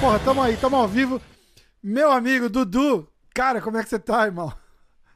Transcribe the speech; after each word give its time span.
Porra, 0.00 0.18
tamo 0.24 0.42
aí, 0.42 0.56
tamo 0.56 0.74
ao 0.74 0.88
vivo. 0.88 1.20
Meu 1.80 2.10
amigo 2.10 2.48
Dudu, 2.48 3.06
cara, 3.32 3.60
como 3.60 3.78
é 3.78 3.84
que 3.84 3.88
você 3.88 4.00
tá, 4.00 4.26
irmão? 4.26 4.52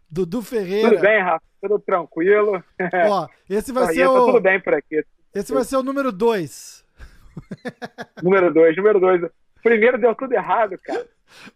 Dudu 0.09 0.43
Ferreira. 0.43 0.91
Tudo 0.91 1.01
bem, 1.01 1.21
Rafa? 1.21 1.43
Tudo 1.61 1.79
tranquilo? 1.81 2.63
Ó, 3.11 3.27
esse 3.51 3.73
vai 3.73 3.93
ser 3.93 4.05
tá 4.05 4.13
o. 4.13 4.27
tudo 4.27 4.41
bem 4.41 4.61
por 4.61 4.75
aqui. 4.75 5.05
Esse 5.35 5.53
vai 5.53 5.65
ser 5.65 5.77
o 5.77 5.83
número 5.83 6.13
2. 6.13 6.87
Número 8.23 8.55
dois, 8.55 8.77
número 8.77 9.01
dois. 9.01 9.23
Primeiro 9.63 9.99
deu 9.99 10.15
tudo 10.15 10.33
errado, 10.33 10.79
cara. 10.79 11.07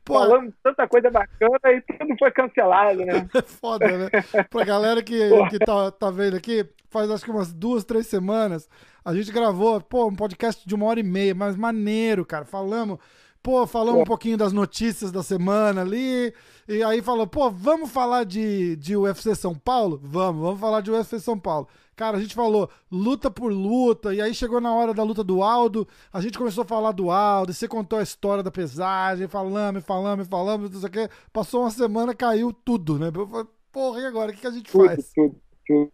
Pô, 0.04 0.14
Falando 0.14 0.52
tanta 0.62 0.86
coisa 0.88 1.10
bacana 1.10 1.58
e 1.66 1.80
tudo 1.82 2.16
foi 2.18 2.30
cancelado, 2.30 3.04
né? 3.04 3.28
é 3.34 3.42
foda, 3.42 3.86
né? 3.86 4.08
Pra 4.50 4.64
galera 4.64 5.02
que, 5.02 5.18
que 5.48 5.58
tá, 5.58 5.90
tá 5.90 6.10
vendo 6.10 6.36
aqui, 6.36 6.68
faz 6.88 7.10
acho 7.10 7.24
que 7.24 7.30
umas 7.30 7.52
duas, 7.52 7.84
três 7.84 8.06
semanas, 8.06 8.68
a 9.04 9.14
gente 9.14 9.32
gravou, 9.32 9.80
pô, 9.80 10.06
um 10.08 10.14
podcast 10.14 10.66
de 10.66 10.74
uma 10.74 10.86
hora 10.86 11.00
e 11.00 11.04
meia, 11.04 11.34
mas 11.34 11.56
maneiro, 11.56 12.24
cara. 12.24 12.44
Falamos, 12.44 12.98
pô, 13.42 13.66
falamos 13.66 14.02
um 14.02 14.04
pouquinho 14.04 14.36
das 14.36 14.52
notícias 14.52 15.10
da 15.10 15.22
semana 15.22 15.82
ali, 15.82 16.34
e 16.68 16.82
aí 16.82 17.00
falou, 17.00 17.26
pô, 17.26 17.50
vamos 17.50 17.90
falar 17.90 18.24
de, 18.24 18.76
de 18.76 18.96
UFC 18.96 19.34
São 19.34 19.54
Paulo? 19.54 20.00
Vamos, 20.02 20.42
vamos 20.42 20.60
falar 20.60 20.80
de 20.80 20.90
UFC 20.90 21.18
São 21.20 21.38
Paulo. 21.38 21.68
Cara, 22.00 22.16
a 22.16 22.20
gente 22.22 22.34
falou 22.34 22.70
luta 22.90 23.30
por 23.30 23.52
luta, 23.52 24.14
e 24.14 24.22
aí 24.22 24.32
chegou 24.34 24.58
na 24.58 24.72
hora 24.72 24.94
da 24.94 25.02
luta 25.02 25.22
do 25.22 25.42
Aldo, 25.42 25.86
a 26.10 26.18
gente 26.22 26.38
começou 26.38 26.62
a 26.62 26.66
falar 26.66 26.92
do 26.92 27.10
Aldo, 27.10 27.52
e 27.52 27.54
você 27.54 27.68
contou 27.68 27.98
a 27.98 28.02
história 28.02 28.42
da 28.42 28.50
pesagem, 28.50 29.28
falamos, 29.28 29.84
falamos, 29.84 30.26
falamos, 30.26 30.70
não 30.70 30.80
sei 30.80 30.88
o 30.88 30.92
quê. 30.92 31.10
Passou 31.30 31.60
uma 31.60 31.70
semana, 31.70 32.14
caiu 32.14 32.54
tudo, 32.54 32.98
né? 32.98 33.12
Eu 33.14 33.28
falei, 33.28 33.46
porra, 33.70 34.00
e 34.00 34.06
agora? 34.06 34.30
O 34.30 34.34
que, 34.34 34.40
que 34.40 34.46
a 34.46 34.50
gente 34.50 34.72
Tudo, 34.72 34.86
faz? 34.86 35.12
tudo, 35.14 35.36
tudo. 35.66 35.92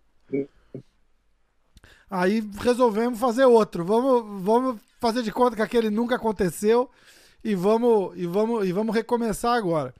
Aí 2.09 2.41
resolvemos 2.61 3.19
fazer 3.19 3.45
outro. 3.47 3.85
Vamos, 3.85 4.45
vamos 4.45 4.81
fazer 5.01 5.25
de 5.25 5.33
conta 5.33 5.57
que 5.57 5.63
aquele 5.63 5.91
nunca 5.91 6.15
aconteceu 6.15 6.89
e 7.43 7.57
vamos, 7.57 8.17
e 8.17 8.29
vamos, 8.29 8.65
e 8.65 8.71
vamos 8.71 8.95
recomeçar 8.95 9.57
agora. 9.57 9.93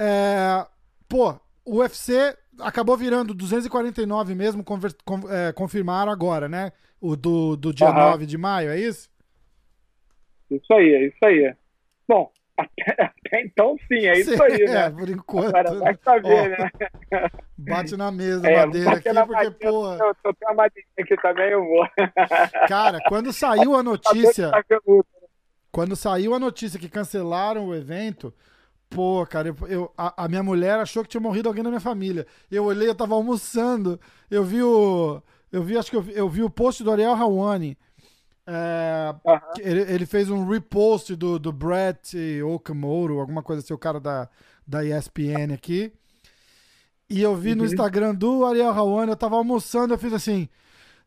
É, 0.00 0.66
pô, 1.08 1.32
o 1.64 1.76
UFC 1.76 2.36
acabou 2.60 2.96
virando 2.96 3.34
249 3.34 4.34
mesmo, 4.34 4.64
conver- 4.64 4.94
con- 5.04 5.28
é, 5.30 5.52
confirmaram 5.52 6.10
agora, 6.12 6.48
né? 6.48 6.72
O 7.00 7.14
do, 7.16 7.56
do 7.56 7.72
dia 7.72 7.88
Aham. 7.88 8.10
9 8.10 8.26
de 8.26 8.36
maio, 8.38 8.70
é 8.70 8.78
isso? 8.78 9.08
Isso 10.50 10.72
aí, 10.72 10.92
é 10.94 11.06
isso 11.06 11.18
aí. 11.24 11.54
Bom, 12.08 12.30
até, 12.58 13.02
até 13.02 13.42
então 13.42 13.76
sim, 13.86 14.06
é 14.06 14.18
isso 14.18 14.42
aí, 14.42 14.62
É, 14.62 14.68
né? 14.68 14.90
por 14.90 15.08
enquanto. 15.08 15.54
Agora 15.54 15.74
vai 15.78 15.98
saber, 16.04 16.56
Ó, 17.12 17.18
né? 17.20 17.28
Bate 17.56 17.96
na 17.96 18.10
mesa, 18.10 18.48
É, 18.48 18.56
madeira 18.66 18.90
aqui, 18.92 19.02
porque, 19.02 19.12
madeira, 19.12 19.50
porra. 19.52 19.98
Eu 20.00 20.14
tô 20.22 20.34
com 20.34 20.50
a 20.50 20.54
madeirinha 20.54 20.94
aqui 20.98 21.16
também, 21.16 21.50
eu 21.50 21.64
vou. 21.64 21.86
Cara, 22.68 22.98
quando 23.08 23.32
saiu 23.32 23.74
a 23.74 23.78
Tá 23.78 23.82
notícia. 23.82 24.50
Quando 25.70 25.94
saiu 25.94 26.34
a 26.34 26.38
notícia 26.38 26.80
que 26.80 26.88
cancelaram 26.88 27.66
o 27.68 27.74
evento, 27.74 28.32
pô, 28.90 29.26
cara, 29.26 29.48
eu, 29.48 29.56
eu- 29.68 29.92
a, 29.96 30.24
a 30.24 30.28
minha 30.28 30.42
mulher 30.42 30.78
achou 30.78 31.02
que 31.02 31.08
tinha 31.10 31.20
morrido 31.20 31.48
alguém 31.48 31.62
da 31.64 31.70
minha 31.70 31.80
família. 31.80 32.26
Eu 32.50 32.64
olhei, 32.64 32.88
eu 32.88 32.94
tava 32.94 33.14
almoçando, 33.14 34.00
eu 34.30 34.44
vi 34.44 34.62
o. 34.62 35.22
Eu 35.52 35.62
vi, 35.62 35.78
acho 35.78 35.90
que 35.90 35.96
eu, 35.96 36.02
vi- 36.02 36.12
eu 36.14 36.28
vi 36.28 36.42
o 36.42 36.50
post 36.50 36.82
do 36.84 36.90
Ariel 36.90 37.14
Hawani. 37.14 37.76
É, 38.46 39.14
ele, 39.58 39.80
ele 39.82 40.06
fez 40.06 40.30
um 40.30 40.46
repost 40.48 41.14
do, 41.16 41.38
do 41.38 41.52
Brett 41.52 42.16
Okamoto, 42.42 43.20
alguma 43.20 43.42
coisa 43.42 43.62
assim, 43.62 43.74
o 43.74 43.78
cara 43.78 44.00
da, 44.00 44.28
da 44.66 44.84
ESPN 44.84 45.54
aqui. 45.54 45.92
E 47.08 47.22
eu 47.22 47.34
vi 47.36 47.54
no 47.54 47.64
Uhum. 47.64 47.64
Instagram 47.64 48.14
do 48.14 48.44
Ariel 48.44 48.70
Hawani, 48.70 49.10
eu 49.12 49.16
tava 49.16 49.36
almoçando, 49.36 49.94
eu 49.94 49.98
fiz 49.98 50.12
assim, 50.12 50.48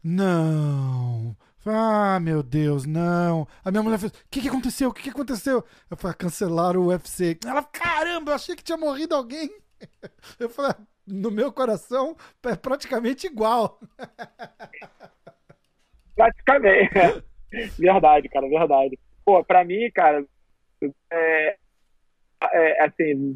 não. 0.04 1.36
Ah, 1.66 2.20
meu 2.20 2.42
Deus, 2.42 2.86
não. 2.86 3.48
A 3.64 3.70
minha 3.70 3.84
mulher 3.84 4.00
fez, 4.00 4.12
o 4.12 4.16
que, 4.30 4.42
que 4.42 4.50
aconteceu? 4.50 4.90
O 4.90 4.94
que, 4.94 5.04
que 5.04 5.10
aconteceu? 5.10 5.64
Eu 5.90 5.98
falei, 5.98 6.18
cancelaram 6.18 6.82
o 6.82 6.88
UFC. 6.88 7.38
Ela, 7.46 7.64
caramba, 7.64 8.32
eu 8.32 8.36
achei 8.36 8.56
que 8.56 8.64
tinha 8.64 8.78
morrido 8.78 9.16
alguém. 9.16 9.50
Eu 10.40 10.48
falei, 10.48 10.74
no 11.08 11.32
meu 11.32 11.52
coração 11.52 12.16
é 12.46 12.56
praticamente 12.56 13.26
igual. 13.26 13.80
Praticamente. 16.16 17.24
verdade, 17.80 18.30
cara, 18.30 18.48
verdade. 18.48 19.00
Pô, 19.26 19.44
pra 19.44 19.66
mim, 19.66 19.90
cara, 19.92 20.24
é, 21.12 21.58
é 22.54 22.84
assim, 22.84 23.36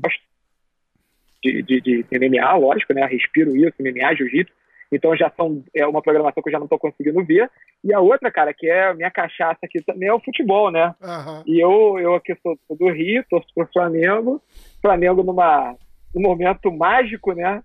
de, 1.43 1.63
de, 1.63 1.81
de 1.81 2.05
MMA, 2.11 2.55
lógico, 2.57 2.93
né? 2.93 3.05
Respiro 3.05 3.55
isso, 3.55 3.73
MMA, 3.79 4.15
jiu-jitsu. 4.15 4.53
Então 4.95 5.15
já 5.15 5.31
são, 5.35 5.63
é 5.75 5.85
uma 5.85 6.01
programação 6.01 6.41
que 6.41 6.49
eu 6.49 6.53
já 6.53 6.59
não 6.59 6.67
tô 6.67 6.77
conseguindo 6.79 7.23
ver. 7.23 7.49
E 7.83 7.93
a 7.93 7.99
outra, 7.99 8.31
cara, 8.31 8.53
que 8.53 8.67
é 8.67 8.87
a 8.87 8.93
minha 8.93 9.11
cachaça 9.11 9.59
aqui 9.63 9.81
também 9.83 10.07
é 10.09 10.13
o 10.13 10.19
futebol, 10.19 10.71
né? 10.71 10.93
Aham. 11.01 11.43
E 11.45 11.59
eu, 11.59 11.99
eu 11.99 12.15
aqui 12.15 12.35
sou, 12.41 12.57
sou 12.67 12.77
do 12.77 12.89
Rio, 12.91 13.23
torço 13.29 13.47
pro 13.53 13.67
Flamengo. 13.71 14.41
Flamengo 14.81 15.23
numa, 15.23 15.75
num 16.13 16.21
momento 16.21 16.71
mágico, 16.71 17.33
né? 17.33 17.61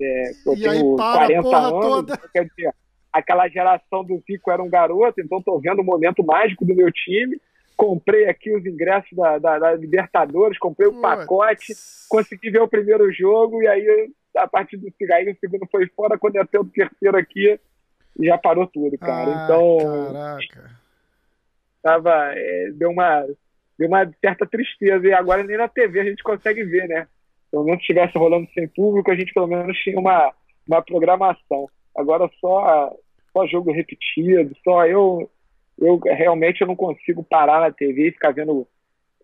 É, 0.00 0.30
eu 0.46 0.54
E 0.56 0.66
aí 0.68 0.78
tenho 0.78 0.96
para 0.96 1.10
a 1.12 1.26
40 1.26 1.42
porra 1.42 1.58
anos, 1.68 1.80
toda. 1.80 2.18
quer 2.32 2.44
dizer, 2.46 2.74
aquela 3.12 3.46
geração 3.48 4.02
do 4.04 4.18
Zico 4.26 4.50
era 4.50 4.62
um 4.62 4.70
garoto, 4.70 5.20
então 5.20 5.42
tô 5.42 5.58
vendo 5.60 5.80
o 5.80 5.84
momento 5.84 6.24
mágico 6.24 6.64
do 6.64 6.74
meu 6.74 6.90
time. 6.90 7.40
Comprei 7.76 8.28
aqui 8.28 8.54
os 8.54 8.64
ingressos 8.64 9.10
da, 9.16 9.38
da, 9.38 9.58
da 9.58 9.74
Libertadores, 9.74 10.58
comprei 10.58 10.88
o 10.88 11.00
pacote, 11.00 11.72
consegui 12.08 12.50
ver 12.50 12.60
o 12.62 12.68
primeiro 12.68 13.10
jogo, 13.12 13.62
e 13.62 13.66
aí, 13.66 14.10
a 14.36 14.46
partir 14.46 14.76
do 14.76 14.90
cigarrinho, 14.96 15.32
o 15.32 15.38
segundo 15.38 15.66
foi 15.70 15.86
fora, 15.88 16.18
quando 16.18 16.36
eu 16.36 16.46
tenho 16.46 16.64
o 16.64 16.68
terceiro 16.68 17.16
aqui, 17.16 17.58
já 18.20 18.38
parou 18.38 18.66
tudo, 18.66 18.96
cara. 18.98 19.30
Ah, 19.30 19.44
então, 19.44 20.12
Caraca. 20.12 20.70
tava, 21.82 22.32
é, 22.34 22.70
deu 22.72 22.90
uma 22.90 23.26
deu 23.78 23.88
uma 23.88 24.10
certa 24.20 24.46
tristeza 24.46 25.06
e 25.06 25.12
agora 25.12 25.42
nem 25.42 25.56
na 25.56 25.66
TV 25.66 26.00
a 26.00 26.04
gente 26.04 26.22
consegue 26.22 26.62
ver, 26.62 26.88
né? 26.88 27.08
Pelo 27.50 27.64
menos 27.64 27.80
se 27.80 27.92
estivesse 27.92 28.16
rolando 28.16 28.48
sem 28.52 28.68
público, 28.68 29.10
a 29.10 29.16
gente 29.16 29.32
pelo 29.32 29.46
menos 29.46 29.76
tinha 29.78 29.98
uma, 29.98 30.32
uma 30.66 30.82
programação. 30.82 31.68
Agora 31.96 32.30
só 32.40 32.94
só 33.32 33.46
jogo 33.46 33.72
repetido, 33.72 34.54
só 34.62 34.86
eu 34.86 35.28
eu 35.80 35.98
realmente 35.98 36.60
eu 36.60 36.66
não 36.66 36.76
consigo 36.76 37.24
parar 37.24 37.60
na 37.60 37.72
TV 37.72 38.08
e 38.08 38.12
ficar 38.12 38.30
vendo 38.32 38.66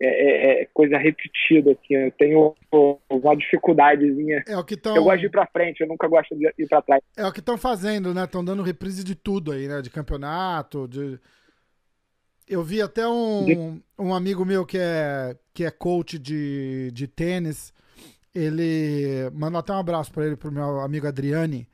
é, 0.01 0.07
é, 0.07 0.61
é, 0.61 0.65
coisa 0.73 0.97
repetida 0.97 1.71
assim. 1.71 1.93
Eu 1.95 2.11
tenho 2.11 2.55
uma 3.09 3.35
dificuldadezinha. 3.35 4.43
É 4.47 4.57
o 4.57 4.63
que 4.63 4.75
estão 4.75 4.95
Eu 4.95 5.03
gosto 5.03 5.19
de 5.19 5.25
ir 5.25 5.29
pra 5.31 5.47
frente, 5.47 5.81
eu 5.81 5.87
nunca 5.87 6.07
gosto 6.07 6.35
de 6.35 6.45
ir 6.57 6.67
pra 6.67 6.81
trás. 6.81 7.01
é 7.17 7.25
o 7.25 7.31
que 7.31 7.39
estão 7.39 7.57
fazendo, 7.57 8.13
né? 8.13 8.23
Estão 8.23 8.43
dando 8.43 8.63
reprise 8.63 9.03
de 9.03 9.15
tudo 9.15 9.51
aí, 9.51 9.67
né? 9.67 9.81
De 9.81 9.89
campeonato, 9.89 10.87
de 10.87 11.19
eu 12.47 12.63
vi 12.63 12.81
até 12.81 13.07
um, 13.07 13.79
um 13.97 14.13
amigo 14.13 14.43
meu 14.43 14.65
que 14.65 14.77
é, 14.79 15.35
que 15.53 15.63
é 15.63 15.69
coach 15.69 16.17
de, 16.17 16.89
de 16.91 17.07
tênis. 17.07 17.71
Ele 18.33 19.29
mandou 19.33 19.59
até 19.59 19.71
um 19.73 19.77
abraço 19.77 20.11
para 20.11 20.25
ele, 20.25 20.35
pro 20.35 20.51
meu 20.51 20.79
amigo 20.79 21.07
Adriane. 21.07 21.67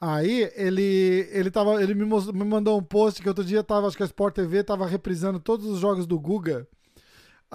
Aí 0.00 0.50
ele 0.56 1.28
ele 1.30 1.50
tava, 1.50 1.82
ele 1.82 1.94
me, 1.94 2.04
mos- 2.04 2.30
me 2.30 2.44
mandou 2.44 2.78
um 2.78 2.82
post 2.82 3.22
que 3.22 3.28
outro 3.28 3.44
dia 3.44 3.62
tava, 3.62 3.86
acho 3.86 3.96
que 3.96 4.02
a 4.02 4.06
Sport 4.06 4.34
TV 4.34 4.62
tava 4.64 4.86
reprisando 4.86 5.38
todos 5.40 5.66
os 5.66 5.78
jogos 5.78 6.06
do 6.06 6.18
Guga. 6.18 6.66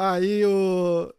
Aí 0.02 0.46
o 0.46 1.14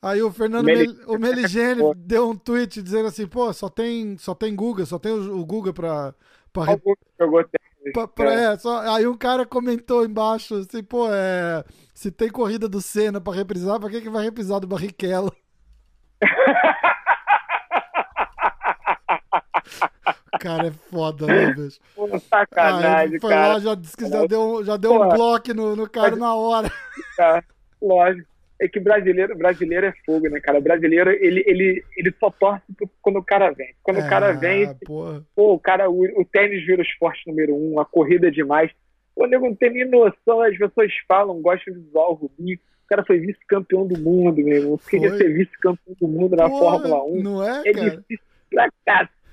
Aí 0.00 0.22
o 0.22 0.30
Fernando 0.30 0.66
Mel- 0.66 0.94
o 1.08 1.18
Meligene 1.18 1.82
deu 1.96 2.30
um 2.30 2.36
tweet 2.36 2.80
dizendo 2.80 3.08
assim, 3.08 3.26
pô, 3.26 3.52
só 3.52 3.68
tem 3.68 4.16
só 4.16 4.36
tem 4.36 4.54
Guga, 4.54 4.86
só 4.86 5.00
tem 5.00 5.10
o, 5.10 5.36
o 5.40 5.44
Guga 5.44 5.72
pra, 5.72 6.14
pra, 6.52 6.64
Qual 6.66 6.78
que 6.78 6.94
jogou? 7.18 7.44
Pra- 7.92 8.06
pra- 8.06 8.32
É. 8.32 8.56
só- 8.56 8.82
aí 8.94 9.04
um 9.04 9.16
cara 9.16 9.44
comentou 9.44 10.04
embaixo 10.04 10.54
assim, 10.54 10.80
pô, 10.84 11.08
é, 11.10 11.64
se 11.92 12.12
tem 12.12 12.30
corrida 12.30 12.68
do 12.68 12.80
Senna 12.80 13.20
pra 13.20 13.32
reprisar, 13.34 13.80
pra 13.80 13.90
que, 13.90 14.00
que 14.00 14.08
vai 14.08 14.22
reprisar 14.22 14.60
do 14.60 14.68
Barrichello? 14.68 15.32
O 20.32 20.38
cara 20.38 20.68
é 20.68 20.70
foda, 20.70 21.26
né, 21.26 21.52
bicho? 21.52 21.80
Pô, 21.96 22.08
Aí 22.12 22.20
sacanagem, 22.20 23.18
foi 23.20 23.30
cara. 23.30 23.54
lá, 23.54 23.58
já 23.60 23.74
disse 23.74 23.96
que 23.96 24.08
já 24.08 24.24
deu, 24.26 24.64
já 24.64 24.76
deu 24.76 24.92
um 24.94 25.08
bloco 25.08 25.52
no, 25.54 25.74
no 25.74 25.88
cara 25.90 26.14
na 26.14 26.32
hora. 26.34 26.70
cara. 27.16 27.44
Lógico. 27.80 28.28
É 28.60 28.66
que 28.66 28.80
brasileiro, 28.80 29.36
brasileiro 29.38 29.86
é 29.86 29.92
fogo, 30.04 30.28
né, 30.28 30.40
cara? 30.40 30.60
Brasileiro, 30.60 31.10
ele, 31.10 31.44
ele, 31.46 31.84
ele 31.96 32.12
só 32.18 32.28
torce 32.28 32.64
quando 33.00 33.20
o 33.20 33.24
cara 33.24 33.50
vem. 33.52 33.72
Quando 33.84 33.98
o 34.00 34.08
cara 34.08 34.30
Ah, 34.30 34.32
vem, 34.32 34.74
porra. 34.84 35.24
pô, 35.36 35.54
o 35.54 35.60
cara, 35.60 35.88
o, 35.88 36.02
o 36.20 36.24
tênis 36.24 36.66
vira 36.66 36.80
o 36.82 36.84
esporte 36.84 37.22
número 37.28 37.54
um, 37.54 37.78
a 37.78 37.84
corrida 37.84 38.26
é 38.26 38.30
demais. 38.32 38.72
O 39.14 39.26
nego 39.26 39.46
não 39.46 39.54
tem 39.54 39.70
nem 39.70 39.84
noção, 39.88 40.40
as 40.42 40.58
pessoas 40.58 40.92
falam, 41.06 41.40
gostam 41.40 41.72
de 41.72 41.80
o 41.94 42.12
Rubinho. 42.14 42.58
O 42.84 42.88
cara 42.88 43.04
foi 43.04 43.18
vice-campeão 43.20 43.86
do 43.86 43.96
mundo, 44.00 44.42
meu 44.42 44.56
irmão. 44.56 44.78
Queria 44.90 45.16
ser 45.16 45.32
vice-campeão 45.34 45.94
do 46.00 46.08
mundo 46.08 46.34
na 46.34 46.48
Porra, 46.48 46.78
Fórmula 46.80 47.04
1. 47.04 47.22
Não 47.22 47.42
é, 47.48 47.62
É 47.64 47.72
cara? 47.72 47.90
difícil 47.90 48.24
pra 48.50 48.68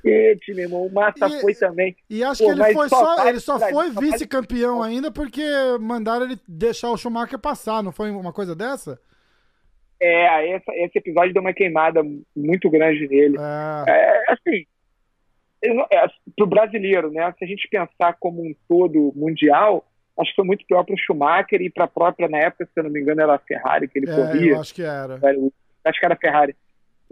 cacete, 0.05 0.53
meu 0.53 0.63
irmão. 0.63 0.85
O 0.85 0.93
Massa 0.93 1.27
E- 1.27 1.41
foi 1.41 1.53
também. 1.55 1.95
E 2.09 2.23
acho 2.23 2.43
Pô, 2.43 2.53
que 2.53 2.61
ele 2.61 2.73
foi 2.73 2.89
só 2.89 2.99
só, 2.99 3.15
vale 3.15 3.29
ele 3.29 3.39
só 3.39 3.57
pra- 3.57 3.69
foi 3.69 3.89
vice-campeão 3.89 4.81
ainda 4.81 5.11
porque 5.11 5.43
mandaram 5.79 6.25
ele 6.25 6.37
deixar 6.47 6.91
o 6.91 6.97
Schumacher 6.97 7.39
passar, 7.39 7.83
não 7.83 7.91
foi 7.91 8.11
uma 8.11 8.33
coisa 8.33 8.55
dessa? 8.55 8.99
É, 9.99 10.55
esse, 10.55 10.71
esse 10.71 10.97
episódio 10.97 11.33
deu 11.33 11.41
uma 11.41 11.53
queimada 11.53 12.03
muito 12.35 12.69
grande 12.69 13.07
nele. 13.07 13.37
É, 13.87 13.91
é 14.27 14.33
assim, 14.33 14.65
é, 15.63 16.05
pro 16.35 16.45
brasileiro, 16.45 17.09
né? 17.11 17.33
Se 17.37 17.45
a 17.45 17.47
gente 17.47 17.67
pensar 17.69 18.15
como 18.19 18.41
um 18.41 18.53
todo 18.67 19.13
mundial, 19.15 19.85
acho 20.19 20.31
que 20.31 20.35
foi 20.35 20.45
muito 20.45 20.65
pior 20.65 20.83
para 20.83 20.93
o 20.93 20.97
Schumacher 20.97 21.61
e 21.61 21.69
para 21.69 21.85
a 21.85 21.87
própria, 21.87 22.27
na 22.27 22.37
época, 22.39 22.65
se 22.65 22.71
eu 22.79 22.83
não 22.83 22.91
me 22.91 22.99
engano, 23.01 23.21
era 23.21 23.35
a 23.35 23.39
Ferrari 23.39 23.87
que 23.87 23.97
ele 23.99 24.09
é, 24.09 24.15
corria. 24.15 24.51
Eu 24.51 24.59
acho 24.59 24.73
que 24.73 24.83
era. 24.83 25.15
Acho 25.85 25.99
que 25.99 26.05
era 26.05 26.13
a 26.13 26.17
Ferrari. 26.17 26.55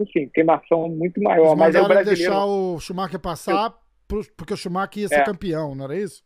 Enfim, 0.00 0.28
queimação 0.34 0.88
muito 0.88 1.22
maior. 1.22 1.56
Mas 1.56 1.74
é 1.74 1.80
o 1.80 1.86
brasileiro... 1.86 2.16
deixar 2.16 2.44
o 2.44 2.80
Schumacher 2.80 3.20
passar 3.20 3.74
porque 4.36 4.54
o 4.54 4.56
Schumacher 4.56 5.02
ia 5.02 5.08
ser 5.08 5.20
é. 5.20 5.24
campeão, 5.24 5.74
não 5.74 5.86
era 5.86 5.96
isso? 5.96 6.22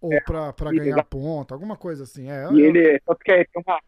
Ou 0.00 0.12
é, 0.12 0.20
para 0.20 0.52
ganhar 0.72 0.86
exatamente. 0.86 1.08
ponta, 1.08 1.54
alguma 1.54 1.76
coisa 1.76 2.04
assim. 2.04 2.30
É, 2.30 2.50
e 2.52 2.60
ele, 2.62 2.98
tanto 3.00 3.18
que 3.18 3.32
tem 3.32 3.62
uma. 3.66 3.78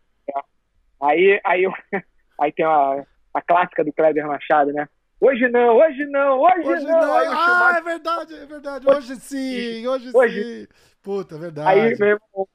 Aí, 1.00 1.40
aí, 1.44 1.64
aí 2.38 2.52
tem 2.52 2.64
a, 2.64 3.04
a 3.34 3.42
clássica 3.42 3.82
do 3.82 3.92
Kleber 3.92 4.26
Machado, 4.26 4.72
né? 4.72 4.88
Hoje 5.20 5.48
não, 5.48 5.76
hoje 5.76 6.04
não, 6.06 6.40
hoje, 6.40 6.68
hoje 6.68 6.84
não. 6.84 7.00
não. 7.00 7.14
ah, 7.14 7.24
Schumacher... 7.24 7.76
é 7.76 7.82
verdade, 7.82 8.34
é 8.34 8.46
verdade. 8.46 8.90
Hoje 8.90 9.16
sim, 9.16 9.86
hoje, 9.86 10.10
hoje... 10.14 10.42
sim. 10.42 10.66
Puta, 11.02 11.36
é 11.36 11.38
verdade. 11.38 11.80
Aí 11.80 11.98
mesmo, 11.98 12.48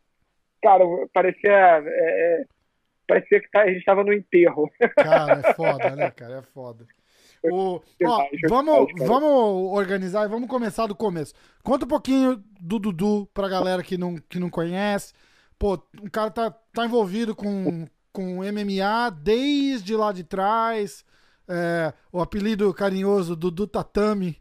cara, 0.62 0.84
parecia. 1.14 1.52
É, 1.52 2.42
é 2.42 2.46
parecia 3.08 3.40
que 3.40 3.50
tá, 3.50 3.62
a 3.62 3.72
gente 3.72 3.86
tava 3.86 4.04
no 4.04 4.14
enterro. 4.14 4.70
Cara, 4.98 5.42
é 5.44 5.54
foda, 5.54 5.96
né, 5.96 6.12
cara? 6.12 6.40
É 6.40 6.42
foda. 6.42 6.86
O, 7.44 7.82
ó, 8.04 8.28
vamos, 8.50 8.92
vamos 8.98 9.78
organizar 9.78 10.26
e 10.26 10.30
vamos 10.30 10.50
começar 10.50 10.88
do 10.88 10.96
começo. 10.96 11.34
Conta 11.64 11.86
um 11.86 11.88
pouquinho 11.88 12.44
do 12.60 12.80
Dudu 12.80 13.28
pra 13.34 13.48
galera 13.48 13.84
que 13.84 13.98
não, 13.98 14.16
que 14.16 14.40
não 14.40 14.50
conhece. 14.50 15.14
Pô, 15.58 15.74
o 16.02 16.12
cara 16.12 16.32
tá, 16.32 16.52
tá 16.52 16.86
envolvido 16.86 17.36
com, 17.36 17.88
com 18.12 18.42
MMA 18.44 19.12
desde 19.22 19.96
lá 19.96 20.12
de 20.12 20.24
trás. 20.24 21.06
É, 21.48 21.94
o 22.12 22.20
apelido 22.20 22.74
carinhoso 22.74 23.36
Dudu 23.36 23.68
Tatame. 23.68 24.38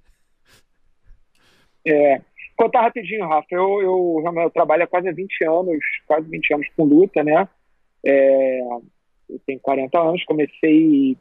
É, 1.86 2.20
contar 2.56 2.82
rapidinho, 2.82 3.28
Rafa. 3.28 3.46
Eu, 3.50 3.80
eu, 3.80 4.24
eu 4.42 4.50
trabalho 4.50 4.82
há 4.82 4.86
quase 4.86 5.12
20 5.12 5.44
anos, 5.44 5.78
quase 6.06 6.28
20 6.28 6.54
anos 6.54 6.66
com 6.76 6.84
luta, 6.84 7.22
né? 7.22 7.48
É, 8.06 8.61
eu 9.29 9.41
tenho 9.44 9.58
40 9.61 9.99
anos, 9.99 10.25
comecei 10.25 11.17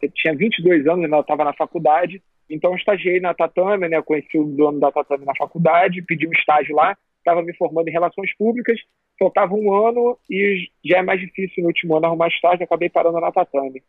eu 0.00 0.10
tinha 0.12 0.34
22 0.34 0.86
anos, 0.86 1.04
ainda 1.04 1.18
estava 1.18 1.44
na 1.44 1.52
faculdade, 1.52 2.22
então 2.48 2.70
eu 2.70 2.76
estagiei 2.76 3.20
na 3.20 3.34
Tatame, 3.34 3.88
né, 3.88 4.00
conheci 4.00 4.38
o 4.38 4.44
dono 4.44 4.78
da 4.80 4.92
Tatame 4.92 5.24
na 5.24 5.34
faculdade, 5.34 6.02
pedi 6.02 6.26
um 6.26 6.32
estágio 6.32 6.74
lá, 6.74 6.96
estava 7.18 7.42
me 7.42 7.54
formando 7.56 7.88
em 7.88 7.92
relações 7.92 8.34
públicas, 8.36 8.78
faltava 9.18 9.54
um 9.54 9.74
ano 9.74 10.16
e 10.30 10.68
já 10.84 10.98
é 10.98 11.02
mais 11.02 11.20
difícil 11.20 11.62
no 11.62 11.68
último 11.68 11.96
ano 11.96 12.06
arrumar 12.06 12.28
estágio, 12.28 12.64
acabei 12.64 12.88
parando 12.88 13.20
na 13.20 13.32
Tatame. 13.32 13.82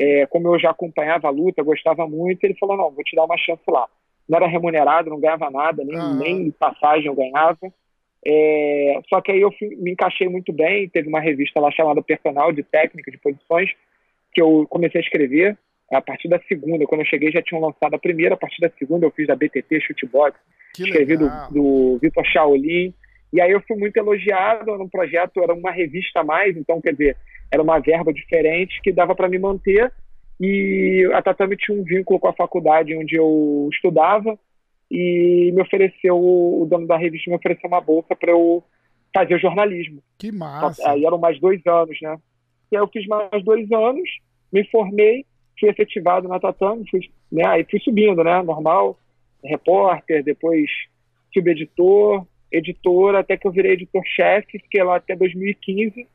É, 0.00 0.26
como 0.26 0.54
eu 0.54 0.60
já 0.60 0.70
acompanhava 0.70 1.26
a 1.26 1.32
luta, 1.32 1.62
gostava 1.62 2.06
muito, 2.06 2.44
ele 2.44 2.54
falou, 2.54 2.76
não, 2.76 2.90
vou 2.92 3.02
te 3.02 3.16
dar 3.16 3.24
uma 3.24 3.36
chance 3.36 3.62
lá. 3.68 3.86
Não 4.28 4.36
era 4.36 4.46
remunerado, 4.46 5.10
não 5.10 5.18
ganhava 5.18 5.50
nada, 5.50 5.82
nem, 5.84 5.98
ah. 5.98 6.14
nem 6.14 6.50
passagem 6.52 7.06
eu 7.06 7.16
ganhava. 7.16 7.72
É, 8.26 9.00
só 9.08 9.20
que 9.20 9.32
aí 9.32 9.40
eu 9.40 9.52
fui, 9.52 9.76
me 9.76 9.92
encaixei 9.92 10.28
muito 10.28 10.52
bem, 10.52 10.88
teve 10.88 11.08
uma 11.08 11.20
revista 11.20 11.60
lá 11.60 11.70
chamada 11.70 12.02
Personal, 12.02 12.52
de 12.52 12.62
técnica, 12.62 13.10
de 13.10 13.18
posições, 13.18 13.70
que 14.32 14.42
eu 14.42 14.66
comecei 14.68 15.00
a 15.00 15.04
escrever 15.04 15.56
a 15.92 16.00
partir 16.00 16.28
da 16.28 16.38
segunda. 16.40 16.86
Quando 16.86 17.02
eu 17.02 17.06
cheguei 17.06 17.30
já 17.30 17.42
tinham 17.42 17.62
lançado 17.62 17.94
a 17.94 17.98
primeira, 17.98 18.34
a 18.34 18.38
partir 18.38 18.60
da 18.60 18.70
segunda 18.78 19.06
eu 19.06 19.10
fiz 19.10 19.26
da 19.26 19.36
BTT 19.36 19.80
Shootbox, 19.80 20.38
que 20.74 20.82
escrevi 20.82 21.16
legal. 21.16 21.48
do, 21.50 21.54
do 21.54 21.98
Vitor 21.98 22.24
Shaolin. 22.26 22.92
E 23.32 23.40
aí 23.40 23.50
eu 23.50 23.62
fui 23.66 23.76
muito 23.76 23.96
elogiado 23.96 24.76
no 24.76 24.88
projeto, 24.88 25.42
era 25.42 25.52
uma 25.52 25.70
revista 25.70 26.20
a 26.20 26.24
mais, 26.24 26.56
então 26.56 26.80
quer 26.80 26.92
dizer, 26.92 27.16
era 27.52 27.62
uma 27.62 27.78
verba 27.78 28.12
diferente 28.12 28.80
que 28.82 28.92
dava 28.92 29.14
para 29.14 29.28
me 29.28 29.38
manter. 29.38 29.92
E 30.40 31.08
a 31.14 31.20
Tatame 31.20 31.56
tinha 31.56 31.78
um 31.78 31.82
vínculo 31.82 32.18
com 32.18 32.28
a 32.28 32.32
faculdade 32.32 32.96
onde 32.96 33.16
eu 33.16 33.68
estudava 33.72 34.38
e 34.90 35.50
me 35.54 35.60
ofereceu, 35.60 36.16
o 36.16 36.66
dono 36.68 36.86
da 36.86 36.96
revista 36.96 37.30
me 37.30 37.36
ofereceu 37.36 37.68
uma 37.68 37.80
bolsa 37.80 38.16
para 38.16 38.30
eu 38.30 38.62
fazer 39.14 39.38
jornalismo. 39.38 40.02
Que 40.18 40.32
massa! 40.32 40.90
Aí 40.90 41.04
eram 41.04 41.18
mais 41.18 41.38
dois 41.40 41.64
anos, 41.66 41.98
né? 42.00 42.16
E 42.70 42.76
aí 42.76 42.82
eu 42.82 42.88
fiz 42.88 43.06
mais 43.06 43.44
dois 43.44 43.70
anos, 43.72 44.08
me 44.52 44.64
formei, 44.70 45.24
fui 45.58 45.68
efetivado 45.68 46.28
na 46.28 46.40
Tatame, 46.40 46.88
fui, 46.90 47.00
né, 47.30 47.44
aí 47.46 47.64
fui 47.68 47.80
subindo, 47.80 48.22
né, 48.22 48.42
normal, 48.42 48.98
repórter, 49.42 50.22
depois 50.22 50.70
subeditor, 51.32 52.26
editor, 52.50 53.14
até 53.14 53.36
que 53.36 53.46
eu 53.46 53.52
virei 53.52 53.72
editor-chefe, 53.72 54.58
fiquei 54.58 54.82
lá 54.82 54.96
até 54.96 55.14
2015, 55.16 56.06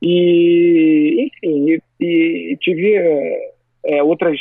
e, 0.00 1.26
enfim, 1.26 1.80
e, 2.00 2.52
e 2.52 2.56
tive 2.60 2.94
é, 3.84 4.02
outras 4.02 4.38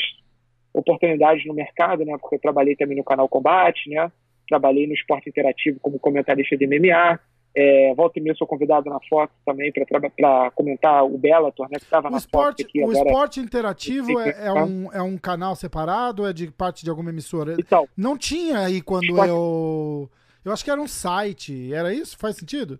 oportunidades 0.79 1.45
no 1.45 1.53
mercado, 1.53 2.05
né, 2.05 2.15
porque 2.19 2.35
eu 2.35 2.39
trabalhei 2.39 2.75
também 2.75 2.97
no 2.97 3.03
canal 3.03 3.27
Combate, 3.27 3.89
né, 3.89 4.11
trabalhei 4.47 4.87
no 4.87 4.93
esporte 4.93 5.29
interativo 5.29 5.79
como 5.81 5.99
comentarista 5.99 6.55
de 6.55 6.65
MMA, 6.65 7.19
é, 7.59 7.91
volta 7.95 8.19
e 8.19 8.21
meia 8.21 8.35
sou 8.35 8.45
convidado 8.45 8.87
na 8.87 8.99
foto 9.09 9.33
também 9.43 9.71
para 9.73 10.51
comentar 10.51 11.03
o 11.03 11.17
Bellator, 11.17 11.67
né? 11.71 11.79
Que 11.79 11.85
estava 11.85 12.07
na 12.07 12.17
esporte, 12.17 12.61
foto 12.61 12.69
aqui 12.69 12.79
O 12.81 12.91
agora. 12.91 13.07
esporte 13.07 13.39
interativo 13.39 14.19
é, 14.19 14.45
é, 14.45 14.53
um, 14.53 14.93
é 14.93 15.01
um 15.01 15.17
canal 15.17 15.55
separado 15.55 16.27
é 16.27 16.31
de 16.31 16.51
parte 16.51 16.83
de 16.83 16.89
alguma 16.91 17.09
emissora? 17.09 17.55
Então, 17.57 17.89
Não 17.97 18.15
tinha 18.15 18.59
aí 18.59 18.79
quando 18.79 19.05
esporte... 19.05 19.29
eu. 19.29 20.09
Eu 20.45 20.53
acho 20.53 20.63
que 20.63 20.69
era 20.69 20.79
um 20.79 20.87
site, 20.87 21.73
era 21.73 21.91
isso? 21.91 22.15
Faz 22.15 22.35
sentido? 22.35 22.79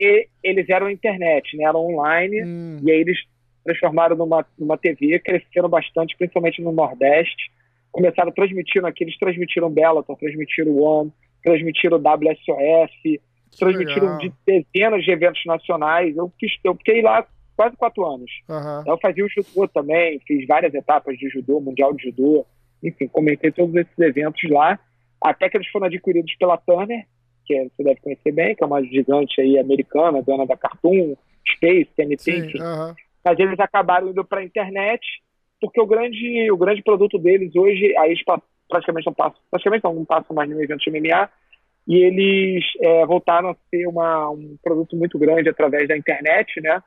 E 0.00 0.28
eles 0.44 0.68
eram 0.70 0.88
internet, 0.88 1.56
né? 1.56 1.64
Eram 1.64 1.84
online, 1.84 2.44
hum. 2.44 2.78
e 2.80 2.92
aí 2.92 3.00
eles 3.00 3.18
transformaram 3.68 4.16
numa, 4.16 4.46
numa 4.58 4.78
TV, 4.78 5.18
cresceram 5.18 5.68
bastante, 5.68 6.16
principalmente 6.16 6.62
no 6.62 6.72
Nordeste. 6.72 7.50
Começaram 7.92 8.32
transmitindo 8.32 8.86
aqui, 8.86 9.04
eles 9.04 9.18
transmitiram 9.18 9.70
Bellator, 9.70 10.16
transmitiram 10.16 10.76
One, 10.76 11.12
transmitiram 11.42 11.98
WSOS, 11.98 13.20
transmitiram 13.58 14.18
de 14.18 14.32
dezenas 14.46 15.04
de 15.04 15.10
eventos 15.10 15.44
nacionais. 15.44 16.16
Eu, 16.16 16.32
fiz, 16.40 16.52
eu 16.64 16.74
fiquei 16.76 17.02
lá 17.02 17.26
quase 17.56 17.76
quatro 17.76 18.06
anos. 18.06 18.30
Uhum. 18.48 18.84
Eu 18.86 18.98
fazia 18.98 19.24
o 19.24 19.28
judô 19.28 19.68
também, 19.68 20.20
fiz 20.26 20.46
várias 20.46 20.72
etapas 20.72 21.18
de 21.18 21.28
judô, 21.28 21.60
mundial 21.60 21.92
de 21.92 22.04
judô. 22.04 22.46
Enfim, 22.82 23.08
comentei 23.08 23.50
todos 23.50 23.74
esses 23.74 23.98
eventos 23.98 24.48
lá, 24.50 24.78
até 25.20 25.48
que 25.48 25.56
eles 25.56 25.68
foram 25.68 25.86
adquiridos 25.86 26.34
pela 26.36 26.56
Turner, 26.56 27.04
que 27.44 27.70
você 27.76 27.82
deve 27.82 28.00
conhecer 28.00 28.32
bem, 28.32 28.54
que 28.54 28.62
é 28.62 28.66
uma 28.66 28.82
gigante 28.82 29.40
aí 29.40 29.58
americana, 29.58 30.22
dona 30.22 30.46
da 30.46 30.56
Cartoon, 30.56 31.16
Space, 31.54 31.90
TNT, 31.96 32.18
Sim. 32.18 32.62
Uhum. 32.62 32.94
Mas 33.24 33.38
eles 33.38 33.58
acabaram 33.58 34.08
indo 34.08 34.24
para 34.24 34.40
a 34.40 34.44
internet, 34.44 35.04
porque 35.60 35.80
o 35.80 35.86
grande, 35.86 36.50
o 36.50 36.56
grande 36.56 36.82
produto 36.82 37.18
deles 37.18 37.54
hoje, 37.54 37.96
aí 37.96 38.10
eles 38.10 38.22
praticamente 38.68 39.06
não 39.06 39.14
passam, 39.14 39.40
praticamente 39.50 39.84
não, 39.84 39.94
não 39.94 40.04
passam 40.04 40.34
mais 40.34 40.48
no 40.48 40.62
evento 40.62 40.80
de 40.80 40.90
MMA, 40.90 41.28
e 41.86 41.96
eles 41.96 42.64
é, 42.80 43.06
voltaram 43.06 43.48
a 43.48 43.56
ser 43.70 43.86
uma, 43.86 44.30
um 44.30 44.56
produto 44.62 44.94
muito 44.94 45.18
grande 45.18 45.48
através 45.48 45.88
da 45.88 45.96
internet, 45.96 46.60
né? 46.60 46.82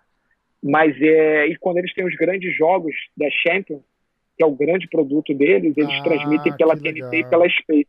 Mas 0.64 0.96
é, 1.02 1.48
e 1.48 1.58
quando 1.58 1.78
eles 1.78 1.94
têm 1.94 2.06
os 2.06 2.16
grandes 2.16 2.56
jogos 2.56 2.94
da 3.18 3.28
Champions, 3.32 3.82
que 4.38 4.44
é 4.44 4.46
o 4.46 4.56
grande 4.56 4.88
produto 4.88 5.34
deles, 5.34 5.76
eles 5.76 6.00
ah, 6.00 6.04
transmitem 6.04 6.56
pela 6.56 6.78
TNT 6.78 7.18
e 7.18 7.26
pela 7.28 7.50
Space, 7.50 7.88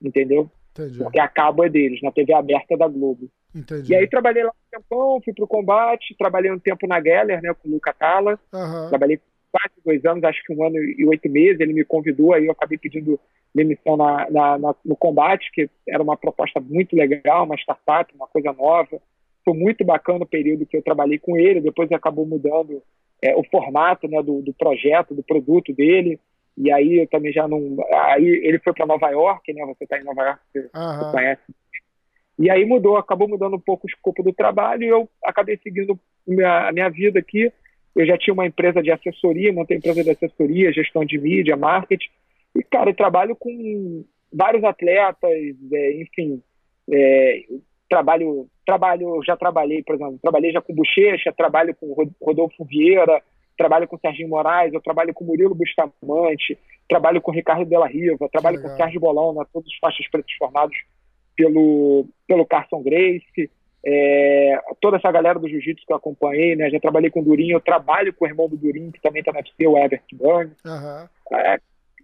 entendeu? 0.00 0.48
Entendi. 0.70 0.98
Porque 0.98 1.18
a 1.18 1.26
cabo 1.26 1.64
é 1.64 1.68
deles, 1.68 2.00
na 2.00 2.12
TV 2.12 2.32
aberta 2.32 2.76
da 2.76 2.86
Globo. 2.86 3.28
Entendi. 3.54 3.92
E 3.92 3.96
aí 3.96 4.08
trabalhei 4.08 4.44
lá 4.44 4.50
um 4.50 4.78
tempão, 4.78 5.20
fui 5.24 5.32
pro 5.34 5.46
combate, 5.46 6.14
trabalhei 6.18 6.50
um 6.50 6.58
tempo 6.58 6.86
na 6.86 7.00
Geller, 7.00 7.42
né, 7.42 7.52
com 7.54 7.68
o 7.68 7.72
Luca 7.72 7.92
Tala, 7.92 8.38
uhum. 8.52 8.88
trabalhei 8.88 9.20
quase 9.50 9.74
dois 9.84 10.04
anos, 10.04 10.24
acho 10.24 10.42
que 10.44 10.54
um 10.54 10.64
ano 10.64 10.76
e 10.76 11.04
oito 11.06 11.28
meses, 11.28 11.60
ele 11.60 11.72
me 11.72 11.84
convidou, 11.84 12.32
aí 12.32 12.46
eu 12.46 12.52
acabei 12.52 12.78
pedindo 12.78 13.18
demissão 13.54 13.96
na, 13.96 14.30
na, 14.30 14.58
na, 14.58 14.74
no 14.84 14.96
combate, 14.96 15.50
que 15.52 15.68
era 15.88 16.02
uma 16.02 16.16
proposta 16.16 16.60
muito 16.60 16.94
legal, 16.94 17.44
uma 17.44 17.56
startup, 17.56 18.14
uma 18.14 18.28
coisa 18.28 18.52
nova. 18.52 19.00
Foi 19.44 19.54
muito 19.54 19.84
bacana 19.84 20.22
o 20.22 20.28
período 20.28 20.66
que 20.66 20.76
eu 20.76 20.82
trabalhei 20.82 21.18
com 21.18 21.36
ele, 21.36 21.60
depois 21.60 21.90
acabou 21.90 22.24
mudando 22.24 22.80
é, 23.22 23.34
o 23.34 23.42
formato 23.44 24.06
né, 24.06 24.22
do, 24.22 24.40
do, 24.40 24.54
projeto, 24.54 25.14
do 25.14 25.22
produto 25.22 25.72
dele, 25.72 26.20
e 26.56 26.70
aí 26.70 27.00
eu 27.00 27.08
também 27.08 27.32
já 27.32 27.48
não... 27.48 27.76
Aí 27.92 28.24
ele 28.24 28.58
foi 28.60 28.72
para 28.72 28.86
Nova 28.86 29.10
York, 29.10 29.52
né, 29.52 29.64
você 29.66 29.84
está 29.84 29.98
em 29.98 30.04
Nova 30.04 30.22
York, 30.22 30.40
você, 30.52 30.58
uhum. 30.60 30.98
você 30.98 31.10
conhece. 31.10 31.42
E 32.40 32.48
aí 32.48 32.64
mudou, 32.64 32.96
acabou 32.96 33.28
mudando 33.28 33.56
um 33.56 33.60
pouco 33.60 33.86
o 33.86 33.90
escopo 33.90 34.22
do 34.22 34.32
trabalho 34.32 34.82
e 34.82 34.88
eu 34.88 35.06
acabei 35.22 35.58
seguindo 35.62 36.00
minha, 36.26 36.68
a 36.68 36.72
minha 36.72 36.88
vida 36.88 37.18
aqui, 37.18 37.52
eu 37.94 38.06
já 38.06 38.16
tinha 38.16 38.32
uma 38.32 38.46
empresa 38.46 38.82
de 38.82 38.90
assessoria, 38.90 39.52
montei 39.52 39.76
empresa 39.76 40.02
de 40.02 40.08
assessoria, 40.08 40.72
gestão 40.72 41.04
de 41.04 41.18
mídia, 41.18 41.54
marketing. 41.54 42.08
E, 42.56 42.62
cara, 42.62 42.88
eu 42.88 42.94
trabalho 42.94 43.36
com 43.36 44.02
vários 44.32 44.64
atletas, 44.64 45.30
é, 45.70 46.00
enfim, 46.00 46.42
é, 46.90 47.42
trabalho, 47.90 48.48
trabalho, 48.64 49.20
já 49.22 49.36
trabalhei, 49.36 49.82
por 49.82 49.96
exemplo, 49.96 50.18
trabalhei 50.22 50.50
já 50.50 50.62
com 50.62 50.74
Bochecha, 50.74 51.34
trabalho 51.36 51.76
com 51.78 51.94
Rodolfo 52.22 52.64
Vieira, 52.64 53.22
trabalho 53.54 53.86
com 53.86 53.98
Serginho 53.98 54.30
Moraes, 54.30 54.72
eu 54.72 54.80
trabalho 54.80 55.12
com 55.12 55.26
Murilo 55.26 55.54
Bustamante, 55.54 56.56
trabalho 56.88 57.20
com 57.20 57.32
Ricardo 57.32 57.66
Della 57.66 57.86
Riva, 57.86 58.30
trabalho 58.30 58.56
Legal. 58.56 58.70
com 58.70 58.76
Sérgio 58.78 58.98
Bolão, 58.98 59.34
né, 59.34 59.44
todos 59.52 59.70
os 59.70 59.78
faixas 59.78 60.08
pretos 60.08 60.32
formados 60.38 60.76
pelo, 61.36 62.06
pelo 62.26 62.46
Carson 62.46 62.82
Grace. 62.82 63.50
é, 63.84 64.58
toda 64.80 64.98
essa 64.98 65.10
galera 65.10 65.38
do 65.38 65.48
jiu-jitsu 65.48 65.86
que 65.86 65.92
eu 65.92 65.96
acompanhei, 65.96 66.54
né? 66.54 66.68
Já 66.70 66.78
trabalhei 66.78 67.10
com 67.10 67.20
o 67.20 67.24
Durinho, 67.24 67.56
eu 67.56 67.60
trabalho 67.60 68.12
com 68.12 68.24
o 68.24 68.28
irmão 68.28 68.48
do 68.48 68.56
Durinho, 68.56 68.92
que 68.92 69.00
também 69.00 69.22
tá 69.22 69.32
na 69.32 69.38
UFC, 69.38 69.66
o 69.66 69.78
Everett 69.78 70.14
Burns. 70.14 70.52
Uhum. 70.64 71.36
É, 71.38 71.58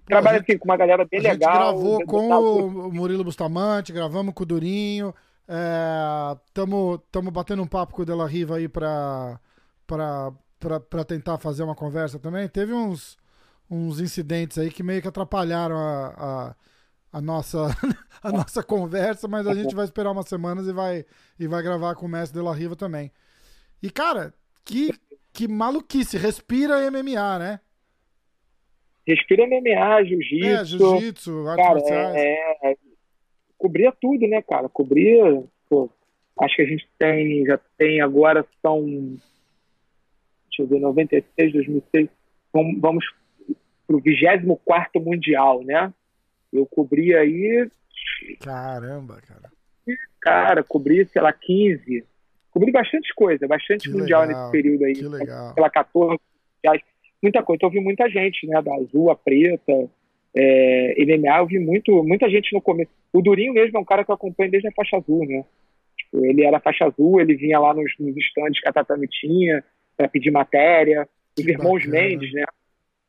trabalho 0.06 0.38
gente, 0.38 0.50
assim, 0.50 0.59
com 0.59 0.64
uma 0.64 0.76
galera 0.76 1.04
bem 1.04 1.21
a 1.21 1.33
legal. 1.33 1.50
A 1.50 1.54
gente 1.54 1.62
gravou 1.62 2.06
com 2.06 2.28
o 2.28 2.92
Murilo 2.92 3.25
Bustamante, 3.25 3.92
gravamos 3.92 4.33
com 4.33 4.42
o 4.42 4.47
Durinho. 4.47 5.14
Estamos 6.47 7.00
é, 7.14 7.30
batendo 7.30 7.62
um 7.62 7.66
papo 7.66 7.95
com 7.95 8.02
o 8.02 8.04
Della 8.04 8.26
Riva 8.26 8.56
aí 8.56 8.68
para 8.68 9.38
tentar 11.06 11.38
fazer 11.38 11.62
uma 11.62 11.75
conversa 11.75 12.18
também. 12.18 12.49
Teve 12.49 12.73
uns, 12.73 13.18
uns 13.71 14.00
incidentes 14.00 14.59
aí 14.59 14.71
que 14.71 14.83
meio 14.83 15.02
que 15.02 15.09
atrapalharam 15.09 15.76
a, 15.76 16.06
a 16.16 16.54
a 17.16 17.20
nossa, 17.23 17.68
a 18.23 18.30
nossa 18.30 18.62
conversa, 18.62 19.26
mas 19.26 19.46
a 19.46 19.54
gente 19.54 19.75
vai 19.75 19.87
esperar 19.87 20.12
umas 20.12 20.28
semanas 20.28 20.68
e 20.68 20.73
vai, 20.73 21.02
e 21.40 21.49
vai 21.49 21.62
gravar 21.62 21.94
com 21.94 22.04
o 22.04 22.08
mestre 22.08 22.38
de 22.38 22.44
la 22.44 22.54
Riva 22.54 22.76
também. 22.76 23.11
E, 23.82 23.88
cara, 23.88 24.35
que, 24.62 24.90
que 25.32 25.49
maluquice. 25.49 26.18
Respira 26.18 26.90
MMA, 26.90 27.38
né? 27.38 27.61
Respira 29.06 29.46
MMA, 29.46 30.04
jiu-jitsu. 30.04 30.46
É, 30.46 30.64
jiu-jitsu, 30.64 31.49
artes 31.49 31.66
marciais. 31.66 32.16
É, 32.16 32.73
é, 32.73 32.76
cobria 33.56 33.90
tudo, 33.99 34.26
né, 34.28 34.42
cara? 34.42 34.68
Cobria. 34.68 35.42
Pô, 35.70 35.88
acho 36.40 36.56
que 36.56 36.62
a 36.62 36.66
gente 36.66 36.87
tem, 36.99 37.46
já 37.46 37.58
tem 37.78 38.02
agora, 38.02 38.46
são. 38.61 38.85
Deixa 38.85 40.61
eu 40.61 40.66
ver, 40.66 40.80
96, 40.80 41.52
2006. 41.54 42.11
Vamos, 42.52 42.78
vamos 42.78 43.06
pro 43.87 44.00
24 44.00 45.00
Mundial, 45.00 45.62
né? 45.64 45.94
Eu 46.58 46.66
cobri 46.66 47.14
aí. 47.14 47.68
Caramba, 48.40 49.20
cara. 49.26 49.50
Cara, 50.20 50.64
cobri, 50.64 51.04
sei 51.06 51.22
lá, 51.22 51.32
15. 51.32 52.04
Cobri 52.50 52.72
bastante 52.72 53.14
coisa, 53.14 53.46
bastante 53.46 53.88
que 53.88 53.96
mundial 53.96 54.22
legal, 54.22 54.40
nesse 54.40 54.52
período 54.52 54.84
aí. 54.84 54.94
Que 54.94 55.06
legal. 55.06 55.54
Pela 55.54 55.70
14, 55.70 56.18
muita 57.22 57.42
coisa. 57.42 57.56
Então, 57.58 57.68
eu 57.68 57.72
vi 57.72 57.80
muita 57.80 58.08
gente, 58.08 58.46
né? 58.46 58.60
Da 58.62 58.75
azul, 58.75 59.10
a 59.10 59.16
preta, 59.16 59.72
é, 60.34 60.94
MMA, 61.04 61.38
eu 61.38 61.46
vi 61.46 61.58
muito, 61.58 62.02
muita 62.02 62.28
gente 62.28 62.52
no 62.52 62.60
começo. 62.60 62.90
O 63.12 63.22
Durinho 63.22 63.52
mesmo 63.52 63.76
é 63.76 63.80
um 63.80 63.84
cara 63.84 64.04
que 64.04 64.10
eu 64.10 64.14
acompanho 64.14 64.50
desde 64.50 64.68
a 64.68 64.72
faixa 64.72 64.96
azul, 64.96 65.26
né? 65.26 65.44
Tipo, 65.96 66.25
ele 66.25 66.44
era 66.44 66.60
faixa 66.60 66.84
azul, 66.84 67.20
ele 67.20 67.34
vinha 67.34 67.58
lá 67.58 67.72
nos, 67.72 67.92
nos 67.98 68.16
stands 68.16 68.60
que 68.60 68.68
a 68.68 68.72
Tatame 68.72 69.08
tinha 69.08 69.64
para 69.96 70.08
pedir 70.08 70.30
matéria. 70.30 71.08
Os 71.38 71.44
que 71.44 71.50
irmãos 71.50 71.84
bacana. 71.84 72.02
Mendes, 72.02 72.32
né? 72.32 72.44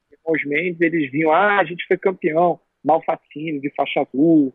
Os 0.09 0.17
irmãos 0.17 0.45
Mendes, 0.45 0.81
eles 0.81 1.11
vinham, 1.11 1.31
ah, 1.31 1.59
a 1.59 1.63
gente 1.63 1.85
foi 1.87 1.97
campeão. 1.97 2.59
Malfacine, 2.83 3.59
de 3.59 3.69
faixa 3.75 4.01
azul, 4.01 4.53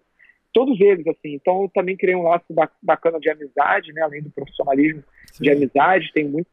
todos 0.52 0.80
eles, 0.80 1.06
assim. 1.06 1.34
Então, 1.34 1.62
eu 1.62 1.70
também 1.72 1.96
criei 1.96 2.14
um 2.14 2.22
laço 2.22 2.44
bacana 2.82 3.18
de 3.18 3.30
amizade, 3.30 3.92
né? 3.92 4.02
Além 4.02 4.22
do 4.22 4.30
profissionalismo 4.30 5.02
Sim. 5.32 5.44
de 5.44 5.50
amizade, 5.50 6.12
tem 6.12 6.28
muito. 6.28 6.48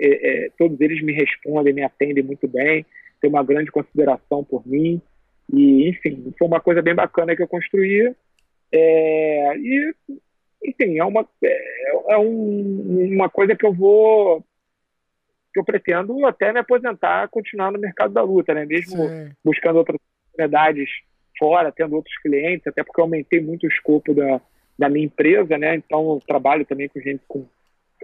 É, 0.00 0.46
é, 0.46 0.50
todos 0.58 0.80
eles 0.80 1.02
me 1.02 1.12
respondem, 1.12 1.72
me 1.72 1.82
atendem 1.82 2.24
muito 2.24 2.48
bem, 2.48 2.84
tem 3.20 3.30
uma 3.30 3.44
grande 3.44 3.70
consideração 3.70 4.42
por 4.42 4.66
mim. 4.66 5.00
E, 5.52 5.88
enfim, 5.88 6.32
foi 6.36 6.48
uma 6.48 6.60
coisa 6.60 6.80
bem 6.80 6.94
bacana 6.94 7.36
que 7.36 7.42
eu 7.42 7.48
construí. 7.48 8.14
É, 8.72 9.56
e, 9.56 9.94
enfim, 10.64 10.98
é 10.98 11.04
uma, 11.04 11.28
é, 11.44 12.14
é 12.14 12.18
um, 12.18 13.14
uma 13.14 13.28
coisa 13.28 13.54
que 13.54 13.66
eu 13.66 13.72
vou. 13.72 14.42
que 15.52 15.60
eu 15.60 15.64
pretendo 15.64 16.24
até 16.24 16.52
me 16.52 16.60
aposentar, 16.60 17.28
continuar 17.28 17.70
no 17.70 17.78
mercado 17.78 18.14
da 18.14 18.22
luta, 18.22 18.54
né? 18.54 18.64
Mesmo 18.64 19.08
Sim. 19.08 19.30
buscando 19.44 19.76
outras 19.76 20.00
oportunidades 20.26 20.88
fora, 21.42 21.72
tendo 21.72 21.96
outros 21.96 22.16
clientes, 22.18 22.68
até 22.68 22.84
porque 22.84 23.00
eu 23.00 23.04
aumentei 23.04 23.40
muito 23.40 23.64
o 23.64 23.68
escopo 23.68 24.14
da, 24.14 24.40
da 24.78 24.88
minha 24.88 25.06
empresa, 25.06 25.58
né? 25.58 25.74
Então 25.74 26.12
eu 26.12 26.22
trabalho 26.24 26.64
também 26.64 26.88
com 26.88 27.00
gente 27.00 27.20
com 27.26 27.44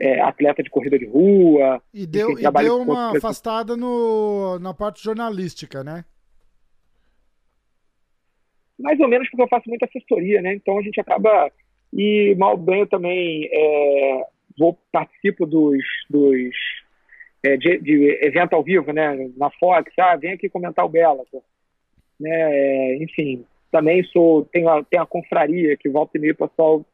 é, 0.00 0.20
atleta 0.20 0.60
de 0.60 0.68
corrida 0.68 0.98
de 0.98 1.06
rua. 1.06 1.80
E 1.94 2.04
deu, 2.04 2.36
e 2.36 2.50
deu 2.50 2.80
uma 2.80 3.16
afastada 3.16 3.76
no, 3.76 4.58
na 4.58 4.74
parte 4.74 5.04
jornalística, 5.04 5.84
né? 5.84 6.04
Mais 8.76 8.98
ou 8.98 9.06
menos 9.06 9.30
porque 9.30 9.42
eu 9.42 9.48
faço 9.48 9.68
muita 9.68 9.86
assessoria, 9.86 10.42
né? 10.42 10.54
Então 10.54 10.76
a 10.76 10.82
gente 10.82 11.00
acaba. 11.00 11.52
E 11.92 12.34
mal 12.36 12.56
bem 12.56 12.80
eu 12.80 12.88
também 12.88 13.48
é, 13.52 14.24
vou 14.58 14.76
participo 14.90 15.46
dos, 15.46 15.78
dos 16.10 16.56
é, 17.44 17.56
de, 17.56 17.78
de, 17.78 18.18
evento 18.20 18.54
ao 18.54 18.64
vivo, 18.64 18.92
né? 18.92 19.30
Na 19.36 19.48
Fox, 19.50 19.92
ah, 19.96 20.16
vem 20.16 20.32
aqui 20.32 20.48
comentar 20.48 20.84
o 20.84 20.88
Bela 20.88 21.22
né? 22.20 22.30
É, 22.30 23.02
enfim, 23.02 23.44
também 23.70 24.02
sou 24.04 24.44
tenho 24.46 24.68
a, 24.68 24.82
tenho 24.84 25.02
a 25.02 25.06
confraria 25.06 25.76
que 25.76 25.88
volta 25.88 26.16
e 26.16 26.20
meia 26.20 26.32
o 26.32 26.48
pessoal 26.48 26.84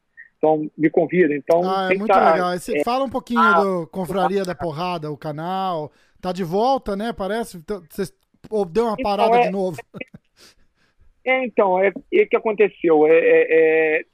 então, 0.45 0.71
me 0.77 0.91
convida. 0.91 1.35
Então, 1.35 1.63
ah, 1.65 1.89
é 1.91 1.97
muito 1.97 2.13
tá, 2.13 2.33
legal. 2.33 2.59
Você 2.59 2.79
é, 2.79 2.85
fala 2.85 3.07
um 3.07 3.09
pouquinho 3.11 3.41
ah, 3.41 3.63
do 3.63 3.87
Confraria 3.87 4.45
da 4.45 4.55
Porrada, 4.55 5.11
o 5.11 5.17
canal. 5.17 5.91
Tá 6.21 6.33
de 6.33 6.45
volta, 6.45 6.95
né? 6.95 7.15
Parece. 7.15 7.57
Então, 7.57 7.83
você 7.89 8.13
deu 8.71 8.85
uma 8.85 8.93
então, 8.93 9.03
parada 9.03 9.37
é, 9.39 9.43
de 9.45 9.51
novo. 9.51 9.79
É, 11.25 11.47
então, 11.47 11.83
é 11.83 11.89
o 11.89 12.29
que 12.29 12.37
aconteceu. 12.37 13.07
É, 13.07 13.13
é, 13.13 13.99
é, 13.99 14.05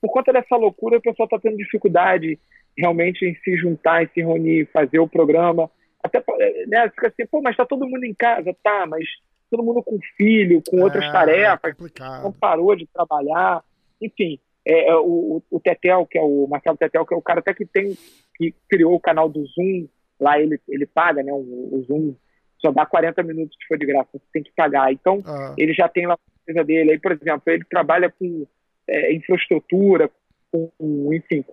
por 0.00 0.10
conta 0.10 0.32
dessa 0.32 0.56
loucura, 0.56 0.98
o 0.98 1.00
pessoal 1.00 1.26
está 1.26 1.38
tendo 1.38 1.56
dificuldade 1.56 2.36
realmente 2.76 3.24
em 3.24 3.36
se 3.36 3.56
juntar, 3.56 4.02
em 4.02 4.08
se 4.08 4.20
reunir, 4.20 4.68
fazer 4.72 4.98
o 4.98 5.08
programa. 5.08 5.70
Até 6.02 6.20
né, 6.66 6.88
fica 6.90 7.06
assim, 7.06 7.24
pô, 7.26 7.40
mas 7.40 7.56
tá 7.56 7.64
todo 7.64 7.86
mundo 7.86 8.04
em 8.04 8.14
casa, 8.14 8.52
tá, 8.64 8.84
mas 8.86 9.04
todo 9.50 9.64
mundo 9.64 9.82
com 9.82 9.98
filho, 10.16 10.62
com 10.68 10.80
outras 10.80 11.04
é, 11.04 11.12
tarefas, 11.12 11.74
é 11.80 12.22
não 12.22 12.32
parou 12.32 12.76
de 12.76 12.86
trabalhar, 12.86 13.62
enfim. 14.00 14.38
É, 14.64 14.90
é, 14.90 14.96
o, 14.96 15.42
o 15.50 15.60
Tetel, 15.60 16.06
que 16.06 16.18
é 16.18 16.22
o 16.22 16.46
Marcelo 16.46 16.76
Tetel, 16.76 17.04
que 17.04 17.14
é 17.14 17.16
o 17.16 17.22
cara 17.22 17.40
até 17.40 17.52
que 17.52 17.66
tem 17.66 17.96
que 18.36 18.54
criou 18.68 18.94
o 18.94 19.00
canal 19.00 19.28
do 19.28 19.44
Zoom, 19.46 19.88
lá 20.18 20.40
ele, 20.40 20.60
ele 20.68 20.86
paga, 20.86 21.22
né? 21.22 21.32
O, 21.32 21.36
o 21.36 21.84
Zoom 21.86 22.14
só 22.58 22.70
dá 22.70 22.86
40 22.86 23.22
minutos 23.22 23.56
que 23.58 23.66
foi 23.66 23.78
de 23.78 23.86
graça, 23.86 24.08
você 24.12 24.24
tem 24.32 24.42
que 24.42 24.52
pagar. 24.54 24.92
Então, 24.92 25.22
ah. 25.26 25.54
ele 25.58 25.72
já 25.72 25.88
tem 25.88 26.06
lá 26.06 26.14
a 26.14 26.44
coisa 26.44 26.64
dele. 26.64 26.92
Aí, 26.92 26.98
por 26.98 27.12
exemplo, 27.12 27.42
ele 27.46 27.64
trabalha 27.64 28.10
com 28.10 28.46
é, 28.86 29.14
infraestrutura, 29.14 30.10
com, 30.52 30.70
enfim. 31.12 31.44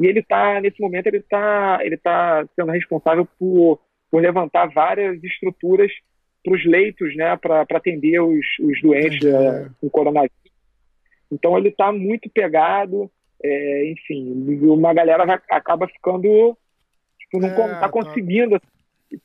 E 0.00 0.06
ele 0.06 0.20
está, 0.20 0.60
nesse 0.60 0.80
momento, 0.80 1.06
ele 1.06 1.18
está 1.18 1.78
ele 1.82 1.96
tá 1.96 2.44
sendo 2.56 2.72
responsável 2.72 3.28
por 3.38 3.78
por 4.12 4.20
levantar 4.20 4.66
várias 4.66 5.24
estruturas 5.24 5.90
para 6.44 6.54
os 6.54 6.62
leitos, 6.66 7.16
né, 7.16 7.34
para 7.38 7.62
atender 7.62 8.20
os, 8.20 8.44
os 8.60 8.82
doentes 8.82 9.24
é, 9.24 9.70
com 9.80 9.88
coronavírus. 9.88 10.36
Então 11.30 11.56
ele 11.56 11.70
está 11.70 11.90
muito 11.90 12.28
pegado, 12.28 13.10
é, 13.42 13.90
enfim, 13.90 14.60
uma 14.60 14.92
galera 14.92 15.24
vai, 15.24 15.40
acaba 15.50 15.88
ficando, 15.88 16.54
tipo, 17.18 17.40
não 17.40 17.48
está 17.48 17.64
é, 17.64 17.80
tá. 17.80 17.88
conseguindo 17.88 18.60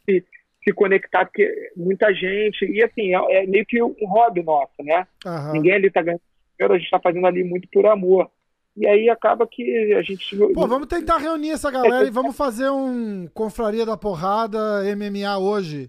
se, 0.05 0.23
se 0.63 0.73
conectar, 0.73 1.25
porque 1.25 1.51
muita 1.75 2.13
gente, 2.13 2.63
e 2.63 2.81
assim, 2.81 3.13
é, 3.13 3.43
é 3.43 3.45
meio 3.45 3.65
que 3.65 3.83
um 3.83 3.93
hobby 4.05 4.41
nosso, 4.41 4.81
né? 4.81 5.05
Uhum. 5.25 5.51
Ninguém 5.51 5.73
ali 5.73 5.87
está 5.87 6.01
ganhando 6.01 6.21
dinheiro, 6.57 6.73
a 6.73 6.77
gente 6.77 6.85
está 6.85 6.99
fazendo 6.99 7.27
ali 7.27 7.43
muito 7.43 7.67
por 7.73 7.85
amor. 7.87 8.31
E 8.77 8.85
aí 8.85 9.09
acaba 9.09 9.47
que 9.47 9.91
a 9.93 10.01
gente. 10.03 10.37
Pô, 10.53 10.67
vamos 10.67 10.87
tentar 10.87 11.17
reunir 11.17 11.49
essa 11.49 11.71
galera 11.71 12.07
e 12.07 12.11
vamos 12.11 12.37
fazer 12.37 12.69
um 12.69 13.27
Confraria 13.33 13.83
da 13.83 13.97
Porrada 13.97 14.83
MMA 14.95 15.35
hoje. 15.39 15.87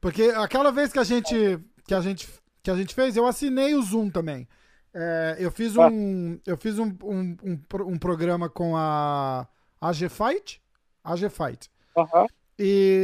Porque 0.00 0.22
aquela 0.36 0.70
vez 0.70 0.92
que 0.92 1.00
a 1.00 1.04
gente, 1.04 1.58
que 1.84 1.92
a 1.92 2.00
gente, 2.00 2.28
que 2.62 2.70
a 2.70 2.76
gente 2.76 2.94
fez, 2.94 3.16
eu 3.16 3.26
assinei 3.26 3.74
o 3.74 3.82
Zoom 3.82 4.08
também. 4.08 4.46
É, 4.94 5.36
eu 5.40 5.50
fiz 5.50 5.76
um, 5.76 6.38
eu 6.46 6.56
fiz 6.56 6.78
um, 6.78 6.96
um, 7.02 7.36
um, 7.42 7.60
um, 7.86 7.98
programa 7.98 8.48
com 8.48 8.76
a 8.76 9.48
AG 9.80 10.08
Fight. 10.08 10.62
AG 11.02 11.28
Fight. 11.28 11.68
Uhum. 11.96 12.26
E, 12.56 13.02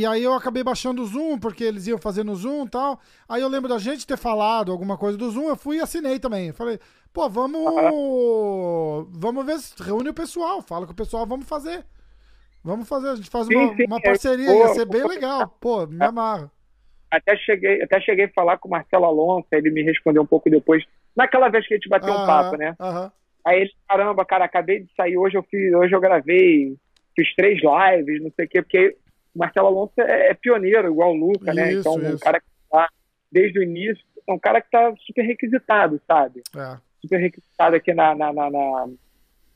e 0.00 0.06
aí 0.06 0.22
eu 0.22 0.34
acabei 0.34 0.62
baixando 0.62 1.02
o 1.02 1.06
Zoom, 1.06 1.38
porque 1.38 1.64
eles 1.64 1.86
iam 1.86 1.98
fazer 1.98 2.24
no 2.24 2.34
Zoom 2.34 2.64
e 2.66 2.70
tal. 2.70 3.00
Aí 3.28 3.42
eu 3.42 3.48
lembro 3.48 3.68
da 3.68 3.78
gente 3.78 4.06
ter 4.06 4.16
falado 4.16 4.72
alguma 4.72 4.98
coisa 4.98 5.16
do 5.16 5.30
Zoom, 5.30 5.48
eu 5.48 5.56
fui 5.56 5.76
e 5.76 5.80
assinei 5.80 6.18
também. 6.18 6.52
Falei, 6.52 6.78
Pô, 7.14 7.28
vamos. 7.28 7.62
Vamos 9.12 9.46
ver, 9.46 9.56
reúne 9.86 10.08
o 10.08 10.14
pessoal, 10.14 10.60
fala 10.60 10.84
com 10.84 10.92
o 10.92 10.96
pessoal, 10.96 11.24
vamos 11.24 11.48
fazer. 11.48 11.84
Vamos 12.62 12.88
fazer, 12.88 13.10
a 13.10 13.14
gente 13.14 13.30
faz 13.30 13.46
uma, 13.46 13.68
sim, 13.68 13.76
sim, 13.76 13.84
uma 13.84 14.00
parceria, 14.00 14.50
ia 14.50 14.68
ser 14.68 14.86
bem 14.86 15.06
legal. 15.06 15.46
Pô, 15.60 15.86
me 15.86 16.04
amarro. 16.04 16.50
Até 17.08 17.36
cheguei, 17.36 17.80
até 17.82 18.00
cheguei 18.00 18.24
a 18.24 18.32
falar 18.32 18.58
com 18.58 18.66
o 18.66 18.70
Marcelo 18.70 19.04
Alonso, 19.04 19.46
ele 19.52 19.70
me 19.70 19.82
respondeu 19.82 20.22
um 20.22 20.26
pouco 20.26 20.50
depois, 20.50 20.82
naquela 21.14 21.48
vez 21.48 21.68
que 21.68 21.74
a 21.74 21.76
gente 21.76 21.88
bateu 21.88 22.12
um 22.12 22.26
papo, 22.26 22.56
né? 22.56 22.74
Aí 23.46 23.60
ele, 23.60 23.70
caramba, 23.86 24.24
cara, 24.24 24.46
acabei 24.46 24.80
de 24.80 24.92
sair, 24.96 25.16
hoje 25.16 25.36
eu 25.36 25.42
fiz, 25.44 25.72
hoje 25.72 25.94
eu 25.94 26.00
gravei, 26.00 26.74
fiz 27.14 27.34
três 27.36 27.60
lives, 27.62 28.22
não 28.22 28.32
sei 28.34 28.46
o 28.46 28.48
quê, 28.48 28.62
porque 28.62 28.96
o 29.34 29.38
Marcelo 29.38 29.66
Alonso 29.68 29.92
é, 29.98 30.30
é 30.30 30.34
pioneiro, 30.34 30.88
igual 30.88 31.12
o 31.12 31.16
Luca, 31.16 31.52
né? 31.52 31.72
Então, 31.72 31.98
isso. 32.00 32.16
um 32.16 32.18
cara 32.18 32.40
que 32.40 32.46
tá 32.70 32.88
desde 33.30 33.58
o 33.58 33.62
início, 33.62 34.04
é 34.26 34.32
um 34.32 34.38
cara 34.38 34.60
que 34.60 34.70
tá 34.70 34.94
super 35.06 35.22
requisitado, 35.22 36.00
sabe? 36.06 36.42
É 36.56 36.76
super 37.04 37.18
requisitado 37.18 37.76
aqui 37.76 37.92
na. 37.92 38.14
na, 38.14 38.32
na, 38.32 38.50
na 38.50 38.88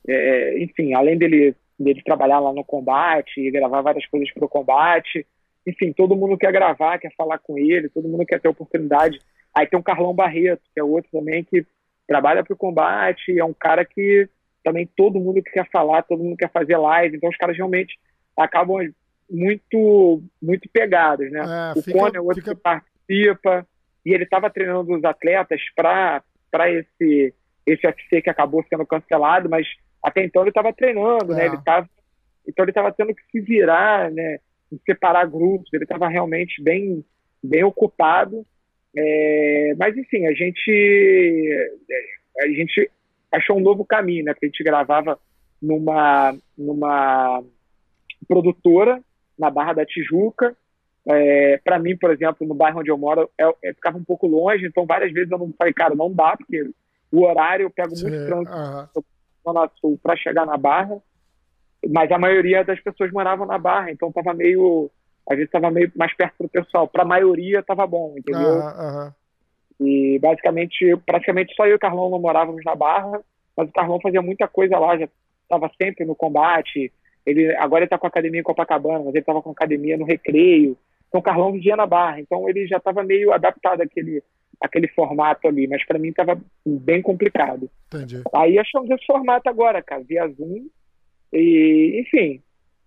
é, 0.06 0.62
enfim, 0.62 0.94
além 0.94 1.18
dele, 1.18 1.54
dele 1.78 2.02
trabalhar 2.02 2.38
lá 2.38 2.52
no 2.52 2.64
combate 2.64 3.40
e 3.40 3.50
gravar 3.50 3.82
várias 3.82 4.06
coisas 4.06 4.30
para 4.32 4.44
o 4.44 4.48
combate. 4.48 5.26
Enfim, 5.66 5.92
todo 5.92 6.16
mundo 6.16 6.38
quer 6.38 6.52
gravar, 6.52 6.98
quer 6.98 7.12
falar 7.16 7.38
com 7.38 7.58
ele, 7.58 7.90
todo 7.90 8.08
mundo 8.08 8.24
quer 8.24 8.40
ter 8.40 8.48
oportunidade. 8.48 9.20
Aí 9.54 9.66
tem 9.66 9.78
o 9.78 9.82
Carlão 9.82 10.14
Barreto, 10.14 10.62
que 10.72 10.80
é 10.80 10.84
outro 10.84 11.10
também 11.10 11.44
que 11.44 11.66
trabalha 12.06 12.42
para 12.42 12.54
o 12.54 12.58
combate, 12.58 13.38
é 13.38 13.44
um 13.44 13.52
cara 13.52 13.84
que 13.84 14.28
também 14.64 14.88
todo 14.96 15.20
mundo 15.20 15.42
quer 15.42 15.68
falar, 15.70 16.02
todo 16.02 16.22
mundo 16.22 16.36
quer 16.36 16.50
fazer 16.50 16.76
live, 16.76 17.16
então 17.16 17.28
os 17.28 17.36
caras 17.36 17.56
realmente 17.56 17.98
acabam 18.36 18.78
muito 19.30 20.22
muito 20.40 20.68
pegados, 20.72 21.30
né? 21.30 21.40
É, 21.40 21.78
o 21.78 21.82
fica, 21.82 21.98
Cone 21.98 22.16
é 22.16 22.20
outro 22.20 22.42
fica... 22.42 22.54
que 22.54 22.60
participa, 22.60 23.66
e 24.04 24.12
ele 24.12 24.24
estava 24.24 24.50
treinando 24.50 24.94
os 24.94 25.04
atletas 25.04 25.60
para 25.76 26.22
esse, 26.70 27.34
esse 27.66 27.86
UFC 27.86 28.22
que 28.22 28.30
acabou 28.30 28.64
sendo 28.68 28.86
cancelado, 28.86 29.48
mas 29.48 29.66
até 30.02 30.24
então 30.24 30.42
ele 30.42 30.50
estava 30.50 30.72
treinando, 30.72 31.34
né? 31.34 31.46
é. 31.46 31.48
né? 31.48 31.54
Ele 31.54 31.62
tava, 31.62 31.88
então 32.46 32.64
ele 32.64 32.70
estava 32.70 32.92
tendo 32.92 33.14
que 33.14 33.22
se 33.30 33.40
virar, 33.40 34.10
né? 34.10 34.38
separar 34.84 35.26
grupos, 35.26 35.72
ele 35.72 35.84
estava 35.84 36.08
realmente 36.08 36.62
bem, 36.62 37.04
bem 37.42 37.64
ocupado. 37.64 38.46
É, 38.96 39.74
mas 39.78 39.96
enfim, 39.96 40.26
a 40.26 40.32
gente 40.32 41.78
a 42.40 42.46
gente 42.46 42.90
achou 43.32 43.56
um 43.56 43.60
novo 43.60 43.84
caminho, 43.84 44.24
né? 44.24 44.34
Que 44.34 44.46
a 44.46 44.48
gente 44.48 44.64
gravava 44.64 45.18
numa 45.60 46.36
numa 46.56 47.42
produtora 48.26 49.02
na 49.38 49.50
Barra 49.50 49.74
da 49.74 49.86
Tijuca. 49.86 50.56
É, 51.06 51.58
para 51.64 51.78
mim, 51.78 51.96
por 51.96 52.10
exemplo, 52.10 52.46
no 52.46 52.54
bairro 52.54 52.80
onde 52.80 52.90
eu 52.90 52.98
moro, 52.98 53.30
é, 53.38 53.44
é, 53.64 53.72
ficava 53.72 53.96
um 53.96 54.04
pouco 54.04 54.26
longe, 54.26 54.66
então 54.66 54.84
várias 54.84 55.12
vezes 55.12 55.30
eu 55.30 55.38
não 55.38 55.52
falei, 55.56 55.72
cara, 55.72 55.94
não 55.94 56.12
dá, 56.12 56.36
porque 56.36 56.70
o 57.10 57.24
horário 57.24 57.64
eu 57.64 57.70
pego 57.70 57.96
Sim, 57.96 58.10
muito 58.10 58.26
trânsito 58.26 58.98
uh 58.98 59.52
-huh. 59.82 59.98
para 60.02 60.16
chegar 60.16 60.44
na 60.44 60.58
Barra 60.58 61.00
mas 61.86 62.10
a 62.10 62.18
maioria 62.18 62.64
das 62.64 62.80
pessoas 62.80 63.12
moravam 63.12 63.46
na 63.46 63.58
Barra, 63.58 63.90
então 63.90 64.10
tava 64.10 64.34
meio. 64.34 64.90
A 65.30 65.36
gente 65.36 65.48
tava 65.48 65.70
meio 65.70 65.92
mais 65.94 66.14
perto 66.14 66.34
do 66.40 66.48
pessoal. 66.48 66.88
Para 66.88 67.02
a 67.02 67.06
maioria 67.06 67.62
tava 67.62 67.86
bom, 67.86 68.14
entendeu? 68.16 68.54
Uhum, 68.54 69.12
E 69.80 70.18
basicamente, 70.18 70.96
praticamente 71.04 71.54
só 71.54 71.66
eu 71.66 71.72
e 71.72 71.74
o 71.74 71.78
Carlão 71.78 72.10
não 72.10 72.18
morávamos 72.18 72.64
na 72.64 72.74
Barra, 72.74 73.20
mas 73.56 73.68
o 73.68 73.72
Carlão 73.72 74.00
fazia 74.00 74.22
muita 74.22 74.48
coisa 74.48 74.78
lá, 74.78 74.96
já 74.96 75.06
estava 75.42 75.70
sempre 75.80 76.06
no 76.06 76.16
combate. 76.16 76.90
Ele 77.28 77.54
agora 77.56 77.84
ele 77.84 77.88
tá 77.88 77.98
com 77.98 78.06
a 78.06 78.08
academia 78.08 78.40
em 78.40 78.44
Copacabana, 78.44 79.00
mas 79.00 79.08
ele 79.08 79.18
estava 79.18 79.42
com 79.42 79.50
a 79.50 79.52
academia 79.52 79.96
no 79.96 80.04
Recreio. 80.04 80.76
Então 81.08 81.20
o 81.20 81.22
Carlão 81.22 81.52
vivia 81.52 81.76
na 81.76 81.86
Barra, 81.86 82.20
então 82.20 82.48
ele 82.48 82.66
já 82.66 82.76
estava 82.76 83.02
meio 83.02 83.32
adaptado 83.32 83.80
àquele, 83.80 84.22
àquele 84.60 84.88
formato 84.88 85.48
ali, 85.48 85.66
mas 85.66 85.84
para 85.86 85.98
mim 85.98 86.08
estava 86.08 86.40
bem 86.64 87.02
complicado. 87.02 87.70
Entendi. 87.86 88.22
Aí 88.34 88.58
achamos 88.58 88.90
esse 88.90 89.06
formato 89.06 89.48
agora, 89.48 89.82
cara, 89.82 90.02
via 90.02 90.28
Zoom 90.28 90.66
e, 91.32 92.00
enfim, 92.00 92.42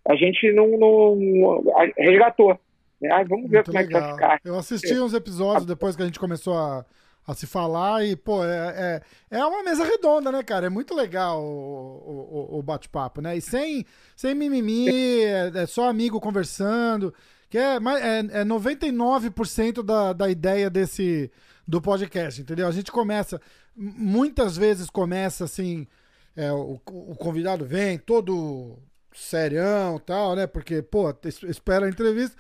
a 0.07 0.15
gente 0.15 0.51
não, 0.51 0.67
não, 0.77 1.15
não 1.15 1.63
resgatou. 1.97 2.59
Né? 3.01 3.09
Ah, 3.11 3.23
vamos 3.23 3.49
ver 3.49 3.57
Muito 3.57 3.71
como 3.71 3.77
legal. 3.77 4.01
é 4.01 4.03
que 4.03 4.09
vai 4.09 4.13
ficar. 4.13 4.41
Eu 4.43 4.57
assisti 4.57 4.99
uns 4.99 5.13
episódios 5.13 5.65
depois 5.65 5.95
que 5.95 6.03
a 6.03 6.05
gente 6.05 6.19
começou 6.19 6.55
a, 6.57 6.85
a 7.25 7.33
se 7.33 7.45
falar 7.45 8.05
e, 8.05 8.15
pô, 8.15 8.43
é, 8.43 9.01
é, 9.29 9.37
é 9.37 9.45
uma 9.45 9.63
mesa 9.63 9.83
redonda, 9.83 10.31
né, 10.31 10.43
cara? 10.43 10.67
É 10.67 10.69
muito 10.69 10.95
legal 10.95 11.41
o, 11.43 12.47
o, 12.51 12.59
o 12.59 12.63
bate-papo, 12.63 13.21
né? 13.21 13.37
E 13.37 13.41
sem, 13.41 13.85
sem 14.15 14.33
mimimi, 14.33 14.89
é, 15.23 15.51
é 15.53 15.65
só 15.65 15.87
amigo 15.87 16.19
conversando, 16.19 17.13
que 17.49 17.57
é, 17.57 17.75
é, 17.75 18.41
é 18.41 18.45
99% 18.45 19.83
da, 19.83 20.13
da 20.13 20.29
ideia 20.29 20.69
desse 20.69 21.31
do 21.67 21.81
podcast, 21.81 22.41
entendeu? 22.41 22.67
A 22.67 22.71
gente 22.71 22.91
começa, 22.91 23.39
muitas 23.75 24.57
vezes 24.57 24.89
começa 24.89 25.45
assim 25.45 25.87
é, 26.35 26.51
o, 26.51 26.79
o 26.85 27.15
convidado 27.15 27.65
vem 27.65 27.97
todo 27.97 28.77
serião 29.13 29.99
tal, 29.99 30.35
né? 30.35 30.47
Porque, 30.47 30.81
pô, 30.81 31.13
espera 31.47 31.85
a 31.85 31.89
entrevista. 31.89 32.35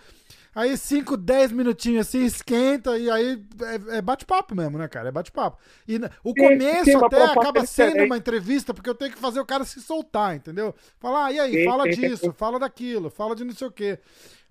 Aí 0.53 0.75
5, 0.75 1.15
10 1.15 1.53
minutinhos 1.53 2.07
assim, 2.07 2.25
esquenta 2.25 2.97
e 2.97 3.09
aí 3.09 3.41
é, 3.61 3.97
é 3.97 4.01
bate-papo 4.01 4.53
mesmo, 4.53 4.77
né, 4.77 4.87
cara? 4.87 5.07
É 5.07 5.11
bate-papo. 5.11 5.57
E 5.87 5.97
o 6.23 6.33
começo 6.35 6.85
sim, 6.91 6.95
até 6.95 7.23
acaba 7.23 7.65
sendo 7.65 8.03
uma 8.03 8.17
entrevista, 8.17 8.73
porque 8.73 8.89
eu 8.89 8.95
tenho 8.95 9.11
que 9.11 9.17
fazer 9.17 9.39
o 9.39 9.45
cara 9.45 9.63
se 9.63 9.79
soltar, 9.81 10.35
entendeu? 10.35 10.75
Falar, 10.99 11.25
ah, 11.25 11.31
e 11.31 11.39
aí, 11.39 11.53
sim, 11.53 11.65
fala 11.65 11.83
sim, 11.85 12.01
disso, 12.01 12.33
fala 12.33 12.59
daquilo, 12.59 13.09
fala 13.09 13.35
de 13.35 13.45
não 13.45 13.53
sei 13.53 13.67
o 13.67 13.71
quê. 13.71 13.97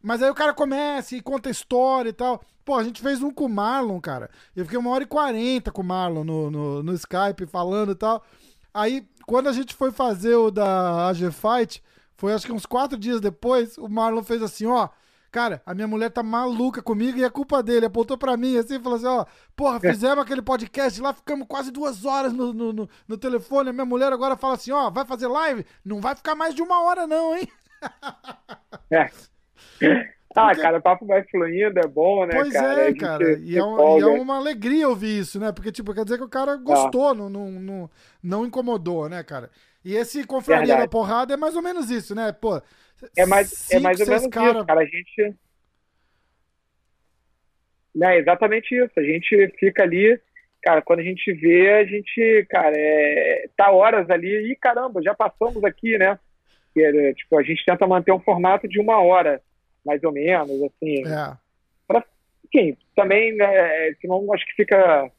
Mas 0.02 0.23
aí 0.23 0.30
o 0.30 0.35
cara 0.35 0.54
começa 0.54 1.14
e 1.14 1.21
conta 1.21 1.50
história 1.50 2.09
e 2.09 2.14
tal. 2.14 2.43
Pô, 2.65 2.76
a 2.76 2.84
gente 2.84 3.02
fez 3.02 3.23
um 3.23 3.30
com 3.30 3.45
o 3.45 3.49
Marlon, 3.49 4.00
cara. 4.00 4.30
Eu 4.56 4.65
fiquei 4.65 4.78
uma 4.78 4.91
hora 4.91 5.04
e 5.04 5.06
quarenta 5.06 5.71
com 5.71 5.82
o 5.82 5.84
Marlon 5.84 6.25
no, 6.25 6.50
no, 6.50 6.82
no 6.82 6.95
Skype 6.95 7.45
falando 7.47 7.93
e 7.93 7.95
tal. 7.95 8.25
Aí 8.73 9.06
quando 9.26 9.49
a 9.49 9.52
gente 9.52 9.75
foi 9.75 9.93
fazer 9.93 10.34
o 10.34 10.50
da 10.50 11.08
AG 11.08 11.30
Fight, 11.30 11.82
foi 12.17 12.32
acho 12.32 12.47
que 12.47 12.52
uns 12.52 12.67
quatro 12.67 12.99
dias 12.99 13.21
depois, 13.21 13.78
o 13.78 13.89
Marlon 13.89 14.23
fez 14.25 14.43
assim, 14.43 14.67
ó. 14.67 14.89
Cara, 15.30 15.62
a 15.64 15.73
minha 15.75 15.86
mulher 15.86 16.10
tá 16.10 16.23
maluca 16.23 16.82
comigo 16.82 17.16
e 17.16 17.25
é 17.25 17.30
culpa 17.30 17.62
dele. 17.62 17.86
Apontou 17.86 18.19
pra 18.19 18.36
mim 18.36 18.56
assim 18.56 18.76
e 18.76 18.80
falou 18.80 18.97
assim: 18.97 19.06
ó, 19.06 19.25
porra, 19.54 19.76
é. 19.76 19.93
fizemos 19.93 20.19
aquele 20.19 20.43
podcast 20.43 21.00
lá, 21.00 21.12
ficamos 21.12 21.47
quase 21.47 21.71
duas 21.71 22.04
horas 22.04 22.32
no, 22.32 22.52
no, 22.52 22.73
no, 22.73 22.88
no 23.06 23.19
telefone. 23.19 23.71
A 23.71 23.73
minha 23.73 23.84
mulher 23.84 24.12
agora 24.12 24.36
fala 24.36 24.54
assim: 24.54 24.73
ó, 24.73 24.90
vai 24.90 25.04
fazer 25.04 25.28
live? 25.28 25.64
Não 25.84 26.00
vai 26.00 26.16
ficar 26.16 26.34
mais 26.34 26.54
de 26.54 26.62
uma 26.62 26.82
hora, 26.82 27.06
não, 27.06 27.36
hein? 27.36 27.49
É. 28.90 29.08
Ah, 30.34 30.54
cara, 30.54 30.78
o 30.78 30.82
papo 30.82 31.04
vai 31.04 31.25
fluindo, 31.25 31.80
é 31.80 31.88
bom, 31.88 32.25
né, 32.25 32.32
pois 32.32 32.52
cara? 32.52 32.88
é, 32.88 32.95
cara. 32.95 33.38
E 33.40 33.58
é, 33.58 33.64
um, 33.64 33.99
e 33.99 34.02
é, 34.02 34.06
uma 34.06 34.36
alegria 34.36 34.88
ouvir 34.88 35.19
isso, 35.19 35.40
né? 35.40 35.50
Porque, 35.50 35.73
tipo, 35.73 35.93
quer 35.93 36.04
dizer 36.04 36.19
que 36.19 36.25
o 36.25 36.28
cara 36.28 36.56
gostou, 36.56 37.08
ah. 37.08 37.14
não, 37.14 37.28
não, 37.28 37.90
não, 38.23 38.47
incomodou, 38.47 39.08
né, 39.08 39.25
cara? 39.25 39.50
E 39.84 39.97
esse 39.97 40.25
Confraria 40.25 40.76
da 40.76 40.86
Porrada 40.86 41.34
é 41.34 41.36
mais 41.36 41.56
ou 41.56 41.62
menos 41.62 41.90
isso, 41.90 42.14
né? 42.14 42.30
Pô, 42.30 42.62
é 43.17 43.26
mais, 43.26 43.49
cinco, 43.49 43.76
é 43.76 43.80
mais 43.80 44.00
ou 44.00 44.06
menos 44.06 44.26
cara... 44.28 44.58
isso, 44.58 44.67
cara. 44.67 44.80
A 44.80 44.84
gente... 44.84 45.34
É 48.02 48.19
exatamente 48.19 48.75
isso. 48.75 48.93
A 48.97 49.02
gente 49.02 49.49
fica 49.58 49.82
ali, 49.82 50.21
cara, 50.63 50.80
quando 50.82 51.00
a 51.00 51.04
gente 51.04 51.32
vê, 51.32 51.73
a 51.73 51.84
gente, 51.84 52.47
cara, 52.49 52.75
é... 52.76 53.49
tá 53.56 53.71
horas 53.71 54.08
ali 54.10 54.50
e, 54.50 54.56
caramba, 54.56 55.02
já 55.02 55.15
passamos 55.15 55.63
aqui, 55.65 55.99
né? 55.99 56.19
É, 56.76 57.13
tipo, 57.15 57.39
a 57.39 57.43
gente 57.43 57.65
tenta 57.65 57.86
manter 57.86 58.13
um 58.13 58.21
formato 58.21 58.69
de 58.69 58.80
uma 58.80 59.00
hora 59.02 59.43
mais 59.84 60.02
ou 60.04 60.13
menos, 60.13 60.63
assim. 60.63 61.06
É. 61.06 61.36
Pra, 61.86 62.04
enfim, 62.47 62.76
também, 62.95 63.34
né, 63.34 63.93
senão 64.00 64.32
acho 64.32 64.47
que 64.47 64.54
fica, 64.54 65.10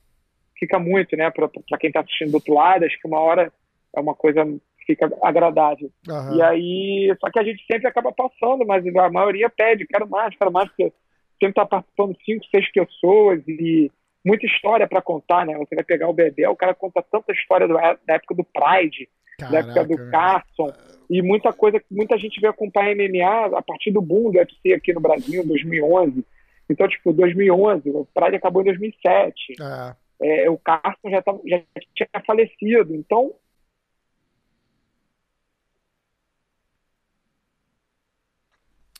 fica 0.57 0.79
muito, 0.79 1.15
né, 1.15 1.29
para 1.31 1.49
quem 1.79 1.89
está 1.89 2.01
assistindo 2.01 2.31
do 2.31 2.35
outro 2.35 2.53
lado, 2.53 2.85
acho 2.85 2.99
que 2.99 3.07
uma 3.07 3.19
hora 3.19 3.51
é 3.95 3.99
uma 3.99 4.15
coisa 4.15 4.45
fica 4.85 5.11
agradável. 5.21 5.89
Uhum. 6.07 6.35
E 6.35 6.41
aí, 6.41 7.15
só 7.19 7.29
que 7.29 7.39
a 7.39 7.43
gente 7.43 7.63
sempre 7.65 7.87
acaba 7.87 8.11
passando, 8.11 8.65
mas 8.65 8.85
a 8.85 9.09
maioria 9.09 9.49
pede, 9.49 9.87
quero 9.87 10.07
mais, 10.09 10.35
quero 10.35 10.51
mais, 10.51 10.67
porque 10.69 10.91
sempre 11.39 11.49
está 11.49 11.65
participando 11.65 12.15
cinco, 12.23 12.45
seis 12.51 12.71
pessoas 12.71 13.41
e 13.47 13.91
muita 14.23 14.45
história 14.45 14.87
para 14.87 15.01
contar, 15.01 15.45
né? 15.45 15.57
Você 15.57 15.75
vai 15.75 15.83
pegar 15.83 16.07
o 16.07 16.13
bebê, 16.13 16.47
o 16.47 16.55
cara 16.55 16.73
conta 16.73 17.03
tanta 17.03 17.31
história 17.31 17.67
do, 17.67 17.73
da 17.73 18.15
época 18.15 18.35
do 18.35 18.43
Pride, 18.43 19.09
Caraca, 19.39 19.51
da 19.51 19.81
época 19.81 19.83
do 19.85 20.11
Carson, 20.11 20.73
e 21.09 21.21
muita 21.21 21.51
coisa, 21.51 21.81
muita 21.89 22.17
gente 22.17 22.39
veio 22.39 22.51
acompanhar 22.51 22.95
MMA 22.95 23.57
a 23.57 23.61
partir 23.61 23.91
do 23.91 24.01
boom 24.01 24.31
do 24.31 24.37
UFC 24.37 24.73
aqui 24.73 24.93
no 24.93 25.01
Brasil, 25.01 25.43
em 25.43 25.47
2011. 25.47 26.25
Então, 26.69 26.87
tipo, 26.87 27.11
2011, 27.11 27.89
o 27.89 28.07
Pride 28.13 28.37
acabou 28.37 28.61
em 28.61 28.65
2007. 28.65 29.55
É. 29.59 29.95
É, 30.23 30.49
o 30.49 30.57
Carson 30.57 31.09
já, 31.09 31.21
tava, 31.21 31.41
já 31.45 31.61
tinha 31.95 32.07
falecido. 32.25 32.95
Então, 32.95 33.33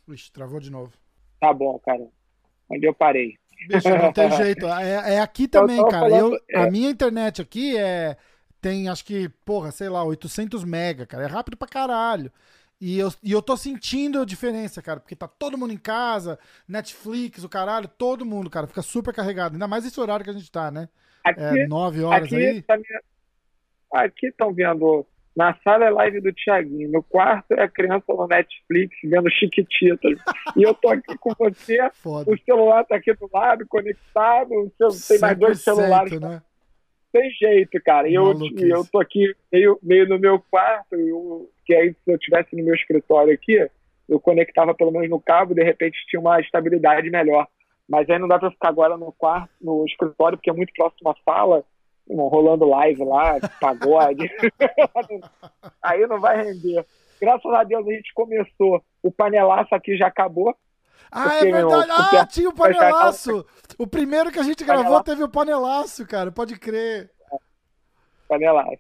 Ixi, 0.08 0.32
travou 0.32 0.60
de 0.60 0.72
novo. 0.72 0.92
Tá 1.40 1.54
bom, 1.54 1.80
cara. 1.80 2.08
Onde 2.70 2.86
eu 2.86 2.94
parei? 2.94 3.38
Bicho, 3.68 3.90
não 3.90 4.12
tem 4.12 4.32
jeito. 4.38 4.68
É, 4.68 5.16
é 5.16 5.20
aqui 5.20 5.48
também, 5.48 5.78
cara. 5.88 6.10
Falando, 6.10 6.34
eu, 6.34 6.40
é... 6.50 6.64
A 6.64 6.72
minha 6.72 6.90
internet 6.90 7.42
aqui 7.42 7.78
é 7.78 8.18
tem 8.62 8.88
acho 8.88 9.04
que, 9.04 9.28
porra, 9.44 9.72
sei 9.72 9.90
lá, 9.90 10.04
800 10.04 10.64
mega, 10.64 11.06
cara. 11.06 11.24
É 11.24 11.28
rápido 11.28 11.58
pra 11.58 11.68
caralho. 11.68 12.32
E 12.80 12.98
eu, 12.98 13.10
e 13.24 13.32
eu 13.32 13.42
tô 13.42 13.58
sentindo 13.58 14.22
a 14.22 14.26
diferença, 14.26 14.82
cara, 14.82 15.00
porque 15.00 15.16
tá 15.16 15.28
todo 15.28 15.58
mundo 15.58 15.72
em 15.72 15.78
casa, 15.78 16.40
Netflix, 16.68 17.44
o 17.44 17.50
caralho, 17.50 17.88
todo 17.88 18.26
mundo, 18.26 18.50
cara, 18.50 18.66
fica 18.66 18.82
super 18.82 19.14
carregado. 19.14 19.54
Ainda 19.54 19.68
mais 19.68 19.86
esse 19.86 20.00
horário 20.00 20.24
que 20.24 20.32
a 20.32 20.34
gente 20.34 20.52
tá, 20.52 20.72
né? 20.72 20.90
Aqui, 21.24 21.60
é, 21.60 21.68
9 21.68 22.04
horas 22.04 22.26
aqui 22.26 22.36
aí. 22.36 22.62
Tá, 22.64 22.76
aqui 23.92 24.28
estão 24.28 24.52
vendo. 24.52 25.06
Na 25.36 25.56
sala 25.64 25.86
é 25.86 25.90
live 25.90 26.20
do 26.20 26.34
Thiaguinho. 26.34 26.92
No 26.92 27.02
quarto 27.02 27.54
é 27.54 27.64
a 27.64 27.70
criança 27.70 28.06
no 28.10 28.28
Netflix 28.28 28.96
vendo 29.04 29.30
Chiquititas. 29.32 30.20
e 30.58 30.64
eu 30.64 30.74
tô 30.74 30.90
aqui 30.90 31.18
com 31.18 31.34
você. 31.38 31.78
Foda. 31.96 32.30
O 32.30 32.38
celular 32.40 32.84
tá 32.84 32.96
aqui 32.96 33.14
do 33.14 33.30
lado, 33.32 33.66
conectado. 33.68 34.72
Tem 35.08 35.20
mais 35.20 35.38
dois 35.38 35.62
celulares. 35.62 36.20
Né? 36.20 36.42
tem 37.12 37.30
jeito, 37.32 37.80
cara. 37.84 38.08
E 38.08 38.14
eu, 38.14 38.34
eu 38.58 38.86
tô 38.86 39.00
aqui 39.00 39.36
meio, 39.52 39.78
meio 39.84 40.08
no 40.08 40.18
meu 40.18 40.40
quarto, 40.40 40.96
eu, 40.96 41.50
que 41.66 41.74
aí 41.74 41.94
se 41.94 42.12
eu 42.12 42.18
tivesse 42.18 42.56
no 42.56 42.64
meu 42.64 42.74
escritório 42.74 43.34
aqui, 43.34 43.68
eu 44.08 44.20
conectava 44.20 44.74
pelo 44.74 44.92
menos 44.92 45.10
no 45.10 45.20
cabo, 45.20 45.54
de 45.54 45.64
repente 45.64 45.98
tinha 46.08 46.20
uma 46.20 46.40
estabilidade 46.40 47.10
melhor. 47.10 47.48
Mas 47.88 48.10
aí 48.10 48.18
não 48.18 48.28
dá 48.28 48.40
para 48.40 48.52
ficar 48.52 48.70
agora 48.70 48.96
no 48.98 49.12
quarto, 49.12 49.52
no 49.62 49.86
escritório, 49.86 50.38
porque 50.38 50.50
é 50.50 50.54
muito 50.54 50.72
próximo 50.74 51.10
à 51.10 51.16
sala, 51.26 51.64
rolando 52.10 52.66
live 52.66 53.04
lá, 53.04 53.40
pagode. 53.60 54.30
aí 55.82 56.06
não 56.08 56.20
vai 56.20 56.44
render. 56.44 56.86
Graças 57.22 57.54
a 57.54 57.64
Deus 57.64 57.88
a 57.88 57.92
gente 57.92 58.14
começou. 58.14 58.84
O 59.04 59.12
panelaço 59.12 59.74
aqui 59.74 59.96
já 59.96 60.08
acabou. 60.08 60.56
Ah, 61.12 61.30
porque, 61.30 61.48
é 61.48 61.52
verdade. 61.52 61.92
Ah, 61.92 62.26
tinha 62.26 62.50
o 62.50 62.56
panelaço. 62.56 63.46
O 63.78 63.86
primeiro 63.86 64.32
que 64.32 64.40
a 64.40 64.44
gente 64.44 64.64
gravou 64.64 65.04
teve 65.04 65.24
o 65.24 65.30
panelaço, 65.30 66.08
cara. 66.08 66.32
Pode 66.32 66.58
crer. 66.58 67.12
Panelaço. 68.28 68.80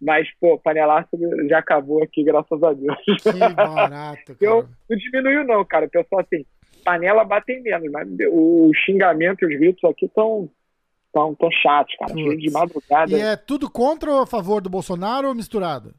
Mas, 0.00 0.28
pô, 0.40 0.58
panelaço 0.58 1.08
já 1.48 1.58
acabou 1.58 2.02
aqui, 2.02 2.22
graças 2.22 2.62
a 2.62 2.72
Deus. 2.72 2.96
Que 3.20 3.32
barato, 3.32 4.36
cara. 4.38 4.38
Eu, 4.40 4.68
não 4.88 4.96
diminuiu, 4.96 5.44
não, 5.44 5.64
cara. 5.64 5.86
O 5.86 5.90
pessoal, 5.90 6.20
assim, 6.20 6.46
panela 6.84 7.24
batem 7.24 7.60
menos, 7.62 7.90
mas 7.90 8.08
o 8.30 8.70
xingamento 8.74 9.42
e 9.42 9.52
os 9.52 9.58
gritos 9.58 9.84
aqui 9.84 10.06
estão 10.06 10.48
tão, 11.12 11.34
tão 11.34 11.50
chatos, 11.50 11.94
cara. 11.96 12.12
Putz. 12.12 12.38
De 12.40 12.50
madrugada. 12.50 13.10
E 13.16 13.20
é 13.20 13.36
tudo 13.36 13.70
contra 13.70 14.10
ou 14.10 14.22
a 14.22 14.26
favor 14.26 14.60
do 14.60 14.70
Bolsonaro 14.70 15.28
ou 15.28 15.34
misturado? 15.34 15.94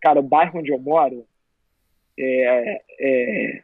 Cara, 0.00 0.20
o 0.20 0.22
bairro 0.22 0.58
onde 0.58 0.70
eu 0.70 0.78
moro 0.78 1.26
é, 2.18 2.82
é, 3.00 3.62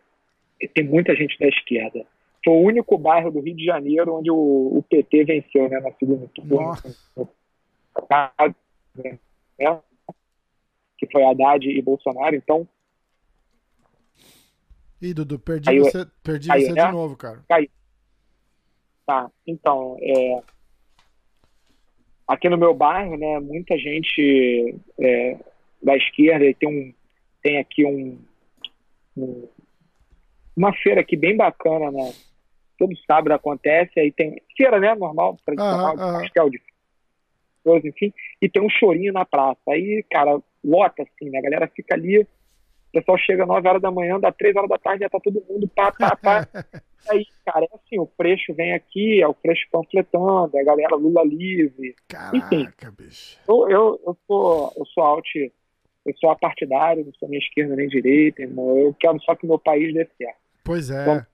tem 0.75 0.85
muita 0.85 1.14
gente 1.14 1.38
da 1.38 1.49
esquerda. 1.49 2.05
Foi 2.45 2.55
o 2.55 2.61
único 2.61 2.99
bairro 2.99 3.31
do 3.31 3.40
Rio 3.40 3.57
de 3.57 3.64
Janeiro 3.64 4.17
onde 4.17 4.31
o, 4.31 4.37
o 4.79 4.85
PT 4.88 5.25
venceu, 5.25 5.69
né, 5.69 5.81
na 5.81 5.93
segunda 5.93 6.29
turno. 6.35 6.73
Né, 9.59 9.81
que 10.99 11.07
foi 11.11 11.25
Haddad 11.25 11.69
e 11.69 11.83
Bolsonaro, 11.83 12.35
então 12.35 12.69
Ih, 15.05 15.12
Dudu, 15.12 15.38
perdi 15.38 15.67
caiu, 15.67 15.85
você, 15.85 16.07
perdi 16.23 16.49
caiu, 16.49 16.67
você 16.67 16.73
né? 16.73 16.87
de 16.87 16.93
novo, 16.93 17.17
cara. 17.17 17.45
Caiu. 17.47 17.69
Tá, 19.07 19.31
então, 19.47 19.97
é, 20.01 20.43
aqui 22.27 22.49
no 22.49 22.57
meu 22.57 22.73
bairro, 22.75 23.17
né, 23.17 23.38
muita 23.38 23.77
gente 23.79 24.75
é, 24.99 25.37
da 25.83 25.97
esquerda 25.97 26.45
e 26.45 26.55
tem 26.55 26.69
um 26.69 26.95
tem 27.43 27.59
aqui 27.59 27.85
um, 27.85 28.19
um, 29.14 29.47
uma 30.57 30.73
feira 30.73 31.03
aqui 31.03 31.14
bem 31.14 31.37
bacana, 31.37 31.90
né? 31.90 32.14
Todo 32.79 32.97
sábado 33.07 33.33
acontece, 33.33 34.01
aí 34.01 34.11
tem 34.11 34.40
feira, 34.57 34.81
né, 34.81 34.95
normal, 34.95 35.37
tradicional, 35.45 35.95
ah, 35.99 36.21
pastel 36.21 36.49
de 36.49 36.61
enfim, 37.67 38.12
e 38.40 38.49
tem 38.49 38.62
um 38.62 38.71
chorinho 38.71 39.12
na 39.12 39.25
praça. 39.25 39.61
Aí, 39.69 40.05
cara, 40.11 40.38
lota 40.62 41.03
assim, 41.03 41.31
né? 41.31 41.38
A 41.38 41.43
galera 41.43 41.67
fica 41.69 41.95
ali 41.95 42.27
o 42.95 43.01
pessoal 43.01 43.19
chega 43.19 43.45
9 43.45 43.69
horas 43.69 43.83
da 43.83 43.90
manhã, 43.90 44.21
dá 44.21 44.31
3 44.31 44.55
horas 44.55 44.69
da 44.69 44.79
tarde, 44.79 45.01
já 45.01 45.11
tá 45.11 45.19
todo 45.19 45.43
mundo 45.49 45.69
pá, 45.69 45.90
pá, 45.90 46.17
pá. 46.17 46.49
Aí, 47.09 47.27
cara, 47.45 47.64
é 47.64 47.75
assim, 47.75 47.99
o 47.99 48.07
Freixo 48.17 48.55
vem 48.55 48.73
aqui, 48.73 49.21
é 49.21 49.29
o 49.29 49.35
Freixo 49.35 49.67
panfletando, 49.71 50.57
é 50.57 50.61
a 50.61 50.64
galera 50.64 50.97
Lula 50.97 51.23
livre. 51.25 51.95
Caraca, 52.09 52.37
Enfim, 52.37 52.69
bicho. 52.97 53.38
Eu, 53.49 53.69
eu, 53.69 54.01
eu, 54.07 54.19
sou, 54.27 54.73
eu 54.77 54.87
sou 54.87 55.03
alt, 55.03 55.27
eu 55.35 56.17
sou 56.19 56.31
apartidário, 56.31 57.05
não 57.05 57.12
sou 57.14 57.29
nem 57.29 57.38
esquerda 57.38 57.77
nem 57.77 57.88
direita, 57.88 58.43
irmão. 58.43 58.79
Eu 58.79 58.95
quero 58.95 59.21
só 59.21 59.35
que 59.35 59.45
o 59.45 59.49
meu 59.49 59.59
país 59.59 59.93
dê 59.93 60.09
certo. 60.17 60.38
Pois 60.64 60.90
é. 60.90 61.03
Então, 61.03 61.27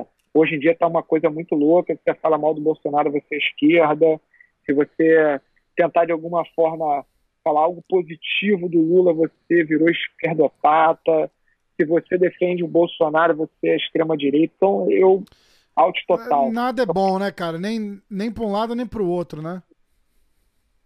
é. 0.00 0.06
Hoje 0.34 0.56
em 0.56 0.58
dia 0.58 0.76
tá 0.76 0.86
uma 0.86 1.02
coisa 1.02 1.30
muito 1.30 1.54
louca, 1.54 1.94
se 1.94 2.00
você 2.04 2.14
fala 2.14 2.36
mal 2.36 2.52
do 2.52 2.60
Bolsonaro, 2.60 3.10
você 3.10 3.36
é 3.36 3.38
esquerda. 3.38 4.20
Se 4.66 4.72
você 4.72 5.40
tentar 5.74 6.04
de 6.04 6.12
alguma 6.12 6.44
forma 6.54 7.04
falar 7.42 7.60
algo 7.60 7.82
positivo 7.88 8.68
do 8.68 8.80
Lula, 8.80 9.12
você 9.12 9.64
virou 9.64 9.88
esquerdopata. 9.88 11.30
Se 11.76 11.84
você 11.84 12.16
defende 12.16 12.64
o 12.64 12.68
Bolsonaro, 12.68 13.36
você 13.36 13.68
é 13.68 13.76
extrema-direita. 13.76 14.54
Então, 14.56 14.90
eu, 14.90 15.22
out 15.76 16.04
total. 16.06 16.50
Nada 16.50 16.82
é 16.82 16.86
bom, 16.86 17.18
né, 17.18 17.30
cara? 17.30 17.58
Nem, 17.58 18.00
nem 18.10 18.30
para 18.30 18.44
um 18.44 18.52
lado, 18.52 18.74
nem 18.74 18.86
para 18.86 19.02
o 19.02 19.08
outro, 19.08 19.42
né? 19.42 19.62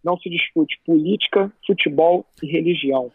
Não 0.03 0.16
se 0.18 0.29
discute 0.29 0.81
política, 0.85 1.53
futebol 1.66 2.26
e 2.42 2.46
religião. 2.46 3.12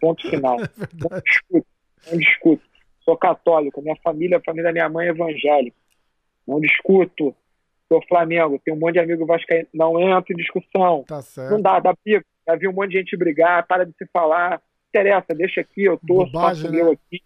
Ponto 0.00 0.28
final. 0.28 0.58
É 0.62 1.08
não 1.08 1.20
discute. 1.20 1.66
Não 2.10 2.18
discuto. 2.18 2.62
Sou 3.04 3.16
católico. 3.16 3.80
Minha 3.80 3.96
família, 4.02 4.38
a 4.38 4.42
família 4.42 4.64
da 4.64 4.72
minha 4.72 4.88
mãe 4.88 5.06
é 5.06 5.10
evangélica. 5.10 5.76
Não 6.46 6.60
discuto. 6.60 7.34
Sou 7.88 8.02
Flamengo. 8.08 8.60
Tenho 8.64 8.76
um 8.76 8.80
monte 8.80 8.94
de 8.94 9.00
amigo 9.00 9.26
vascaíno. 9.26 9.68
Não 9.72 10.00
entro 10.00 10.32
em 10.32 10.36
discussão. 10.36 11.04
Tá 11.06 11.22
certo. 11.22 11.52
Não 11.52 11.60
dá, 11.60 11.78
dá 11.78 11.94
pico. 11.94 12.26
Já 12.46 12.56
vi 12.56 12.66
um 12.66 12.72
monte 12.72 12.90
de 12.92 12.98
gente 12.98 13.16
brigar, 13.16 13.66
para 13.66 13.84
de 13.84 13.92
se 13.92 14.06
falar. 14.12 14.60
Interessa, 14.92 15.34
deixa 15.34 15.62
aqui, 15.62 15.84
eu 15.84 15.98
tô, 16.06 16.26
faço 16.30 16.70
né? 16.70 16.76
meu 16.76 16.92
aqui 16.92 17.22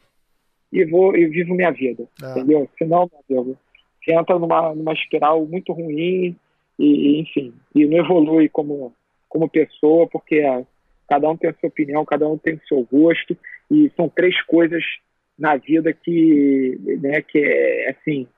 e 0.73 0.85
vou 0.85 1.17
e 1.17 1.27
vivo 1.27 1.53
minha 1.53 1.73
vida. 1.73 2.07
É. 2.23 2.31
Entendeu? 2.31 2.69
Senão, 2.79 3.11
meu 3.29 3.45
Deus, 3.45 3.57
você 4.01 4.13
entra 4.13 4.39
numa, 4.39 4.73
numa 4.73 4.93
espiral 4.93 5.45
muito 5.45 5.73
ruim 5.73 6.37
e, 6.79 7.21
enfim, 7.21 7.53
e 7.75 7.85
não 7.87 7.99
evolui 7.99 8.49
como, 8.49 8.95
como 9.29 9.49
pessoa, 9.49 10.07
porque 10.07 10.37
é, 10.37 10.65
cada 11.09 11.29
um 11.29 11.37
tem 11.37 11.51
a 11.51 11.55
sua 11.55 11.69
opinião, 11.69 12.05
cada 12.05 12.29
um 12.29 12.39
tem 12.39 12.55
o 12.55 12.61
seu 12.69 12.87
gosto, 12.91 13.37
e 13.69 13.91
são 13.97 14.09
três 14.09 14.41
coisas 14.43 14.85
na 15.37 15.57
vida 15.57 15.93
que, 15.93 16.79
né, 17.01 17.21
que 17.21 17.39
é 17.39 17.91
assim, 17.91 18.29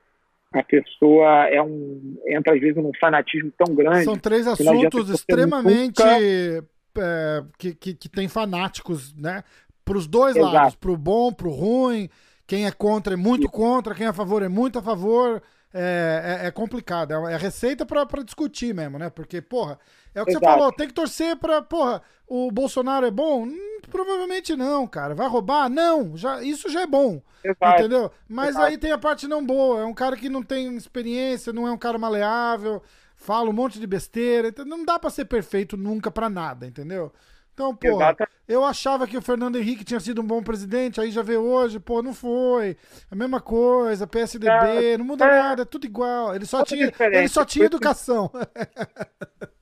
a 0.51 0.63
pessoa 0.63 1.45
é 1.47 1.61
um 1.61 2.17
entra 2.27 2.55
às 2.55 2.59
vezes 2.59 2.75
num 2.75 2.91
fanatismo 2.99 3.51
tão 3.57 3.75
grande. 3.75 4.05
São 4.05 4.17
três 4.17 4.47
assuntos 4.47 5.09
extremamente 5.09 6.01
nunca... 6.01 6.69
é, 6.99 7.43
que, 7.57 7.73
que, 7.73 7.93
que 7.93 8.09
tem 8.09 8.27
fanáticos, 8.27 9.13
né? 9.15 9.43
Para 9.83 9.97
os 9.97 10.07
dois 10.07 10.35
Exato. 10.35 10.53
lados, 10.53 10.75
para 10.75 10.91
o 10.91 10.97
bom, 10.97 11.31
para 11.31 11.47
o 11.47 11.51
ruim. 11.51 12.09
Quem 12.45 12.65
é 12.65 12.71
contra 12.71 13.13
é 13.13 13.17
muito 13.17 13.43
Isso. 13.43 13.51
contra, 13.51 13.93
quem 13.93 14.05
é 14.05 14.09
a 14.09 14.13
favor 14.13 14.41
é 14.41 14.47
muito 14.47 14.79
a 14.79 14.81
favor. 14.81 15.41
É, 15.71 16.39
é, 16.41 16.47
é 16.47 16.51
complicado, 16.51 17.13
é, 17.13 17.33
é 17.33 17.37
receita 17.37 17.85
para 17.85 18.23
discutir 18.23 18.73
mesmo, 18.73 18.97
né? 18.97 19.11
Porque, 19.11 19.39
porra, 19.39 19.77
é 20.15 20.21
o 20.21 20.25
que 20.25 20.31
Exato. 20.31 20.45
você 20.45 20.51
falou, 20.51 20.71
tem 20.73 20.87
que 20.87 20.93
torcer 20.93 21.35
pra. 21.35 21.61
Porra, 21.61 22.01
o 22.27 22.51
Bolsonaro 22.51 23.05
é 23.05 23.11
bom? 23.11 23.43
Hum, 23.45 23.79
provavelmente 23.91 24.55
não, 24.55 24.87
cara. 24.87 25.13
Vai 25.13 25.27
roubar? 25.27 25.69
Não, 25.69 26.17
já, 26.17 26.41
isso 26.41 26.69
já 26.69 26.81
é 26.81 26.87
bom. 26.87 27.21
Exato. 27.43 27.81
Entendeu? 27.81 28.11
Mas 28.27 28.49
Exato. 28.49 28.65
aí 28.65 28.77
tem 28.79 28.91
a 28.91 28.97
parte 28.97 29.27
não 29.27 29.45
boa. 29.45 29.81
É 29.81 29.85
um 29.85 29.93
cara 29.93 30.17
que 30.17 30.27
não 30.27 30.41
tem 30.41 30.75
experiência, 30.75 31.53
não 31.53 31.67
é 31.67 31.71
um 31.71 31.77
cara 31.77 31.99
maleável, 31.99 32.81
fala 33.19 33.49
um 33.49 33.53
monte 33.53 33.79
de 33.79 33.85
besteira. 33.85 34.47
Então 34.47 34.65
não 34.65 34.83
dá 34.83 34.97
para 34.97 35.11
ser 35.11 35.25
perfeito 35.25 35.77
nunca 35.77 36.09
para 36.09 36.29
nada, 36.29 36.65
entendeu? 36.65 37.13
Então, 37.53 37.75
pô, 37.75 37.99
eu 38.47 38.63
achava 38.63 39.05
que 39.05 39.17
o 39.17 39.21
Fernando 39.21 39.57
Henrique 39.57 39.83
tinha 39.83 39.99
sido 39.99 40.21
um 40.21 40.25
bom 40.25 40.41
presidente, 40.41 41.01
aí 41.01 41.11
já 41.11 41.21
vê 41.21 41.35
hoje, 41.35 41.77
pô, 41.77 42.01
não 42.01 42.13
foi. 42.13 42.77
A 43.11 43.15
mesma 43.15 43.41
coisa, 43.41 44.07
PSDB, 44.07 44.93
é, 44.93 44.97
não 44.97 45.03
muda 45.03 45.25
é, 45.25 45.41
nada, 45.41 45.61
é 45.63 45.65
tudo 45.65 45.85
igual. 45.85 46.33
Ele 46.33 46.45
só 46.45 46.63
tinha, 46.63 46.89
ele 46.97 47.27
só 47.27 47.43
tinha 47.43 47.65
educação. 47.65 48.31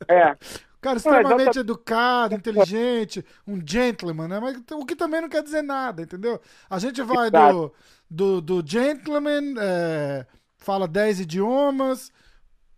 É. 0.09 0.37
Cara, 0.79 0.95
extremamente 0.95 1.55
não, 1.55 1.61
educado, 1.61 2.33
inteligente, 2.33 3.25
um 3.45 3.59
gentleman, 3.65 4.29
né? 4.29 4.39
Mas 4.39 4.57
o 4.71 4.85
que 4.85 4.95
também 4.95 5.19
não 5.19 5.27
quer 5.27 5.43
dizer 5.43 5.61
nada, 5.61 6.03
entendeu? 6.03 6.39
A 6.69 6.79
gente 6.79 7.01
vai 7.01 7.29
do, 7.29 7.73
do, 8.09 8.39
do 8.39 8.63
gentleman, 8.65 9.55
é, 9.59 10.25
fala 10.55 10.87
10 10.87 11.19
idiomas, 11.19 12.09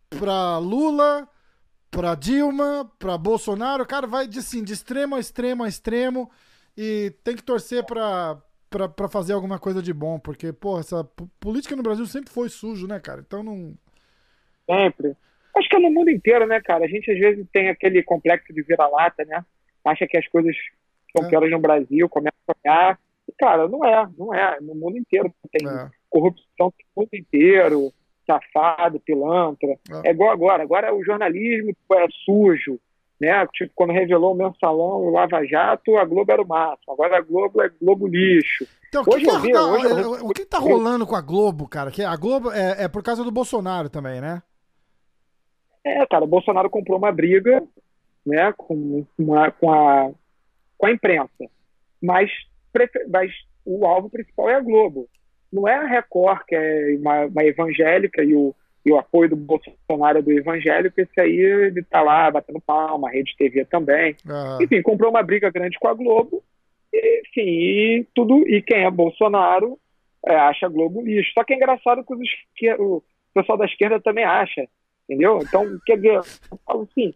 pra 0.09 0.57
Lula, 0.57 1.27
pra 1.91 2.15
Dilma, 2.15 2.89
pra 2.97 3.17
Bolsonaro, 3.17 3.83
o 3.83 3.87
cara 3.87 4.07
vai 4.07 4.27
de, 4.27 4.39
assim, 4.39 4.63
de 4.63 4.73
extremo 4.73 5.15
a 5.15 5.19
extremo 5.19 5.63
a 5.63 5.67
extremo 5.67 6.29
e 6.77 7.13
tem 7.23 7.35
que 7.35 7.43
torcer 7.43 7.83
pra, 7.85 8.41
pra, 8.69 8.87
pra 8.87 9.09
fazer 9.09 9.33
alguma 9.33 9.59
coisa 9.59 9.81
de 9.81 9.93
bom, 9.93 10.19
porque, 10.19 10.53
porra, 10.53 10.81
essa 10.81 11.03
política 11.39 11.75
no 11.75 11.83
Brasil 11.83 12.05
sempre 12.05 12.31
foi 12.31 12.49
sujo, 12.49 12.87
né, 12.87 12.99
cara? 12.99 13.21
Então 13.21 13.43
não. 13.43 13.73
Sempre. 14.65 15.15
Acho 15.55 15.67
que 15.67 15.75
é 15.75 15.79
no 15.79 15.91
mundo 15.91 16.09
inteiro, 16.09 16.45
né, 16.47 16.61
cara? 16.61 16.85
A 16.85 16.87
gente 16.87 17.11
às 17.11 17.19
vezes 17.19 17.45
tem 17.51 17.69
aquele 17.69 18.03
complexo 18.03 18.53
de 18.53 18.61
vira-lata, 18.61 19.25
né? 19.25 19.43
Acha 19.83 20.07
que 20.07 20.17
as 20.17 20.27
coisas 20.27 20.55
são 21.15 21.25
é. 21.25 21.29
piores 21.29 21.51
no 21.51 21.59
Brasil, 21.59 22.07
começa 22.07 22.35
a 22.47 22.53
olhar. 22.63 22.99
E, 23.27 23.31
cara, 23.33 23.67
não 23.67 23.83
é, 23.83 24.07
não 24.17 24.33
é. 24.33 24.59
No 24.61 24.75
mundo 24.75 24.97
inteiro 24.97 25.33
tem 25.51 25.67
é. 25.67 25.89
corrupção 26.09 26.73
no 26.95 27.01
mundo 27.03 27.09
inteiro, 27.13 27.91
safado, 28.29 28.99
pilantra. 28.99 29.69
É. 30.03 30.09
é 30.09 30.11
igual 30.11 30.31
agora. 30.31 30.63
Agora 30.63 30.93
o 30.93 31.03
jornalismo 31.03 31.73
é 31.93 32.05
sujo. 32.25 32.79
Né? 33.19 33.45
Tipo, 33.53 33.71
quando 33.75 33.91
revelou 33.91 34.33
o 34.33 34.37
mensalão, 34.37 35.01
o 35.01 35.09
Lava 35.09 35.45
Jato, 35.45 35.97
a 35.97 36.05
Globo 36.05 36.31
era 36.31 36.41
o 36.41 36.47
máximo. 36.47 36.93
Agora 36.93 37.17
a 37.17 37.21
Globo 37.21 37.61
é 37.61 37.69
Globo 37.81 38.07
lixo. 38.07 38.65
Então, 38.87 39.03
hoje 39.05 39.25
que, 39.25 39.37
vi, 39.39 39.51
tá, 39.51 39.65
hoje 39.65 39.85
eu... 39.85 40.11
o 40.25 40.29
que 40.29 40.45
tá 40.45 40.57
rolando 40.57 41.05
com 41.05 41.15
a 41.15 41.21
Globo, 41.21 41.67
cara? 41.67 41.91
Que 41.91 42.01
a 42.01 42.15
Globo 42.15 42.51
é, 42.51 42.85
é 42.85 42.87
por 42.87 43.03
causa 43.03 43.23
do 43.23 43.31
Bolsonaro 43.31 43.89
também, 43.89 44.21
né? 44.21 44.41
É, 45.83 46.05
cara, 46.07 46.23
o 46.23 46.27
Bolsonaro 46.27 46.69
comprou 46.69 46.97
uma 46.97 47.11
briga 47.11 47.63
né, 48.25 48.53
com, 48.57 49.05
uma, 49.17 49.51
com, 49.51 49.71
a, 49.71 50.11
com 50.77 50.85
a 50.85 50.91
imprensa, 50.91 51.45
mas, 52.01 52.31
mas 53.09 53.31
o 53.65 53.85
alvo 53.85 54.09
principal 54.09 54.49
é 54.49 54.55
a 54.55 54.61
Globo. 54.61 55.07
Não 55.51 55.67
é 55.67 55.75
a 55.75 55.87
Record, 55.87 56.43
que 56.47 56.55
é 56.55 56.95
uma, 56.99 57.25
uma 57.25 57.43
evangélica, 57.43 58.23
e 58.23 58.35
o, 58.35 58.55
e 58.85 58.91
o 58.91 58.97
apoio 58.97 59.29
do 59.29 59.35
Bolsonaro 59.35 60.19
é 60.19 60.21
do 60.21 60.31
evangélico, 60.31 60.99
esse 60.99 61.19
aí 61.19 61.37
ele 61.37 61.83
tá 61.83 62.01
lá 62.01 62.29
batendo 62.29 62.61
palma, 62.61 63.07
a 63.07 63.11
Rede 63.11 63.35
TV 63.37 63.65
também. 63.65 64.15
Ah. 64.27 64.57
Enfim, 64.61 64.81
comprou 64.81 65.09
uma 65.09 65.23
briga 65.23 65.49
grande 65.49 65.77
com 65.79 65.87
a 65.87 65.93
Globo, 65.93 66.43
e, 66.93 67.21
enfim, 67.21 67.41
e 67.41 68.07
tudo, 68.15 68.47
e 68.47 68.61
quem 68.61 68.83
é 68.83 68.91
Bolsonaro 68.91 69.77
é, 70.25 70.35
acha 70.35 70.65
a 70.65 70.69
Globo 70.69 71.01
lixo. 71.01 71.31
Só 71.33 71.43
que 71.43 71.53
é 71.53 71.55
engraçado 71.55 72.03
que 72.03 72.13
os, 72.13 72.79
o 72.79 73.03
pessoal 73.33 73.57
da 73.57 73.65
esquerda 73.65 73.99
também 73.99 74.25
acha 74.25 74.67
entendeu? 75.09 75.39
Então, 75.41 75.65
quer 75.85 75.95
dizer, 75.95 76.21
eu 76.51 76.59
falo 76.63 76.87
assim, 76.89 77.13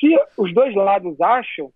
se 0.00 0.18
os 0.36 0.52
dois 0.52 0.74
lados 0.74 1.18
acham, 1.20 1.72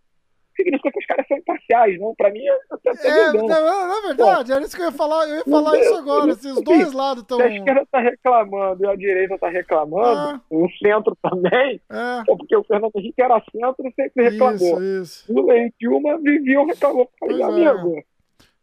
significa 0.62 0.90
que 0.92 0.98
os 0.98 1.06
caras 1.06 1.26
são 1.26 1.36
imparciais, 1.36 1.98
não. 1.98 2.14
Pra 2.14 2.30
mim, 2.30 2.40
é, 2.40 3.08
é, 3.08 3.32
não, 3.32 3.46
na 3.46 4.00
verdade, 4.06 4.52
era 4.52 4.62
isso 4.62 4.76
que 4.76 4.82
eu 4.82 4.86
ia 4.86 4.92
falar. 4.92 5.28
Eu 5.28 5.36
ia 5.36 5.44
falar 5.44 5.78
isso 5.78 5.94
agora. 5.94 6.34
Se 6.34 6.48
os 6.48 6.62
dois 6.62 6.92
lados 6.92 7.22
estão. 7.22 7.38
Se 7.38 7.42
a 7.44 7.56
esquerda 7.56 7.86
tá 7.90 8.00
reclamando 8.00 8.84
e 8.84 8.86
a 8.86 8.96
direita 8.96 9.38
tá 9.38 9.48
reclamando, 9.48 10.18
ah. 10.18 10.40
o 10.50 10.68
centro 10.82 11.16
também, 11.22 11.80
é. 11.90 12.24
porque 12.26 12.56
o 12.56 12.64
Fernando 12.64 12.92
Henrique 12.96 13.22
era 13.22 13.42
centro 13.50 13.86
e 13.86 13.92
sempre 13.94 14.30
reclamou. 14.30 14.82
Isso, 14.82 15.02
isso. 15.02 15.32
Lula 15.32 15.56
e 15.56 15.72
Dilma 15.80 16.18
viviam 16.18 16.66
reclamando. 16.66 17.08
Falei, 17.18 17.42
amigo. 17.42 18.02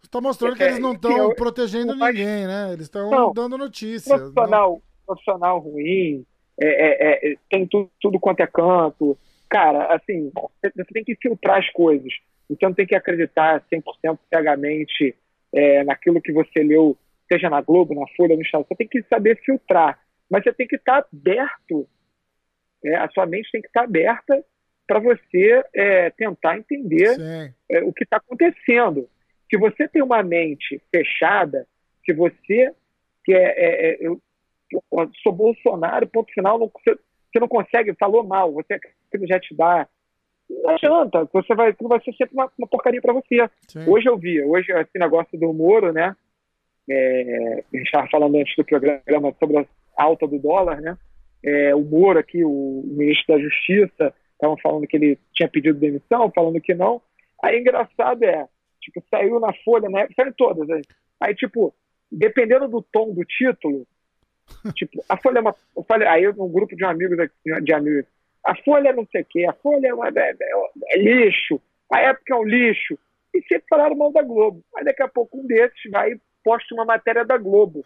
Está 0.03 0.21
mostrando 0.21 0.55
que 0.55 0.63
eles 0.63 0.79
não 0.79 0.93
estão 0.93 1.35
protegendo 1.35 1.93
ninguém, 1.93 2.47
né? 2.47 2.69
Eles 2.71 2.85
estão 2.85 3.33
dando 3.33 3.57
notícia. 3.57 4.17
Profissional, 4.17 4.71
não... 4.71 4.81
profissional 5.05 5.59
ruim, 5.59 6.25
é, 6.59 6.67
é, 6.67 7.31
é, 7.31 7.35
tem 7.49 7.67
tudo, 7.67 7.89
tudo 7.99 8.19
quanto 8.19 8.39
é 8.39 8.47
canto. 8.47 9.17
Cara, 9.49 9.93
assim, 9.95 10.31
você 10.61 10.93
tem 10.93 11.03
que 11.03 11.15
filtrar 11.15 11.59
as 11.59 11.69
coisas. 11.71 12.11
Você 12.49 12.65
não 12.65 12.73
tem 12.73 12.85
que 12.85 12.95
acreditar 12.95 13.63
100% 13.71 14.19
cegamente 14.33 15.15
é, 15.53 15.83
naquilo 15.83 16.21
que 16.21 16.31
você 16.31 16.63
leu, 16.63 16.97
seja 17.31 17.49
na 17.49 17.61
Globo, 17.61 17.95
na 17.95 18.05
Folha, 18.15 18.35
no 18.35 18.41
Estado. 18.41 18.65
Você 18.67 18.75
tem 18.75 18.87
que 18.87 19.03
saber 19.03 19.39
filtrar. 19.43 19.99
Mas 20.29 20.43
você 20.43 20.53
tem 20.53 20.67
que 20.67 20.75
estar 20.75 21.05
aberto. 21.11 21.87
É, 22.83 22.95
a 22.95 23.09
sua 23.09 23.25
mente 23.25 23.51
tem 23.51 23.61
que 23.61 23.67
estar 23.67 23.83
aberta 23.83 24.43
para 24.85 24.99
você 24.99 25.63
é, 25.73 26.09
tentar 26.11 26.57
entender 26.57 27.17
é, 27.69 27.83
o 27.83 27.91
que 27.91 28.03
está 28.03 28.17
acontecendo. 28.17 29.09
Se 29.49 29.57
você 29.57 29.87
tem 29.87 30.01
uma 30.01 30.23
mente 30.23 30.81
fechada, 30.91 31.67
se 32.05 32.13
você 32.13 32.73
que 33.25 33.33
é, 33.33 33.43
é, 33.43 33.89
é 33.89 33.97
eu, 33.99 34.21
eu, 34.71 35.11
sou 35.21 35.33
Bolsonaro, 35.33 36.07
ponto 36.07 36.31
final, 36.31 36.57
não, 36.57 36.71
você, 36.73 36.97
você, 37.31 37.39
não 37.39 37.47
consegue, 37.47 37.93
falou 37.95 38.23
mal, 38.23 38.51
você 38.51 38.79
já 39.23 39.39
te 39.39 39.55
dá. 39.55 39.87
Não 40.49 40.69
adianta, 40.69 41.27
você 41.31 41.53
vai, 41.53 41.75
vai 41.79 41.99
ser 42.01 42.13
sempre 42.13 42.33
uma, 42.33 42.49
uma 42.57 42.67
porcaria 42.67 43.01
para 43.01 43.13
você. 43.13 43.49
Sim. 43.67 43.85
Hoje 43.87 44.07
eu 44.07 44.17
vi, 44.17 44.41
hoje 44.41 44.71
esse 44.71 44.97
negócio 44.97 45.37
do 45.37 45.51
Moro, 45.53 45.91
né? 45.91 46.15
É, 46.89 47.63
a 47.73 47.77
gente 47.77 47.85
estava 47.85 48.07
falando 48.07 48.37
antes 48.37 48.55
do 48.55 48.63
programa 48.63 49.35
sobre 49.39 49.57
a 49.57 49.65
alta 49.97 50.25
do 50.25 50.39
dólar, 50.39 50.79
né? 50.79 50.97
É, 51.43 51.75
o 51.75 51.81
Moro 51.81 52.17
aqui, 52.17 52.43
o 52.43 52.83
ministro 52.85 53.35
da 53.35 53.41
Justiça, 53.41 54.13
estavam 54.33 54.57
falando 54.57 54.87
que 54.87 54.95
ele 54.95 55.19
tinha 55.33 55.49
pedido 55.49 55.79
demissão, 55.79 56.31
falando 56.33 56.61
que 56.61 56.73
não. 56.73 57.01
Aí 57.43 57.59
engraçado 57.59 58.23
é, 58.23 58.47
tipo, 58.81 59.03
saiu 59.09 59.39
na 59.39 59.53
Folha, 59.65 59.89
né? 59.89 60.07
Saiu 60.15 60.33
todas. 60.33 60.69
Aí, 60.69 60.81
aí 61.19 61.35
tipo, 61.35 61.73
dependendo 62.11 62.67
do 62.67 62.81
tom 62.81 63.13
do 63.13 63.23
título, 63.25 63.85
tipo, 64.75 65.03
a 65.07 65.17
Folha 65.17 65.39
é 65.39 65.41
uma. 65.41 65.55
Folha, 65.87 66.11
aí 66.11 66.27
um 66.27 66.51
grupo 66.51 66.75
de 66.75 66.85
amigos 66.85 67.17
de 67.63 67.73
amigos. 67.73 68.05
A 68.43 68.55
Folha 68.63 68.89
é 68.89 68.93
não 68.93 69.05
sei 69.11 69.21
o 69.21 69.25
quê, 69.25 69.45
a 69.45 69.53
Folha 69.53 69.87
é, 69.87 69.93
uma, 69.93 70.07
é, 70.07 70.11
é, 70.17 70.95
é 70.95 70.97
lixo, 70.97 71.61
a 71.91 71.99
época 71.99 72.33
é 72.33 72.37
um 72.37 72.43
lixo. 72.43 72.97
E 73.33 73.41
sempre 73.41 73.65
falaram 73.69 73.95
mal 73.95 74.11
da 74.11 74.21
Globo. 74.21 74.63
Aí 74.75 74.85
daqui 74.85 75.03
a 75.03 75.07
pouco 75.07 75.39
um 75.39 75.45
desses 75.45 75.91
vai 75.91 76.13
e 76.13 76.21
posta 76.43 76.73
uma 76.73 76.85
matéria 76.85 77.25
da 77.25 77.37
Globo. 77.37 77.83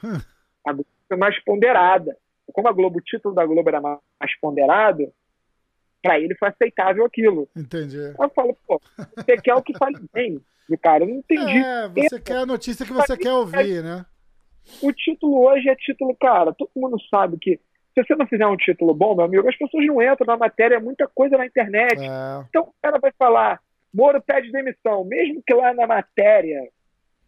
A 0.66 0.72
Globo 0.72 0.88
é 1.10 1.16
mais 1.16 1.44
ponderada. 1.44 2.16
Como 2.54 2.68
a 2.68 2.72
Globo, 2.72 3.00
o 3.00 3.02
título 3.02 3.34
da 3.34 3.46
Globo 3.46 3.68
era 3.68 3.82
mais 3.82 4.40
ponderado, 4.40 5.12
para 6.02 6.20
ele 6.20 6.36
foi 6.36 6.50
aceitável 6.50 7.06
aquilo. 7.06 7.48
Entendi. 7.56 7.98
Eu 7.98 8.30
falo, 8.30 8.58
pô, 8.68 8.82
você 9.16 9.38
quer 9.38 9.56
o 9.56 9.62
que 9.62 9.78
fale 9.78 9.98
bem 10.14 10.42
do 10.70 10.78
cara. 10.78 11.04
Eu 11.04 11.08
não 11.08 11.16
entendi. 11.18 11.58
É, 11.58 11.88
você 11.88 12.20
quer 12.20 12.38
a 12.38 12.46
notícia 12.46 12.86
que 12.86 12.94
você 12.94 13.18
quer 13.18 13.32
ouvir, 13.32 13.84
né? 13.84 14.06
O 14.82 14.92
título 14.92 15.42
hoje 15.42 15.70
é 15.70 15.76
título, 15.76 16.16
cara, 16.16 16.54
todo 16.54 16.70
mundo 16.76 16.98
sabe 17.10 17.38
que 17.38 17.60
se 17.94 18.04
você 18.04 18.16
não 18.16 18.26
fizer 18.26 18.48
um 18.48 18.56
título 18.56 18.94
bom, 18.94 19.16
meu 19.16 19.26
amigo, 19.26 19.50
as 19.50 19.58
pessoas 19.58 19.86
não 19.86 20.02
entram 20.02 20.26
na 20.26 20.38
matéria, 20.38 20.76
é 20.76 20.80
muita 20.80 21.08
coisa 21.08 21.38
na 21.38 21.46
internet. 21.46 22.00
É. 22.02 22.46
Então 22.50 22.64
o 22.64 22.74
cara 22.82 22.98
vai 23.00 23.12
falar, 23.18 23.60
Moro 23.94 24.22
pede 24.22 24.52
demissão, 24.52 25.04
mesmo 25.04 25.44
que 25.46 25.54
lá 25.54 25.74
na 25.74 25.86
matéria 25.86 26.62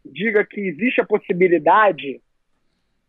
diga 0.06 0.46
que 0.46 0.62
existe 0.62 1.02
a 1.02 1.06
possibilidade, 1.06 2.22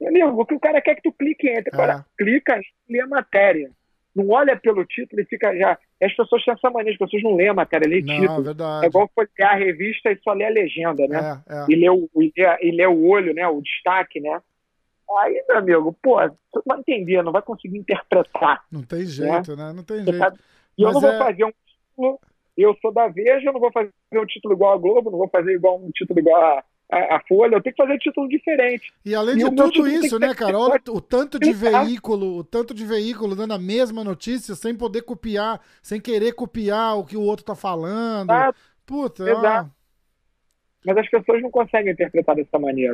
meu 0.00 0.08
amigo, 0.08 0.42
o 0.42 0.46
que 0.46 0.54
o 0.54 0.60
cara 0.60 0.80
quer 0.80 0.92
é 0.92 0.94
que 0.96 1.02
tu 1.02 1.12
clique 1.12 1.46
e 1.46 1.50
entre. 1.50 1.70
É. 1.70 1.74
Agora, 1.74 2.04
clica 2.18 2.58
e 2.58 2.92
lê 2.92 3.00
a 3.00 3.06
matéria 3.06 3.70
não 4.14 4.28
olha 4.28 4.56
pelo 4.56 4.84
título 4.84 5.20
e 5.22 5.24
fica 5.24 5.56
já. 5.56 5.78
As 6.02 6.14
pessoas 6.14 6.44
têm 6.44 6.54
essa 6.54 6.70
mania, 6.70 6.92
as 6.92 6.98
pessoas 6.98 7.22
não 7.22 7.34
lêem 7.34 7.48
a 7.48 7.54
matéria, 7.54 7.88
lê 7.88 8.00
não, 8.00 8.20
título. 8.20 8.42
Verdade. 8.42 8.84
É 8.84 8.88
igual 8.88 9.10
ler 9.16 9.44
a 9.44 9.54
revista 9.54 10.12
e 10.12 10.18
só 10.22 10.32
lê 10.32 10.44
a 10.44 10.50
legenda, 10.50 11.06
né? 11.08 11.42
É, 11.48 11.54
é. 11.54 11.66
E, 11.68 11.74
lê 11.74 11.90
o, 11.90 12.08
e, 12.16 12.32
lê, 12.36 12.58
e 12.62 12.70
lê 12.70 12.86
o 12.86 13.06
olho, 13.06 13.34
né? 13.34 13.46
O 13.48 13.60
destaque, 13.60 14.20
né? 14.20 14.40
Aí, 15.18 15.44
meu 15.48 15.58
amigo, 15.58 15.96
pô, 16.02 16.16
você 16.16 16.28
não 16.54 16.62
vai 16.66 16.78
entender, 16.80 17.22
não 17.22 17.32
vai 17.32 17.42
conseguir 17.42 17.78
interpretar. 17.78 18.64
Não 18.70 18.82
tem 18.82 19.04
jeito, 19.04 19.56
né? 19.56 19.66
né? 19.66 19.72
Não 19.72 19.82
tem 19.82 20.02
jeito. 20.02 20.18
Sabe? 20.18 20.38
E 20.78 20.82
eu 20.82 20.92
não 20.92 21.00
vou 21.00 21.10
é 21.10 21.18
fazer 21.18 21.44
um 21.44 21.52
título, 21.66 22.20
eu 22.56 22.76
sou 22.80 22.92
da 22.92 23.08
Veja, 23.08 23.46
eu 23.46 23.52
não 23.52 23.60
vou 23.60 23.70
fazer 23.70 23.90
um 24.12 24.26
título 24.26 24.54
igual 24.54 24.74
a 24.74 24.78
Globo, 24.78 25.10
não 25.10 25.18
vou 25.18 25.28
fazer 25.28 25.52
igual 25.52 25.78
um 25.78 25.90
título 25.90 26.18
igual 26.18 26.42
a, 26.42 26.64
a, 26.90 27.16
a, 27.16 27.20
Folha, 27.26 27.56
eu 27.56 27.62
tenho 27.62 27.74
que 27.74 27.82
fazer 27.82 27.98
título 27.98 28.28
diferente. 28.28 28.92
E 29.04 29.14
além 29.14 29.36
e 29.36 29.38
de 29.38 29.56
tudo 29.56 29.88
isso, 29.88 30.18
né, 30.18 30.34
cara? 30.34 30.58
Olha 30.58 30.80
o 30.88 31.00
tanto 31.00 31.38
de 31.38 31.52
veículo, 31.52 32.38
o 32.38 32.44
tanto 32.44 32.74
de 32.74 32.84
veículo 32.84 33.34
dando 33.34 33.54
a 33.54 33.58
mesma 33.58 34.04
notícia 34.04 34.54
sem 34.54 34.74
poder 34.74 35.02
copiar, 35.02 35.60
sem 35.82 36.00
querer 36.00 36.32
copiar 36.32 36.98
o 36.98 37.04
que 37.04 37.16
o 37.16 37.22
outro 37.22 37.44
tá 37.44 37.54
falando. 37.54 38.30
Exato. 38.30 38.58
Puta, 38.86 39.22
Exato. 39.28 39.70
Mas 40.84 40.98
as 40.98 41.08
pessoas 41.08 41.40
não 41.40 41.50
conseguem 41.50 41.92
interpretar 41.92 42.36
dessa 42.36 42.58
maneira. 42.58 42.92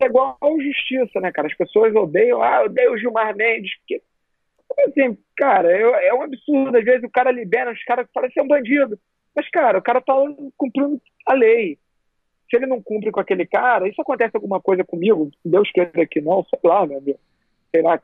É. 0.00 0.04
é 0.04 0.06
igual 0.06 0.38
a 0.40 0.62
justiça, 0.62 1.20
né, 1.20 1.30
cara? 1.30 1.46
As 1.46 1.54
pessoas 1.54 1.94
odeiam, 1.94 2.42
ah, 2.42 2.60
eu 2.60 2.64
odeio 2.66 2.92
o 2.94 2.98
Gilmar 2.98 3.36
Mendes, 3.36 3.76
porque 3.80 4.00
assim, 4.88 5.16
cara, 5.36 5.70
é, 5.70 6.08
é 6.08 6.14
um 6.14 6.22
absurdo. 6.22 6.76
Às 6.76 6.84
vezes 6.84 7.04
o 7.04 7.10
cara 7.10 7.30
libera 7.30 7.70
os 7.70 7.84
caras 7.84 8.06
que 8.06 8.12
parecem 8.12 8.42
um 8.42 8.48
bandido. 8.48 8.98
Mas, 9.36 9.48
cara, 9.50 9.78
o 9.78 9.82
cara 9.82 10.00
tá 10.00 10.14
cumprindo 10.56 11.00
a 11.26 11.34
lei 11.34 11.78
se 12.48 12.56
ele 12.56 12.66
não 12.66 12.82
cumpre 12.82 13.10
com 13.10 13.20
aquele 13.20 13.46
cara, 13.46 13.88
isso 13.88 14.00
acontece 14.00 14.36
alguma 14.36 14.60
coisa 14.60 14.84
comigo, 14.84 15.30
Deus 15.44 15.70
queira 15.72 16.06
que 16.06 16.20
não, 16.20 16.44
sei 16.44 16.58
lá, 16.62 16.86
meu, 16.86 17.02
sei 17.70 17.82
lá, 17.82 18.00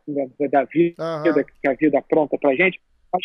da 0.50 0.64
vida, 0.64 0.96
uhum. 0.98 1.44
que 1.60 1.68
a 1.68 1.74
vida 1.74 2.02
pronta 2.08 2.36
pra 2.38 2.54
gente, 2.54 2.80
mas 3.12 3.22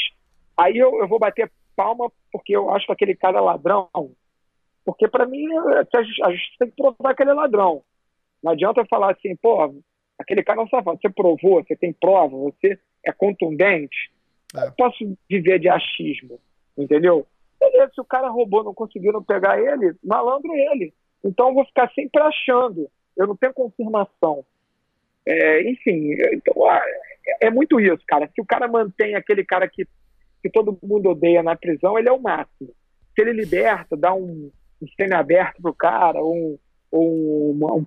aí 0.57 0.77
eu, 0.77 0.99
eu 0.99 1.07
vou 1.07 1.19
bater 1.19 1.51
palma 1.75 2.11
porque 2.31 2.55
eu 2.55 2.69
acho 2.71 2.85
que 2.85 2.91
aquele 2.91 3.15
cara 3.15 3.37
é 3.37 3.41
ladrão, 3.41 3.89
porque 4.85 5.07
para 5.07 5.25
mim 5.25 5.47
a 6.23 6.31
gente 6.31 6.57
tem 6.59 6.69
que 6.69 6.75
provar 6.75 7.15
que 7.15 7.23
ele 7.23 7.31
é 7.31 7.33
ladrão. 7.33 7.81
Não 8.43 8.51
adianta 8.51 8.81
eu 8.81 8.87
falar 8.87 9.11
assim, 9.11 9.35
pô, 9.35 9.73
aquele 10.19 10.43
cara 10.43 10.61
não 10.61 10.67
sabe, 10.69 10.85
você 10.85 11.09
provou, 11.09 11.63
você 11.63 11.75
tem 11.75 11.91
prova, 11.91 12.37
você 12.37 12.79
é 13.03 13.11
contundente. 13.11 14.11
É. 14.55 14.67
Eu 14.67 14.71
posso 14.73 15.17
viver 15.29 15.59
de 15.59 15.67
achismo, 15.67 16.39
entendeu? 16.77 17.25
Beleza, 17.59 17.91
se 17.95 18.01
o 18.01 18.05
cara 18.05 18.29
roubou, 18.29 18.63
não 18.63 18.73
conseguiram 18.73 19.23
pegar 19.23 19.59
ele, 19.59 19.95
malandro 20.03 20.53
ele. 20.53 20.93
Então 21.25 21.49
eu 21.49 21.55
vou 21.55 21.65
ficar 21.65 21.91
sempre 21.93 22.21
achando, 22.21 22.87
eu 23.17 23.25
não 23.27 23.35
tenho 23.35 23.53
confirmação. 23.53 24.45
É, 25.27 25.67
enfim, 25.67 26.15
então, 26.31 26.65
ah, 26.69 26.81
é, 27.41 27.47
é 27.47 27.49
muito 27.49 27.79
isso, 27.79 28.03
cara. 28.07 28.29
Se 28.33 28.39
o 28.39 28.45
cara 28.45 28.67
mantém 28.67 29.15
aquele 29.15 29.43
cara 29.43 29.67
que, 29.67 29.87
que 30.43 30.49
todo 30.49 30.77
mundo 30.83 31.09
odeia 31.09 31.41
na 31.41 31.55
prisão, 31.55 31.97
ele 31.97 32.07
é 32.07 32.11
o 32.11 32.21
máximo. 32.21 32.69
Se 33.15 33.21
ele 33.21 33.33
liberta, 33.33 33.97
dá 33.97 34.13
um, 34.13 34.51
um 34.79 34.87
semi-aberto 34.95 35.61
pro 35.63 35.73
cara, 35.73 36.23
um, 36.23 36.59
ou 36.91 37.51
uma, 37.51 37.73
um, 37.73 37.85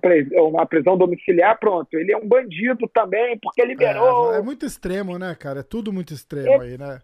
uma, 0.49 0.65
prisão 0.65 0.97
domiciliar, 0.97 1.57
pronto. 1.59 1.93
Ele 1.93 2.11
é 2.11 2.17
um 2.17 2.27
bandido 2.27 2.89
também, 2.93 3.39
porque 3.39 3.63
liberou. 3.63 4.33
É, 4.33 4.39
é 4.39 4.41
muito 4.41 4.65
extremo, 4.65 5.17
né, 5.17 5.33
cara? 5.33 5.61
É 5.61 5.63
tudo 5.63 5.93
muito 5.93 6.13
extremo 6.13 6.61
é, 6.61 6.65
aí, 6.65 6.77
né? 6.77 6.99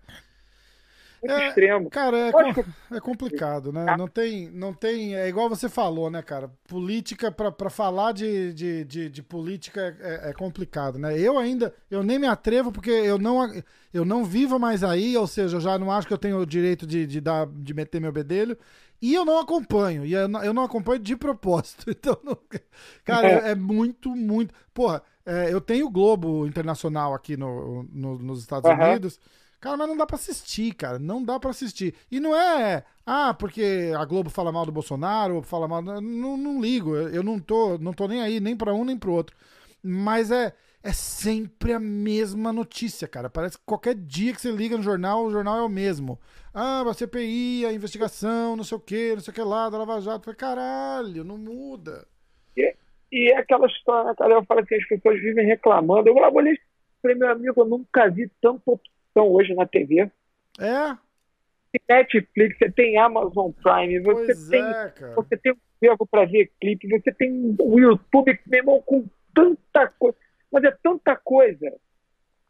Muito 1.27 1.41
é, 1.41 1.47
extremo. 1.47 1.89
Cara, 1.89 2.17
é, 2.17 2.31
com, 2.31 2.95
é 2.95 2.99
complicado, 2.99 3.71
né? 3.71 3.85
Tá. 3.85 3.97
Não 3.97 4.07
tem, 4.07 4.49
não 4.49 4.73
tem. 4.73 5.15
É 5.15 5.27
igual 5.27 5.49
você 5.49 5.67
falou, 5.67 6.09
né, 6.09 6.21
cara? 6.21 6.49
Política, 6.67 7.31
para 7.31 7.69
falar 7.69 8.11
de, 8.11 8.53
de, 8.53 8.85
de, 8.85 9.09
de 9.09 9.23
política 9.23 9.95
é, 9.99 10.29
é, 10.29 10.33
complicado, 10.33 10.97
né? 10.97 11.19
Eu 11.19 11.37
ainda, 11.37 11.73
eu 11.89 12.03
nem 12.03 12.19
me 12.19 12.27
atrevo 12.27 12.71
porque 12.71 12.91
eu 12.91 13.17
não, 13.17 13.51
eu 13.93 14.05
não 14.05 14.23
vivo 14.23 14.59
mais 14.59 14.83
aí, 14.83 15.17
ou 15.17 15.27
seja, 15.27 15.57
eu 15.57 15.61
já 15.61 15.77
não 15.77 15.91
acho 15.91 16.07
que 16.07 16.13
eu 16.13 16.17
tenho 16.17 16.37
o 16.37 16.45
direito 16.45 16.85
de, 16.85 17.05
de, 17.05 17.19
dar, 17.19 17.47
de 17.47 17.73
meter 17.73 17.99
meu 17.99 18.11
bedelho. 18.11 18.57
E 19.01 19.13
eu 19.13 19.25
não 19.25 19.39
acompanho, 19.39 20.05
e 20.05 20.13
eu 20.13 20.27
não, 20.27 20.43
eu 20.43 20.53
não 20.53 20.63
acompanho 20.63 20.99
de 20.99 21.15
propósito. 21.15 21.85
Então, 21.95 22.17
não, 22.23 22.37
cara, 23.03 23.27
é. 23.27 23.51
é. 23.51 23.55
muito, 23.55 24.09
muito. 24.15 24.53
Porra, 24.73 25.01
é, 25.25 25.51
eu 25.51 25.59
tenho 25.59 25.87
o 25.87 25.91
Globo 25.91 26.45
Internacional 26.45 27.13
aqui 27.13 27.35
no, 27.35 27.83
no 27.91 28.17
nos 28.19 28.39
Estados 28.39 28.69
uhum. 28.69 28.77
Unidos. 28.77 29.19
Cara, 29.65 29.77
mas 29.77 29.87
não 29.87 29.97
dá 29.97 30.05
para 30.05 30.15
assistir, 30.15 30.75
cara. 30.75 30.99
Não 30.99 31.23
dá 31.23 31.39
para 31.39 31.49
assistir. 31.49 31.95
E 32.11 32.19
não 32.19 32.35
é, 32.35 32.83
ah, 33.03 33.33
porque 33.33 33.91
a 33.97 34.05
Globo 34.05 34.29
fala 34.29 34.51
mal 34.51 34.63
do 34.63 34.71
Bolsonaro, 34.71 35.41
fala 35.41 35.67
mal. 35.67 35.81
Não, 35.81 36.37
não 36.37 36.61
ligo. 36.61 36.95
Eu 36.95 37.23
não 37.23 37.39
tô, 37.39 37.75
não 37.79 37.91
tô 37.91 38.07
nem 38.07 38.21
aí, 38.21 38.39
nem 38.39 38.55
para 38.55 38.75
um 38.75 38.85
nem 38.85 38.95
pro 38.95 39.11
outro. 39.11 39.35
Mas 39.81 40.29
é, 40.29 40.53
é 40.83 40.91
sempre 40.93 41.73
a 41.73 41.79
mesma 41.79 42.53
notícia, 42.53 43.07
cara. 43.07 43.27
Parece 43.27 43.57
que 43.57 43.65
qualquer 43.65 43.95
dia 43.95 44.33
que 44.33 44.39
você 44.39 44.51
liga 44.51 44.77
no 44.77 44.83
jornal, 44.83 45.25
o 45.25 45.31
jornal 45.31 45.57
é 45.57 45.63
o 45.63 45.69
mesmo. 45.69 46.19
Ah, 46.53 46.83
a 46.87 46.93
CPI, 46.93 47.65
a 47.65 47.73
investigação, 47.73 48.55
não 48.55 48.63
sei 48.63 48.77
o 48.77 48.81
que, 48.81 49.15
não 49.15 49.19
sei 49.19 49.31
o 49.31 49.35
que 49.35 49.41
lá, 49.41 49.67
da 49.67 49.79
Lava 49.79 49.99
Jato. 49.99 50.35
Caralho, 50.35 51.23
não 51.23 51.39
muda. 51.39 52.05
E, 52.55 52.75
e 53.11 53.31
é 53.31 53.37
aquela 53.37 53.65
história, 53.65 54.13
cara, 54.13 54.35
eu 54.35 54.45
falo 54.45 54.59
assim, 54.59 54.75
as 54.75 54.87
pessoas 54.87 55.19
vivem 55.19 55.47
reclamando. 55.47 56.07
Eu 56.07 56.13
falei, 57.01 57.17
meu 57.17 57.31
amigo, 57.31 57.61
eu 57.61 57.65
nunca 57.65 58.07
vi 58.11 58.29
tanta 58.39 58.61
opção 59.15 59.31
hoje 59.31 59.53
na 59.53 59.65
TV. 59.65 60.11
É? 60.59 60.97
Netflix, 61.89 62.57
você 62.57 62.71
tem 62.71 62.97
Amazon 62.97 63.51
Prime, 63.51 63.99
você 63.99 64.25
Pois 64.25 64.49
tem, 64.49 64.63
é, 64.63 64.93
você 65.13 65.37
tem 65.37 65.51
um 65.51 65.57
verbo 65.81 66.07
para 66.07 66.25
ver 66.25 66.51
clipe, 66.59 66.87
você 66.87 67.11
tem 67.11 67.55
o 67.59 67.79
YouTube, 67.79 68.39
meu 68.47 68.59
irmão, 68.59 68.81
com 68.81 69.05
tanta 69.33 69.87
coisa. 69.99 70.17
Mas 70.51 70.63
é 70.63 70.71
tanta 70.81 71.15
coisa. 71.17 71.73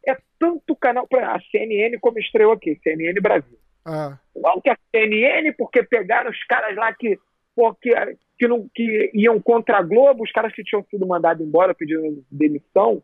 É 0.07 0.15
tanto 0.37 0.75
canal. 0.75 1.07
Exemplo, 1.11 1.29
A 1.29 1.39
CNN, 1.51 1.97
como 1.99 2.19
estreou 2.19 2.51
aqui, 2.51 2.79
CNN 2.83 3.19
Brasil. 3.19 3.57
Ah, 3.83 4.19
Igual 4.35 4.61
que 4.61 4.69
a 4.69 4.77
CNN, 4.91 5.51
porque 5.53 5.83
pegaram 5.83 6.29
os 6.29 6.43
caras 6.43 6.75
lá 6.75 6.93
que, 6.93 7.17
pô, 7.55 7.73
que, 7.73 7.89
que, 8.37 8.47
não, 8.47 8.69
que 8.75 9.09
iam 9.13 9.41
contra 9.41 9.77
a 9.77 9.81
Globo, 9.81 10.23
os 10.23 10.31
caras 10.31 10.53
que 10.53 10.63
tinham 10.63 10.83
sido 10.83 11.07
mandados 11.07 11.45
embora 11.45 11.73
pedindo 11.73 12.23
demissão. 12.29 13.01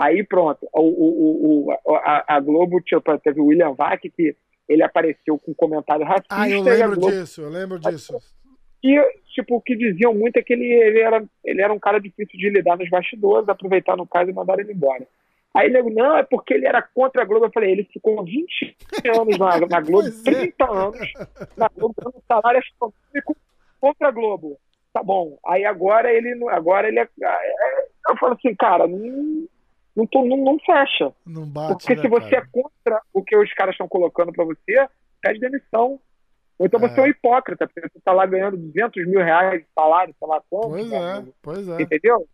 Aí 0.00 0.24
pronto, 0.24 0.66
o, 0.72 0.80
o, 0.80 1.68
o, 1.68 1.76
o- 1.84 1.94
a, 1.96 2.24
a 2.26 2.40
Globo 2.40 2.80
tipo, 2.80 3.18
teve 3.18 3.40
o 3.40 3.46
William 3.46 3.72
Vac, 3.74 4.00
que 4.08 4.34
ele 4.68 4.82
apareceu 4.82 5.38
com 5.38 5.50
um 5.50 5.54
comentário 5.54 6.06
racista. 6.06 6.26
ah, 6.30 6.48
eu 6.48 6.62
lembro 6.62 6.96
Globo 7.00 7.12
disso, 7.12 7.42
eu 7.42 7.50
lembro 7.50 7.78
disso. 7.78 8.16
e, 8.82 8.98
tipo, 9.34 9.56
o 9.56 9.60
que 9.60 9.76
diziam 9.76 10.14
muito 10.14 10.36
é 10.38 10.42
que 10.42 10.52
ele, 10.52 10.64
ele, 10.64 11.00
era, 11.00 11.22
ele 11.44 11.60
era 11.60 11.72
um 11.72 11.78
cara 11.78 11.98
difícil 12.00 12.38
de 12.38 12.48
lidar 12.48 12.78
nos 12.78 12.88
bastidores, 12.88 13.48
aproveitar 13.48 13.96
no 13.96 14.06
caso 14.06 14.30
e 14.30 14.32
mandaram 14.32 14.60
ele 14.62 14.72
embora. 14.72 15.06
Aí 15.52 15.66
ele 15.66 15.82
não, 15.90 16.16
é 16.16 16.22
porque 16.22 16.54
ele 16.54 16.66
era 16.66 16.80
contra 16.80 17.22
a 17.22 17.24
Globo. 17.24 17.46
Eu 17.46 17.50
falei, 17.52 17.72
ele 17.72 17.84
ficou 17.92 18.24
20 18.24 18.76
anos 19.12 19.36
na, 19.36 19.58
na 19.66 19.80
Globo, 19.82 20.08
Pois 20.08 20.26
é. 20.26 20.30
30 20.46 20.70
anos 20.70 21.12
na 21.56 21.68
Globo, 21.76 21.94
dando 22.02 22.22
salário 22.28 22.60
astronômico 22.60 23.36
contra 23.80 24.08
a 24.08 24.12
Globo. 24.12 24.56
Tá 24.92 25.02
bom. 25.02 25.36
Aí 25.44 25.64
agora 25.64 26.12
ele, 26.12 26.32
agora 26.50 26.86
ele 26.88 27.00
é, 27.00 27.08
é- 27.22 27.86
Eu 28.08 28.16
falo 28.16 28.34
assim, 28.34 28.54
cara, 28.54 28.86
não, 28.86 29.46
não, 29.96 30.06
tô- 30.06 30.24
não, 30.24 30.36
não 30.36 30.58
fecha. 30.60 31.12
Não 31.26 31.46
bate, 31.46 31.72
Porque 31.74 31.94
né, 31.96 32.02
se 32.02 32.08
você 32.08 32.30
cara? 32.30 32.42
é 32.42 32.48
contra 32.62 33.02
o 33.12 33.22
que 33.22 33.36
os 33.36 33.52
caras 33.54 33.74
estão 33.74 33.88
colocando 33.88 34.32
pra 34.32 34.44
você, 34.44 34.86
pede 35.22 35.40
demissão. 35.40 35.98
Ou 36.58 36.66
então 36.66 36.78
você 36.78 37.00
é 37.00 37.04
É. 37.04 37.06
um 37.06 37.10
hipócrita, 37.10 37.66
porque 37.66 37.80
você 37.80 38.00
tá 38.04 38.12
lá 38.12 38.26
ganhando 38.26 38.56
200 38.56 39.06
mil 39.08 39.20
reais 39.22 39.60
de 39.62 39.66
salário, 39.74 40.14
sei 40.18 40.28
lá 40.28 40.42
quanto. 40.50 40.68
Pois 40.68 40.88
meu 40.88 41.02
é, 41.02 41.24
pois 41.42 41.68
é. 41.68 41.82
Entendeu? 41.82 42.26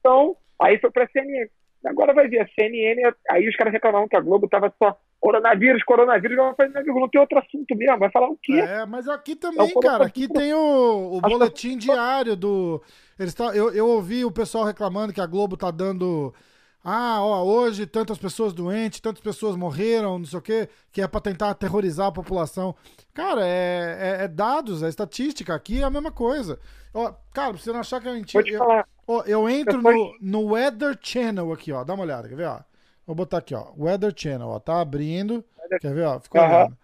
Então, 0.00 0.36
aí 0.58 0.78
foi 0.78 0.90
pra 0.90 1.06
CNN. 1.08 1.48
Agora 1.84 2.12
vai 2.12 2.26
ver, 2.28 2.40
a 2.40 2.48
CNN, 2.48 3.12
aí 3.30 3.48
os 3.48 3.54
caras 3.56 3.72
reclamavam 3.72 4.08
que 4.08 4.16
a 4.16 4.20
Globo 4.20 4.48
tava 4.48 4.72
só 4.82 4.98
coronavírus, 5.20 5.82
coronavírus. 5.84 6.36
Meu 6.36 6.46
amigo, 6.58 7.00
não 7.00 7.08
tem 7.08 7.20
outro 7.20 7.38
assunto 7.38 7.76
mesmo. 7.76 7.98
Vai 7.98 8.10
falar 8.10 8.28
o 8.28 8.38
quê? 8.42 8.54
É, 8.54 8.84
mas 8.86 9.06
aqui 9.08 9.36
também, 9.36 9.68
É 9.70 9.80
cara, 9.80 10.06
aqui 10.06 10.26
tem 10.26 10.52
o, 10.54 11.16
o 11.16 11.20
boletim 11.20 11.76
diário 11.78 12.34
do. 12.34 12.82
Eles 13.18 13.34
tá, 13.34 13.54
eu, 13.54 13.70
eu 13.72 13.86
ouvi 13.86 14.24
o 14.24 14.30
pessoal 14.32 14.64
reclamando 14.64 15.12
que 15.12 15.20
a 15.20 15.26
Globo 15.26 15.56
tá 15.56 15.70
dando. 15.70 16.34
Ah, 16.82 17.18
ó, 17.20 17.42
hoje 17.44 17.86
tantas 17.86 18.16
pessoas 18.18 18.52
doentes, 18.52 19.00
tantas 19.00 19.20
pessoas 19.22 19.56
morreram, 19.56 20.18
não 20.18 20.24
sei 20.26 20.38
o 20.38 20.42
quê, 20.42 20.68
que 20.92 21.02
é 21.02 21.08
pra 21.08 21.20
tentar 21.20 21.50
aterrorizar 21.50 22.06
a 22.06 22.12
população. 22.12 22.74
Cara, 23.12 23.46
é, 23.46 24.18
é- 24.20 24.24
é 24.24 24.28
dados, 24.28 24.82
é 24.82 24.88
estatística. 24.88 25.54
Aqui 25.54 25.80
é 25.80 25.84
a 25.84 25.90
mesma 25.90 26.10
coisa. 26.12 26.58
Ó, 26.94 27.12
cara, 27.32 27.52
pra 27.52 27.62
você 27.62 27.72
não 27.72 27.80
achar 27.80 28.00
que 28.00 28.08
é 28.08 28.12
mentira. 28.12 28.42
Eu, 28.48 28.62
ó, 29.06 29.22
eu 29.24 29.48
entro 29.48 29.82
no, 29.82 30.16
no 30.20 30.52
Weather 30.52 30.98
Channel 31.02 31.52
aqui, 31.52 31.72
ó. 31.72 31.84
Dá 31.84 31.94
uma 31.94 32.04
olhada, 32.04 32.28
quer 32.28 32.36
ver, 32.36 32.46
ó? 32.46 32.60
Vou 33.06 33.14
botar 33.16 33.38
aqui, 33.38 33.54
ó. 33.54 33.66
Weather 33.76 34.12
Channel, 34.16 34.48
ó. 34.48 34.58
Tá 34.58 34.80
abrindo. 34.80 35.44
Quer 35.80 35.92
ver, 35.94 36.06
ó? 36.06 36.20
Ficou 36.20 36.40
olhando. 36.62 36.78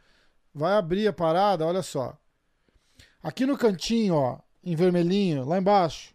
Vai 0.55 0.73
abrir 0.77 1.09
a 1.09 1.13
parada, 1.13 1.65
olha 1.67 1.83
só. 1.83 2.17
Aqui 3.23 3.47
no 3.47 3.57
cantinho, 3.57 4.15
ó, 4.17 4.39
em 4.63 4.77
vermelhinho, 4.77 5.45
lá 5.47 5.59
embaixo, 5.59 6.14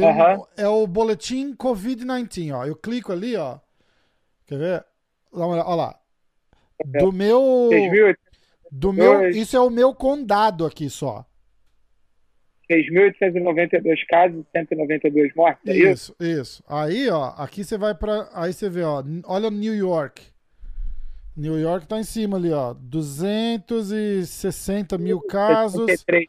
tem 0.00 0.08
um- 0.38 0.44
é 0.56 0.68
o 0.68 0.86
boletim 0.86 1.54
Covid-19, 1.54 2.52
ó. 2.52 2.64
Eu 2.64 2.76
clico 2.76 3.12
ali, 3.12 3.36
ó. 3.36 3.58
Quer 4.46 4.58
ver? 4.58 4.84
Dá 5.32 5.38
uma 5.46 5.48
olhada, 5.48 5.68
Olha 5.68 5.76
lá. 5.76 5.98
Do 7.00 7.10
meu, 7.12 7.68
6.800 7.70 8.16
do 8.70 8.92
meu, 8.92 9.30
isso 9.30 9.56
é 9.56 9.60
o 9.60 9.70
meu 9.70 9.94
condado 9.94 10.66
aqui 10.66 10.90
só. 10.90 11.24
6.892 12.70 14.04
casos, 14.08 14.44
192 14.52 15.34
mortes. 15.34 15.62
É 15.66 15.74
isso? 15.76 16.14
Isso, 16.20 16.40
isso. 16.40 16.62
Aí, 16.68 17.08
ó, 17.08 17.32
aqui 17.36 17.64
você 17.64 17.78
vai 17.78 17.94
pra. 17.94 18.28
Aí 18.34 18.52
você 18.52 18.68
vê, 18.68 18.82
ó. 18.82 19.02
Olha 19.24 19.50
New 19.50 19.74
York. 19.74 20.20
New 21.36 21.58
York 21.58 21.86
tá 21.86 21.98
em 22.00 22.04
cima 22.04 22.36
ali, 22.38 22.50
ó. 22.50 22.74
260 22.74 24.98
mil 24.98 25.20
casos, 25.20 25.86
63. 25.86 26.28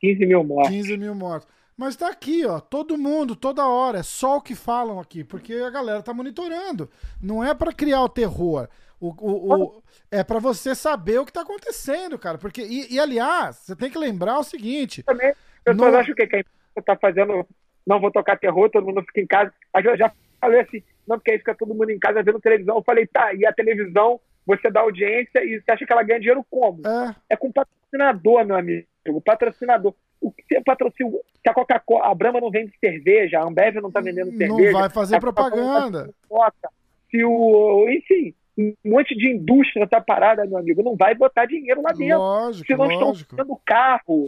15 0.00 0.26
mil 0.26 0.44
mortes. 0.44 0.70
15 0.70 0.96
mil 0.96 1.14
mortos. 1.14 1.48
Mas 1.76 1.94
tá 1.96 2.08
aqui, 2.08 2.44
ó. 2.46 2.58
Todo 2.58 2.96
mundo, 2.96 3.36
toda 3.36 3.66
hora. 3.66 3.98
É 3.98 4.02
só 4.02 4.36
o 4.38 4.40
que 4.40 4.54
falam 4.54 4.98
aqui, 4.98 5.22
porque 5.22 5.54
a 5.54 5.70
galera 5.70 6.02
tá 6.02 6.14
monitorando. 6.14 6.88
Não 7.22 7.44
é 7.44 7.54
pra 7.54 7.72
criar 7.72 8.02
o 8.02 8.08
terror. 8.08 8.68
O, 8.98 9.08
o- 9.08 9.54
o- 9.62 9.82
é 10.10 10.24
pra 10.24 10.38
você 10.38 10.74
saber 10.74 11.18
o 11.20 11.26
que 11.26 11.32
tá 11.32 11.42
acontecendo, 11.42 12.18
cara. 12.18 12.38
Porque, 12.38 12.62
e, 12.62 12.94
e, 12.94 12.98
aliás, 12.98 13.56
você 13.56 13.76
tem 13.76 13.90
que 13.90 13.98
lembrar 13.98 14.38
o 14.38 14.42
seguinte: 14.44 15.02
Também, 15.02 15.28
as 15.30 15.36
pessoas 15.64 15.92
Não- 15.92 15.98
acham 16.00 16.14
que 16.14 16.26
que 16.26 16.36
a 16.36 16.40
imprensa 16.40 16.82
tá 16.84 16.96
fazendo, 16.96 17.46
não 17.86 18.00
vou 18.00 18.10
tocar 18.10 18.38
terror, 18.38 18.70
todo 18.70 18.86
mundo 18.86 19.02
fica 19.02 19.20
em 19.20 19.26
casa. 19.26 19.52
Mas 19.74 19.84
eu 19.84 19.96
já 19.98 20.10
falei 20.40 20.60
assim, 20.60 20.82
não, 21.06 21.18
porque 21.18 21.32
aí 21.32 21.38
fica 21.38 21.54
todo 21.54 21.74
mundo 21.74 21.90
em 21.90 21.98
casa 21.98 22.22
vendo 22.22 22.40
televisão. 22.40 22.76
Eu 22.76 22.82
falei, 22.82 23.06
tá, 23.06 23.34
e 23.34 23.44
a 23.44 23.52
televisão, 23.52 24.18
você 24.46 24.70
dá 24.70 24.80
audiência 24.80 25.44
e 25.44 25.60
você 25.60 25.72
acha 25.72 25.84
que 25.84 25.92
ela 25.92 26.02
ganha 26.02 26.18
dinheiro 26.20 26.44
como? 26.50 26.80
é, 26.86 27.14
É 27.30 27.36
com 27.36 27.52
patrocinador, 27.52 28.46
meu 28.46 28.56
amigo. 28.56 28.86
O 29.08 29.20
patrocinador. 29.20 29.94
O 30.20 30.30
que 30.30 30.42
você 30.48 30.60
patrocina? 30.62 31.10
Se 31.10 31.48
a 31.48 31.54
Coca-Cola, 31.54 32.06
a 32.06 32.14
Brahma 32.14 32.40
não 32.40 32.50
vende 32.50 32.72
cerveja, 32.80 33.38
a 33.38 33.44
Ambev 33.44 33.76
não 33.76 33.90
tá 33.90 34.00
vendendo 34.00 34.30
não 34.32 34.38
cerveja. 34.38 34.72
vai 34.72 34.90
fazer 34.90 35.14
tá 35.16 35.20
propaganda. 35.20 36.10
Coca. 36.28 36.70
Se 37.10 37.22
o, 37.24 37.86
enfim, 37.88 38.34
um 38.58 38.74
monte 38.84 39.14
de 39.16 39.28
indústria 39.30 39.86
tá 39.86 40.00
parada, 40.00 40.44
meu 40.46 40.58
amigo, 40.58 40.82
não 40.82 40.96
vai 40.96 41.14
botar 41.14 41.46
dinheiro 41.46 41.82
lá 41.82 41.92
dentro. 41.92 42.18
Lógico, 42.18 42.66
Se 42.66 42.76
não 42.76 42.90
estão 42.90 43.08
lógico. 43.08 43.36
vendendo 43.36 43.60
carro, 43.64 44.26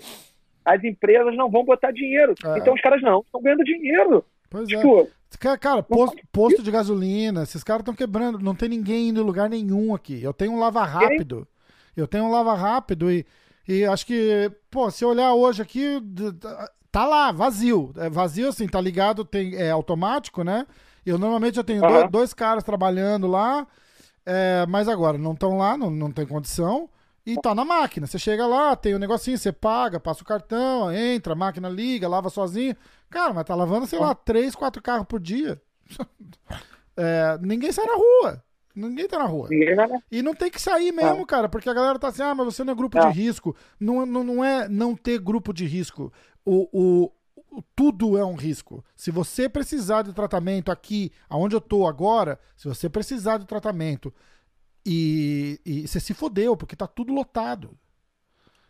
as 0.65 0.85
empresas 0.85 1.35
não 1.37 1.51
vão 1.51 1.65
botar 1.65 1.91
dinheiro. 1.91 2.35
É. 2.45 2.59
Então 2.59 2.75
os 2.75 2.81
caras 2.81 3.03
não 3.03 3.21
estão 3.21 3.41
ganhando 3.43 3.65
dinheiro. 3.65 4.25
Pois 4.51 4.71
é. 4.71 4.77
Tipo, 4.77 5.09
Cara, 5.39 5.59
cara, 5.59 5.83
posto, 5.83 6.17
posto 6.33 6.63
de 6.63 6.71
gasolina, 6.71 7.43
esses 7.43 7.63
caras 7.63 7.83
estão 7.83 7.95
quebrando. 7.95 8.39
Não 8.39 8.55
tem 8.55 8.69
ninguém 8.69 9.09
indo 9.09 9.21
em 9.21 9.25
lugar 9.25 9.49
nenhum 9.51 9.95
aqui. 9.95 10.23
Eu 10.23 10.33
tenho 10.33 10.53
um 10.53 10.59
lava 10.59 10.83
rápido. 10.85 11.47
Eu 11.97 12.07
tenho 12.09 12.25
um 12.25 12.31
lava 12.31 12.55
rápido 12.55 13.11
e, 13.11 13.27
e 13.69 13.85
acho 13.85 14.07
que, 14.07 14.51
pô, 14.71 14.91
se 14.91 15.05
olhar 15.05 15.35
hoje 15.35 15.61
aqui, 15.61 16.03
tá 16.91 17.07
lá, 17.07 17.31
vazio. 17.31 17.93
É 17.97 18.09
vazio 18.09 18.49
assim, 18.49 18.67
tá 18.67 18.81
ligado, 18.81 19.27
tem, 19.27 19.55
é 19.55 19.71
automático, 19.71 20.43
né? 20.43 20.67
Eu 21.05 21.19
normalmente 21.19 21.59
eu 21.59 21.65
tenho 21.65 21.85
Aham. 21.85 21.89
dois, 21.89 22.11
dois 22.11 22.35
caras 22.35 22.65
trabalhando 22.65 23.27
lá, 23.27 23.67
é, 24.25 24.65
mas 24.67 24.89
agora 24.89 25.19
não 25.19 25.33
estão 25.33 25.59
lá, 25.59 25.77
não, 25.77 25.91
não 25.91 26.11
tem 26.11 26.27
condição. 26.27 26.89
E 27.27 27.37
tá 27.37 27.55
na 27.55 27.63
máquina. 27.63 28.07
Você 28.07 28.19
chega 28.19 28.47
lá, 28.47 28.75
tem 28.75 28.95
o 28.95 28.97
um 28.97 28.99
negocinho, 28.99 29.37
você 29.37 29.53
paga, 29.53 30.01
passa 30.01 30.23
o 30.23 30.27
cartão, 30.27 30.91
entra, 30.91 31.35
a 31.35 31.37
máquina 31.37 31.69
liga, 31.69 32.09
lava 32.09 32.31
sozinho. 32.31 32.75
Cara, 33.11 33.35
mas 33.35 33.45
tá 33.45 33.55
lavando, 33.55 33.87
sei 33.87 33.99
lá, 33.99 34.15
três, 34.15 34.55
quatro 34.55 34.83
carros 34.83 35.07
por 35.07 35.21
dia. 35.21 35.61
É, 37.01 37.39
ninguém 37.41 37.71
sai 37.71 37.87
na 37.87 37.95
rua. 37.95 38.43
Ninguém 38.79 39.09
tá 39.09 39.19
na 39.19 39.25
rua. 39.25 39.49
ninguém 39.51 39.75
vai, 39.75 39.89
né? 39.89 39.99
E 40.11 40.23
não 40.23 40.35
tem 40.35 40.51
que 40.51 40.61
sair 40.61 40.93
mesmo, 40.93 41.27
cara, 41.27 41.49
porque 41.49 41.69
a 41.69 41.75
galera 41.75 41.99
tá 41.99 42.09
assim, 42.09 42.23
ah, 42.23 42.35
mas 42.35 42.47
você 42.55 42.63
não 42.65 42.73
é 42.73 42.77
grupo 42.77 42.99
de 43.01 43.09
risco. 43.19 43.57
Não, 43.81 44.07
não, 44.07 44.23
não 44.25 44.45
é 44.45 44.69
não 44.69 44.95
ter 44.95 45.19
grupo 45.19 45.53
de 45.53 45.67
risco. 45.67 46.13
O, 46.45 46.69
o, 46.73 47.13
o- 47.59 47.63
tudo 47.75 48.17
é 48.17 48.25
um 48.25 48.35
risco. 48.37 48.85
Se 48.95 49.11
você 49.11 49.49
precisar 49.49 50.03
de 50.03 50.13
tratamento 50.13 50.71
aqui, 50.71 51.11
aonde 51.29 51.57
eu 51.57 51.61
tô 51.61 51.87
agora, 51.87 52.39
se 52.57 52.69
você 52.69 52.89
precisar 52.89 53.39
de 53.39 53.47
tratamento 53.47 54.13
e, 54.87 55.61
e 55.67 55.87
você 55.89 56.01
se 56.01 56.15
fodeu, 56.15 56.57
porque 56.57 56.77
tá 56.77 56.87
tudo 56.87 57.13
lotado. 57.13 57.71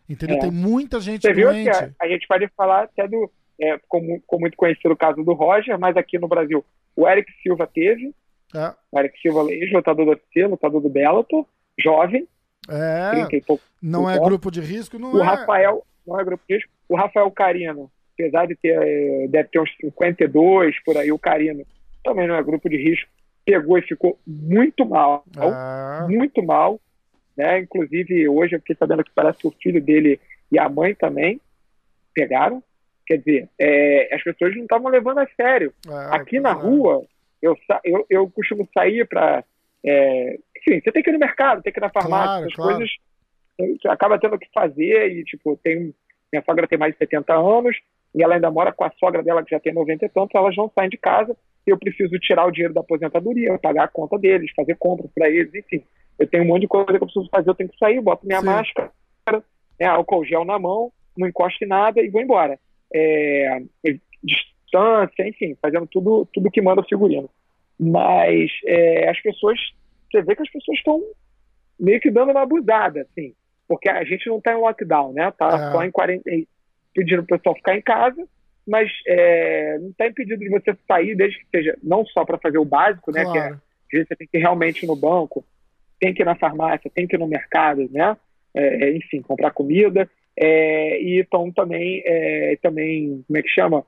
Entendeu? 0.07 0.37
É. 0.37 0.39
Tem 0.39 0.51
muita 0.51 0.99
gente 0.99 1.21
Você 1.21 1.33
viu 1.33 1.49
que 1.49 1.53
doente. 1.53 1.69
a, 1.69 1.91
a 2.01 2.07
gente 2.07 2.27
pode 2.27 2.47
falar 2.57 2.83
até 2.83 3.07
do. 3.07 3.31
É, 3.61 3.77
ficou, 3.77 4.01
ficou 4.01 4.39
muito 4.39 4.57
conhecido 4.57 4.91
o 4.93 4.97
caso 4.97 5.21
do 5.23 5.33
Roger, 5.33 5.77
mas 5.77 5.95
aqui 5.97 6.17
no 6.17 6.27
Brasil 6.27 6.65
o 6.95 7.07
Eric 7.07 7.31
Silva 7.43 7.67
teve. 7.67 8.13
É, 8.53 8.99
Eric 8.99 9.19
Silva, 9.21 9.51
ex-lutador 9.51 10.05
do 10.05 10.11
UFC, 10.11 10.45
lutador 10.47 10.81
do 10.81 10.89
Bellator, 10.89 11.45
jovem, 11.79 12.27
é, 12.67 13.25
30 13.27 13.45
pouco. 13.45 13.63
não 13.81 14.09
é 14.09 14.17
grupo 14.19 14.49
de 14.51 14.61
risco, 14.61 14.97
não 14.99 15.13
O 15.13 15.21
é. 15.21 15.25
Rafael, 15.25 15.85
não 16.05 16.19
é 16.19 16.23
grupo 16.23 16.43
de 16.47 16.55
risco, 16.55 16.71
o 16.87 16.95
Rafael 16.95 17.29
Carino, 17.31 17.91
apesar 18.13 18.45
de 18.47 18.55
ter, 18.55 19.27
deve 19.29 19.49
ter 19.49 19.59
uns 19.59 19.69
52 19.79 20.75
por 20.83 20.97
aí, 20.97 21.11
o 21.11 21.19
Carino 21.19 21.65
também 22.03 22.27
não 22.27 22.35
é 22.35 22.43
grupo 22.43 22.69
de 22.69 22.77
risco, 22.77 23.09
pegou 23.45 23.77
e 23.77 23.81
ficou 23.81 24.17
muito 24.25 24.85
mal, 24.85 25.23
É, 25.37 26.07
muito 26.07 26.43
mal, 26.43 26.79
né? 27.35 27.59
Inclusive, 27.59 28.27
hoje 28.27 28.55
eu 28.55 28.59
fiquei 28.59 28.75
sabendo 28.75 29.03
que 29.03 29.11
parece 29.15 29.39
que 29.39 29.47
o 29.47 29.51
filho 29.61 29.81
dele 29.81 30.19
e 30.51 30.59
a 30.59 30.67
mãe 30.67 30.93
também 30.93 31.39
pegaram. 32.13 32.61
Quer 33.05 33.17
dizer, 33.17 33.49
eh, 33.57 34.09
as 34.13 34.21
pessoas 34.23 34.55
não 34.55 34.63
estavam 34.63 34.89
levando 34.91 35.19
a 35.19 35.27
sério. 35.35 35.73
é, 35.87 36.15
Aqui 36.15 36.39
na 36.39 36.49
é. 36.49 36.53
rua, 36.53 37.03
eu, 37.41 37.57
eu, 37.83 38.05
eu 38.09 38.29
costumo 38.29 38.67
sair 38.73 39.07
para. 39.07 39.43
enfim, 39.83 40.81
você 40.81 40.91
tem 40.91 41.03
que 41.03 41.09
ir 41.09 41.13
no 41.13 41.19
mercado, 41.19 41.61
tem 41.61 41.71
que 41.71 41.79
ir 41.79 41.81
na 41.81 41.89
farmácia, 41.89 42.27
Claro, 42.27 42.55
claro. 42.55 42.75
coisas. 42.77 42.91
Acaba 43.87 44.19
tendo 44.19 44.39
que 44.39 44.49
fazer 44.53 45.11
e, 45.11 45.23
tipo, 45.23 45.57
tem. 45.57 45.93
Minha 46.31 46.43
sogra 46.43 46.67
tem 46.67 46.77
mais 46.77 46.93
de 46.93 46.99
70 46.99 47.33
anos 47.33 47.75
e 48.13 48.23
ela 48.23 48.35
ainda 48.35 48.51
mora 48.51 48.71
com 48.71 48.83
a 48.83 48.91
sogra 48.99 49.23
dela 49.23 49.43
que 49.43 49.51
já 49.51 49.59
tem 49.59 49.73
90 49.73 50.05
e 50.05 50.09
tantos, 50.09 50.35
elas 50.35 50.55
não 50.55 50.71
saem 50.75 50.89
de 50.89 50.97
casa 50.97 51.35
e 51.65 51.71
eu 51.71 51.77
preciso 51.77 52.17
tirar 52.19 52.45
o 52.45 52.51
dinheiro 52.51 52.73
da 52.73 52.81
aposentadoria, 52.81 53.57
pagar 53.59 53.85
a 53.85 53.87
conta 53.87 54.17
deles, 54.17 54.51
fazer 54.55 54.75
compras 54.77 55.09
para 55.13 55.29
eles, 55.29 55.53
enfim. 55.53 55.83
eu 56.17 56.27
tenho 56.27 56.43
um 56.43 56.47
monte 56.47 56.61
de 56.61 56.67
coisa 56.67 56.87
que 56.87 56.95
eu 56.95 57.07
preciso 57.07 57.29
fazer, 57.29 57.49
eu 57.49 57.55
tenho 57.55 57.69
que 57.69 57.77
sair, 57.77 58.01
boto 58.01 58.25
minha 58.25 58.39
Sim. 58.39 58.45
máscara, 58.45 58.91
né, 59.79 59.85
álcool 59.85 60.25
gel 60.25 60.45
na 60.45 60.57
mão, 60.57 60.91
não 61.17 61.27
encosto 61.27 61.63
em 61.63 61.67
nada 61.67 62.01
e 62.01 62.09
vou 62.09 62.21
embora. 62.21 62.59
É, 62.93 63.61
distância, 64.69 65.27
enfim, 65.27 65.57
fazendo 65.61 65.87
tudo, 65.87 66.27
tudo 66.33 66.51
que 66.51 66.61
manda 66.61 66.81
o 66.81 66.87
figurino. 66.87 67.29
Mas 67.79 68.51
é, 68.65 69.09
as 69.09 69.19
pessoas, 69.21 69.57
você 70.11 70.21
vê 70.21 70.35
que 70.35 70.41
as 70.41 70.51
pessoas 70.51 70.77
estão 70.77 71.01
meio 71.79 71.99
que 71.99 72.11
dando 72.11 72.31
uma 72.31 72.41
abusada, 72.41 73.01
assim, 73.01 73.33
porque 73.67 73.89
a 73.89 74.03
gente 74.03 74.27
não 74.27 74.37
está 74.37 74.53
em 74.53 74.57
lockdown, 74.57 75.13
né? 75.13 75.31
Tá 75.31 75.47
é. 75.47 75.71
só 75.71 75.83
em 75.83 75.91
quarentena, 75.91 76.43
pedindo 76.93 77.23
para 77.23 77.35
o 77.35 77.39
pessoal 77.39 77.55
ficar 77.55 77.77
em 77.77 77.81
casa, 77.81 78.27
mas 78.67 78.91
é, 79.07 79.77
não 79.79 79.89
está 79.89 80.07
impedido 80.07 80.39
de 80.39 80.49
você 80.49 80.75
sair, 80.87 81.15
desde 81.15 81.39
que 81.39 81.45
seja 81.49 81.77
não 81.81 82.05
só 82.05 82.25
para 82.25 82.37
fazer 82.37 82.57
o 82.57 82.65
básico, 82.65 83.11
né? 83.11 83.23
Claro. 83.23 83.61
Que 83.89 83.97
é, 83.97 84.05
você 84.05 84.15
tem 84.15 84.27
que 84.27 84.37
ir 84.37 84.41
realmente 84.41 84.85
no 84.85 84.95
banco, 84.95 85.43
tem 85.99 86.13
que 86.13 86.21
ir 86.21 86.25
na 86.25 86.35
farmácia, 86.35 86.91
tem 86.93 87.07
que 87.07 87.15
ir 87.15 87.19
no 87.19 87.27
mercado, 87.27 87.89
né? 87.91 88.17
É, 88.53 88.85
é 88.85 88.97
enfim, 88.97 89.21
comprar 89.21 89.51
comida. 89.51 90.09
É, 90.35 91.01
e 91.01 91.19
estão 91.19 91.51
também, 91.51 92.01
é, 92.05 92.57
também, 92.61 93.23
como 93.27 93.37
é 93.37 93.41
que 93.41 93.49
chama? 93.49 93.85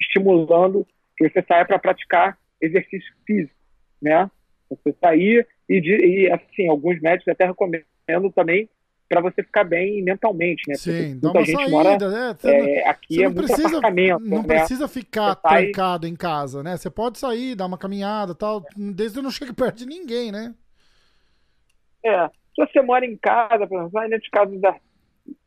Estimulando 0.00 0.86
que 1.16 1.28
você 1.28 1.42
saia 1.46 1.64
para 1.64 1.78
praticar 1.78 2.38
exercício 2.60 3.12
físico, 3.26 3.54
né? 4.00 4.30
Você 4.68 4.94
sair 5.00 5.46
e, 5.68 5.78
e, 5.78 6.30
assim, 6.30 6.68
alguns 6.68 7.00
médicos 7.00 7.28
até 7.28 7.46
recomendam 7.46 8.30
também 8.34 8.68
para 9.10 9.20
você 9.20 9.42
ficar 9.42 9.64
bem 9.64 10.02
mentalmente, 10.04 10.62
né? 10.68 10.76
Sim, 10.76 11.18
dá 11.18 11.32
uma 11.32 11.44
saída, 11.44 11.68
mora, 11.68 11.98
né? 11.98 12.36
Você 12.38 12.48
é, 12.48 12.88
aqui 12.88 13.22
é 13.24 13.28
muito 13.28 13.42
precisa, 13.42 13.78
apartamento, 13.78 14.20
Não 14.20 14.42
né? 14.42 14.46
precisa 14.46 14.86
ficar 14.86 15.34
trancado 15.34 16.06
em 16.06 16.14
casa, 16.14 16.62
né? 16.62 16.76
Você 16.76 16.88
pode 16.88 17.18
sair, 17.18 17.56
dar 17.56 17.66
uma 17.66 17.76
caminhada 17.76 18.36
tal, 18.36 18.64
desde 18.76 19.18
que 19.18 19.22
não 19.22 19.30
chegue 19.32 19.52
perto 19.52 19.78
de 19.78 19.86
ninguém, 19.86 20.30
né? 20.30 20.54
É, 22.04 22.28
se 22.28 22.64
você 22.64 22.80
mora 22.82 23.04
em 23.04 23.16
casa, 23.16 23.66
por 23.66 23.78
exemplo, 23.78 23.90
vai 23.90 24.06
nesse 24.06 24.30
caso 24.30 24.56
da, 24.60 24.70
da 24.70 24.80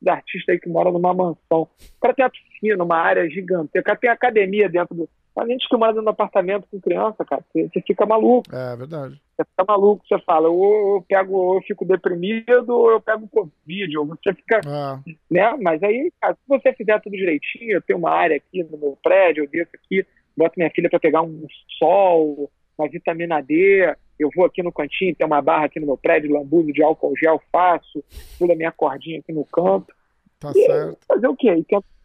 artista 0.07 0.51
aí 0.51 0.59
que 0.59 0.69
mora 0.69 0.91
numa 0.91 1.13
mansão, 1.13 1.61
o 1.61 2.01
cara 2.01 2.13
tem 2.13 2.25
a 2.25 2.29
piscina, 2.29 2.83
uma 2.83 2.97
área 2.97 3.29
gigante, 3.29 3.77
o 3.77 3.83
cara 3.83 3.97
tem 3.97 4.09
academia 4.09 4.69
dentro 4.69 4.95
do... 4.95 5.09
A 5.35 5.47
gente 5.47 5.67
que 5.67 5.75
mora 5.75 5.99
no 5.99 6.09
apartamento 6.09 6.67
com 6.69 6.79
criança, 6.79 7.25
cara, 7.25 7.43
você, 7.51 7.67
você 7.67 7.81
fica 7.81 8.05
maluco. 8.05 8.55
É, 8.55 8.75
verdade. 8.75 9.19
Você 9.35 9.43
fica 9.49 9.65
maluco, 9.67 10.05
você 10.07 10.19
fala, 10.19 10.47
ou 10.47 10.97
eu 10.97 11.05
pego, 11.07 11.35
ou 11.35 11.55
eu 11.55 11.61
fico 11.63 11.83
deprimido, 11.85 12.69
ou 12.69 12.91
eu 12.91 13.01
pego 13.01 13.27
Covid, 13.27 13.97
ou 13.97 14.05
você 14.05 14.31
fica. 14.31 14.57
É. 14.57 15.13
Né? 15.31 15.57
Mas 15.59 15.81
aí, 15.81 16.11
cara, 16.21 16.35
se 16.35 16.47
você 16.47 16.71
fizer 16.73 17.01
tudo 17.01 17.17
direitinho, 17.17 17.71
eu 17.71 17.81
tenho 17.81 17.97
uma 17.97 18.11
área 18.11 18.37
aqui 18.37 18.63
no 18.63 18.77
meu 18.77 18.97
prédio, 19.01 19.43
eu 19.43 19.49
desço 19.49 19.71
aqui, 19.73 20.05
boto 20.37 20.53
minha 20.55 20.69
filha 20.69 20.87
para 20.87 20.99
pegar 20.99 21.23
um 21.23 21.47
sol, 21.79 22.51
uma 22.77 22.87
vitamina 22.87 23.41
D, 23.41 23.91
eu 24.23 24.29
vou 24.35 24.45
aqui 24.45 24.63
no 24.63 24.71
cantinho, 24.71 25.15
tem 25.15 25.25
uma 25.27 25.41
barra 25.41 25.65
aqui 25.65 25.79
no 25.79 25.85
meu 25.85 25.97
prédio, 25.97 26.33
lambuzo 26.33 26.71
de 26.71 26.83
álcool 26.83 27.15
gel, 27.15 27.41
faço, 27.51 28.03
pulo 28.37 28.53
a 28.53 28.55
minha 28.55 28.71
cordinha 28.71 29.19
aqui 29.19 29.31
no 29.31 29.45
canto. 29.45 29.93
Tá 30.39 30.51
e 30.55 30.65
certo. 30.65 30.97
Fazer 31.07 31.27
o 31.27 31.35
quê? 31.35 31.55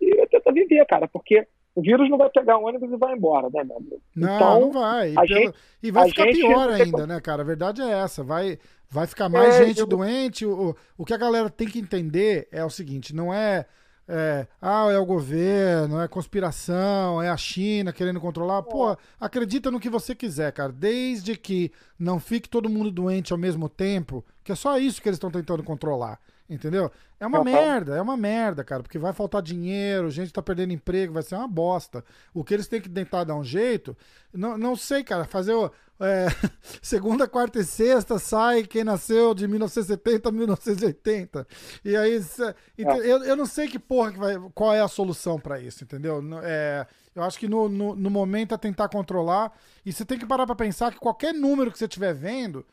E 0.01 0.27
tenta, 0.27 0.53
viver, 0.53 0.87
cara, 0.87 1.09
porque 1.09 1.47
o 1.75 1.81
vírus 1.81 2.11
não 2.11 2.19
vai 2.19 2.29
pegar 2.31 2.59
ônibus 2.59 2.91
e 2.91 2.97
vai 2.97 3.15
embora, 3.15 3.49
né, 3.51 3.65
meu? 3.65 4.01
Não, 4.15 4.37
então, 4.37 4.61
não 4.61 4.73
vai. 4.73 5.11
E, 5.11 5.27
gente, 5.27 5.55
e 5.83 5.91
vai 5.91 6.09
ficar 6.09 6.27
pior 6.27 6.71
ainda, 6.71 7.07
né, 7.07 7.21
cara? 7.21 7.43
A 7.43 7.47
verdade 7.47 7.83
é 7.83 7.91
essa. 7.91 8.23
Vai, 8.25 8.59
vai 8.91 9.07
ficar 9.07 9.29
mais 9.29 9.61
é, 9.61 9.67
gente 9.67 9.81
eu... 9.81 9.87
doente. 9.87 10.45
O, 10.45 10.75
o 10.97 11.05
que 11.05 11.15
a 11.15 11.19
galera 11.19 11.49
tem 11.49 11.69
que 11.69 11.79
entender 11.79 12.49
é 12.51 12.65
o 12.65 12.71
seguinte: 12.71 13.15
não 13.15 13.33
é, 13.33 13.65
é. 14.09 14.47
Ah, 14.61 14.91
é 14.91 14.99
o 14.99 15.05
governo, 15.05 16.01
é 16.01 16.09
conspiração, 16.09 17.23
é 17.23 17.29
a 17.29 17.37
China 17.37 17.93
querendo 17.93 18.21
controlar. 18.21 18.63
Pô, 18.63 18.97
acredita 19.21 19.71
no 19.71 19.79
que 19.79 19.91
você 19.91 20.15
quiser, 20.15 20.51
cara. 20.53 20.73
Desde 20.73 21.37
que 21.37 21.71
não 21.99 22.19
fique 22.19 22.49
todo 22.49 22.71
mundo 22.71 22.91
doente 22.91 23.33
ao 23.33 23.39
mesmo 23.39 23.69
tempo, 23.69 24.25
que 24.43 24.51
é 24.51 24.55
só 24.55 24.79
isso 24.79 25.03
que 25.03 25.09
eles 25.09 25.17
estão 25.17 25.31
tentando 25.31 25.63
controlar. 25.63 26.19
Entendeu? 26.49 26.91
É 27.21 27.27
uma 27.27 27.45
merda, 27.45 27.97
é 27.97 28.01
uma 28.01 28.17
merda, 28.17 28.65
cara, 28.65 28.83
porque 28.83 28.99
vai 28.99 29.13
faltar 29.13 29.43
dinheiro, 29.43 30.11
gente 30.11 30.33
tá 30.33 30.41
perdendo 30.41 30.73
emprego, 30.73 31.13
vai 31.13 31.23
ser 31.23 31.35
uma 31.35 31.47
bosta. 31.47 32.03
O 32.33 32.43
que 32.43 32.55
eles 32.55 32.67
têm 32.67 32.81
que 32.81 32.89
tentar 32.89 33.25
dar 33.25 33.35
um 33.35 33.45
jeito, 33.45 33.95
não, 34.33 34.57
não 34.57 34.75
sei, 34.75 35.05
cara, 35.05 35.25
fazer 35.27 35.53
o. 35.53 35.71
É, 36.01 36.27
segunda, 36.81 37.29
quarta 37.29 37.59
e 37.59 37.65
sexta 37.65 38.19
sai 38.19 38.63
quem 38.63 38.83
nasceu 38.83 39.35
de 39.35 39.47
1970 39.47 40.29
a 40.29 40.33
1980. 40.33 41.47
E 41.85 41.95
aí, 41.95 42.17
é. 42.17 42.55
eu, 42.79 43.25
eu 43.25 43.37
não 43.37 43.45
sei 43.45 43.69
que 43.69 43.79
porra 43.79 44.13
que 44.13 44.19
vai, 44.19 44.37
qual 44.55 44.73
é 44.73 44.81
a 44.81 44.89
solução 44.89 45.39
para 45.39 45.61
isso, 45.61 45.85
entendeu? 45.85 46.23
É, 46.43 46.87
eu 47.15 47.23
acho 47.25 47.39
que 47.39 47.49
no, 47.49 47.69
no, 47.69 47.95
no, 47.95 48.09
momento 48.09 48.55
é 48.55 48.59
tentar 48.59 48.89
controlar. 48.89 49.53
E 49.85 49.93
você 49.93 50.05
tem 50.05 50.19
que 50.19 50.25
parar 50.25 50.47
pra 50.47 50.55
pensar 50.55 50.93
que 50.93 50.99
qualquer 50.99 51.35
número 51.35 51.71
que 51.71 51.79
você 51.79 51.85
estiver 51.85 52.15
vendo 52.15 52.65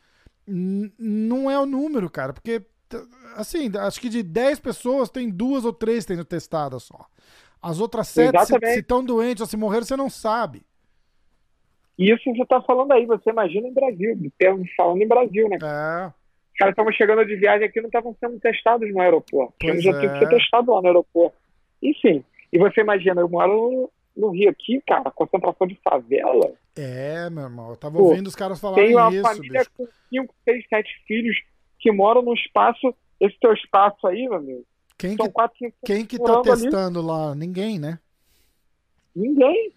não 0.46 1.50
é 1.50 1.58
o 1.58 1.66
número, 1.66 2.08
cara, 2.08 2.32
porque 2.32 2.62
assim, 3.36 3.70
acho 3.76 4.00
que 4.00 4.08
de 4.08 4.22
10 4.22 4.60
pessoas, 4.60 5.10
tem 5.10 5.30
duas 5.30 5.64
ou 5.64 5.72
três 5.72 6.04
tendo 6.04 6.24
testado 6.24 6.78
só. 6.80 7.06
As 7.62 7.80
outras 7.80 8.08
sete, 8.08 8.38
se 8.44 8.78
estão 8.78 9.04
doentes 9.04 9.40
ou 9.40 9.46
se 9.46 9.56
morreram, 9.56 9.84
você 9.84 9.96
não 9.96 10.08
sabe. 10.08 10.62
Isso 11.98 12.22
você 12.24 12.42
está 12.42 12.60
falando 12.60 12.92
aí, 12.92 13.06
você 13.06 13.30
imagina 13.30 13.66
em 13.66 13.72
Brasil, 13.72 14.16
falando 14.76 15.02
em 15.02 15.08
Brasil, 15.08 15.48
né? 15.48 15.56
É. 15.62 16.06
Os 16.06 16.58
caras 16.58 16.72
estavam 16.72 16.92
chegando 16.92 17.24
de 17.26 17.36
viagem 17.36 17.66
aqui 17.66 17.80
não 17.80 17.88
estavam 17.88 18.14
sendo 18.20 18.38
testados 18.38 18.90
no 18.92 19.00
aeroporto. 19.00 19.54
Pois 19.60 19.82
já 19.82 19.90
é. 19.90 20.00
tinha 20.00 20.12
que 20.12 20.18
ser 20.18 20.28
testado 20.28 20.72
lá 20.72 20.80
no 20.80 20.86
aeroporto. 20.86 21.36
Enfim, 21.82 22.24
e 22.52 22.58
você 22.58 22.82
imagina, 22.82 23.20
eu 23.20 23.28
moro 23.28 23.90
no, 24.16 24.26
no 24.28 24.30
Rio 24.30 24.50
aqui, 24.50 24.80
cara, 24.86 25.10
concentração 25.10 25.66
de 25.66 25.78
favela. 25.82 26.52
É, 26.76 27.28
meu 27.30 27.44
irmão, 27.44 27.70
eu 27.70 27.76
tava 27.76 27.98
Pô, 27.98 28.04
ouvindo 28.04 28.26
os 28.26 28.36
caras 28.36 28.60
falarem 28.60 28.90
isso. 28.90 29.10
Tem 29.10 29.18
uma 29.18 29.28
família 29.28 29.60
bicho. 29.60 29.70
com 29.76 29.86
5, 30.10 30.34
6, 30.44 30.68
7 30.68 31.04
filhos 31.06 31.36
que 31.78 31.92
moram 31.92 32.22
no 32.22 32.34
espaço, 32.34 32.94
esse 33.20 33.38
teu 33.38 33.52
espaço 33.52 34.06
aí, 34.06 34.28
meu 34.28 34.38
amigo. 34.38 34.64
Quem 34.98 35.16
que, 35.16 35.28
quatro, 35.28 35.56
cinco, 35.58 35.76
quem 35.84 36.06
que 36.06 36.18
tá 36.18 36.40
testando 36.40 37.00
ali. 37.00 37.08
lá? 37.08 37.34
Ninguém, 37.34 37.78
né? 37.78 37.98
Ninguém. 39.14 39.72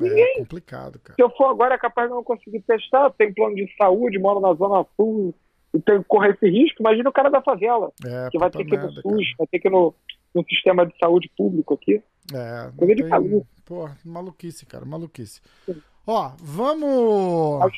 É 0.00 0.02
Ninguém. 0.02 0.38
complicado, 0.38 0.98
cara. 0.98 1.14
Se 1.14 1.22
eu 1.22 1.30
for 1.30 1.46
agora, 1.50 1.74
é 1.74 1.78
capaz 1.78 2.08
de 2.08 2.14
não 2.14 2.24
conseguir 2.24 2.60
testar. 2.62 3.10
Tem 3.10 3.32
plano 3.32 3.54
de 3.54 3.72
saúde, 3.76 4.18
moro 4.18 4.40
na 4.40 4.52
Zona 4.54 4.84
Sul 4.96 5.32
e 5.72 5.80
tem 5.80 5.98
que 5.98 6.04
correr 6.08 6.34
esse 6.34 6.48
risco. 6.48 6.82
Imagina 6.82 7.08
o 7.08 7.12
cara 7.12 7.30
da 7.30 7.40
favela, 7.40 7.92
é, 8.04 8.28
que 8.30 8.38
vai 8.38 8.50
ter 8.50 8.64
que 8.64 8.74
ir 8.74 8.80
no 8.80 8.90
SUS, 8.90 9.02
cara. 9.02 9.36
vai 9.38 9.46
ter 9.46 9.58
que 9.60 9.68
ir 9.68 9.70
no, 9.70 9.94
no 10.34 10.44
sistema 10.44 10.84
de 10.84 10.96
saúde 10.98 11.30
público 11.36 11.74
aqui. 11.74 12.02
É, 12.32 12.70
Coisa 12.76 12.94
de 12.94 13.02
tem... 13.04 13.46
Pô, 13.64 13.88
maluquice, 14.04 14.66
cara, 14.66 14.84
maluquice. 14.84 15.40
Sim. 15.64 15.80
Ó, 16.06 16.32
vamos. 16.38 17.72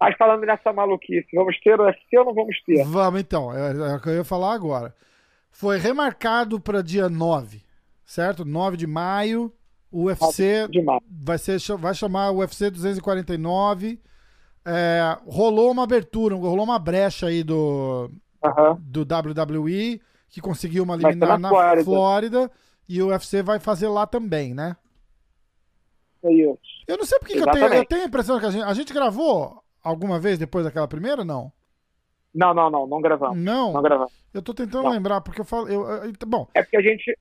Mas 0.00 0.16
falando 0.16 0.46
nessa 0.46 0.72
maluquice, 0.72 1.28
vamos 1.34 1.60
ter 1.60 1.78
o 1.78 1.84
UFC 1.84 2.18
ou 2.18 2.24
não 2.24 2.34
vamos 2.34 2.56
ter? 2.64 2.82
Vamos 2.86 3.20
então, 3.20 3.54
é, 3.54 3.92
é 3.92 3.96
o 3.96 4.00
que 4.00 4.08
eu 4.08 4.14
ia 4.14 4.24
falar 4.24 4.54
agora. 4.54 4.94
Foi 5.50 5.76
remarcado 5.76 6.58
para 6.58 6.82
dia 6.82 7.10
9, 7.10 7.62
certo? 8.06 8.42
9 8.42 8.78
de 8.78 8.86
maio. 8.86 9.52
O 9.92 10.04
UFC 10.04 10.66
vai, 11.10 11.36
ser, 11.36 11.60
vai 11.76 11.94
chamar 11.94 12.30
o 12.30 12.38
UFC 12.38 12.70
249. 12.70 14.00
É, 14.64 15.18
rolou 15.26 15.70
uma 15.70 15.82
abertura, 15.82 16.34
rolou 16.34 16.64
uma 16.64 16.78
brecha 16.78 17.26
aí 17.26 17.42
do, 17.42 18.10
do 18.78 19.02
WWE, 19.02 20.00
que 20.30 20.40
conseguiu 20.40 20.84
uma 20.84 20.96
liminar 20.96 21.38
na, 21.38 21.48
Flórida. 21.50 21.84
Flórida. 21.84 22.50
E 22.88 23.02
o 23.02 23.08
UFC 23.08 23.42
vai 23.42 23.58
fazer 23.58 23.88
lá 23.88 24.06
também, 24.06 24.54
né? 24.54 24.76
É 26.22 26.32
isso. 26.32 26.58
Eu 26.88 26.96
não 26.96 27.04
sei 27.04 27.18
porque 27.18 27.34
que 27.34 27.40
eu 27.40 27.50
tenho, 27.50 27.66
eu 27.66 27.84
tenho 27.84 28.02
a 28.02 28.06
impressão 28.06 28.40
que 28.40 28.46
a 28.46 28.50
gente, 28.50 28.64
a 28.64 28.74
gente 28.74 28.94
gravou 28.94 29.62
alguma 29.82 30.18
vez 30.18 30.38
depois 30.38 30.64
daquela 30.64 30.88
primeira, 30.88 31.24
não? 31.24 31.52
Não, 32.34 32.54
não, 32.54 32.70
não, 32.70 32.86
não 32.86 33.00
gravamos. 33.00 33.38
Não? 33.38 33.72
Não 33.72 33.82
gravamos. 33.82 34.12
Eu 34.32 34.42
tô 34.42 34.54
tentando 34.54 34.84
não. 34.84 34.90
lembrar, 34.90 35.20
porque 35.20 35.40
eu 35.40 35.44
falo. 35.44 35.68
Eu, 35.68 35.84
eu, 35.86 36.12
bom. 36.26 36.46
É 36.54 36.62
porque 36.62 36.76
a 36.76 36.82
gente. 36.82 37.16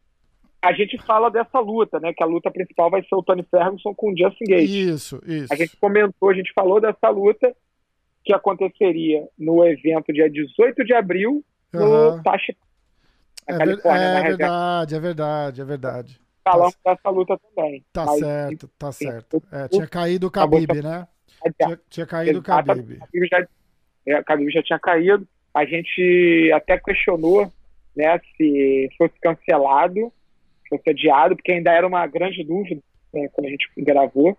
A 0.61 0.73
gente 0.73 0.97
fala 1.03 1.31
dessa 1.31 1.57
luta, 1.59 2.01
né? 2.01 2.13
Que 2.13 2.21
a 2.21 2.27
luta 2.27 2.51
principal 2.51 2.91
vai 2.91 3.01
ser 3.01 3.15
o 3.15 3.23
Tony 3.23 3.43
Ferguson 3.49 3.95
com 3.95 4.11
o 4.11 4.17
Justin 4.17 4.43
Gage. 4.43 4.89
Isso, 4.89 5.21
isso. 5.25 5.53
A 5.53 5.55
gente 5.55 5.77
comentou, 5.77 6.29
a 6.29 6.33
gente 6.33 6.51
falou 6.53 6.81
dessa 6.81 7.09
luta 7.09 7.55
que 8.25 8.33
aconteceria 8.33 9.25
no 9.37 9.63
evento 9.63 10.11
dia 10.11 10.29
18 10.29 10.83
de 10.83 10.93
abril 10.93 11.43
no. 11.71 12.21
Tashi, 12.23 12.57
é, 13.49 13.57
Califórnia, 13.57 14.01
é 14.01 14.21
verdade, 14.21 14.95
é 14.95 14.99
verdade, 14.99 15.61
é 15.61 15.65
verdade. 15.65 16.21
Falamos 16.43 16.75
tá, 16.83 16.93
dessa 16.93 17.09
luta 17.09 17.39
também. 17.39 17.83
Tá 17.91 18.05
mas, 18.05 18.19
certo, 18.19 18.67
tá 18.77 18.91
certo. 18.91 19.43
É, 19.51 19.67
tinha 19.67 19.87
caído 19.87 20.27
o 20.27 20.29
Khabib, 20.29 20.81
né? 20.83 21.07
Tinha, 21.57 21.79
tinha 21.89 22.05
caído 22.05 22.39
o 22.39 22.41
Khabib. 22.41 22.99
Já, 23.29 23.47
é, 24.05 24.19
o 24.19 24.23
Khabib 24.23 24.51
já 24.51 24.63
tinha 24.63 24.79
caído. 24.79 25.27
A 25.53 25.65
gente 25.65 26.51
até 26.53 26.77
questionou 26.77 27.51
né, 27.95 28.19
se 28.37 28.89
fosse 28.97 29.13
cancelado, 29.21 30.11
fosse 30.69 30.89
adiado, 30.89 31.35
porque 31.35 31.51
ainda 31.51 31.71
era 31.71 31.87
uma 31.87 32.05
grande 32.07 32.43
dúvida 32.43 32.81
né, 33.13 33.27
quando 33.33 33.47
a 33.47 33.49
gente 33.49 33.67
gravou, 33.77 34.37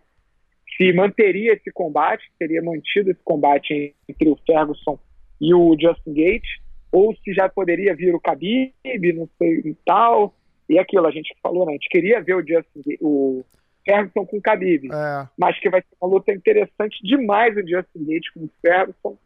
se 0.76 0.92
manteria 0.92 1.52
esse 1.52 1.70
combate, 1.72 2.30
seria 2.38 2.62
mantido 2.62 3.10
esse 3.10 3.20
combate 3.24 3.94
entre 4.08 4.28
o 4.28 4.38
Ferguson 4.46 4.98
e 5.40 5.52
o 5.52 5.76
Justin 5.78 6.14
Gates, 6.14 6.50
ou 6.92 7.14
se 7.16 7.32
já 7.32 7.48
poderia 7.48 7.94
vir 7.94 8.14
o 8.14 8.20
Khabib, 8.20 8.72
não 9.14 9.28
sei 9.38 9.60
e 9.64 9.76
tal. 9.84 10.34
E 10.68 10.78
aquilo, 10.78 11.06
a 11.06 11.10
gente 11.10 11.34
falou, 11.42 11.66
né? 11.66 11.72
A 11.72 11.74
gente 11.74 11.88
queria 11.88 12.20
ver 12.22 12.34
o 12.34 12.46
Justin, 12.46 12.96
o 13.00 13.44
Ferguson 13.90 14.26
com 14.26 14.36
o 14.36 14.40
Khabib. 14.40 14.88
É. 14.92 15.28
Mas 15.38 15.58
que 15.60 15.68
vai 15.70 15.80
ser 15.80 15.96
uma 16.00 16.10
luta 16.10 16.32
interessante 16.32 16.98
demais 17.02 17.54
o 17.56 17.60
Justin 17.60 18.04
Gate 18.04 18.26
com 18.34 18.44
o 18.44 18.50
Ferguson. 18.62 19.16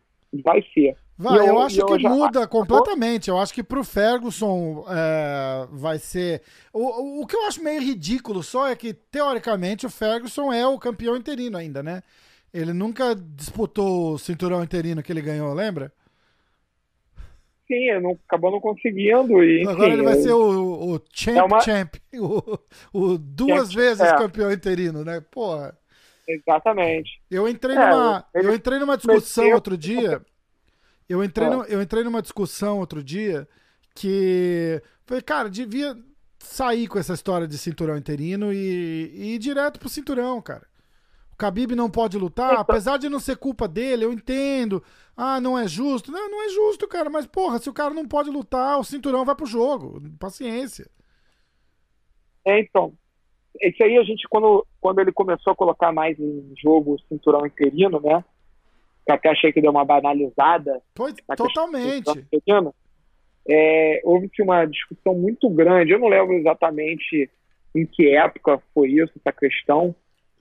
Vai 0.45 0.63
ser. 0.75 0.97
Vai, 1.17 1.39
eu, 1.39 1.45
eu, 1.47 1.59
acho 1.61 1.81
eu 1.81 1.87
que 1.87 2.01
já- 2.01 2.09
muda 2.09 2.47
completamente. 2.49 3.31
Eu 3.31 3.39
acho 3.39 3.55
que 3.55 3.63
pro 3.63 3.85
Ferguson 3.85 4.85
é, 4.89 5.69
vai 5.71 5.97
ser. 5.99 6.43
O, 6.73 6.81
o- 6.81 7.23
o 7.23 7.27
que 7.27 7.37
eu 7.37 7.47
acho 7.47 7.63
meio 7.63 7.81
ridículo 7.81 8.43
só 8.43 8.67
é 8.69 8.75
que, 8.75 8.93
teoricamente, 8.93 9.87
o 9.87 9.91
Ferguson 9.91 10.53
é 10.53 10.67
o 10.67 10.77
campeão 10.79 11.17
interino 11.17 11.57
ainda, 11.57 11.83
né? 11.85 12.03
Ele 12.53 12.73
nunca 12.73 13.15
disputou 13.15 14.15
o 14.15 14.19
cinturão 14.19 14.63
interino 14.65 15.03
que 15.05 15.13
ele 15.13 15.21
ganhou, 15.23 15.53
lembra? 15.55 15.93
Sim, 17.67 17.85
eu 17.91 18.01
não, 18.01 18.19
acabou 18.29 18.51
não 18.51 18.61
conseguindo. 18.61 19.43
E, 19.43 19.63
enfim, 19.63 19.71
Agora 19.71 19.93
ele 19.93 20.03
vai 20.03 20.15
eu- 20.19 20.23
ser 20.23 20.33
o, 20.33 20.95
o 20.97 21.01
champ, 21.13 21.37
É 21.39 21.43
uma- 21.43 21.61
champ. 21.61 21.95
O, 22.15 22.59
o 22.93 23.19
duas 23.19 23.73
Champ, 23.73 23.77
vezes 23.83 24.01
é. 24.01 24.17
campeão 24.17 24.53
interino, 24.53 25.05
né? 25.05 25.21
Porra. 25.31 25.77
Exatamente. 26.29 27.21
Eu 27.31 27.49
entrei 27.49 27.77
É, 27.77 27.91
numa, 27.91 28.25
ele 28.35 28.47
eu 28.49 28.55
entrei 28.55 28.79
numa 28.79 28.97
discussão 28.97 29.45
meteu- 29.45 29.57
outro 29.57 29.77
dia. 29.77 30.23
Eu 31.09 31.23
entrei, 31.25 31.47
Ah. 31.47 31.51
no- 31.51 31.65
eu 31.65 31.83
entrei 31.83 32.03
numa 32.05 32.23
discussão 32.23 32.79
outro 32.79 33.03
dia 33.03 33.47
que 33.95 34.81
falei, 35.07 35.23
cara, 35.23 35.51
devia 35.51 35.97
sair 36.39 36.87
com 36.89 36.99
essa 36.99 37.15
história 37.15 37.47
de 37.47 37.57
cinturão 37.59 37.97
interino 37.97 38.53
e, 38.53 39.11
e 39.15 39.35
ir 39.35 39.39
direto 39.39 39.79
pro 39.79 39.89
cinturão, 39.89 40.41
cara. 40.43 40.67
O 41.35 41.37
Khabib 41.37 41.75
não 41.75 41.91
pode 41.91 42.17
lutar, 42.17 42.53
Então- 42.53 42.61
apesar 42.63 42.97
de 42.97 43.09
não 43.09 43.19
ser 43.19 43.37
culpa 43.37 43.67
dele, 43.67 44.05
eu 44.05 44.13
entendo. 44.13 44.83
Ah, 45.17 45.41
não 45.41 45.59
é 45.59 45.67
justo. 45.67 46.13
Não, 46.13 46.31
não 46.31 46.45
é 46.45 46.49
justo, 46.49 46.87
cara, 46.87 47.11
mas 47.11 47.27
porra, 47.27 47.59
se 47.59 47.69
o 47.69 47.73
cara 47.75 47.93
não 47.93 48.07
pode 48.07 48.31
lutar, 48.31 48.79
o 48.79 48.85
cinturão 48.85 49.25
vai 49.25 49.35
pro 49.35 49.45
jogo. 49.47 50.01
Paciência. 50.19 50.89
É, 52.45 52.61
então, 52.61 52.93
isso 53.61 53.83
aí 53.83 53.97
a 53.97 54.03
gente, 54.05 54.27
quando, 54.29 54.67
quando 54.81 55.01
ele 55.01 55.13
começou 55.13 55.53
a 55.53 55.57
colocar 55.57 55.93
mais 55.93 56.19
em 56.19 56.53
jogo 56.57 56.95
o 56.95 57.01
cinturão 57.09 57.47
interino, 57.47 58.01
né? 58.01 58.25
Que 59.07 59.13
até 59.13 59.29
achei 59.31 59.53
que 59.53 59.61
deu 59.61 59.71
uma 59.71 59.85
banalizada. 59.85 60.81
Foi 60.97 61.13
totalmente. 61.37 62.11
interino, 62.11 62.75
é, 63.49 64.01
houve-se 64.05 64.41
uma 64.43 64.65
discussão 64.67 65.15
muito 65.15 65.49
grande. 65.51 65.93
Eu 65.93 65.99
não 65.99 66.09
lembro 66.09 66.35
exatamente 66.35 67.31
em 67.75 67.85
que 67.87 68.09
época 68.09 68.63
foi 68.73 68.91
isso, 68.91 69.13
essa 69.19 69.33
questão, 69.37 69.95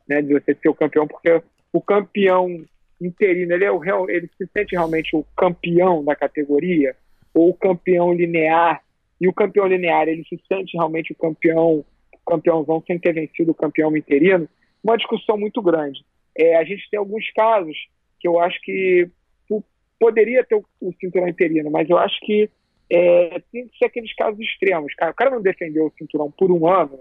né, 0.08 0.22
de 0.22 0.34
você 0.34 0.56
ser 0.56 0.70
o 0.70 0.76
campeão, 0.76 1.08
porque 1.08 1.42
o 1.72 1.82
campeão 1.82 2.64
interino, 3.02 3.54
ele, 3.54 3.66
é 3.66 3.72
o 3.72 3.78
real, 3.78 4.10
ele 4.10 4.30
se 4.38 4.48
sente 4.56 4.76
realmente 4.76 5.16
o 5.16 5.26
campeão 5.36 6.04
da 6.04 6.16
categoria, 6.16 6.96
ou 7.34 7.50
o 7.50 7.54
campeão 7.54 8.14
linear, 8.14 8.82
e 9.20 9.28
o 9.28 9.34
campeão 9.34 9.68
linear, 9.68 10.08
ele 10.08 10.24
se 10.26 10.40
sente 10.48 10.78
realmente 10.78 11.12
o 11.12 11.16
campeão, 11.16 11.86
o 12.14 12.26
campeãozão 12.26 12.84
sem 12.86 13.00
ter 13.00 13.14
vencido 13.14 13.52
o 13.52 13.56
campeão 13.56 13.96
interino, 13.96 14.48
uma 14.84 14.98
discussão 14.98 15.38
muito 15.38 15.62
grande. 15.62 16.04
É, 16.38 16.58
a 16.58 16.64
gente 16.64 16.90
tem 16.90 17.00
alguns 17.00 17.32
casos 17.32 17.78
que 18.20 18.28
eu 18.28 18.40
acho 18.40 18.60
que 18.62 19.10
po- 19.48 19.64
poderia 20.00 20.44
ter 20.44 20.56
o, 20.56 20.94
cinturão 21.00 21.28
interino, 21.28 21.72
mas 21.72 21.90
eu 21.90 21.98
acho 21.98 22.20
que 22.22 22.50
é, 22.90 23.42
tem 23.52 23.68
que 23.68 23.78
ser 23.78 23.86
aqueles 23.86 24.14
casos 24.14 24.40
extremos. 24.40 24.92
O 24.94 25.14
cara 25.14 25.32
não 25.32 25.42
defendeu 25.42 25.86
o 25.86 25.94
cinturão 25.98 26.30
por 26.32 26.52
um 26.52 26.68
ano, 26.68 27.00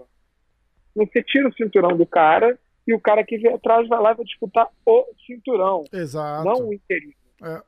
você 0.95 1.21
tira 1.23 1.47
o 1.47 1.53
cinturão 1.53 1.97
do 1.97 2.05
cara 2.05 2.57
e 2.87 2.93
o 2.93 2.99
cara 2.99 3.23
que 3.23 3.37
vem 3.37 3.53
atrás 3.53 3.87
vai 3.87 3.99
lá 4.01 4.11
e 4.11 4.15
vai 4.15 4.25
disputar 4.25 4.67
o 4.85 5.05
cinturão, 5.25 5.83
Exato. 5.91 6.43
não 6.43 6.67
o 6.69 6.73
interino. 6.73 7.13
É. 7.43 7.61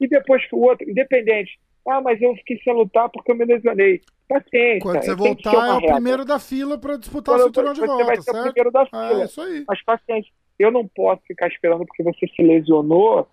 E 0.00 0.08
depois 0.08 0.46
que 0.48 0.54
o 0.54 0.60
outro, 0.60 0.88
independente. 0.88 1.58
Ah, 1.88 2.00
mas 2.00 2.20
eu 2.20 2.34
fiquei 2.36 2.58
sem 2.62 2.72
lutar 2.74 3.08
porque 3.10 3.32
eu 3.32 3.36
me 3.36 3.44
lesionei. 3.44 4.00
Paciência. 4.28 4.80
Quando 4.80 5.02
você 5.02 5.14
voltar, 5.14 5.52
é 5.54 5.72
o 5.72 5.78
regra. 5.78 5.94
primeiro 5.94 6.24
da 6.24 6.38
fila 6.38 6.78
pra 6.78 6.96
disputar 6.96 7.34
o 7.34 7.38
Quando 7.38 7.46
cinturão 7.48 7.72
de 7.72 7.80
você 7.80 7.86
volta, 7.86 8.04
vai 8.04 8.16
ser 8.16 8.20
o 8.30 8.34
certo? 8.34 8.44
primeiro 8.52 8.70
da 8.70 8.82
É, 8.82 8.86
fila. 8.86 9.24
isso 9.24 9.40
aí. 9.40 9.64
Mas 9.66 9.82
paciência. 9.82 10.32
Eu 10.58 10.70
não 10.70 10.86
posso 10.86 11.22
ficar 11.26 11.48
esperando 11.48 11.84
porque 11.86 12.02
você 12.02 12.26
se 12.28 12.42
lesionou 12.42 13.26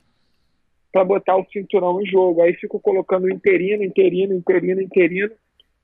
para 0.91 1.03
botar 1.03 1.35
o 1.37 1.45
cinturão 1.51 2.01
em 2.01 2.05
jogo. 2.05 2.41
Aí 2.41 2.53
fico 2.55 2.79
colocando 2.79 3.29
interino, 3.29 3.83
interino, 3.83 4.33
interino, 4.33 4.81
interino. 4.81 5.29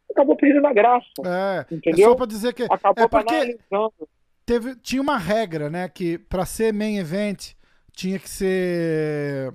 Acabou 0.10 0.36
perdendo 0.36 0.66
a 0.66 0.74
graça. 0.74 1.06
É, 1.26 1.66
é 1.72 1.76
Entendeu? 1.76 2.10
só 2.10 2.16
pra 2.16 2.26
dizer 2.26 2.54
que 2.54 2.64
Acabou 2.64 3.04
é 3.04 3.08
porque 3.08 3.26
banalizando. 3.26 4.10
Teve, 4.46 4.76
tinha 4.78 5.02
uma 5.02 5.18
regra, 5.18 5.70
né? 5.70 5.88
Que 5.90 6.18
pra 6.18 6.46
ser 6.46 6.74
main 6.74 6.98
event 6.98 7.54
tinha 7.92 8.18
que 8.20 8.30
ser 8.30 9.54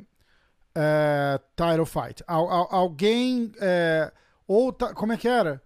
é, 0.76 1.41
title 1.57 1.86
fight. 1.86 2.22
Al- 2.26 2.49
al- 2.51 2.68
alguém. 2.70 3.53
é, 3.61 4.12
ou. 4.47 4.72
Como 4.72 5.12
é 5.12 5.16
que 5.16 5.28
era? 5.28 5.62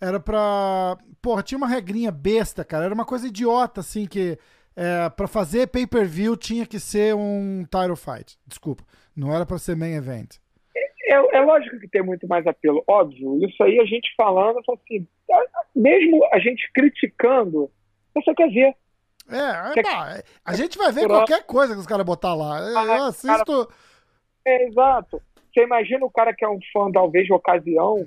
Era 0.00 0.18
pra. 0.20 0.96
Porra, 1.22 1.42
tinha 1.42 1.58
uma 1.58 1.68
regrinha 1.68 2.10
besta, 2.10 2.64
cara. 2.64 2.84
Era 2.84 2.94
uma 2.94 3.04
coisa 3.04 3.26
idiota, 3.28 3.80
assim, 3.80 4.06
que. 4.06 4.38
É, 4.76 5.08
pra 5.10 5.28
fazer 5.28 5.68
pay-per-view 5.68 6.36
tinha 6.36 6.66
que 6.66 6.80
ser 6.80 7.14
um 7.14 7.64
title 7.64 7.94
fight. 7.94 8.36
Desculpa. 8.44 8.82
Não 9.14 9.32
era 9.32 9.46
pra 9.46 9.56
ser 9.56 9.76
main 9.76 9.94
event. 9.94 10.34
É, 11.06 11.36
é 11.36 11.40
lógico 11.42 11.78
que 11.78 11.86
tem 11.86 12.02
muito 12.02 12.26
mais 12.26 12.44
apelo, 12.44 12.82
óbvio. 12.88 13.38
Isso 13.46 13.62
aí 13.62 13.78
a 13.78 13.84
gente 13.84 14.12
falando, 14.16 14.60
fala 14.64 14.76
assim, 14.84 15.06
mesmo 15.76 16.26
a 16.32 16.40
gente 16.40 16.68
criticando, 16.74 17.70
você 18.22 18.34
quer 18.34 18.48
ver. 18.50 18.74
É, 19.30 19.72
Você- 19.72 19.80
é, 19.80 20.22
a 20.44 20.54
gente 20.54 20.76
vai 20.76 20.92
ver 20.92 21.06
qualquer 21.06 21.44
coisa 21.46 21.72
que 21.74 21.80
os 21.80 21.86
caras 21.86 22.04
botar 22.04 22.34
lá. 22.34 22.58
Eu 22.60 22.78
Ah, 22.78 23.08
assisto. 23.08 23.68
É, 24.44 24.66
exato. 24.66 25.20
Você 25.52 25.62
imagina 25.62 26.04
o 26.04 26.10
cara 26.10 26.34
que 26.34 26.44
é 26.44 26.48
um 26.48 26.58
fã, 26.72 26.90
talvez, 26.92 27.26
de 27.26 27.32
ocasião, 27.32 28.04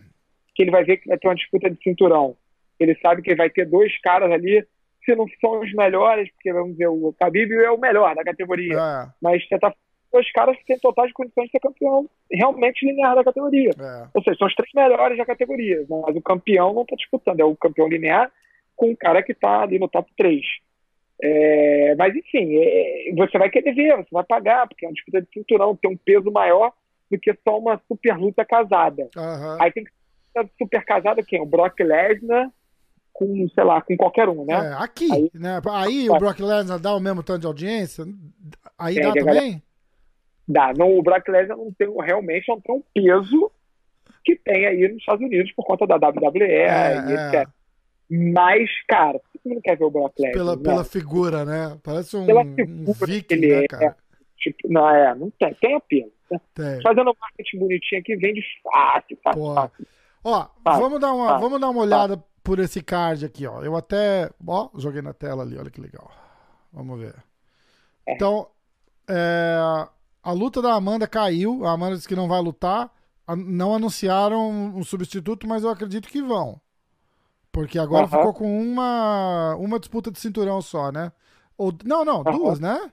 que 0.54 0.62
ele 0.64 0.72
vai 0.72 0.84
ver 0.84 0.98
que 0.98 1.08
vai 1.08 1.18
ter 1.18 1.28
uma 1.28 1.36
disputa 1.36 1.70
de 1.70 1.82
cinturão. 1.82 2.36
Ele 2.80 2.94
sabe 3.02 3.22
que 3.24 3.34
vai 3.36 3.50
ter 3.50 3.66
dois 3.66 4.00
caras 4.02 4.32
ali, 4.32 4.64
se 5.04 5.16
não 5.16 5.26
são 5.42 5.60
os 5.62 5.74
melhores, 5.74 6.30
porque, 6.34 6.54
vamos 6.54 6.74
dizer, 6.74 6.88
o 6.88 7.16
Khabib 7.20 7.52
é 7.54 7.72
o 7.72 7.80
melhor 7.80 8.14
da 8.14 8.24
categoria. 8.24 8.76
É, 8.78 9.08
Mas 9.22 9.48
você 9.48 9.58
tá 9.58 9.74
dois 10.12 10.32
caras 10.32 10.56
que 10.58 10.66
têm 10.66 10.78
totais 10.80 11.12
condições 11.14 11.46
de 11.46 11.52
ser 11.52 11.60
campeão 11.60 12.08
realmente 12.32 12.86
linear 12.86 13.16
da 13.16 13.24
categoria. 13.24 13.72
é. 13.80 14.08
Ou 14.14 14.22
seja, 14.24 14.38
são 14.38 14.48
os 14.48 14.54
três 14.56 14.72
melhores 14.76 15.18
da 15.18 15.26
categoria. 15.26 15.84
Mas 15.90 16.16
o 16.16 16.22
campeão 16.22 16.74
não 16.74 16.84
está 16.84 16.96
disputando. 16.96 17.40
É 17.40 17.46
o 17.46 17.56
campeão 17.56 17.88
linear 17.88 18.32
com 18.78 18.92
o 18.92 18.96
cara 18.98 19.22
que 19.22 19.34
está 19.34 19.64
ali 19.64 19.78
no 19.78 19.90
top 19.90 20.10
3. 20.16 20.42
É, 21.22 21.96
mas, 21.98 22.16
enfim, 22.16 22.56
é, 22.58 23.12
você 23.18 23.38
vai 23.40 23.50
querer 23.50 23.74
ver, 23.74 23.98
você 23.98 24.10
vai 24.12 24.24
pagar, 24.24 24.68
porque 24.68 24.86
é 24.86 24.88
uma 24.88 24.94
disputa 24.94 25.22
de 25.22 25.28
cinturão, 25.34 25.76
tem 25.76 25.92
um 25.92 25.98
peso 25.98 26.32
maior 26.32 26.72
do 27.10 27.20
que 27.20 27.34
só 27.44 27.58
uma 27.58 27.82
super 27.88 28.16
luta 28.18 28.46
casada. 28.46 29.10
Aham. 29.18 29.58
Aí 29.60 29.72
tem 29.72 29.84
que 29.84 29.92
ser 30.32 30.48
super 30.60 30.86
casada 30.86 31.24
quem? 31.24 31.42
O 31.42 31.46
Brock 31.46 31.80
Lesnar 31.80 32.52
com, 33.14 33.48
sei 33.50 33.64
lá, 33.64 33.82
com 33.82 33.98
qualquer 33.98 34.30
um, 34.30 34.46
né? 34.46 34.54
É, 34.54 34.84
aqui, 34.84 35.12
Aí- 35.12 35.32
né? 35.34 35.60
Aí 35.74 36.08
o 36.08 36.18
Brock 36.20 36.40
Lesnar 36.40 36.78
dá 36.80 36.94
o 36.96 37.00
mesmo 37.00 37.24
tanto 37.24 37.40
de 37.42 37.48
audiência? 37.48 38.06
Aí 38.78 38.98
É, 39.00 39.02
dá 39.02 39.14
também? 39.14 39.64
Dá. 40.48 40.72
Não, 40.78 40.96
o 40.96 41.02
Brock 41.02 41.28
Lesnar 41.30 41.58
não 41.58 41.72
tem, 41.74 41.90
realmente 42.00 42.48
não 42.48 42.62
tem 42.62 42.76
um 42.76 42.84
peso 42.94 43.52
que 44.24 44.36
tem 44.36 44.68
aí 44.68 44.88
nos 44.88 44.98
Estados 45.00 45.26
Unidos 45.26 45.52
por 45.54 45.66
conta 45.66 45.88
da 45.88 45.96
WWE 45.96 46.44
É, 46.44 46.96
e 47.10 47.14
é. 47.14 47.28
etc. 47.42 47.50
Mas, 48.10 48.70
cara, 48.88 49.20
todo 49.20 49.52
mundo 49.52 49.62
quer 49.62 49.78
ver 49.78 49.84
o 49.84 49.92
Brock 49.92 50.14
Lesnar. 50.18 50.34
Pela, 50.34 50.56
né? 50.56 50.64
pela 50.64 50.84
figura, 50.84 51.46
né? 51.46 51.78
Parece 51.84 52.16
um, 52.16 52.26
Pela 52.26 52.42
um 52.42 52.56
figura 52.56 53.06
viking, 53.06 53.28
que 53.28 53.34
ele 53.34 53.48
né, 53.48 53.64
é. 53.64 53.68
cara? 53.68 53.98
Tipo, 54.38 54.72
não, 54.72 54.90
é, 54.90 55.16
não 55.16 55.30
tem, 55.32 55.54
tem 55.56 55.76
apelo. 55.76 56.12
né? 56.32 56.40
Tem. 56.54 56.82
Fazendo 56.82 57.12
um 57.12 57.14
marketing 57.20 57.60
bonitinho 57.60 58.02
aqui, 58.02 58.16
vende 58.16 58.42
fácil, 58.64 59.18
fácil, 59.24 59.54
fácil. 59.54 59.88
Ó, 60.24 60.48
Vai, 60.64 60.80
vamos 60.80 61.00
dar 61.00 61.14
uma, 61.14 61.32
vai, 61.32 61.42
vamos 61.42 61.60
dar 61.60 61.70
uma 61.70 61.82
olhada 61.82 62.24
por 62.44 62.60
esse 62.60 62.82
card 62.82 63.26
aqui, 63.26 63.46
ó. 63.46 63.62
Eu 63.62 63.76
até, 63.76 64.30
ó, 64.46 64.70
joguei 64.78 65.02
na 65.02 65.14
tela 65.14 65.44
ali, 65.44 65.58
olha 65.58 65.70
que 65.70 65.82
legal. 65.82 66.10
Vamos 66.72 67.00
ver. 67.00 67.16
É. 68.06 68.14
Então, 68.14 68.48
é, 69.10 69.58
a 70.24 70.32
luta 70.32 70.62
da 70.62 70.74
Amanda 70.74 71.08
caiu. 71.08 71.66
A 71.66 71.72
Amanda 71.72 71.96
disse 71.96 72.08
que 72.08 72.16
não 72.16 72.28
vai 72.28 72.42
lutar. 72.42 72.92
Não 73.36 73.76
anunciaram 73.76 74.50
um 74.50 74.84
substituto, 74.84 75.46
mas 75.46 75.64
eu 75.64 75.70
acredito 75.70 76.08
que 76.08 76.22
vão. 76.22 76.62
Porque 77.58 77.80
agora 77.80 78.06
Aham. 78.06 78.18
ficou 78.20 78.34
com 78.36 78.62
uma, 78.62 79.56
uma 79.56 79.80
disputa 79.80 80.12
de 80.12 80.20
cinturão 80.20 80.62
só, 80.62 80.92
né? 80.92 81.12
Ou, 81.58 81.74
não, 81.84 82.06
não, 82.06 82.22
Aham. 82.22 82.38
duas, 82.38 82.60
né? 82.60 82.92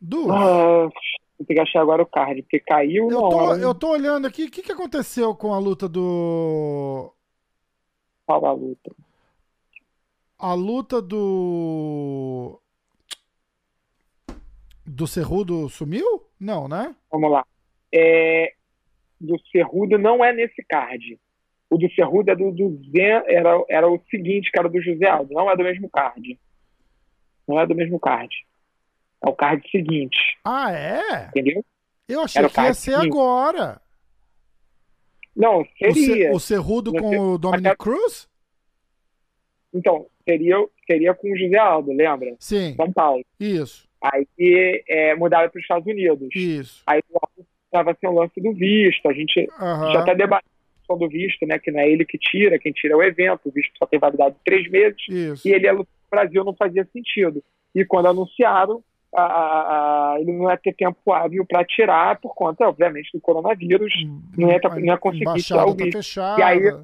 Duas. 0.00 0.92
Vou 1.38 1.46
ter 1.46 1.54
que 1.54 1.60
achar 1.60 1.80
agora 1.80 2.02
o 2.02 2.06
card, 2.06 2.42
porque 2.42 2.58
caiu 2.58 3.08
Eu 3.08 3.20
tô, 3.20 3.36
hora. 3.36 3.62
eu 3.62 3.72
tô 3.72 3.90
olhando 3.90 4.26
aqui, 4.26 4.46
o 4.46 4.50
que, 4.50 4.62
que 4.62 4.72
aconteceu 4.72 5.32
com 5.36 5.54
a 5.54 5.60
luta 5.60 5.88
do. 5.88 7.14
Fala 8.26 8.48
a 8.48 8.52
luta. 8.52 8.92
A 10.40 10.54
luta 10.54 11.00
do. 11.00 12.60
Do 14.84 15.06
Cerrudo 15.06 15.68
sumiu? 15.68 16.24
Não, 16.40 16.66
né? 16.66 16.96
Vamos 17.12 17.30
lá. 17.30 17.46
É, 17.94 18.54
do 19.20 19.38
Cerrudo 19.52 19.98
não 19.98 20.24
é 20.24 20.32
nesse 20.32 20.64
card. 20.64 21.16
O 21.72 21.78
do 21.78 21.90
Cerrudo 21.94 22.30
é 22.30 22.36
do, 22.36 22.50
do 22.52 22.78
Zen, 22.90 23.22
era, 23.26 23.64
era 23.68 23.88
o 23.90 23.98
seguinte, 24.10 24.50
cara, 24.52 24.68
do 24.68 24.80
José 24.82 25.06
Aldo. 25.08 25.32
Não 25.32 25.50
é 25.50 25.56
do 25.56 25.62
mesmo 25.64 25.88
card. 25.88 26.38
Não 27.48 27.58
é 27.58 27.66
do 27.66 27.74
mesmo 27.74 27.98
card. 27.98 28.34
É 29.24 29.28
o 29.28 29.32
card 29.34 29.66
seguinte, 29.70 30.18
Ah, 30.44 30.70
é? 30.72 31.28
entendeu? 31.28 31.64
Eu 32.08 32.20
achei 32.22 32.40
Era 32.40 32.48
o 32.48 32.50
que 32.52 32.60
ia 32.60 32.74
ser 32.74 32.90
seguinte. 32.92 33.06
agora. 33.08 33.80
Não, 35.34 35.62
O, 35.62 35.66
seria. 35.78 36.32
o 36.32 36.38
Cerrudo 36.40 36.90
Você- 36.90 37.00
com 37.00 37.18
o 37.18 37.38
Dominic 37.38 37.68
Até- 37.68 37.76
Cruz? 37.76 38.28
Então, 39.72 40.06
seria, 40.28 40.56
seria 40.86 41.14
com 41.14 41.32
o 41.32 41.36
José 41.38 41.56
Aldo, 41.56 41.92
lembra? 41.92 42.34
Sim, 42.38 42.74
São 42.76 42.92
Paulo. 42.92 43.24
isso. 43.40 43.88
Aí 44.02 44.26
é, 44.88 45.14
mudaram 45.14 45.48
para 45.48 45.58
os 45.58 45.62
Estados 45.64 45.86
Unidos. 45.86 46.28
Isso. 46.34 46.82
Aí 46.86 47.00
estava 47.64 47.96
sem 47.98 48.10
o 48.10 48.12
lance 48.12 48.38
do 48.40 48.52
visto. 48.52 49.08
A 49.08 49.12
gente 49.14 49.48
Aham. 49.58 49.92
já 49.92 50.00
está 50.00 50.12
debatendo 50.12 50.50
a 50.50 50.51
questão 50.92 50.98
do 50.98 51.08
visto, 51.08 51.46
né? 51.46 51.58
Que 51.58 51.70
não 51.70 51.80
é 51.80 51.88
ele 51.90 52.04
que 52.04 52.18
tira, 52.18 52.58
quem 52.58 52.72
tira 52.72 52.94
é 52.94 52.96
o 52.96 53.02
evento. 53.02 53.40
O 53.46 53.50
visto 53.50 53.72
só 53.78 53.86
tem 53.86 53.98
validade 53.98 54.34
de 54.34 54.40
três 54.44 54.70
meses. 54.70 54.96
Isso. 55.08 55.46
E 55.48 55.52
ele 55.52 55.66
é 55.66 55.72
no 55.72 55.86
Brasil 56.10 56.44
não 56.44 56.54
fazia 56.54 56.86
sentido. 56.92 57.42
E 57.74 57.84
quando 57.84 58.06
anunciaram, 58.08 58.82
a- 59.14 59.22
a- 59.22 60.12
a- 60.14 60.20
ele 60.20 60.32
não 60.32 60.50
ia 60.50 60.56
ter 60.56 60.74
tempo 60.74 61.12
hábil 61.12 61.44
para 61.46 61.64
tirar 61.64 62.18
por 62.20 62.34
conta, 62.34 62.68
obviamente, 62.68 63.10
do 63.12 63.20
coronavírus. 63.20 63.92
não 64.36 64.50
ia 64.50 64.60
tá- 64.60 64.68
não 64.70 64.80
ia 64.84 64.96
conseguir 64.98 65.42
tirar 65.42 65.66
o 65.66 65.74
tá 65.74 65.84
visto. 65.84 65.96
fechada. 65.98 66.40
E 66.40 66.42
aí- 66.42 66.76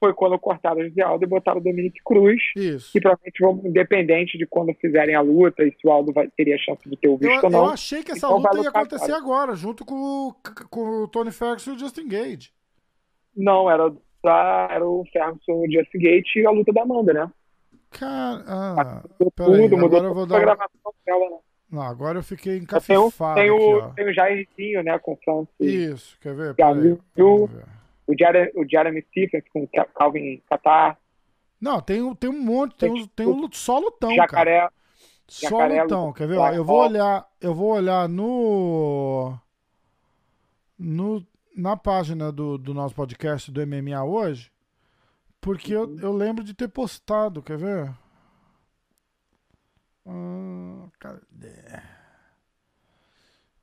Foi 0.00 0.12
quando 0.12 0.36
cortaram 0.36 0.80
o 0.80 0.88
José 0.88 1.00
Aldo 1.00 1.24
e 1.24 1.28
botaram 1.28 1.60
o 1.60 1.62
Dominique 1.62 2.00
Cruz. 2.04 2.42
Isso. 2.56 2.90
Que 2.90 3.00
provavelmente 3.00 3.38
vão, 3.40 3.62
independente 3.64 4.36
de 4.36 4.44
quando 4.48 4.74
fizerem 4.74 5.14
a 5.14 5.20
luta 5.20 5.62
e 5.62 5.70
se 5.70 5.86
o 5.86 5.92
Aldo 5.92 6.12
vai, 6.12 6.26
teria 6.36 6.58
chance 6.58 6.82
de 6.90 6.96
ter 6.96 7.06
o 7.06 7.12
Eu, 7.12 7.18
visto 7.18 7.44
ou 7.44 7.50
eu 7.50 7.50
não. 7.50 7.66
achei 7.68 8.02
que 8.02 8.10
essa 8.10 8.26
Então 8.26 8.38
luta 8.38 8.60
ia 8.64 8.68
acontecer 8.68 9.12
agora, 9.12 9.54
junto 9.54 9.84
com, 9.84 10.34
com 10.68 11.04
o 11.04 11.06
Tony 11.06 11.30
Ferguson 11.30 11.70
e 11.70 11.74
o 11.76 11.78
Justin 11.78 12.08
Gage. 12.08 12.50
Não, 13.36 13.70
era, 13.70 13.92
pra, 14.20 14.68
era 14.70 14.86
o 14.86 15.04
Ferguson, 15.12 15.52
o 15.52 15.70
Just 15.70 15.90
Gate 15.94 16.36
e 16.36 16.46
a 16.46 16.50
luta 16.50 16.72
da 16.72 16.82
Amanda, 16.82 17.12
né? 17.12 17.30
Cara, 17.90 18.42
ah, 18.46 19.02
tudo, 19.18 19.76
mudou 19.76 19.86
agora 19.86 20.04
eu 20.06 20.14
vou 20.14 20.26
dar. 20.26 20.40
gravação 20.40 20.92
dela, 21.04 21.30
né? 21.30 21.36
Não, 21.70 21.82
agora 21.82 22.18
eu 22.18 22.22
fiquei 22.22 22.52
Tem 22.54 22.60
o, 22.60 22.64
encafifado 22.64 23.34
tem, 23.40 23.50
aqui, 23.50 23.62
o, 23.64 23.78
ó. 23.78 23.88
tem 23.90 24.08
o 24.10 24.12
Jairzinho, 24.14 24.82
né, 24.82 24.98
com 24.98 25.12
o 25.12 25.18
Francis. 25.24 25.50
Isso, 25.60 26.18
quer 26.20 26.34
ver? 26.34 26.54
Peraí. 26.54 26.98
vamos 27.16 27.50
ver. 27.50 27.64
O, 28.06 28.14
Jeremy, 28.18 28.50
o 28.56 28.68
Jeremy 28.68 29.02
Stephens 29.10 29.44
com 29.52 29.62
o 29.62 29.68
Ca- 29.68 29.86
Calvin 29.94 30.42
Catar. 30.50 30.98
Não, 31.60 31.80
tem, 31.80 32.02
um- 32.02 32.14
tem 32.14 32.28
um 32.28 32.42
monte, 32.42 32.76
tem, 32.76 32.90
um, 32.90 33.06
tem 33.06 33.26
um 33.26 33.48
só 33.52 33.78
lutão, 33.78 34.10
cara. 34.10 34.22
Jacaré. 34.26 34.68
Só 35.28 35.48
Jacaré, 35.48 35.82
lutão, 35.82 36.12
quer 36.12 36.26
ver? 36.28 36.36
Ó, 36.36 36.50
eu 36.50 36.64
vou 36.64 36.80
olhar, 36.82 37.26
eu 37.40 37.54
vou 37.54 37.70
olhar 37.72 38.08
no 38.08 39.34
no 40.78 41.24
na 41.56 41.76
página 41.76 42.32
do, 42.32 42.56
do 42.58 42.72
nosso 42.74 42.94
podcast 42.94 43.50
do 43.50 43.66
MMA 43.66 44.02
hoje, 44.04 44.50
porque 45.40 45.74
eu, 45.74 45.98
eu 46.00 46.12
lembro 46.12 46.44
de 46.44 46.54
ter 46.54 46.68
postado, 46.68 47.42
quer 47.42 47.58
ver? 47.58 47.92
Ah, 50.06 50.88
cadê? 50.98 51.80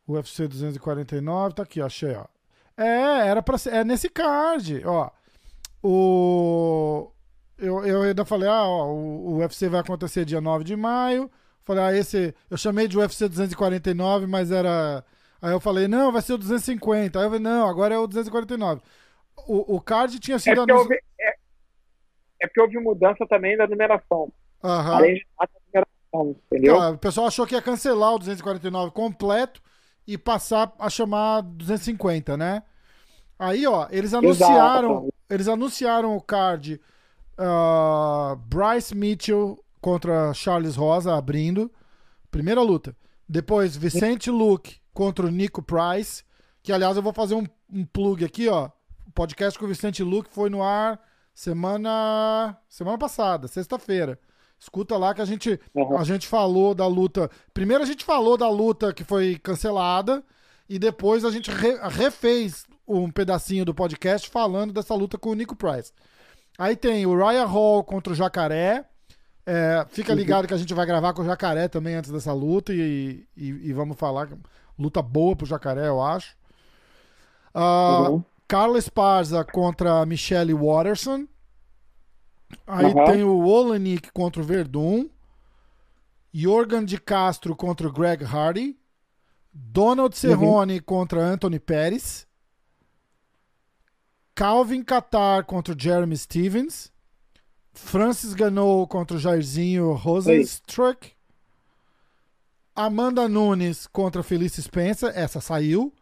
UFC 0.07 0.47
249, 0.47 1.55
tá 1.55 1.63
aqui, 1.63 1.81
ó, 1.81 1.85
achei, 1.85 2.15
ó. 2.15 2.25
É, 2.75 3.27
era 3.27 3.41
pra 3.41 3.57
ser, 3.57 3.73
é 3.73 3.83
nesse 3.83 4.09
card, 4.09 4.83
ó. 4.85 5.11
O 5.81 7.11
eu, 7.59 7.85
eu 7.85 8.01
ainda 8.03 8.23
falei, 8.23 8.47
ah, 8.47 8.63
ó, 8.63 8.87
o, 8.87 9.33
o 9.33 9.37
UFC 9.39 9.67
vai 9.67 9.81
acontecer 9.81 10.25
dia 10.25 10.39
9 10.39 10.63
de 10.63 10.75
maio. 10.75 11.29
Falei, 11.63 11.83
ah, 11.83 11.93
esse. 11.95 12.33
Eu 12.49 12.57
chamei 12.57 12.87
de 12.87 12.97
UFC 12.97 13.27
249, 13.27 14.25
mas 14.25 14.51
era. 14.51 15.03
Aí 15.41 15.51
eu 15.51 15.59
falei, 15.59 15.87
não, 15.87 16.11
vai 16.11 16.21
ser 16.21 16.33
o 16.33 16.37
250. 16.37 17.17
Aí 17.17 17.25
eu 17.25 17.29
falei, 17.29 17.43
não, 17.43 17.67
agora 17.67 17.95
é 17.95 17.97
o 17.97 18.07
249. 18.07 18.81
O, 19.47 19.75
o 19.75 19.81
card 19.81 20.19
tinha 20.19 20.35
É 20.35 20.39
sido 20.39 20.55
porque, 20.55 20.71
anunciado. 20.71 20.81
houve, 20.93 21.03
é, 21.19 21.35
é 22.41 22.47
porque 22.47 22.61
houve 22.61 22.77
mudança 22.79 23.25
também 23.27 23.55
da 23.57 23.67
numeração. 23.67 24.31
Aham. 24.63 24.95
Além 24.95 25.15
de 25.15 25.25
numeração, 25.73 26.35
entendeu? 26.51 26.81
Ah, 26.81 26.89
o 26.91 26.97
pessoal 26.97 27.27
achou 27.27 27.47
que 27.47 27.55
ia 27.55 27.61
cancelar 27.61 28.13
o 28.15 28.19
249 28.19 28.91
completo 28.91 29.61
e 30.05 30.17
passar 30.17 30.73
a 30.77 30.89
chamar 30.89 31.41
250, 31.41 32.35
né? 32.35 32.63
Aí, 33.37 33.65
ó, 33.65 33.87
eles 33.89 34.13
anunciaram, 34.13 34.91
Exato. 34.91 35.13
eles 35.29 35.47
anunciaram 35.47 36.17
o 36.17 36.21
card 36.21 36.81
ah, 37.37 38.35
Bryce 38.37 38.93
Mitchell 38.93 39.63
contra 39.79 40.33
Charles 40.33 40.75
Rosa 40.75 41.15
abrindo, 41.15 41.71
primeira 42.29 42.61
luta. 42.61 42.93
Depois 43.27 43.77
Vicente 43.77 44.29
Luke 44.29 44.77
contra 45.00 45.26
o 45.26 45.30
Nico 45.32 45.62
Price, 45.64 46.26
que 46.62 46.74
aliás 46.74 46.97
eu 46.97 47.02
vou 47.02 47.14
fazer 47.14 47.34
um, 47.34 47.45
um 47.72 47.86
plug 47.86 48.26
aqui, 48.26 48.50
ó. 48.50 48.70
O 49.08 49.12
podcast 49.14 49.58
com 49.58 49.64
o 49.64 49.68
Vicente 49.70 50.04
Luke 50.04 50.30
foi 50.30 50.50
no 50.50 50.62
ar 50.62 51.00
semana 51.34 52.58
semana 52.68 52.97
passada, 52.97 53.47
sexta-feira. 53.47 54.20
Escuta 54.60 54.97
lá 54.97 55.14
que 55.14 55.22
a 55.22 55.26
gente 55.26 55.58
Uhum. 55.74 55.97
a 55.97 56.04
gente 56.04 56.28
falou 56.28 56.76
da 56.76 56.86
luta. 56.86 57.30
Primeiro 57.54 57.82
a 57.82 57.88
gente 57.88 58.04
falou 58.04 58.36
da 58.36 58.50
luta 58.50 58.91
que 58.93 59.06
foi 59.06 59.38
cancelada 59.39 60.22
e 60.68 60.78
depois 60.78 61.24
a 61.24 61.32
gente 61.32 61.50
re- 61.50 61.80
refez 61.89 62.66
um 62.86 63.10
pedacinho 63.10 63.64
do 63.64 63.74
podcast 63.74 64.30
falando 64.30 64.74
dessa 64.74 64.93
luta 64.93 65.18
com 65.18 65.30
o 65.30 65.34
Nico 65.34 65.56
Price. 65.56 65.93
Aí 66.58 66.76
tem 66.76 67.06
o 67.06 67.16
Ryan 67.16 67.45
Hall 67.45 67.86
contra 67.86 68.12
o 68.12 68.16
Jacaré. 68.16 68.84
É, 69.45 69.86
fica 69.89 70.14
ligado 70.14 70.45
que 70.47 70.54
a 70.54 70.58
gente 70.58 70.74
vai 70.74 70.86
gravar 70.86 71.14
com 71.14 71.22
o 71.22 71.26
Jacaré 71.26 71.68
também 71.70 71.95
antes 71.95 72.12
dessa 72.12 72.34
luta 72.34 72.74
e, 72.74 73.26
e- 73.38 73.70
e 73.70 73.74
vamos 73.74 73.97
falar. 73.97 74.28
Luta 74.80 75.01
boa 75.01 75.36
pro 75.36 75.45
Jacaré, 75.45 75.88
eu 75.88 76.01
acho. 76.01 76.36
Ah, 77.53 78.07
Uhum. 78.09 78.23
Carla 78.47 78.80
Esparza 78.80 79.43
contra 79.43 80.03
Michelle 80.05 80.53
Watterson. 80.53 81.27
Aí 82.65 82.86
Uhum. 82.86 83.05
tem 83.05 83.23
o 83.23 83.45
Olenik 83.45 84.11
contra 84.11 84.41
o 84.41 84.45
Verdun. 84.45 85.07
Jorgen 86.34 86.86
de 86.86 86.99
Castro 86.99 87.55
contra 87.55 87.88
o 87.88 87.91
Greg 87.91 88.23
Hardy. 88.23 88.75
Donald 89.51 90.15
Cerrone 90.15 90.80
contra 90.80 91.21
Anthony 91.25 91.59
Pérez. 91.59 92.25
Calvin 94.36 94.84
Qatar 94.84 95.43
contra 95.45 95.73
o 95.75 95.80
Jeremy 95.80 96.15
Stevens. 96.15 96.91
Francis 97.73 98.34
Ganou 98.34 98.88
contra 98.88 99.17
o 99.17 99.19
Jairzinho 99.19 99.91
Rosenstruck. 99.93 101.11
Amanda 102.80 103.27
Nunes 103.27 103.88
contra 103.88 104.23
Felice 104.23 104.61
Spencer. 104.61 105.11
Essa 105.13 105.41
saiu. 105.41 105.93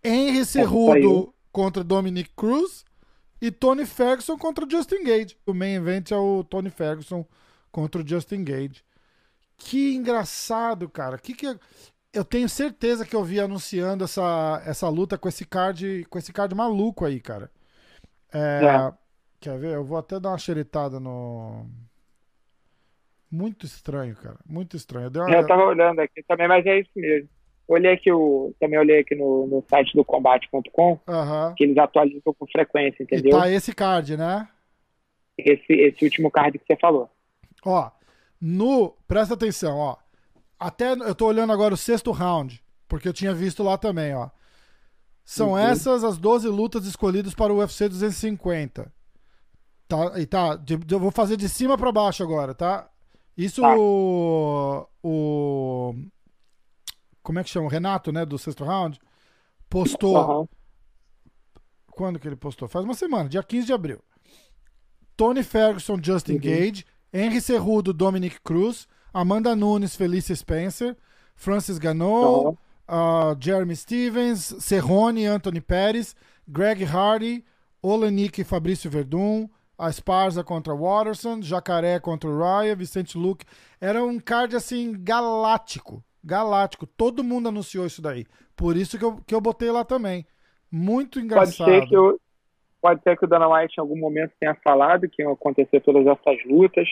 Henry 0.00 0.44
Cerrudo 0.46 1.34
contra 1.50 1.82
Dominic 1.82 2.30
Cruz. 2.36 2.84
E 3.42 3.50
Tony 3.50 3.84
Ferguson 3.84 4.38
contra 4.38 4.68
Justin 4.70 5.02
Gage. 5.02 5.36
O 5.44 5.52
main 5.52 5.74
event 5.74 6.12
é 6.12 6.16
o 6.16 6.44
Tony 6.44 6.70
Ferguson 6.70 7.26
contra 7.72 8.00
o 8.00 8.06
Justin 8.06 8.44
Gage. 8.44 8.84
Que 9.56 9.96
engraçado, 9.96 10.88
cara. 10.88 11.18
Que 11.18 11.34
que 11.34 11.58
eu 12.12 12.24
tenho 12.24 12.48
certeza 12.48 13.04
que 13.04 13.16
eu 13.16 13.24
vi 13.24 13.40
anunciando 13.40 14.04
essa, 14.04 14.62
essa 14.64 14.88
luta 14.88 15.18
com 15.18 15.28
esse 15.28 15.44
card, 15.44 16.06
com 16.08 16.18
esse 16.18 16.32
card 16.32 16.54
maluco 16.54 17.04
aí, 17.04 17.18
cara. 17.18 17.50
É, 18.32 18.60
É. 18.64 18.92
Quer 19.40 19.58
ver? 19.58 19.74
Eu 19.74 19.84
vou 19.84 19.98
até 19.98 20.20
dar 20.20 20.28
uma 20.28 20.38
xeritada 20.38 21.00
no 21.00 21.66
muito 23.30 23.64
estranho, 23.66 24.14
cara. 24.16 24.36
Muito 24.46 24.76
estranho. 24.76 25.10
Eu 25.14 25.22
uma- 25.22 25.36
Eu 25.36 25.46
tava 25.46 25.64
olhando 25.64 26.00
aqui 26.00 26.22
também, 26.26 26.48
mas 26.48 26.64
é 26.66 26.80
isso 26.80 26.90
mesmo. 26.96 27.28
Olhei 27.68 27.92
aqui 27.92 28.10
o, 28.10 28.52
também 28.58 28.78
olhei 28.78 29.00
aqui 29.00 29.14
no, 29.14 29.46
no 29.46 29.64
site 29.70 29.94
do 29.94 30.04
combate.com, 30.04 30.98
Aham. 31.06 31.54
que 31.56 31.62
eles 31.64 31.78
atualizam 31.78 32.34
com 32.36 32.46
frequência, 32.46 33.02
E 33.02 33.04
entendeu? 33.04 33.38
tá 33.38 33.48
esse 33.48 33.72
card, 33.72 34.16
né? 34.16 34.48
Esse, 35.38 35.72
esse 35.72 36.04
último 36.04 36.30
card 36.30 36.58
que 36.58 36.66
você 36.66 36.76
falou. 36.76 37.08
Ó, 37.64 37.90
no. 38.40 38.90
Presta 39.06 39.34
atenção, 39.34 39.76
ó. 39.78 39.96
Até 40.58 40.92
eu 40.92 41.14
tô 41.14 41.26
olhando 41.26 41.52
agora 41.52 41.72
o 41.72 41.76
sexto 41.76 42.10
round, 42.10 42.60
porque 42.88 43.06
eu 43.08 43.12
tinha 43.12 43.32
visto 43.32 43.62
lá 43.62 43.78
também, 43.78 44.14
ó. 44.14 44.28
São 45.24 45.50
Uhum. 45.52 45.58
essas 45.58 46.02
as 46.02 46.18
12 46.18 46.48
lutas 46.48 46.84
escolhidas 46.86 47.34
para 47.34 47.52
o 47.52 47.58
UFC 47.58 47.88
250. 47.88 48.92
Tá, 49.86 50.18
e 50.20 50.26
tá, 50.26 50.60
eu 50.90 50.98
vou 50.98 51.12
fazer 51.12 51.36
de 51.36 51.48
cima 51.48 51.78
para 51.78 51.92
baixo 51.92 52.22
agora, 52.22 52.52
tá? 52.52 52.89
Isso 53.44 53.62
Tá. 53.62 53.74
o, 53.76 54.86
o 55.02 55.94
como 57.22 57.38
é 57.38 57.44
que 57.44 57.50
chama? 57.50 57.66
O 57.66 57.70
Renato, 57.70 58.10
né, 58.12 58.24
do 58.26 58.38
sexto 58.38 58.64
round, 58.64 58.98
postou 59.68 60.16
Aham. 60.16 60.48
quando 61.90 62.18
que 62.18 62.26
ele 62.28 62.36
postou? 62.36 62.68
Faz 62.68 62.84
uma 62.84 62.94
semana, 62.94 63.28
dia 63.28 63.42
15 63.42 63.66
de 63.66 63.72
abril. 63.72 64.00
Tony 65.16 65.42
Ferguson, 65.42 65.98
Justin 66.02 66.34
Uhum. 66.34 66.40
Gage, 66.40 66.84
Henry 67.12 67.40
Cerrudo, 67.40 67.92
Dominic 67.92 68.40
Cruz, 68.42 68.88
Amanda 69.12 69.54
Nunes, 69.54 69.94
Felicia 69.96 70.34
Spencer, 70.34 70.96
Francis 71.34 71.78
Ganou, 71.78 72.58
ah, 72.88 73.36
Jeremy 73.38 73.76
Stevens, 73.76 74.54
Cerrone, 74.60 75.26
Anthony 75.26 75.60
Pérez, 75.60 76.14
Greg 76.48 76.84
Hardy, 76.84 77.44
Olenik 77.82 78.40
e 78.40 78.44
Fabrício 78.44 78.90
Verdun, 78.90 79.48
a 79.80 79.88
Esparza 79.88 80.44
contra 80.44 80.74
Watterson, 80.74 81.40
Jacaré 81.40 81.98
contra 81.98 82.28
o 82.28 82.38
Raya, 82.38 82.76
Vicente 82.76 83.16
Luke. 83.16 83.46
Era 83.80 84.04
um 84.04 84.18
card 84.20 84.54
assim 84.54 84.94
galáctico. 84.98 86.04
Galáctico. 86.22 86.86
Todo 86.86 87.24
mundo 87.24 87.48
anunciou 87.48 87.86
isso 87.86 88.02
daí. 88.02 88.26
Por 88.54 88.76
isso 88.76 88.98
que 88.98 89.04
eu, 89.04 89.16
que 89.26 89.34
eu 89.34 89.40
botei 89.40 89.70
lá 89.70 89.84
também. 89.84 90.26
Muito 90.70 91.14
Pode 91.18 91.24
engraçado. 91.26 91.66
ser 91.70 91.86
que 91.86 91.96
o 91.96 92.20
pode 92.82 93.02
ser 93.02 93.16
que 93.18 93.24
o 93.24 93.28
Dana 93.28 93.46
White 93.48 93.74
em 93.76 93.80
algum 93.80 93.98
momento 93.98 94.32
tenha 94.40 94.54
falado 94.64 95.08
que 95.08 95.22
iam 95.22 95.32
acontecer 95.32 95.80
todas 95.80 96.06
essas 96.06 96.44
lutas. 96.46 96.88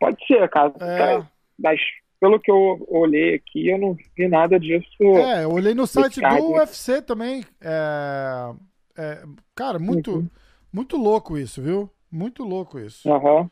Pode 0.00 0.16
ser, 0.26 0.48
cara. 0.50 0.72
É. 0.80 0.98
Cara, 0.98 1.30
Mas 1.58 1.80
pelo 2.20 2.40
que 2.40 2.50
eu 2.50 2.84
olhei 2.88 3.34
aqui, 3.36 3.68
eu 3.68 3.78
não 3.78 3.94
vi 4.16 4.28
nada 4.28 4.58
disso. 4.58 4.86
É, 5.00 5.44
eu 5.44 5.52
olhei 5.52 5.74
no 5.74 5.86
site 5.86 6.20
card. 6.20 6.40
do 6.40 6.52
UFC 6.52 7.00
também. 7.02 7.44
É, 7.60 8.52
é, 8.96 9.22
cara, 9.54 9.78
muito, 9.78 10.16
Uhum. 10.16 10.28
muito 10.72 10.96
louco 10.96 11.36
isso, 11.38 11.62
viu? 11.62 11.90
Muito 12.10 12.44
louco 12.44 12.78
isso. 12.78 13.10
Aham. 13.10 13.50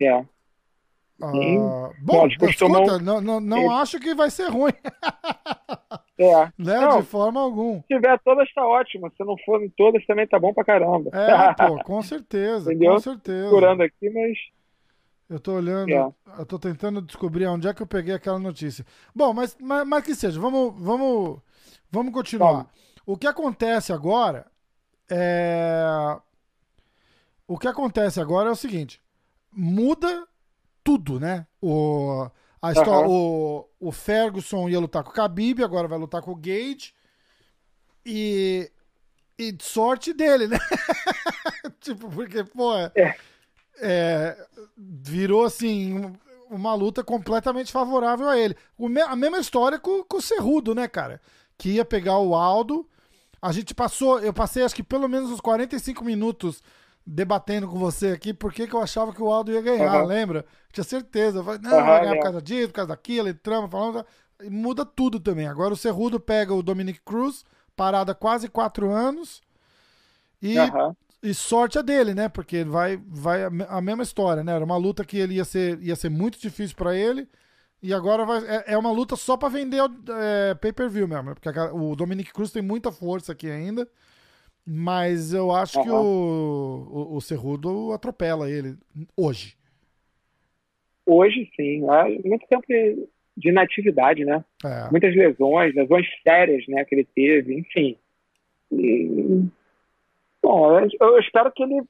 É. 0.00 0.24
Ah, 1.22 1.90
bom, 2.02 2.26
escuta, 2.26 2.98
não, 2.98 3.20
não, 3.20 3.40
não 3.40 3.70
acho 3.70 4.00
que 4.00 4.14
vai 4.14 4.30
ser 4.30 4.48
ruim. 4.48 4.72
É. 6.16 6.44
Né? 6.56 6.78
Não. 6.80 7.00
De 7.00 7.06
forma 7.08 7.40
alguma. 7.40 7.80
Se 7.80 7.88
tiver 7.88 8.16
todas, 8.20 8.48
tá 8.54 8.64
ótimo. 8.64 9.10
Se 9.16 9.24
não 9.24 9.36
for 9.44 9.60
em 9.60 9.68
todas, 9.70 10.06
também 10.06 10.24
tá 10.28 10.38
bom 10.38 10.54
pra 10.54 10.64
caramba. 10.64 11.10
É, 11.12 11.52
pô, 11.54 11.76
com 11.82 12.00
certeza, 12.02 12.70
Entendeu? 12.72 12.92
com 12.94 13.00
certeza. 13.00 13.48
Procurando 13.48 13.82
aqui, 13.82 14.08
mas 14.10 14.38
Eu 15.28 15.40
tô 15.40 15.54
olhando, 15.54 15.90
É. 15.90 16.12
eu 16.38 16.46
tô 16.46 16.56
tentando 16.56 17.02
descobrir 17.02 17.46
onde 17.48 17.66
é 17.66 17.74
que 17.74 17.82
eu 17.82 17.86
peguei 17.86 18.14
aquela 18.14 18.38
notícia. 18.38 18.86
Bom, 19.12 19.32
mas, 19.34 19.56
mas, 19.60 19.84
mas 19.88 20.04
que 20.04 20.14
seja, 20.14 20.38
vamos, 20.40 20.74
vamos, 20.80 21.40
vamos 21.90 22.12
continuar. 22.14 22.52
Vamos. 22.52 22.66
O 23.04 23.16
que 23.16 23.26
acontece 23.26 23.92
agora 23.92 24.46
é. 25.10 26.16
O 27.46 27.58
que 27.58 27.68
acontece 27.68 28.20
agora 28.20 28.48
é 28.48 28.52
o 28.52 28.56
seguinte: 28.56 29.00
muda 29.52 30.26
tudo, 30.82 31.18
né? 31.20 31.46
O, 31.60 32.28
a 32.60 32.72
história, 32.72 32.92
Aham. 33.06 33.08
o, 33.08 33.68
o 33.80 33.92
Ferguson 33.92 34.68
ia 34.68 34.80
lutar 34.80 35.02
com 35.04 35.10
o 35.10 35.14
Khabib, 35.14 35.62
agora 35.62 35.88
vai 35.88 35.98
lutar 35.98 36.22
com 36.22 36.32
o 36.32 36.36
Gage. 36.36 36.92
E, 38.06 38.70
e 39.38 39.56
sorte 39.60 40.12
dele, 40.12 40.46
né? 40.46 40.58
tipo, 41.80 42.08
porque, 42.10 42.44
pô, 42.44 42.76
é, 42.76 42.92
É. 42.94 43.14
é, 43.80 44.46
virou 44.76 45.44
assim 45.44 45.98
um- 45.98 46.14
uma 46.50 46.74
luta 46.74 47.02
completamente 47.02 47.72
favorável 47.72 48.28
a 48.28 48.38
ele. 48.38 48.56
O 48.76 48.88
me- 48.88 49.00
a 49.00 49.16
mesma 49.16 49.38
história 49.38 49.78
com, 49.78 50.04
com 50.04 50.18
o 50.18 50.22
Cerrudo, 50.22 50.74
né, 50.74 50.86
cara? 50.86 51.20
Que 51.58 51.70
ia 51.70 51.84
pegar 51.84 52.18
o 52.18 52.34
Aldo. 52.34 52.88
A 53.40 53.50
gente 53.52 53.74
passou, 53.74 54.20
eu 54.20 54.32
passei 54.32 54.62
acho 54.62 54.74
que 54.74 54.82
pelo 54.82 55.08
menos 55.08 55.30
uns 55.30 55.40
45 55.40 56.04
minutos 56.04 56.62
debatendo 57.06 57.68
com 57.68 57.78
você 57.78 58.08
aqui 58.08 58.32
porque 58.34 58.66
que 58.66 58.74
eu 58.74 58.82
achava 58.82 59.12
que 59.12 59.22
o 59.22 59.30
Aldo 59.32 59.52
ia 59.52 59.60
ganhar, 59.62 60.00
Aham. 60.00 60.04
lembra? 60.04 60.44
Tinha 60.72 60.84
certeza. 60.84 61.38
Eu 61.40 61.44
falei, 61.44 61.60
não, 61.62 61.80
Aham, 61.80 61.84
vai 61.84 62.00
ganhar 62.00 62.16
por 62.16 62.18
lembro. 62.18 62.22
causa 62.22 62.42
disso, 62.42 62.68
por 62.68 62.74
causa 62.74 62.88
daquilo, 62.88 63.28
entramos, 63.28 63.70
falando. 63.70 64.04
E 64.42 64.50
muda 64.50 64.84
tudo 64.84 65.20
também. 65.20 65.46
Agora 65.46 65.74
o 65.74 65.76
Cerrudo 65.76 66.18
pega 66.20 66.54
o 66.54 66.62
Dominic 66.62 67.00
Cruz, 67.04 67.44
parada 67.76 68.12
há 68.12 68.14
quase 68.14 68.48
quatro 68.48 68.90
anos. 68.90 69.42
E 70.42 70.56
aham. 70.56 70.96
e 71.22 71.32
sorte 71.34 71.78
a 71.78 71.82
dele, 71.82 72.14
né? 72.14 72.28
Porque 72.28 72.64
vai, 72.64 72.96
vai 73.06 73.44
a 73.44 73.50
me- 73.50 73.66
a 73.68 73.80
mesma 73.80 74.02
história, 74.02 74.44
né? 74.44 74.52
Era 74.52 74.64
uma 74.64 74.76
luta 74.76 75.04
que 75.04 75.16
ele 75.18 75.34
ia 75.34 75.44
ser, 75.44 75.80
ia 75.82 75.96
ser 75.96 76.10
muito 76.10 76.38
difícil 76.38 76.76
pra 76.76 76.94
ele. 76.94 77.28
E 77.82 77.92
agora 77.94 78.24
vai, 78.26 78.38
é, 78.46 78.64
é 78.74 78.78
uma 78.78 78.90
luta 78.92 79.16
só 79.16 79.36
pra 79.36 79.48
vender 79.48 79.82
o 79.82 79.90
é, 80.18 80.54
pay-per-view 80.54 81.08
mesmo. 81.08 81.24
né? 81.30 81.34
Porque 81.34 81.48
a- 81.58 81.72
o 81.74 81.96
Dominic 81.96 82.32
Cruz 82.32 82.50
tem 82.50 82.62
muita 82.62 82.92
força 82.92 83.32
aqui 83.32 83.50
ainda. 83.50 83.88
Mas 84.66 85.34
eu 85.34 85.50
acho 85.52 85.82
que 85.82 85.88
Aham. 85.88 86.00
o, 86.00 86.88
o, 87.12 87.16
o 87.16 87.20
Cerrudo 87.20 87.92
atropela 87.92 88.50
ele 88.50 88.76
hoje. 89.16 89.56
hoje 91.04 91.50
sim. 91.54 91.86
Há 91.88 92.04
muito 92.24 92.46
tempo 92.48 92.64
de 92.66 93.06
de 93.36 93.48
inatividade, 93.48 94.24
né? 94.24 94.44
É. 94.64 94.90
Muitas 94.90 95.14
lesões, 95.14 95.74
lesões 95.74 96.06
sérias, 96.22 96.64
né, 96.68 96.84
que 96.84 96.94
ele 96.94 97.04
teve, 97.04 97.54
enfim. 97.58 97.96
E, 98.72 99.44
bom, 100.42 100.78
eu, 100.78 100.88
eu 101.00 101.18
espero 101.18 101.50
que 101.52 101.62
ele, 101.62 101.82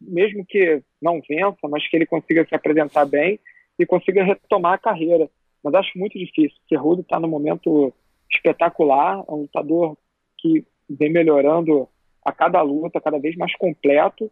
mesmo 0.00 0.44
que 0.46 0.82
não 1.00 1.20
vença, 1.28 1.68
mas 1.68 1.86
que 1.88 1.96
ele 1.96 2.06
consiga 2.06 2.46
se 2.46 2.54
apresentar 2.54 3.04
bem 3.04 3.38
e 3.78 3.84
consiga 3.84 4.22
retomar 4.22 4.74
a 4.74 4.78
carreira. 4.78 5.28
Mas 5.62 5.74
acho 5.74 5.98
muito 5.98 6.18
difícil. 6.18 6.56
O 6.64 6.68
Cerrudo 6.68 7.02
está 7.02 7.18
num 7.18 7.28
momento 7.28 7.92
espetacular, 8.32 9.24
é 9.28 9.32
um 9.32 9.42
lutador 9.42 9.96
que 10.38 10.64
vem 10.88 11.12
melhorando 11.12 11.88
a 12.24 12.32
cada 12.32 12.60
luta, 12.62 13.00
cada 13.00 13.18
vez 13.18 13.36
mais 13.36 13.54
completo. 13.56 14.30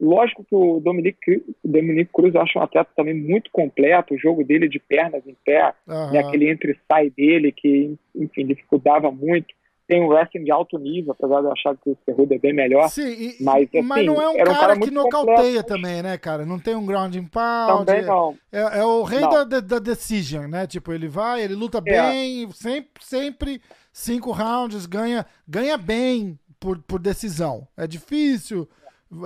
Lógico 0.00 0.44
que 0.44 0.54
o 0.54 0.78
Dominic, 0.78 1.18
o 1.64 1.68
Dominic 1.68 2.10
Cruz 2.12 2.32
eu 2.34 2.40
acho 2.40 2.56
um 2.58 2.62
atleta 2.62 2.90
também 2.96 3.14
muito 3.14 3.50
completo, 3.50 4.14
o 4.14 4.18
jogo 4.18 4.44
dele 4.44 4.68
de 4.68 4.78
pernas 4.78 5.26
em 5.26 5.36
pé, 5.44 5.74
Aham. 5.88 6.12
né, 6.12 6.20
aquele 6.20 6.48
entre-sai 6.50 7.10
dele 7.10 7.50
que, 7.50 7.96
enfim, 8.14 8.46
dificultava 8.46 9.10
muito. 9.10 9.56
Tem 9.88 10.02
um 10.02 10.08
wrestling 10.08 10.44
de 10.44 10.50
alto 10.52 10.78
nível, 10.78 11.12
apesar 11.12 11.40
de 11.40 11.46
eu 11.46 11.52
achar 11.52 11.74
que 11.74 11.88
o 11.90 11.96
Cerrudo 12.04 12.34
é 12.34 12.38
bem 12.38 12.52
melhor. 12.52 12.88
Sim, 12.90 13.08
e- 13.08 13.36
Mas, 13.42 13.68
mas 13.72 13.96
assim, 13.96 14.06
não 14.06 14.20
é 14.20 14.28
um 14.28 14.36
era 14.36 14.50
um 14.50 14.54
cara, 14.54 14.66
cara 14.68 14.78
que 14.80 14.90
nocauteia 14.90 15.62
completo. 15.62 15.66
também, 15.66 16.02
né, 16.02 16.18
cara? 16.18 16.44
Não 16.44 16.58
tem 16.60 16.76
um 16.76 16.84
ground 16.84 17.16
and 17.16 17.24
pound. 17.24 17.86
Também 17.86 18.04
não. 18.04 18.36
É, 18.52 18.80
é 18.80 18.84
o 18.84 19.02
rei 19.02 19.22
da, 19.22 19.44
da 19.44 19.78
decision, 19.78 20.46
né? 20.46 20.66
Tipo, 20.66 20.92
ele 20.92 21.08
vai, 21.08 21.42
ele 21.42 21.54
luta 21.54 21.78
É. 21.78 21.80
bem, 21.80 22.50
sempre, 22.52 22.90
sempre 23.02 23.62
cinco 23.90 24.30
rounds, 24.30 24.84
ganha, 24.84 25.24
ganha 25.48 25.78
bem 25.78 26.38
por, 26.60 26.78
por 26.82 26.98
decisão. 27.00 27.66
É 27.76 27.86
difícil 27.86 28.68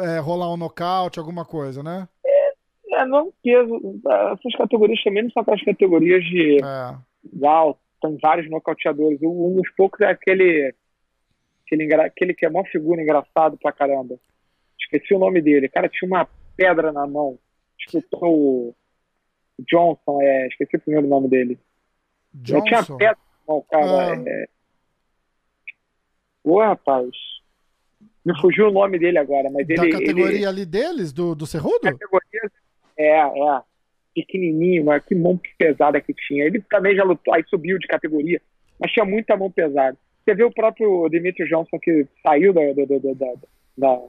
é, 0.03 0.19
rolar 0.19 0.53
um 0.53 0.57
nocaute, 0.57 1.19
alguma 1.19 1.45
coisa, 1.45 1.83
né? 1.83 2.09
É, 2.95 3.05
não 3.07 3.33
peso. 3.43 4.01
Essas 4.33 4.55
categorias 4.57 5.03
também 5.03 5.23
não 5.25 5.31
são 5.31 5.43
aquelas 5.43 5.63
categorias 5.65 6.23
de 6.25 6.59
É. 6.63 6.97
uau, 7.41 7.79
tem 8.01 8.19
vários 8.21 8.51
nocauteadores. 8.51 9.19
Um 9.23 9.55
dos 9.57 9.71
poucos 9.75 10.01
é 10.01 10.07
aquele, 10.11 10.75
aquele, 11.67 11.95
aquele 11.95 12.35
que 12.35 12.45
é 12.45 12.49
uma 12.49 12.65
figura 12.67 13.03
engraçado 13.03 13.57
pra 13.59 13.73
caramba. 13.73 14.17
Esqueci 14.81 15.15
o 15.15 15.19
nome 15.19 15.41
dele. 15.41 15.67
O 15.67 15.71
cara 15.71 15.89
tinha 15.89 16.07
uma 16.09 16.29
pedra 16.57 16.93
na 16.93 17.07
mão. 17.07 17.39
Disputou 17.79 18.35
o 18.35 18.75
Johnson, 19.67 20.21
é, 20.21 20.49
esqueci 20.49 20.77
o 20.77 20.81
primeiro 20.81 21.09
nome 21.09 21.29
dele. 21.29 21.59
Eu 22.49 22.63
tinha 22.65 22.81
Johnson. 22.81 22.97
pedra 22.99 23.17
na 23.47 23.55
mão, 23.55 23.65
cara. 23.71 24.13
Ah. 24.13 24.23
É... 24.27 24.49
Ô, 26.45 26.61
rapaz. 26.61 27.09
Me 28.25 28.39
fugiu 28.41 28.69
o 28.69 28.73
nome 28.73 28.99
dele 28.99 29.19
agora, 29.19 29.51
mas 29.51 29.67
Da 29.67 29.75
ele. 29.75 29.93
categoria 29.93 30.37
ele... 30.37 30.47
ali 30.47 30.65
deles, 30.67 31.13
do, 31.13 31.35
do 31.35 31.47
Cerrudo? 31.47 31.81
categoria. 31.81 32.51
É, 32.97 33.19
é. 33.21 33.63
Pequenininho, 34.15 34.85
mas 34.85 35.05
que 35.05 35.15
mão 35.15 35.41
pesada 35.59 36.01
que 36.01 36.13
tinha. 36.15 36.45
Ele 36.45 36.61
também 36.63 36.95
já 36.95 37.03
lutou, 37.03 37.35
aí 37.35 37.43
subiu 37.49 37.79
de 37.79 37.87
categoria, 37.89 38.41
mas 38.79 38.93
tinha 38.93 39.05
muita 39.05 39.37
mão 39.37 39.51
pesada. 39.51 39.97
Você 40.25 40.35
vê 40.35 40.45
o 40.45 40.53
próprio 40.53 41.09
Demetrio 41.09 41.49
Johnson 41.49 41.79
que 41.81 42.07
saiu 42.23 42.53
da, 42.53 42.61
da, 42.61 42.85
da, 42.85 43.15
da- 43.15 43.41
da- 43.77 44.03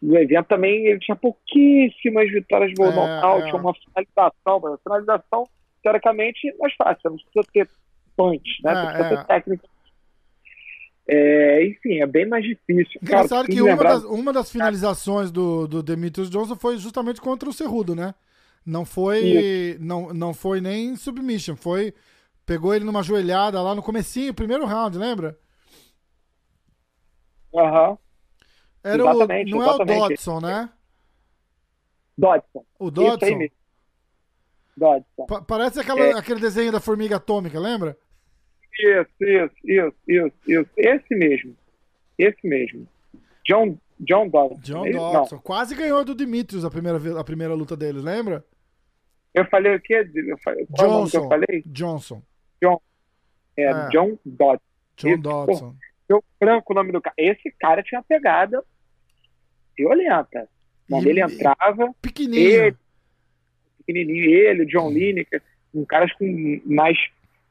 do 0.00 0.16
evento 0.18 0.46
também, 0.46 0.86
ele 0.86 0.98
tinha 0.98 1.16
pouquíssimas 1.16 2.30
vitórias 2.30 2.72
de 2.72 2.82
É, 2.82 2.86
nocaute, 2.86 3.48
é. 3.50 3.54
uma 3.54 3.72
finalização. 3.74 4.60
mas 4.60 4.72
a 4.74 4.78
finalização, 4.78 5.48
teoricamente, 5.82 6.48
é 6.48 6.56
mais 6.58 6.74
fácil, 6.74 7.10
não 7.10 7.16
precisa 7.16 7.46
ter 7.52 7.70
punch, 8.16 8.62
né? 8.62 8.72
É, 8.72 8.86
precisa 8.86 9.06
é. 9.06 9.16
ter 9.16 9.26
técnica. 9.26 9.68
É, 11.08 11.64
enfim, 11.66 12.00
é 12.00 12.06
bem 12.06 12.26
mais 12.28 12.44
difícil. 12.44 13.00
Cara, 13.00 13.24
Engraçado 13.24 13.40
que 13.40 13.46
preciso 13.46 13.64
uma 13.64 13.72
lembrar- 13.72 13.94
das, 13.94 14.04
uma 14.04 14.32
das 14.32 14.50
finalizações 14.50 15.30
do, 15.32 15.66
do 15.66 15.82
Demetrius 15.82 16.30
Johnson 16.30 16.54
foi 16.56 16.76
justamente 16.78 17.20
contra 17.20 17.48
o 17.48 17.52
Cerrudo, 17.52 17.94
né? 17.94 18.14
Não 18.64 18.84
foi, 18.84 19.76
não, 19.80 20.14
não 20.14 20.32
foi 20.32 20.60
nem 20.60 20.94
submission, 20.94 21.56
foi 21.56 21.92
pegou 22.46 22.72
ele 22.74 22.84
numa 22.84 23.02
joelhada 23.02 23.60
lá 23.60 23.74
no 23.74 23.82
comecinho, 23.82 24.32
primeiro 24.32 24.64
round, 24.64 24.96
lembra? 24.96 25.36
Aham. 27.54 27.98
Era 28.84 29.02
Exatamente, 29.02 29.52
o, 29.52 29.56
não 29.58 29.62
exatamente. 29.64 29.92
é 29.92 30.04
o 30.04 30.08
Dodson, 30.08 30.40
né? 30.40 30.70
Dodson. 32.18 32.64
O 32.78 32.90
Dodson. 32.90 33.38
Dodson. 34.76 35.26
Pa- 35.26 35.42
parece 35.42 35.80
aquela, 35.80 36.00
É. 36.00 36.12
aquele 36.14 36.40
desenho 36.40 36.72
da 36.72 36.80
formiga 36.80 37.16
atômica, 37.16 37.58
lembra? 37.60 37.96
Isso, 38.78 39.08
isso, 39.20 39.52
isso, 39.64 39.94
isso, 40.08 40.32
isso. 40.48 40.70
Esse 40.76 41.14
mesmo. 41.14 41.56
Esse 42.18 42.46
mesmo. 42.46 42.86
John, 43.46 43.76
John 44.00 44.28
Dodson. 44.28 44.60
John 44.60 44.86
É? 44.86 44.90
Dodson. 44.92 45.38
Quase 45.38 45.74
ganhou 45.74 46.04
do 46.04 46.14
Demetrius 46.14 46.64
a 46.64 46.70
primeira, 46.70 47.20
a 47.20 47.24
primeira 47.24 47.54
luta 47.54 47.76
deles, 47.76 48.02
lembra? 48.02 48.44
Eu 49.34 49.44
falei 49.46 49.74
o 49.74 49.80
quê? 49.80 50.08
Eu 50.14 50.38
falei, 50.38 50.64
é 50.64 50.82
nome 50.82 51.04
que 51.10 51.12
Johnson. 51.12 51.18
eu 51.24 51.28
falei? 51.28 51.62
Johnson. 51.66 52.22
É, 53.56 53.64
É. 53.64 53.88
John 53.90 54.18
Dodson. 54.24 54.62
John 54.96 55.08
Isso, 55.08 55.22
Dodson. 55.22 55.76
Eu 56.08 56.24
branco 56.40 56.72
o 56.72 56.74
nome 56.76 56.92
do 56.92 57.00
cara. 57.00 57.14
Esse 57.18 57.50
cara 57.58 57.82
tinha 57.82 58.02
pegada 58.02 58.62
violenta. 59.76 60.48
Quando 60.88 61.06
ele 61.08 61.20
entrava, 61.22 61.94
Pequenininho. 62.02 62.64
ele, 62.66 62.76
pequenininho, 63.78 64.24
ele, 64.30 64.62
o 64.62 64.66
John 64.66 64.90
Lineker, 64.90 65.42
um 65.74 65.84
caras 65.84 66.12
com 66.14 66.60
mais. 66.66 66.98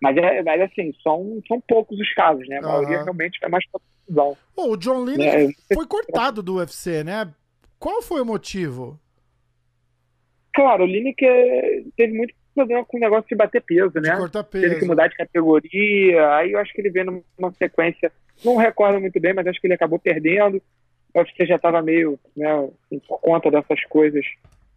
Mas, 0.01 0.17
é, 0.17 0.41
mas 0.41 0.61
assim, 0.61 0.91
são, 1.03 1.39
são 1.47 1.61
poucos 1.61 1.99
os 1.99 2.13
casos, 2.13 2.47
né? 2.47 2.57
A 2.57 2.61
maioria 2.61 2.95
Aham. 2.97 3.03
realmente 3.03 3.37
é 3.43 3.47
mais 3.47 3.63
confusão. 3.71 4.35
Pô, 4.55 4.71
o 4.71 4.77
John 4.77 5.05
Lineker 5.05 5.49
É, 5.69 5.73
foi 5.75 5.85
cortado 5.85 6.41
do 6.41 6.55
UFC, 6.55 7.03
né? 7.03 7.31
Qual 7.77 8.01
foi 8.01 8.21
o 8.21 8.25
motivo? 8.25 8.99
Claro, 10.53 10.83
o 10.83 10.87
Lineker 10.87 11.85
teve 11.95 12.13
muito 12.17 12.33
problema 12.53 12.83
com 12.83 12.97
o 12.97 12.99
negócio 12.99 13.27
de 13.29 13.35
bater 13.35 13.61
peso, 13.61 13.91
De 13.93 14.01
né? 14.01 14.17
cortar 14.17 14.43
Teve 14.43 14.69
que 14.69 14.75
peso. 14.75 14.87
mudar 14.87 15.07
de 15.07 15.15
categoria, 15.15 16.35
aí 16.35 16.51
eu 16.51 16.59
acho 16.59 16.73
que 16.73 16.81
ele 16.81 16.89
veio 16.89 17.23
numa 17.39 17.53
sequência, 17.53 18.11
não 18.43 18.57
recordo 18.57 18.99
muito 18.99 19.17
bem, 19.19 19.33
mas 19.33 19.47
acho 19.47 19.61
que 19.61 19.67
ele 19.67 19.75
acabou 19.75 19.97
perdendo. 19.99 20.61
O 21.13 21.19
UFC 21.19 21.45
já 21.45 21.55
estava 21.55 21.81
meio, 21.81 22.19
né, 22.35 22.69
por 23.07 23.19
conta 23.21 23.49
dessas 23.49 23.83
coisas, 23.85 24.25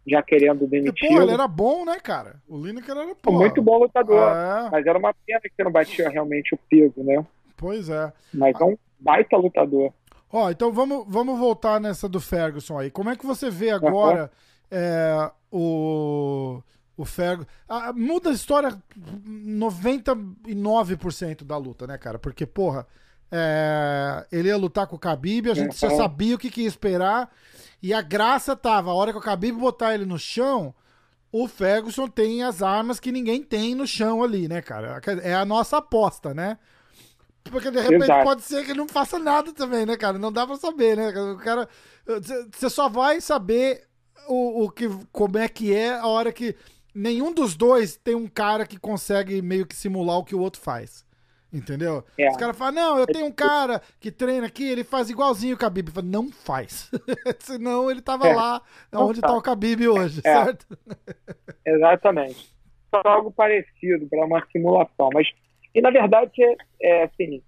já 0.07 0.21
querendo 0.21 0.67
demitir. 0.67 1.09
pô, 1.09 1.21
ele 1.21 1.31
era 1.31 1.47
bom, 1.47 1.83
né, 1.85 1.99
cara? 1.99 2.35
O 2.47 2.57
Lineker 2.57 2.95
era 2.95 3.15
pô, 3.15 3.31
Muito 3.31 3.59
bom 3.61 3.79
lutador, 3.79 4.29
É, 4.29 4.69
mas 4.71 4.85
era 4.85 4.99
uma 4.99 5.13
pena 5.13 5.39
que 5.41 5.63
não 5.63 5.71
batia 5.71 6.09
realmente 6.09 6.53
o 6.53 6.59
peso, 6.69 7.03
né? 7.03 7.25
pois 7.57 7.89
é. 7.89 8.11
Mas 8.33 8.59
é 8.59 8.63
um 8.63 8.77
baita 8.99 9.37
lutador. 9.37 9.91
Ó, 10.31 10.49
então 10.51 10.71
vamos, 10.71 11.05
vamos 11.07 11.39
voltar 11.39 11.79
nessa 11.79 12.07
do 12.09 12.19
Ferguson 12.19 12.77
aí. 12.77 12.91
Como 12.91 13.09
é 13.09 13.15
que 13.15 13.25
você 13.25 13.49
vê 13.49 13.71
agora 13.71 14.29
é, 14.69 15.31
o. 15.51 16.61
O 16.97 17.03
Ferguson. 17.03 17.49
Ah, 17.67 17.91
muda 17.91 18.29
a 18.29 18.33
história 18.33 18.69
99% 18.97 21.43
da 21.43 21.57
luta, 21.57 21.85
né, 21.85 21.97
cara? 21.97 22.17
Porque, 22.17 22.45
porra, 22.45 22.87
é, 23.31 24.25
ele 24.31 24.47
ia 24.47 24.57
lutar 24.57 24.87
com 24.87 24.95
o 24.95 24.99
Khabib, 24.99 25.51
a 25.51 25.53
gente 25.53 25.77
já 25.77 25.89
sabia 25.89 26.35
o 26.35 26.37
que, 26.37 26.49
que 26.49 26.61
ia 26.61 26.67
esperar. 26.67 27.29
E 27.85 27.93
a 27.93 28.01
graça 28.01 28.55
tava, 28.55 28.89
a 28.89 28.95
hora 28.95 29.11
que 29.11 29.19
o 29.19 29.21
Khabib 29.21 29.59
botar 29.59 29.93
ele 29.93 30.07
no 30.07 30.17
chão, 30.17 30.73
o 31.31 31.47
Ferguson 31.47 32.07
tem 32.07 32.41
as 32.41 32.63
armas 32.63 32.99
que 32.99 33.11
ninguém 33.11 33.43
tem 33.43 33.75
no 33.75 33.85
chão 33.85 34.23
ali, 34.23 34.47
né, 34.47 34.59
cara? 34.59 34.99
É 35.21 35.35
a 35.35 35.45
nossa 35.45 35.77
aposta, 35.77 36.33
né? 36.33 36.57
Porque 37.43 37.69
de 37.69 37.79
repente 37.79 38.05
Exato. 38.05 38.23
pode 38.23 38.41
ser 38.41 38.65
que 38.65 38.71
ele 38.71 38.79
não 38.79 38.87
faça 38.87 39.19
nada 39.19 39.53
também, 39.53 39.85
né, 39.85 39.95
cara? 39.95 40.17
Não 40.17 40.31
dá 40.31 40.47
pra 40.47 40.55
saber, 40.55 40.97
né? 40.97 41.09
O 41.09 41.37
cara. 41.37 41.69
Você 42.51 42.71
só 42.71 42.89
vai 42.89 43.21
saber 43.21 43.87
o, 44.27 44.63
o 44.63 44.71
que, 44.71 44.89
como 45.11 45.37
é 45.37 45.47
que 45.47 45.71
é 45.71 45.93
a 45.93 46.07
hora 46.07 46.33
que 46.33 46.55
nenhum 46.91 47.31
dos 47.31 47.55
dois 47.55 47.97
tem 47.97 48.15
um 48.15 48.27
cara 48.27 48.65
que 48.65 48.79
consegue 48.79 49.43
meio 49.43 49.67
que 49.67 49.75
simular 49.75 50.17
o 50.17 50.23
que 50.25 50.33
o 50.33 50.39
outro 50.39 50.59
faz. 50.59 51.04
Entendeu? 51.55 52.03
É. 52.17 52.29
Os 52.29 52.35
caras 52.35 52.57
falam, 52.57 52.73
não, 52.73 52.99
eu 52.99 53.07
tenho 53.07 53.27
um 53.27 53.31
cara 53.31 53.81
que 53.97 54.11
treina 54.11 54.45
aqui, 54.45 54.69
ele 54.69 54.83
faz 54.83 55.09
igualzinho 55.09 55.55
o 55.55 55.57
Khabib. 55.57 55.89
Falo, 55.89 56.05
não 56.05 56.29
faz. 56.29 56.91
Senão 57.39 57.89
ele 57.89 58.01
tava 58.01 58.27
é. 58.27 58.35
lá 58.35 58.61
onde 58.93 59.21
tá 59.21 59.33
o 59.33 59.41
Khabib 59.41 59.87
hoje, 59.87 60.19
é. 60.25 60.33
certo? 60.33 60.67
Exatamente. 61.65 62.53
Só 62.93 63.01
algo 63.05 63.31
parecido 63.31 64.05
para 64.09 64.25
uma 64.25 64.45
simulação. 64.51 65.09
Mas, 65.13 65.29
e 65.73 65.79
na 65.79 65.91
verdade, 65.91 66.43
é, 66.43 66.55
é 66.81 67.03
assim, 67.03 67.41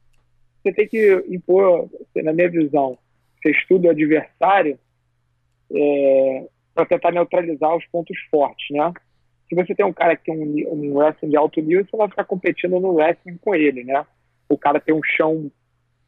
você 0.64 0.72
tem 0.72 0.88
que 0.88 1.26
impor, 1.28 1.90
na 2.16 2.32
minha 2.32 2.50
visão, 2.50 2.98
você 3.42 3.52
estuda 3.52 3.90
o 3.90 3.92
adversário 3.92 4.80
é, 5.76 6.48
para 6.74 6.86
tentar 6.86 7.12
neutralizar 7.12 7.76
os 7.76 7.86
pontos 7.88 8.18
fortes, 8.32 8.68
né? 8.70 8.94
Se 9.48 9.56
você 9.56 9.74
tem 9.74 9.86
um 9.86 9.94
cara 9.94 10.16
que 10.16 10.26
tem 10.26 10.38
um, 10.38 10.74
um 10.74 10.98
wrestling 10.98 11.30
de 11.30 11.38
alto 11.38 11.62
nível, 11.62 11.86
você 11.86 11.98
vai 11.98 12.10
ficar 12.10 12.26
competindo 12.26 12.80
no 12.80 12.94
wrestling 12.94 13.38
com 13.38 13.56
ele, 13.56 13.84
né? 13.84 14.06
O 14.50 14.58
cara 14.58 14.80
tem 14.80 14.94
um 14.94 15.04
chão 15.04 15.52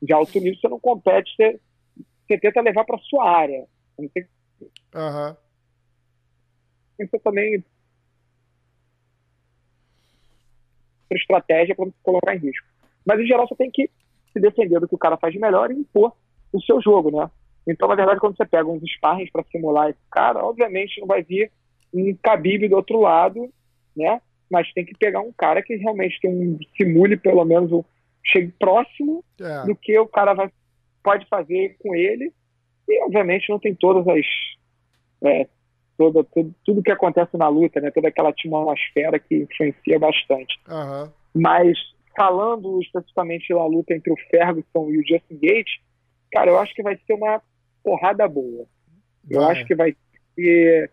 de 0.02 0.14
alto 0.14 0.40
nível, 0.40 0.60
você 0.60 0.68
não 0.68 0.80
compete, 0.80 1.34
você, 1.36 1.60
você 2.28 2.38
tenta 2.38 2.62
levar 2.62 2.84
para 2.84 2.98
sua 3.00 3.30
área. 3.30 3.66
Você 3.98 4.28
uhum. 4.96 5.36
Você 6.98 7.20
também 7.20 7.64
estratégia 11.12 11.76
para 11.76 11.86
não 11.86 11.92
se 11.92 12.04
colocar 12.04 12.36
em 12.36 12.40
risco. 12.40 12.68
Mas, 13.06 13.20
em 13.20 13.26
geral, 13.26 13.48
você 13.48 13.56
tem 13.56 13.72
que 13.72 13.90
se 14.32 14.40
defender 14.40 14.80
do 14.80 14.88
que 14.88 14.96
o 14.96 15.00
cara 15.00 15.18
faz 15.18 15.34
de 15.34 15.40
melhor 15.40 15.72
e 15.72 15.76
impor 15.76 16.14
o 16.54 16.62
seu 16.62 16.82
jogo, 16.82 17.10
né? 17.12 17.30
Então, 17.68 17.88
na 17.88 17.96
verdade, 17.96 18.20
quando 18.20 18.36
você 18.38 18.46
pega 18.46 18.68
uns 18.68 18.84
sparrings 18.96 19.32
para 19.32 19.44
simular 19.52 19.90
esse 19.90 20.00
cara, 20.12 20.44
obviamente 20.44 21.00
não 21.00 21.08
vai 21.08 21.24
vir 21.24 21.52
um 21.94 22.16
Khabib 22.24 22.68
do 22.68 22.76
outro 22.76 23.00
lado, 23.00 23.50
né? 23.96 24.22
Mas 24.50 24.72
tem 24.74 24.86
que 24.86 24.98
pegar 24.98 25.22
um 25.22 25.32
cara 25.32 25.62
que 25.62 25.76
realmente 25.76 26.20
tem 26.20 26.32
um 26.32 26.58
simule 26.76 27.18
pelo 27.18 27.46
menos 27.46 27.72
um 27.72 27.84
chegue 28.24 28.54
próximo 28.60 29.24
é. 29.40 29.66
do 29.66 29.76
que 29.76 29.98
o 29.98 30.08
cara 30.08 30.34
vai, 30.34 30.50
pode 31.04 31.26
fazer 31.28 31.78
com 31.80 31.96
ele. 31.96 32.34
E 32.88 33.04
obviamente 33.04 33.50
não 33.50 33.60
tem 33.60 33.76
todas 33.76 34.08
as 34.08 34.26
é, 35.24 35.48
toda, 35.98 36.24
tudo, 36.24 36.56
tudo 36.66 36.84
que 36.84 36.92
acontece 36.92 37.38
na 37.38 37.48
luta, 37.48 37.80
né? 37.80 37.92
Toda 37.92 38.08
aquela 38.08 38.30
atmosfera 38.30 39.20
que 39.20 39.36
influencia 39.36 40.00
bastante. 40.00 40.60
Uhum. 40.68 41.12
Mas 41.36 41.78
falando 42.16 42.82
especificamente 42.82 43.54
da 43.54 43.66
luta 43.66 43.94
entre 43.94 44.12
o 44.12 44.18
Ferguson 44.32 44.90
e 44.90 44.98
o 44.98 45.08
Justin 45.08 45.40
Gates, 45.42 45.80
cara, 46.32 46.52
eu 46.52 46.58
acho 46.58 46.74
que 46.74 46.84
vai 46.84 46.98
ser 47.06 47.14
uma 47.14 47.42
porrada 47.84 48.28
boa. 48.28 48.66
Eu 49.30 49.48
acho 49.48 49.66
que 49.66 49.76
vai 49.76 49.96
ser 50.36 50.90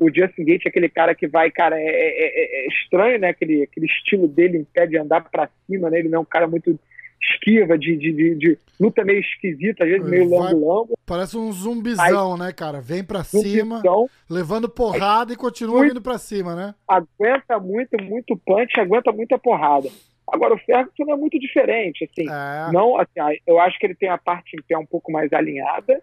o 0.00 0.08
Justin 0.08 0.44
Gate 0.44 0.64
é 0.64 0.68
aquele 0.70 0.88
cara 0.88 1.14
que 1.14 1.28
vai, 1.28 1.50
cara, 1.50 1.78
é, 1.78 1.84
é, 1.84 1.84
é, 1.84 2.64
é 2.64 2.68
estranho, 2.68 3.18
né? 3.18 3.28
Aquele, 3.28 3.62
aquele 3.62 3.84
estilo 3.84 4.26
dele 4.26 4.56
em 4.56 4.64
pé 4.64 4.86
de 4.86 4.96
andar 4.96 5.20
para 5.30 5.50
cima, 5.66 5.90
né? 5.90 5.98
Ele 5.98 6.08
não 6.08 6.18
é 6.18 6.22
um 6.22 6.24
cara 6.24 6.48
muito 6.48 6.78
esquiva, 7.22 7.78
de, 7.78 7.96
de, 7.98 8.12
de, 8.12 8.34
de 8.34 8.58
luta 8.80 9.04
meio 9.04 9.20
esquisita, 9.20 9.84
às 9.84 9.90
vezes 9.90 10.08
meio 10.08 10.24
longo-longo. 10.24 10.98
Parece 11.04 11.36
um 11.36 11.52
zumbizão, 11.52 12.32
Aí, 12.32 12.38
né, 12.38 12.52
cara? 12.52 12.80
Vem 12.80 13.04
pra 13.04 13.20
zumbizão, 13.20 13.78
cima, 13.78 13.82
levando 14.28 14.70
porrada 14.70 15.32
e 15.32 15.36
continua 15.36 15.78
muito, 15.78 15.90
vindo 15.90 16.02
pra 16.02 16.16
cima, 16.16 16.56
né? 16.56 16.74
Aguenta 16.88 17.58
muito, 17.58 18.02
muito 18.02 18.36
punch, 18.38 18.80
aguenta 18.80 19.12
muita 19.12 19.38
porrada. 19.38 19.90
Agora, 20.26 20.54
o 20.54 20.58
Ferguson 20.58 21.12
é 21.12 21.16
muito 21.16 21.38
diferente, 21.38 22.04
assim. 22.04 22.26
É. 22.26 22.72
Não, 22.72 22.96
assim, 22.96 23.38
eu 23.46 23.60
acho 23.60 23.78
que 23.78 23.84
ele 23.84 23.94
tem 23.94 24.08
a 24.08 24.16
parte 24.16 24.56
em 24.56 24.62
pé 24.62 24.78
um 24.78 24.86
pouco 24.86 25.12
mais 25.12 25.30
alinhada, 25.32 26.02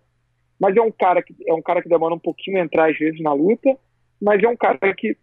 mas 0.59 0.75
é 0.75 0.81
um 0.81 0.91
cara 0.91 1.23
que 1.23 1.33
é 1.47 1.53
um 1.53 1.61
cara 1.61 1.81
que 1.81 1.89
demora 1.89 2.13
um 2.13 2.19
pouquinho 2.19 2.59
a 2.59 2.63
entrar 2.63 2.91
às 2.91 2.97
vezes 2.97 3.19
na 3.21 3.33
luta 3.33 3.75
mas 4.21 4.41
é 4.41 4.47
um 4.47 4.57
cara 4.57 4.77
que 4.95 5.17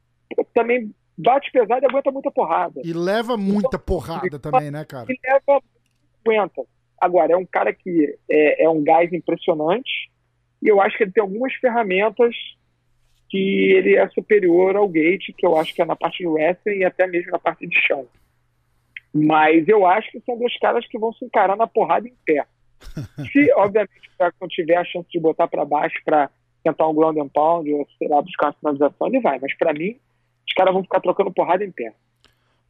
também 0.53 0.95
bate 1.17 1.51
pesado 1.51 1.85
e 1.85 1.89
aguenta 1.89 2.11
muita 2.11 2.31
porrada. 2.31 2.81
E 2.85 2.93
leva 2.93 3.37
muita 3.37 3.69
então, 3.69 3.81
porrada 3.81 4.39
também, 4.39 4.71
né, 4.71 4.85
cara? 4.85 5.07
E 5.09 5.19
leva, 5.25 5.63
aguenta. 6.25 6.63
Agora, 7.01 7.33
é 7.33 7.37
um 7.37 7.47
cara 7.47 7.73
que 7.73 8.17
é, 8.31 8.65
é 8.65 8.69
um 8.69 8.83
gás 8.83 9.13
impressionante 9.13 10.11
e 10.63 10.69
eu 10.69 10.81
acho 10.81 10.97
que 10.97 11.05
ele 11.05 11.13
tem 11.13 11.23
algumas 11.23 11.53
ferramentas 11.55 12.35
que 13.29 13.73
ele 13.73 13.97
é 13.97 14.09
superior 14.09 14.77
ao 14.77 14.89
Gate, 14.89 15.35
que 15.37 15.45
eu 15.45 15.57
acho 15.57 15.75
que 15.75 15.83
é 15.83 15.85
na 15.85 15.97
parte 15.97 16.19
de 16.19 16.27
wrestling 16.27 16.79
e 16.79 16.85
até 16.85 17.07
mesmo 17.07 17.31
na 17.33 17.39
parte 17.39 17.67
de 17.67 17.79
chão. 17.87 18.07
Mas 19.13 19.69
eu 19.69 19.87
acho 19.87 20.11
que 20.11 20.21
são 20.21 20.39
dois 20.39 20.59
caras 20.59 20.87
que 20.87 20.99
vão 20.99 21.13
se 21.13 21.25
encarar 21.25 21.57
na 21.57 21.67
porrada 21.67 22.09
em 22.09 22.15
pé. 22.25 22.47
Se, 23.33 23.53
obviamente, 23.53 24.09
o 24.09 24.19
Jackson 24.19 24.49
tiver 24.49 24.77
a 24.77 24.85
chance 24.85 25.09
de 25.11 25.21
botar 25.21 25.49
para 25.49 25.65
baixo 25.65 26.01
para 26.05 26.31
tentar 26.65 26.89
um 26.89 26.95
ground 26.95 27.19
and 27.19 27.29
pound, 27.29 27.73
ou 27.73 27.87
sei 27.99 28.09
lá, 28.09 28.21
buscar 28.23 28.49
a 28.49 28.53
finalização, 28.55 29.07
ele 29.07 29.21
vai. 29.21 29.39
Mas 29.39 29.57
para 29.57 29.73
mim, 29.73 29.97
os 30.49 30.55
caras 30.55 30.73
vão 30.73 30.83
ficar 30.83 31.01
trocando 31.01 31.33
porrada 31.33 31.63
em 31.63 31.71
pé. 31.71 31.95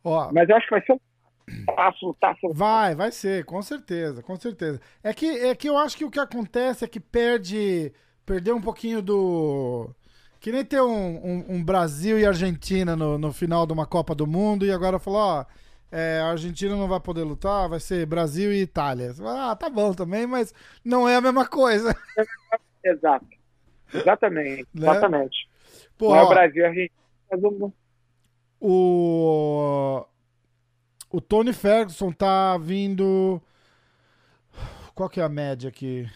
Ó, 0.03 0.31
Mas 0.33 0.49
eu 0.49 0.57
acho 0.57 0.67
que 0.67 0.73
vai 0.73 0.85
ser 0.85 0.93
um 0.93 1.65
passo, 1.75 2.15
passo. 2.21 2.53
Vai, 2.53 2.95
vai 2.95 3.13
ser, 3.13 3.45
com 3.45 3.63
certeza, 3.63 4.23
com 4.23 4.37
certeza. 4.37 4.81
É 5.03 5.15
que, 5.15 5.27
é 5.27 5.55
que 5.55 5.69
eu 5.69 5.79
acho 5.79 5.97
que 5.97 6.05
o 6.05 6.11
que 6.11 6.21
acontece 6.21 6.85
é 6.85 6.89
que 6.89 7.01
perde, 7.01 7.93
perdeu 8.27 8.57
um 8.57 8.61
pouquinho 8.61 9.01
do... 9.01 9.89
Que 10.41 10.53
nem 10.53 10.63
ter 10.63 10.83
um, 10.83 11.17
um, 11.25 11.45
um 11.55 11.65
Brasil 11.65 12.19
e 12.19 12.27
Argentina 12.27 12.95
no, 12.95 13.17
no 13.17 13.33
final 13.33 13.67
de 13.67 13.73
uma 13.73 13.87
Copa 13.87 14.15
do 14.15 14.27
Mundo 14.27 14.67
e 14.67 14.73
agora 14.73 14.99
falou, 14.99 15.21
ó... 15.21 15.45
É, 15.97 16.19
a 16.19 16.31
Argentina 16.31 16.75
não 16.75 16.89
vai 16.89 16.99
poder 16.99 17.23
lutar, 17.23 17.69
vai 17.69 17.79
ser 17.79 18.05
Brasil 18.05 18.53
e 18.53 18.63
Itália. 18.63 19.13
Ah, 19.25 19.55
tá 19.55 19.71
bom 19.71 19.95
também, 19.95 20.27
mas 20.27 20.53
não 20.85 21.09
é 21.09 21.15
a 21.15 21.21
mesma 21.21 21.47
coisa. 21.47 21.97
Exato. 22.85 23.25
Exatamente, 23.95 24.67
né? 24.75 24.91
exatamente. 24.91 25.49
Pô, 25.97 26.11
Não 26.11 26.17
é 26.17 26.23
o 26.23 26.29
Brasil, 26.29 26.67
a 26.67 26.73
gente 26.73 26.93
o 28.61 30.05
o 31.11 31.21
Tony 31.21 31.53
Ferguson 31.53 32.11
tá 32.11 32.57
vindo 32.59 33.41
qual 34.95 35.09
que 35.09 35.21
é 35.21 35.25
a 35.25 35.29
média 35.29 35.69
aqui? 35.69 36.09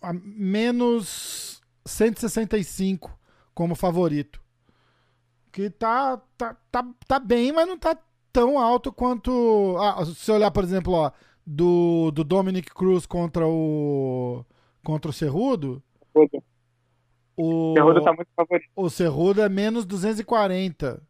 A 0.00 0.12
menos 0.12 1.60
165 1.84 3.16
como 3.54 3.74
favorito. 3.74 4.40
Que 5.52 5.68
tá, 5.68 6.20
tá, 6.36 6.56
tá, 6.70 6.86
tá 7.06 7.18
bem, 7.18 7.52
mas 7.52 7.68
não 7.68 7.78
tá 7.78 7.96
tão 8.32 8.58
alto 8.58 8.90
quanto. 8.90 9.76
Ah, 9.78 10.04
se 10.04 10.14
você 10.14 10.32
olhar, 10.32 10.50
por 10.50 10.64
exemplo, 10.64 10.94
ó, 10.94 11.12
do, 11.46 12.10
do 12.10 12.24
Dominic 12.24 12.72
Cruz 12.74 13.04
contra 13.04 13.46
o. 13.46 14.44
contra 14.82 15.10
o 15.10 15.14
Cerrudo, 15.14 15.82
Cerrudo. 16.12 16.44
O 17.36 17.74
Cerrudo 17.74 18.02
tá 18.02 18.12
muito 18.12 18.28
favorito. 18.36 18.68
O 18.76 18.90
Cerrudo 18.90 19.42
é 19.42 19.48
menos 19.48 19.84
240 19.84 21.02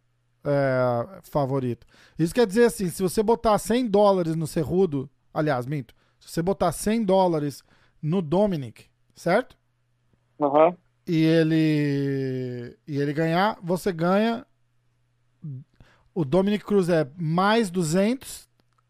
é, 0.45 1.21
favorito. 1.23 1.87
Isso 2.19 2.35
quer 2.35 2.47
dizer 2.47 2.67
assim, 2.67 2.89
se 2.89 3.03
você 3.03 3.23
botar 3.23 3.59
100 3.59 3.89
dólares 3.89 4.37
no 4.37 4.47
Cerrudo, 4.47 5.11
aliás, 5.33 5.67
minto, 5.67 5.95
se 6.21 6.29
você 6.29 6.43
botar 6.43 6.73
100 6.73 7.05
dólares 7.05 7.63
no 8.01 8.23
Dominic, 8.23 8.87
certo? 9.15 9.57
Uhum. 10.39 10.77
E 11.07 11.25
ele 11.25 12.77
e 12.87 12.97
ele 12.99 13.13
ganhar, 13.13 13.59
você 13.63 13.93
ganha 13.93 14.47
o 16.15 16.25
Dominic 16.25 16.65
Cruz 16.65 16.89
é 16.89 17.09
mais 17.17 17.71
200 17.71 18.49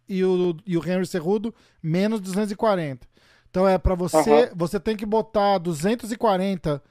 e 0.09 0.25
o, 0.25 0.57
e 0.67 0.77
o 0.77 0.87
Henry 0.87 1.07
Cerrudo 1.07 1.55
menos 1.83 2.21
240. 2.21 3.07
Então 3.53 3.69
é 3.69 3.77
para 3.77 3.95
você, 3.95 4.47
uhum. 4.47 4.51
você 4.57 4.81
tem 4.81 4.97
que 4.97 5.05
botar 5.05 5.59
240 5.59 6.83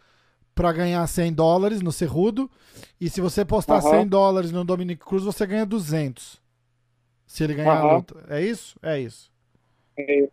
para 0.54 0.72
ganhar 0.72 1.08
100 1.08 1.34
dólares 1.34 1.82
no 1.82 1.92
Cerrudo. 1.92 2.50
E 3.00 3.10
se 3.10 3.20
você 3.20 3.44
postar 3.44 3.84
uhum. 3.84 3.90
100 3.90 4.08
dólares 4.08 4.52
no 4.52 4.64
Dominic 4.64 5.04
Cruz, 5.04 5.24
você 5.24 5.48
ganha 5.48 5.66
200. 5.66 6.40
Se 7.26 7.44
ele 7.44 7.56
ganhar 7.56 7.84
uhum. 7.84 7.90
a 7.90 7.96
luta. 7.96 8.26
É 8.30 8.42
isso? 8.42 8.78
É 8.84 9.00
isso. 9.00 9.32
É 9.98 10.20
isso. 10.20 10.32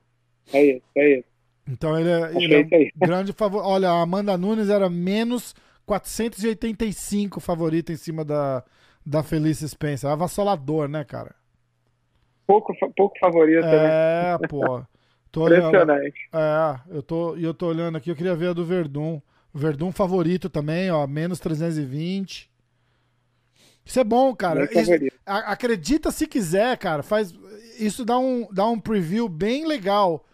É 0.53 0.65
isso. 0.65 0.83
É 0.95 1.19
isso. 1.19 1.29
Então 1.67 1.99
ele 1.99 2.11
é, 2.11 2.37
ele 2.37 2.55
é 2.55 2.61
um 2.61 3.07
grande 3.07 3.33
favor. 3.33 3.65
Olha, 3.65 3.89
a 3.89 4.03
Amanda 4.03 4.37
Nunes 4.37 4.69
era 4.69 4.91
menos 4.91 5.55
485 5.87 7.41
favorita 7.41 7.91
em 7.91 7.97
cima 7.97 8.23
da, 8.23 8.63
da 9.05 9.23
Felice 9.23 9.67
Spencer. 9.67 10.11
Avassalador, 10.11 10.89
né, 10.89 11.05
cara? 11.05 11.35
Pouco, 12.47 12.75
pouco 12.95 13.19
favorita, 13.19 13.67
é, 13.67 13.71
né? 13.71 14.35
É, 14.35 14.47
pô. 14.47 14.83
Tô 15.31 15.47
Impressionante. 15.47 16.29
Olhando, 16.33 16.81
é, 16.91 16.97
eu 16.97 17.03
tô, 17.03 17.37
eu 17.37 17.55
tô 17.55 17.67
olhando 17.67 17.97
aqui, 17.97 18.11
eu 18.11 18.17
queria 18.17 18.35
ver 18.35 18.49
a 18.49 18.53
do 18.53 18.65
Verdun. 18.65 19.21
Verdun 19.53 19.91
favorito 19.93 20.49
também, 20.49 20.91
ó, 20.91 21.07
menos 21.07 21.41
320. 21.41 22.51
Isso 23.85 23.99
é 23.99 24.05
bom, 24.05 24.35
cara. 24.37 24.65
Isso- 24.65 24.91
acredita 25.25 26.11
se 26.11 26.27
quiser, 26.27 26.77
cara. 26.77 27.03
Faz, 27.03 27.33
isso 27.79 28.05
dá 28.05 28.19
um, 28.19 28.47
dá 28.53 28.67
um 28.67 28.79
preview 28.79 29.29
bem 29.29 29.67
legal 29.67 30.27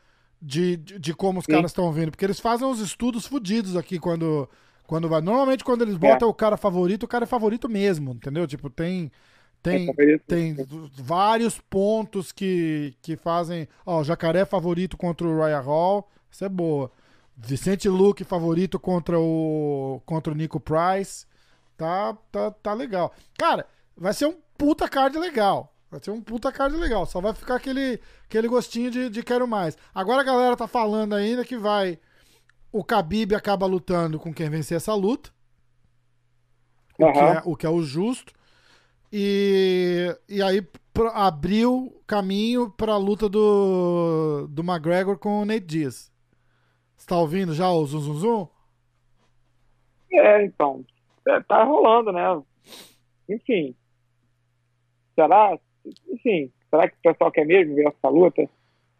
de, 0.42 0.76
de, 0.76 0.98
de 0.98 1.14
como 1.14 1.38
os 1.38 1.44
Sim. 1.44 1.52
caras 1.52 1.70
estão 1.70 1.92
vindo. 1.92 2.10
Porque 2.10 2.24
eles 2.24 2.40
fazem 2.40 2.66
uns 2.66 2.80
estudos 2.80 3.26
fodidos 3.26 3.76
aqui 3.76 3.98
quando, 3.98 4.48
quando 4.86 5.08
vai. 5.08 5.20
Normalmente, 5.20 5.62
quando 5.62 5.82
eles 5.82 5.96
botam 5.96 6.28
o 6.28 6.34
cara 6.34 6.56
favorito, 6.56 7.04
o 7.04 7.08
cara 7.08 7.24
é 7.24 7.26
favorito 7.28 7.68
mesmo, 7.68 8.12
entendeu? 8.12 8.46
Tipo, 8.46 8.68
tem. 8.68 9.10
Tem, 9.64 9.94
tem 10.26 10.56
vários 10.98 11.58
pontos 11.58 12.30
que, 12.30 12.94
que 13.00 13.16
fazem. 13.16 13.66
Ó, 13.86 14.04
Jacaré 14.04 14.44
favorito 14.44 14.94
contra 14.94 15.26
o 15.26 15.42
Ryan 15.42 15.60
Hall. 15.60 16.08
Isso 16.30 16.44
é 16.44 16.50
boa. 16.50 16.92
Vicente 17.34 17.88
Luque 17.88 18.24
favorito 18.24 18.78
contra 18.78 19.18
o 19.18 20.02
contra 20.04 20.30
o 20.30 20.36
Nico 20.36 20.60
Price. 20.60 21.26
Tá, 21.78 22.14
tá, 22.30 22.50
tá 22.50 22.74
legal. 22.74 23.14
Cara, 23.38 23.66
vai 23.96 24.12
ser 24.12 24.26
um 24.26 24.36
puta 24.58 24.86
card 24.86 25.18
legal. 25.18 25.74
Vai 25.90 25.98
ser 25.98 26.10
um 26.10 26.20
puta 26.20 26.52
card 26.52 26.76
legal. 26.76 27.06
Só 27.06 27.22
vai 27.22 27.32
ficar 27.32 27.56
aquele, 27.56 27.98
aquele 28.26 28.48
gostinho 28.48 28.90
de, 28.90 29.08
de 29.08 29.22
quero 29.22 29.48
mais. 29.48 29.78
Agora 29.94 30.20
a 30.20 30.24
galera 30.24 30.56
tá 30.58 30.68
falando 30.68 31.14
ainda 31.14 31.42
que 31.42 31.56
vai. 31.56 31.98
O 32.70 32.82
Khabib 32.82 33.34
acaba 33.34 33.64
lutando 33.64 34.18
com 34.18 34.34
quem 34.34 34.50
vencer 34.50 34.76
essa 34.76 34.92
luta. 34.92 35.30
O, 36.98 37.12
que, 37.12 37.18
é, 37.18 37.42
o 37.46 37.56
que 37.56 37.66
é 37.66 37.70
o 37.70 37.82
justo. 37.82 38.34
E, 39.16 40.08
e 40.28 40.42
aí 40.42 40.60
abriu 41.12 42.02
caminho 42.04 42.68
pra 42.68 42.96
luta 42.96 43.28
do, 43.28 44.48
do 44.50 44.62
McGregor 44.62 45.16
com 45.16 45.40
o 45.42 45.44
Nate 45.44 45.60
Diaz. 45.60 46.12
Você 46.96 47.06
tá 47.06 47.16
ouvindo 47.16 47.54
já 47.54 47.70
o 47.70 47.86
zum 47.86 48.00
zum 48.00 48.14
zum? 48.14 48.48
É, 50.12 50.44
então. 50.44 50.84
é, 51.28 51.40
tá 51.42 51.62
rolando, 51.62 52.10
né? 52.10 52.22
Enfim. 53.28 53.72
Será? 55.14 55.56
Enfim. 56.10 56.50
Será 56.68 56.88
que 56.88 56.96
o 56.96 57.12
pessoal 57.12 57.30
quer 57.30 57.46
mesmo 57.46 57.76
ver 57.76 57.86
essa 57.86 58.08
luta? 58.08 58.48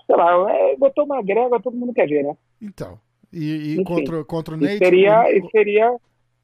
Sei 0.07 0.15
lá, 0.17 0.49
é, 0.53 0.77
botou 0.77 1.07
uma 1.07 1.21
grega, 1.23 1.59
todo 1.61 1.77
mundo 1.77 1.93
quer 1.93 2.07
ver, 2.07 2.23
né? 2.23 2.37
Então. 2.63 3.01
E, 3.33 3.39
e 3.51 3.73
Enfim. 3.75 3.83
contra, 3.85 4.25
contra 4.25 4.55
o 4.55 4.59
E 4.59 4.61
Nate. 4.61 4.79
seria, 4.79 5.23
o- 5.25 5.27
e 5.29 5.51
seria, 5.51 5.97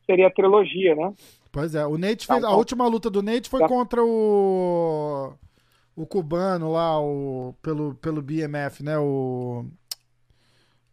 seria 0.06 0.26
a 0.26 0.32
trilogia, 0.32 0.96
né? 0.96 1.14
Pois 1.52 1.74
é, 1.74 1.84
o 1.86 1.98
Nate 1.98 2.26
fez. 2.26 2.40
Tá 2.40 2.46
A 2.48 2.50
bom. 2.52 2.56
última 2.58 2.86
luta 2.86 3.10
do 3.10 3.22
Nate 3.22 3.48
foi 3.50 3.60
Tá. 3.60 3.68
contra 3.68 4.02
o. 4.04 5.32
O 5.96 6.06
cubano 6.06 6.72
lá, 6.72 7.00
o. 7.00 7.54
Pelo, 7.60 7.94
pelo 7.96 8.22
BMF, 8.22 8.82
né? 8.82 8.96
O. 8.98 9.66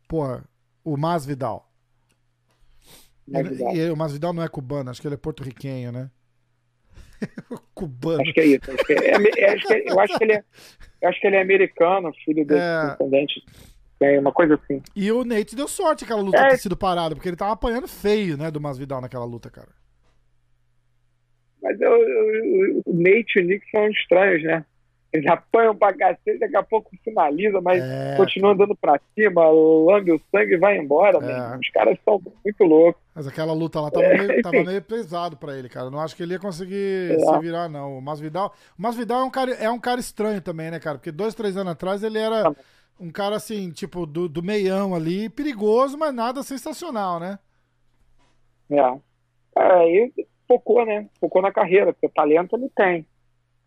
Pô, 0.08 0.40
o 0.84 0.98
Masvidal. 0.98 1.70
Masvidal. 3.28 3.76
E, 3.76 3.80
e 3.80 3.90
o 3.92 3.96
Masvidal 3.98 4.34
não 4.34 4.42
é 4.44 4.48
cubano, 4.48 4.90
acho 4.90 5.02
que 5.02 5.08
ele 5.08 5.16
é 5.16 5.18
porto-riquenho, 5.18 5.92
né? 5.92 6.10
cubano. 7.76 8.22
Acho 8.22 8.34
que 8.34 8.40
é 8.40 8.46
isso. 8.46 8.72
Acho 8.72 8.84
que 8.86 8.94
é- 8.94 9.12
é- 9.12 9.40
é- 9.44 9.54
acho 9.54 9.68
que 9.68 9.74
é- 9.74 9.92
eu 9.92 10.00
acho 10.00 10.18
que 10.18 10.24
ele 10.24 10.34
é, 10.34 10.44
acho 11.08 11.20
que 11.22 11.28
ele 11.28 11.36
é 11.36 11.42
americano, 11.42 12.12
filho 12.24 12.46
desse 12.46 12.60
É. 12.62 12.90
descendente. 12.92 13.46
É 14.00 14.20
uma 14.20 14.32
coisa 14.32 14.56
assim. 14.56 14.82
E 14.96 15.12
o 15.12 15.24
Nate 15.26 15.56
deu 15.56 15.68
sorte 15.68 16.04
aquela 16.04 16.22
luta 16.22 16.38
É. 16.38 16.50
ter 16.50 16.58
sido 16.58 16.78
parada, 16.78 17.16
porque 17.16 17.28
ele 17.30 17.36
tava 17.36 17.52
apanhando 17.54 17.88
feio, 17.88 18.38
né, 18.38 18.50
do 18.52 18.62
Masvidal 18.62 19.02
naquela 19.02 19.26
luta, 19.26 19.50
cara. 19.50 19.70
Mas 21.68 21.82
eu, 21.82 21.92
eu- 21.92 22.82
o 22.86 22.94
Nate 22.94 23.38
e 23.38 23.42
o 23.42 23.46
Nick 23.46 23.70
são 23.70 23.88
estranhos, 23.90 24.42
né? 24.44 24.66
Eles 25.12 25.26
apanham 25.30 25.76
pra 25.76 25.94
cacete, 25.94 26.38
daqui 26.38 26.56
a 26.58 26.64
pouco 26.64 26.92
finaliza, 27.04 27.60
mas 27.62 27.82
É, 27.82 28.16
continua 28.18 28.52
andando 28.52 28.76
pra 28.76 29.00
cima, 29.16 29.50
lambe 29.50 30.12
o 30.12 30.22
sangue 30.32 30.54
e 30.54 30.58
vai 30.58 30.78
embora. 30.78 31.18
É. 31.18 31.58
Os 31.58 31.70
caras 31.70 31.98
são 32.06 32.22
muito 32.44 32.64
loucos. 32.64 33.02
Mas 33.16 33.26
aquela 33.28 33.54
luta 33.54 33.80
lá 33.82 33.90
tava, 33.90 34.06
É, 34.06 34.18
meio, 34.28 34.42
tava 34.42 34.64
meio 34.64 34.82
pesado 34.82 35.36
pra 35.38 35.58
ele, 35.58 35.70
cara. 35.70 35.90
Não 35.90 36.00
acho 36.00 36.16
que 36.16 36.24
ele 36.24 36.34
ia 36.34 36.40
conseguir 36.40 37.14
É. 37.14 37.20
se 37.20 37.40
virar, 37.40 37.68
não. 37.70 37.98
O 37.98 38.02
Masvidal, 38.02 38.54
o 38.78 38.82
Masvidal 38.82 39.22
é 39.22 39.24
um 39.24 39.30
cara, 39.30 39.52
é 39.54 39.70
um 39.70 39.80
cara 39.80 40.00
estranho 40.00 40.42
também, 40.42 40.70
né, 40.72 40.80
cara? 40.80 40.98
Porque 40.98 41.12
dois, 41.12 41.34
três 41.34 41.56
anos 41.58 41.72
atrás 41.74 42.04
ele 42.04 42.20
era 42.20 42.54
um 43.00 43.10
cara 43.10 43.36
assim, 43.38 43.72
tipo, 43.72 44.06
do, 44.06 44.28
do 44.28 44.44
meião 44.44 44.94
ali, 44.94 45.30
perigoso, 45.30 45.98
mas 45.98 46.14
nada 46.14 46.44
sensacional, 46.44 47.20
né? 47.20 47.40
É. 48.70 49.00
Aí 49.56 50.12
focou, 50.48 50.86
né? 50.86 51.08
Focou 51.20 51.42
na 51.42 51.52
carreira, 51.52 51.94
porque 51.94 52.10
talento 52.10 52.56
ele 52.56 52.70
tem. 52.76 53.06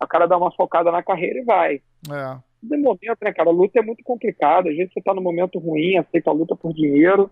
O 0.02 0.06
cara 0.06 0.26
dá 0.26 0.36
uma 0.36 0.50
focada 0.52 0.90
na 0.90 1.02
carreira 1.02 1.40
e 1.40 1.44
vai. 1.44 1.74
É. 2.10 2.38
De 2.62 2.76
momento, 2.76 3.18
né, 3.22 3.32
cara? 3.32 3.50
A 3.50 3.52
luta 3.52 3.78
é 3.78 3.82
muito 3.82 4.02
complicada. 4.04 4.70
Às 4.70 4.76
vezes 4.76 4.92
você 4.92 5.00
tá 5.00 5.14
no 5.14 5.20
momento 5.22 5.58
ruim, 5.58 5.96
aceita 5.96 6.30
a 6.30 6.32
luta 6.34 6.54
por 6.56 6.72
dinheiro, 6.72 7.30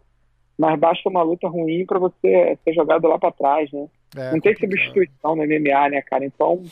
mas 0.58 0.78
basta 0.78 1.08
uma 1.08 1.22
luta 1.22 1.48
ruim 1.48 1.84
pra 1.86 1.98
você 1.98 2.58
ser 2.64 2.72
jogado 2.74 3.06
lá 3.08 3.18
pra 3.18 3.30
trás, 3.32 3.70
né? 3.72 3.86
é 4.16 4.32
Não 4.32 4.40
tem 4.40 4.54
complicado. 4.54 4.60
substituição 4.84 5.36
no 5.36 5.42
MMA, 5.44 5.88
né, 5.90 6.02
cara? 6.02 6.24
Então 6.24 6.62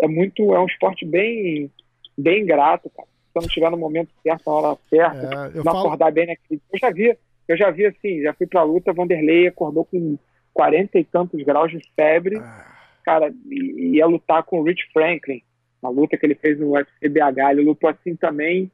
é 0.00 0.06
muito, 0.08 0.54
é 0.54 0.58
um 0.60 0.66
esporte 0.66 1.04
bem, 1.04 1.70
bem 2.16 2.42
ingrato, 2.42 2.90
cara. 2.90 3.08
Se 3.08 3.32
você 3.32 3.38
não 3.40 3.46
estiver 3.48 3.70
no 3.70 3.76
momento 3.78 4.10
certo, 4.22 4.42
na 4.46 4.52
hora 4.52 4.78
certa, 4.88 5.16
É, 5.52 5.56
não 5.56 5.64
falo, 5.64 5.78
acordar 5.80 6.12
bem 6.12 6.26
naquele. 6.26 6.60
Eu 6.72 6.78
já 6.78 6.90
vi, 6.90 7.16
eu 7.48 7.56
já 7.56 7.70
vi 7.70 7.86
assim, 7.86 8.22
já 8.22 8.32
fui 8.34 8.46
pra 8.46 8.62
luta, 8.62 8.92
Vanderlei 8.92 9.46
acordou 9.48 9.84
com 9.84 10.16
40 10.56 10.98
e 10.98 11.04
tantos 11.04 11.42
graus 11.44 11.70
de 11.70 11.80
febre, 11.94 12.36
Ah, 12.38 12.66
cara, 13.04 13.34
e 13.50 13.96
ia 13.96 14.06
lutar 14.06 14.42
com 14.42 14.58
o 14.60 14.62
Rich 14.62 14.90
Franklin, 14.92 15.42
uma 15.82 15.90
luta 15.90 16.16
que 16.16 16.24
ele 16.24 16.34
fez 16.34 16.58
no 16.58 16.70
UFC 16.72 17.08
BH. 17.08 17.50
Ele 17.52 17.62
lutou 17.62 17.90
assim 17.90 18.16
também 18.16 18.70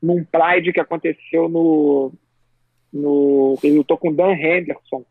num 0.00 0.22
Pride 0.24 0.72
que 0.72 0.80
aconteceu 0.80 1.48
no. 1.48 2.12
no 2.92 3.56
ele 3.62 3.76
lutou 3.78 3.96
com 3.96 4.10
o 4.10 4.14
Dan 4.14 4.32
Henderson. 4.34 5.04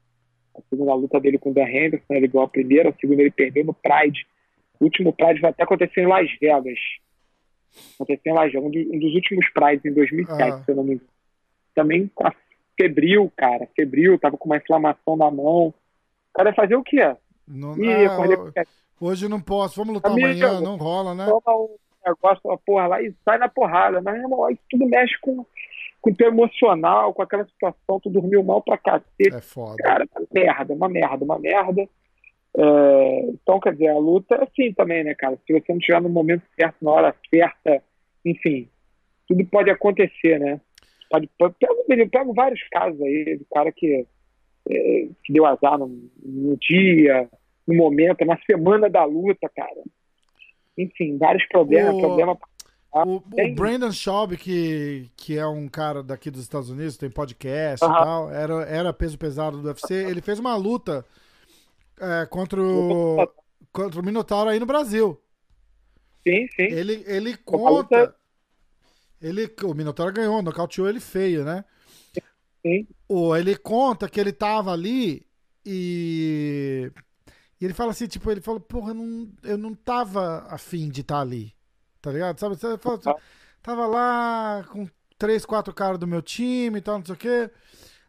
A 0.55 0.61
segunda 0.69 0.93
luta 0.93 1.19
dele 1.19 1.37
com 1.37 1.49
o 1.49 1.53
Dan 1.53 1.67
Henderson, 1.67 2.13
ele 2.13 2.27
ganhou 2.27 2.45
a 2.45 2.49
primeira, 2.49 2.89
a 2.89 2.93
segunda 2.93 3.21
ele 3.21 3.31
perdeu 3.31 3.65
no 3.65 3.73
Pride. 3.73 4.25
O 4.79 4.83
último 4.83 5.13
Pride 5.13 5.41
vai 5.41 5.51
até 5.51 5.63
acontecer 5.63 6.01
em 6.01 6.07
Las 6.07 6.29
Vegas. 6.39 6.79
Aconteceu 7.95 8.31
em 8.31 8.35
Las 8.35 8.51
Vegas, 8.51 8.67
um, 8.67 8.69
do- 8.69 8.95
um 8.95 8.99
dos 8.99 9.15
últimos 9.15 9.49
Prides 9.49 9.85
em 9.85 9.93
2007, 9.93 10.51
Ah. 10.51 10.63
se 10.63 10.71
eu 10.71 10.75
não 10.75 10.83
me 10.83 10.93
engano. 10.95 11.09
Também 11.73 12.07
com 12.13 12.27
a 12.27 12.33
febril, 12.79 13.31
cara, 13.35 13.67
febril, 13.75 14.19
tava 14.19 14.37
com 14.37 14.49
uma 14.49 14.57
inflamação 14.57 15.15
na 15.15 15.31
mão. 15.31 15.73
O 16.31 16.37
cara 16.37 16.53
fazer 16.53 16.75
o 16.75 16.83
quê? 16.83 17.15
não, 17.47 17.77
Ih, 17.77 18.05
ah, 18.05 18.13
acordei 18.13 18.37
hoje 18.99 19.27
não 19.27 19.41
posso, 19.41 19.77
vamos 19.77 19.95
lutar 19.95 20.11
Amigo, 20.11 20.27
amanhã, 20.27 20.61
não 20.61 20.77
rola, 20.77 21.15
né? 21.15 21.25
toma 21.25 21.57
um 21.57 21.75
negócio, 22.05 22.41
uma 22.45 22.57
porra 22.57 22.87
lá 22.87 23.01
e 23.01 23.13
sai 23.25 23.37
na 23.37 23.49
porrada. 23.49 24.01
Mas, 24.01 24.15
irmão, 24.15 24.49
isso 24.49 24.61
tudo 24.69 24.85
mexe 24.87 25.19
com, 25.19 25.45
com 25.99 26.09
o 26.11 26.15
teu 26.15 26.27
emocional, 26.27 27.13
com 27.13 27.21
aquela 27.21 27.45
situação, 27.45 27.99
tu 27.99 28.09
dormiu 28.09 28.43
mal 28.43 28.61
pra 28.61 28.77
cacete. 28.77 29.35
É 29.35 29.41
foda. 29.41 29.75
Cara, 29.77 30.07
uma 30.15 30.27
merda, 30.31 30.73
uma 30.73 30.89
merda, 30.89 31.25
uma 31.25 31.39
merda. 31.39 31.89
É, 32.57 33.19
então, 33.29 33.59
quer 33.59 33.73
dizer, 33.73 33.89
a 33.89 33.97
luta 33.97 34.35
é 34.35 34.43
assim 34.43 34.73
também, 34.73 35.03
né, 35.03 35.15
cara? 35.15 35.37
Se 35.47 35.53
você 35.53 35.71
não 35.71 35.77
estiver 35.77 36.01
no 36.01 36.09
momento 36.09 36.43
certo, 36.55 36.75
na 36.81 36.91
hora 36.91 37.15
certa, 37.29 37.83
enfim, 38.25 38.69
tudo 39.27 39.45
pode 39.45 39.69
acontecer, 39.69 40.39
né? 40.39 40.59
Pode, 41.09 41.29
pode, 41.37 41.55
pego, 41.59 41.85
eu 41.87 42.09
pego 42.09 42.33
vários 42.33 42.61
casos 42.69 43.01
aí 43.01 43.37
do 43.37 43.45
cara 43.53 43.71
que, 43.71 44.05
é, 44.69 45.07
que 45.23 45.33
deu 45.33 45.45
azar 45.45 45.77
no, 45.77 45.87
dia, 46.57 47.29
no 47.67 47.75
momento, 47.75 48.25
na 48.25 48.37
semana 48.45 48.89
da 48.89 49.03
luta, 49.05 49.49
cara. 49.55 49.81
Enfim, 50.77 51.17
vários 51.17 51.45
problemas, 51.47 51.93
O- 51.95 51.99
problema 51.99 52.37
O, 52.93 53.15
o 53.17 53.21
tem- 53.35 53.55
Brandon 53.55 53.91
Schaub, 53.91 54.35
que, 54.37 55.09
que 55.15 55.37
é 55.37 55.45
um 55.47 55.67
cara 55.69 56.03
daqui 56.03 56.29
dos 56.29 56.41
Estados 56.41 56.69
Unidos, 56.69 56.97
tem 56.97 57.09
podcast 57.09 57.85
e 57.85 57.87
tal, 57.87 58.29
era, 58.31 58.53
era 58.65 58.93
peso 58.93 59.17
pesado 59.17 59.61
do 59.61 59.67
UFC, 59.67 59.93
ele 59.93 60.21
fez 60.21 60.39
uma 60.39 60.55
luta 60.55 61.05
é, 61.99 62.25
contra, 62.25 62.61
o, 62.61 63.27
contra 63.71 63.99
o 63.99 64.03
Minotauro 64.05 64.49
aí 64.49 64.59
no 64.59 64.65
Brasil. 64.65 65.17
Sim, 66.27 66.47
sim. 66.55 66.63
Ele, 66.63 67.03
ele 67.07 67.29
luta- 67.31 67.41
conta. 67.45 68.15
Ele, 69.21 69.49
o 69.63 69.73
Minotauro 69.73 70.11
ganhou, 70.13 70.41
nocauteou 70.41 70.89
ele 70.89 70.99
feio, 70.99 71.43
né? 71.45 71.63
Sim. 72.65 72.87
Ele 73.37 73.55
conta 73.57 74.09
que 74.09 74.19
ele 74.19 74.31
tava 74.31 74.71
ali 74.71 75.25
e. 75.65 76.91
E 77.59 77.65
ele 77.65 77.73
fala 77.75 77.91
assim, 77.91 78.07
tipo, 78.07 78.31
ele 78.31 78.41
falou, 78.41 78.59
porra, 78.59 78.89
eu 78.89 78.95
não, 78.95 79.31
eu 79.43 79.57
não 79.57 79.75
tava 79.75 80.45
afim 80.49 80.89
de 80.89 81.01
estar 81.01 81.19
ali. 81.19 81.53
Tá 82.01 82.11
ligado? 82.11 82.39
Sabe? 82.39 82.55
Você 82.55 82.75
fala 82.79 82.95
assim, 82.97 83.13
tava 83.61 83.85
lá 83.85 84.65
com 84.71 84.87
três, 85.17 85.45
quatro 85.45 85.71
caras 85.71 85.99
do 85.99 86.07
meu 86.07 86.23
time 86.23 86.79
e 86.79 86.81
tal, 86.81 86.97
não 86.97 87.05
sei 87.05 87.13
o 87.13 87.17
quê. 87.17 87.51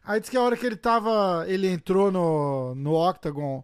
Aí 0.03 0.19
disse 0.19 0.31
que 0.31 0.37
a 0.37 0.41
hora 0.41 0.57
que 0.57 0.65
ele 0.65 0.75
tava. 0.75 1.45
Ele 1.47 1.67
entrou 1.67 2.11
no, 2.11 2.73
no 2.75 2.93
Octagon 2.95 3.63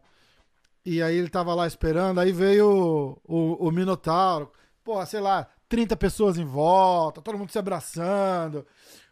e 0.85 1.01
aí 1.01 1.15
ele 1.15 1.29
tava 1.29 1.53
lá 1.53 1.67
esperando, 1.67 2.19
aí 2.19 2.31
veio 2.31 3.19
o, 3.27 3.57
o, 3.57 3.67
o 3.67 3.71
Minotauro. 3.71 4.51
Pô, 4.83 5.05
sei 5.05 5.19
lá, 5.19 5.47
30 5.67 5.95
pessoas 5.97 6.37
em 6.37 6.45
volta, 6.45 7.21
todo 7.21 7.37
mundo 7.37 7.51
se 7.51 7.59
abraçando. 7.59 8.65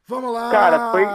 Vamos 0.06 0.34
lá, 0.34 0.50
Cara, 0.50 0.92
foi- 0.92 1.06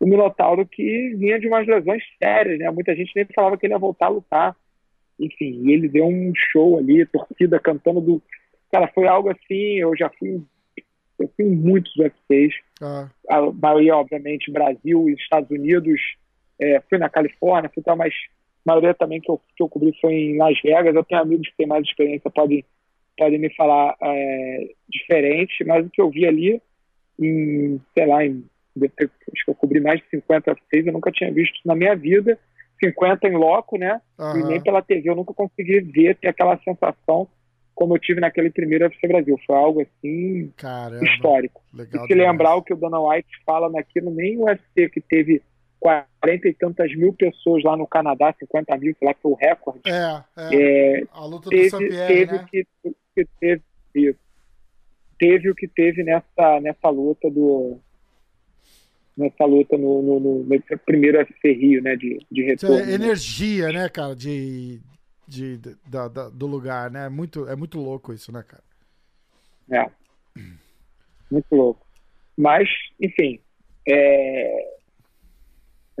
um 0.00 0.06
Minotauro 0.06 0.66
que 0.66 1.14
vinha 1.16 1.38
de 1.38 1.46
umas 1.46 1.66
lesões 1.66 2.02
sérias, 2.18 2.58
né? 2.58 2.70
Muita 2.70 2.94
gente 2.96 3.12
nem 3.14 3.26
falava 3.26 3.56
que 3.58 3.66
ele 3.66 3.74
ia 3.74 3.78
voltar 3.78 4.06
a 4.06 4.10
lutar. 4.10 4.56
Enfim, 5.18 5.62
e 5.64 5.72
ele 5.72 5.88
deu 5.88 6.06
um 6.06 6.32
show 6.34 6.78
ali, 6.78 7.04
torcida 7.06 7.60
cantando 7.60 8.00
do. 8.00 8.22
Cara, 8.72 8.88
foi 8.88 9.06
algo 9.06 9.28
assim, 9.28 9.76
eu 9.78 9.94
já 9.94 10.08
fui, 10.18 10.40
eu 11.18 11.30
fui 11.36 11.44
em 11.44 11.54
muitos 11.54 11.94
UFCs, 11.96 12.54
Ah, 12.80 13.10
a 13.28 13.52
maioria, 13.52 13.96
obviamente, 13.96 14.50
Brasil 14.50 15.10
e 15.10 15.14
Estados 15.14 15.50
Unidos, 15.50 16.00
é, 16.58 16.80
fui 16.88 16.96
na 16.96 17.10
Califórnia, 17.10 17.70
fui 17.74 17.82
tal, 17.82 17.96
mas 17.96 18.14
a 18.64 18.72
maioria 18.72 18.94
também 18.94 19.20
que 19.20 19.30
eu, 19.30 19.38
que 19.56 19.62
eu 19.62 19.68
cobri 19.68 19.92
foi 20.00 20.14
em 20.14 20.38
Las 20.38 20.58
Vegas. 20.62 20.94
Eu 20.94 21.04
tenho 21.04 21.20
amigos 21.20 21.48
que 21.48 21.56
têm 21.56 21.66
mais 21.66 21.84
experiência, 21.84 22.30
podem, 22.30 22.64
podem 23.18 23.38
me 23.38 23.54
falar 23.54 23.96
é, 24.00 24.70
diferente, 24.88 25.62
mas 25.64 25.84
o 25.84 25.90
que 25.90 26.00
eu 26.00 26.08
vi 26.08 26.26
ali, 26.26 26.62
em, 27.18 27.78
sei 27.94 28.06
lá, 28.06 28.24
em, 28.24 28.42
acho 28.78 29.44
que 29.44 29.50
eu 29.50 29.54
cobri 29.54 29.80
mais 29.80 30.00
de 30.00 30.08
50 30.10 30.52
UFCs, 30.52 30.86
eu 30.86 30.92
nunca 30.92 31.10
tinha 31.10 31.32
visto 31.32 31.60
na 31.64 31.74
minha 31.74 31.94
vida. 31.96 32.38
50 32.82 33.28
em 33.28 33.36
loco, 33.36 33.76
né? 33.76 34.00
E 34.18 34.22
aham. 34.22 34.46
nem 34.46 34.60
pela 34.62 34.80
TV 34.80 35.10
eu 35.10 35.14
nunca 35.14 35.34
consegui 35.34 35.80
ver, 35.80 36.16
ter 36.16 36.28
aquela 36.28 36.56
sensação 36.64 37.28
como 37.74 37.94
eu 37.94 37.98
tive 37.98 38.20
naquele 38.20 38.50
primeiro 38.50 38.84
UFC 38.84 39.06
Brasil. 39.06 39.38
Foi 39.46 39.56
algo 39.56 39.82
assim 39.82 40.50
Caramba. 40.56 41.04
histórico. 41.04 41.62
Legal 41.74 42.04
E 42.04 42.08
se 42.08 42.14
lembrar 42.14 42.54
o 42.56 42.62
que 42.62 42.72
o 42.72 42.76
Dana 42.76 42.98
White 43.00 43.28
fala 43.44 43.68
naquilo, 43.70 44.10
nem 44.10 44.36
o 44.38 44.44
UFC 44.44 44.88
que 44.88 45.00
teve 45.00 45.42
40 45.78 46.48
e 46.48 46.54
tantas 46.54 46.94
mil 46.94 47.12
pessoas 47.12 47.62
lá 47.64 47.76
no 47.76 47.86
Canadá, 47.86 48.34
50 48.38 48.76
mil, 48.78 48.94
sei 48.98 49.08
lá 49.08 49.14
que 49.14 49.22
foi 49.22 49.32
o 49.32 49.34
recorde, 49.34 49.80
É, 49.86 50.22
é. 50.36 51.00
é, 51.00 51.04
A 51.12 51.24
luta 51.26 51.44
do 51.44 51.50
teve, 51.50 51.70
Sampierre, 51.70 52.06
teve, 52.06 52.32
né? 52.32 52.42
o 52.42 52.46
que, 52.46 52.66
que 53.14 53.28
teve. 53.40 54.16
Teve 55.18 55.50
o 55.50 55.54
que 55.54 55.68
teve 55.68 56.02
nessa, 56.02 56.60
nessa 56.60 56.88
luta 56.88 57.30
do. 57.30 57.78
Nessa 59.20 59.44
luta 59.44 59.76
no, 59.76 60.00
no, 60.00 60.18
no- 60.20 60.44
nesse 60.44 60.74
primeiro 60.78 61.18
UFC 61.18 61.52
Rio, 61.52 61.82
né? 61.82 61.94
De, 61.96 62.18
de 62.30 62.42
Isso 62.52 62.66
retorno. 62.66 62.90
é 62.90 62.94
energia, 62.94 63.68
né, 63.70 63.88
cara, 63.88 64.16
de, 64.16 64.80
de, 65.28 65.58
de- 65.58 65.76
da- 65.86 66.08
da- 66.08 66.28
do 66.30 66.46
lugar, 66.46 66.90
né? 66.90 67.06
É 67.06 67.08
muito, 67.10 67.46
é 67.48 67.54
muito 67.54 67.78
louco 67.78 68.12
isso, 68.14 68.32
né, 68.32 68.42
cara? 68.42 68.62
É. 69.70 69.90
Muito 71.30 71.54
louco. 71.54 71.86
Mas, 72.36 72.68
enfim, 72.98 73.38
é, 73.86 74.78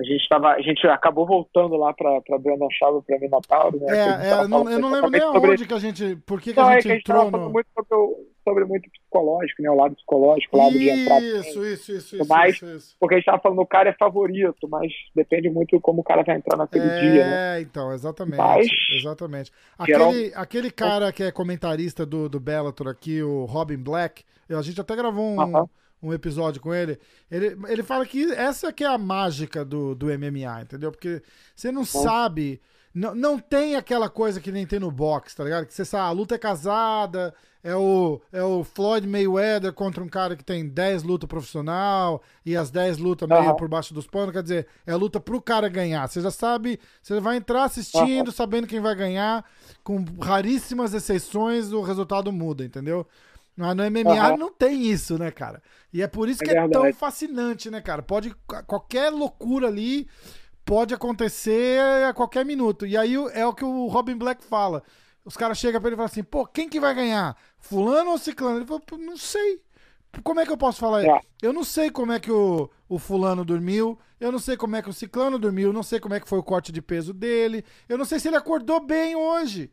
a 0.00 0.04
gente 0.04 0.28
tava, 0.28 0.48
a 0.48 0.60
gente 0.62 0.86
acabou 0.86 1.26
voltando 1.26 1.76
lá 1.76 1.92
para 1.92 2.20
Brandon 2.38 2.68
Chava 2.70 3.02
para 3.02 3.18
Minotauro, 3.18 3.78
né? 3.80 3.86
a 3.90 3.94
gente 3.94 4.24
É, 4.26 4.30
é, 4.30 4.32
eu 4.42 4.48
não, 4.48 4.70
eu 4.70 4.78
não 4.78 4.90
lembro 4.90 5.10
nem 5.10 5.20
sobre- 5.20 5.50
aonde 5.50 5.66
que 5.66 5.74
a 5.74 5.78
gente. 5.78 6.16
Por 6.26 6.40
que, 6.40 6.52
que 6.52 6.58
Não, 6.60 6.66
a 6.68 6.72
é 6.72 6.80
gente 6.80 6.90
a 6.90 6.94
gente 6.94 7.00
entrou 7.02 7.18
tava 7.18 7.30
falando 7.30 7.46
no. 7.46 7.52
muito 7.52 7.66
sobre, 7.74 7.94
o- 7.94 8.26
sobre 8.42 8.64
muito 8.64 8.90
psicológico, 8.90 9.62
né? 9.62 9.70
O 9.70 9.74
lado 9.76 9.94
psicológico, 9.94 10.56
o 10.56 10.58
lado 10.62 10.72
de 10.78 10.88
entrar. 10.88 11.22
Isso, 11.22 11.64
isso, 11.66 11.92
isso, 11.92 12.16
isso, 12.16 12.28
Mas- 12.28 12.54
isso, 12.56 12.66
isso. 12.66 12.96
Porque 12.98 13.14
a 13.14 13.18
gente 13.18 13.26
tava 13.26 13.40
falando 13.42 13.60
o 13.60 13.66
cara 13.66 13.90
é 13.90 13.92
favorito, 13.92 14.68
mas 14.68 14.90
depende 15.14 15.48
muito 15.50 15.76
de 15.76 15.82
como 15.82 16.00
o 16.00 16.04
cara 16.04 16.22
vai 16.22 16.36
entrar 16.36 16.56
naquele 16.56 16.88
dia, 16.88 17.26
né? 17.26 17.58
É, 17.58 17.60
então, 17.60 17.92
exatamente. 17.92 18.38
Mas- 18.38 18.68
Exatamente. 18.98 19.52
Geral- 19.86 20.08
Aquele, 20.10 20.32
aquele 20.34 20.70
cara 20.70 21.12
que 21.12 21.22
é 21.22 21.30
comentarista 21.32 22.04
do, 22.06 22.28
do 22.28 22.40
Bellator 22.40 22.88
aqui, 22.88 23.22
o 23.22 23.44
Robin 23.44 23.76
Black, 23.78 24.24
a 24.48 24.62
gente 24.62 24.80
até 24.80 24.96
gravou 24.96 25.24
um, 25.24 25.40
Aham. 25.40 25.68
Um 26.02 26.12
episódio 26.12 26.60
com 26.60 26.72
ele. 26.72 26.98
ele. 27.30 27.56
Ele 27.68 27.82
fala 27.82 28.06
que 28.06 28.32
essa 28.32 28.72
que 28.72 28.84
é 28.84 28.86
a 28.86 28.98
mágica 28.98 29.64
do, 29.64 29.94
do 29.94 30.06
MMA, 30.06 30.62
entendeu? 30.62 30.90
Porque 30.90 31.22
você 31.54 31.70
não 31.70 31.84
sabe. 31.84 32.60
Não, 32.92 33.14
não 33.14 33.38
tem 33.38 33.76
aquela 33.76 34.08
coisa 34.08 34.40
que 34.40 34.50
nem 34.50 34.66
tem 34.66 34.80
no 34.80 34.90
boxe, 34.90 35.36
tá 35.36 35.44
ligado? 35.44 35.66
Que 35.66 35.74
você 35.74 35.84
sabe, 35.84 36.08
a 36.08 36.10
luta 36.10 36.34
é 36.34 36.38
casada, 36.38 37.32
é 37.62 37.74
o, 37.74 38.20
é 38.32 38.42
o 38.42 38.64
Floyd 38.64 39.06
Mayweather 39.06 39.72
contra 39.72 40.02
um 40.02 40.08
cara 40.08 40.34
que 40.34 40.42
tem 40.42 40.66
10 40.66 41.02
lutas 41.02 41.28
profissional 41.28 42.22
e 42.44 42.56
as 42.56 42.70
10 42.70 42.98
lutas 42.98 43.28
meio 43.28 43.54
por 43.54 43.68
baixo 43.68 43.92
dos 43.94 44.06
panos, 44.06 44.32
quer 44.32 44.42
dizer, 44.42 44.66
é 44.86 44.92
a 44.92 44.96
luta 44.96 45.20
pro 45.20 45.40
cara 45.40 45.68
ganhar. 45.68 46.08
Você 46.08 46.20
já 46.20 46.30
sabe, 46.30 46.80
você 47.02 47.20
vai 47.20 47.36
entrar 47.36 47.64
assistindo, 47.64 48.32
sabendo 48.32 48.66
quem 48.66 48.80
vai 48.80 48.94
ganhar, 48.94 49.44
com 49.84 50.04
raríssimas 50.20 50.92
exceções, 50.92 51.72
o 51.72 51.82
resultado 51.82 52.32
muda, 52.32 52.64
entendeu? 52.64 53.06
Mas 53.60 53.76
no 53.76 53.84
MMA 53.84 54.28
Aham. 54.28 54.36
não 54.36 54.52
tem 54.52 54.86
isso, 54.86 55.18
né, 55.18 55.30
cara? 55.30 55.62
E 55.92 56.02
é 56.02 56.06
por 56.06 56.28
isso 56.28 56.42
É 56.42 56.46
que 56.46 56.56
é 56.56 56.68
tão 56.68 56.92
fascinante, 56.94 57.70
né, 57.70 57.80
cara? 57.80 58.02
Pode 58.02 58.34
qualquer 58.66 59.10
loucura 59.10 59.68
ali 59.68 60.08
pode 60.64 60.94
acontecer 60.94 61.80
a 62.08 62.14
qualquer 62.14 62.44
minuto. 62.44 62.86
E 62.86 62.96
aí 62.96 63.14
é 63.32 63.44
o 63.44 63.52
que 63.52 63.64
o 63.64 63.88
Robin 63.88 64.16
Black 64.16 64.44
fala. 64.44 64.84
Os 65.24 65.36
caras 65.36 65.58
chegam 65.58 65.80
pra 65.80 65.88
ele 65.88 65.94
e 65.94 65.96
falam 65.96 66.06
assim: 66.06 66.22
pô, 66.22 66.46
quem 66.46 66.68
que 66.68 66.78
vai 66.78 66.94
ganhar? 66.94 67.36
Fulano 67.58 68.10
ou 68.10 68.18
Ciclano? 68.18 68.58
Ele 68.58 68.66
falou: 68.66 68.80
"Pô, 68.80 68.96
não 68.96 69.16
sei. 69.16 69.60
Como 70.22 70.40
é 70.40 70.46
que 70.46 70.52
eu 70.52 70.56
posso 70.56 70.78
falar? 70.78 71.04
É. 71.04 71.20
Eu 71.42 71.52
não 71.52 71.64
sei 71.64 71.90
como 71.90 72.12
é 72.12 72.20
que 72.20 72.30
o, 72.30 72.70
o 72.88 72.98
fulano 72.98 73.44
dormiu, 73.44 73.98
eu 74.20 74.32
não 74.32 74.38
sei 74.38 74.56
como 74.56 74.74
é 74.74 74.82
que 74.82 74.90
o 74.90 74.92
ciclano 74.92 75.38
dormiu, 75.38 75.72
não 75.72 75.84
sei 75.84 76.00
como 76.00 76.14
é 76.14 76.20
que 76.20 76.28
foi 76.28 76.38
o 76.38 76.42
corte 76.42 76.72
de 76.72 76.82
peso 76.82 77.14
dele, 77.14 77.64
eu 77.88 77.96
não 77.96 78.04
sei 78.04 78.18
se 78.18 78.26
ele 78.26 78.36
acordou 78.36 78.80
bem 78.80 79.14
hoje. 79.14 79.70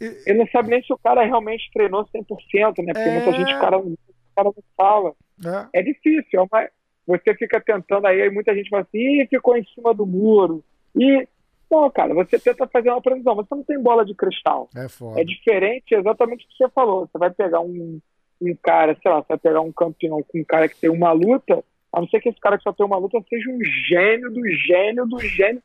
Ele 0.00 0.38
não 0.38 0.46
sabe 0.48 0.68
nem 0.70 0.82
se 0.82 0.92
o 0.92 0.98
cara 0.98 1.24
realmente 1.24 1.70
treinou 1.72 2.04
100%, 2.06 2.82
né? 2.82 2.92
Porque 2.92 3.08
É. 3.08 3.12
muita 3.12 3.32
gente, 3.32 3.54
o 3.54 3.58
cara, 3.60 3.78
o 3.78 3.96
cara 4.34 4.44
não 4.54 4.54
fala. 4.76 5.12
né? 5.42 5.68
É 5.74 5.82
difícil, 5.82 6.40
é 6.40 6.40
uma- 6.40 6.68
você 7.06 7.34
fica 7.34 7.60
tentando 7.60 8.06
aí, 8.06 8.22
aí 8.22 8.30
muita 8.30 8.54
gente 8.54 8.70
fala 8.70 8.82
assim, 8.82 8.98
Ih, 9.20 9.26
ficou 9.26 9.56
em 9.56 9.64
cima 9.74 9.92
do 9.92 10.06
muro. 10.06 10.64
E, 10.98 11.28
não, 11.70 11.90
cara, 11.90 12.14
você 12.14 12.38
tenta 12.38 12.66
fazer 12.66 12.90
uma 12.90 13.02
previsão, 13.02 13.34
você 13.34 13.54
não 13.54 13.62
tem 13.62 13.78
bola 13.82 14.04
de 14.04 14.14
cristal. 14.14 14.68
É 14.74 14.88
foda. 14.88 15.20
É 15.20 15.24
diferente 15.24 15.94
exatamente 15.94 16.44
o 16.44 16.48
que 16.48 16.56
você 16.56 16.68
falou. 16.70 17.06
Você 17.06 17.18
vai 17.18 17.30
pegar 17.30 17.60
um, 17.60 18.00
um 18.40 18.56
cara, 18.62 18.96
sei 19.02 19.10
lá, 19.10 19.18
você 19.20 19.26
vai 19.28 19.38
pegar 19.38 19.60
um 19.60 19.72
campeão 19.72 20.22
com 20.26 20.38
um 20.40 20.44
cara 20.44 20.68
que 20.68 20.76
tem 20.80 20.88
uma 20.90 21.12
luta, 21.12 21.62
a 21.92 22.00
não 22.00 22.08
ser 22.08 22.20
que 22.20 22.28
esse 22.30 22.40
cara 22.40 22.56
que 22.56 22.64
só 22.64 22.72
tem 22.72 22.84
uma 22.86 22.96
luta 22.98 23.18
seja 23.28 23.50
um 23.50 23.58
gênio 23.88 24.30
do 24.32 24.48
gênio 24.48 25.06
do 25.06 25.20
gênio. 25.20 25.62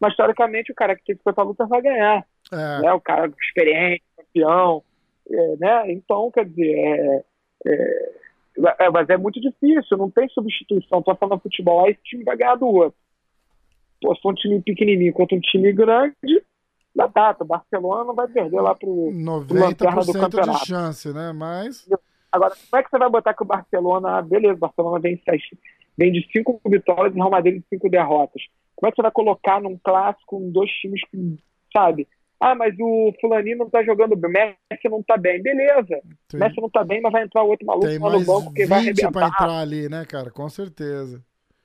Mas, 0.00 0.14
teoricamente, 0.14 0.70
o 0.70 0.74
cara 0.76 0.94
que 0.94 1.16
foi 1.16 1.32
pra 1.32 1.42
luta 1.42 1.66
vai 1.66 1.82
ganhar. 1.82 2.24
É, 2.52 2.82
Né? 2.82 2.92
O 2.92 3.00
cara 3.00 3.30
experiente, 3.40 4.02
campeão. 4.16 4.82
é, 5.30 5.56
né? 5.56 5.92
Então, 5.92 6.30
quer 6.30 6.44
dizer, 6.44 6.74
é, 6.74 7.24
é, 7.66 8.16
é, 8.78 8.90
mas 8.90 9.08
é 9.08 9.16
muito 9.16 9.40
difícil, 9.40 9.96
não 9.96 10.10
tem 10.10 10.28
substituição. 10.28 11.02
Tô 11.02 11.14
falando 11.14 11.40
futebol, 11.40 11.84
aí 11.84 11.92
esse 11.92 12.02
time 12.02 12.24
vai 12.24 12.36
ganhar 12.36 12.56
do 12.56 12.66
outro. 12.66 12.98
Pô, 14.00 14.14
se 14.14 14.22
for 14.22 14.32
um 14.32 14.34
time 14.34 14.60
pequenininho 14.62 15.12
contra 15.12 15.36
um 15.36 15.40
time 15.40 15.72
grande, 15.72 16.42
dá 16.94 17.06
data. 17.06 17.44
O 17.44 17.46
Barcelona 17.46 18.04
não 18.04 18.14
vai 18.14 18.28
perder 18.28 18.60
lá 18.60 18.74
pro, 18.74 19.10
90% 19.12 20.06
de 20.06 20.12
campeonato. 20.18 20.66
chance, 20.66 21.12
né? 21.12 21.32
Mas. 21.32 21.88
Agora, 22.30 22.54
como 22.70 22.80
é 22.80 22.84
que 22.84 22.90
você 22.90 22.98
vai 22.98 23.08
botar 23.08 23.34
que 23.34 23.42
o 23.42 23.46
Barcelona, 23.46 24.20
beleza, 24.22 24.54
o 24.54 24.58
Barcelona 24.58 25.00
vem, 25.00 25.20
vem 25.96 26.12
de 26.12 26.28
cinco 26.30 26.60
vitórias 26.66 27.14
e 27.14 27.16
o 27.16 27.20
Real 27.20 27.30
Madrid 27.30 27.60
de 27.60 27.68
cinco 27.68 27.88
derrotas. 27.88 28.42
Como 28.76 28.88
é 28.88 28.90
que 28.90 28.96
você 28.96 29.02
vai 29.02 29.10
colocar 29.10 29.60
num 29.60 29.78
clássico 29.82 30.38
dois 30.52 30.70
times 30.72 31.00
que, 31.10 31.38
sabe? 31.72 32.06
Ah, 32.40 32.54
mas 32.54 32.74
o 32.78 33.12
fulaninho 33.20 33.58
não 33.58 33.68
tá 33.70 33.82
jogando 33.82 34.14
bem, 34.14 34.54
Messi 34.70 34.88
não 34.88 35.02
tá 35.02 35.16
bem. 35.16 35.42
Beleza, 35.42 36.00
Tem, 36.28 36.38
Messi 36.38 36.60
não 36.60 36.70
tá 36.70 36.84
bem, 36.84 37.00
mas 37.00 37.10
vai 37.12 37.24
entrar 37.24 37.42
outro 37.42 37.66
maluco 37.66 37.86
tem 37.88 37.98
lá 37.98 38.10
no 38.10 38.24
banco 38.24 38.52
que 38.54 38.64
vai 38.64 38.80
20 38.84 38.94
pra 39.10 39.22
arrebentar. 39.26 39.28
entrar 39.44 39.58
ali, 39.58 39.88
né, 39.88 40.04
cara? 40.06 40.30
Com 40.30 40.48
certeza. 40.48 41.20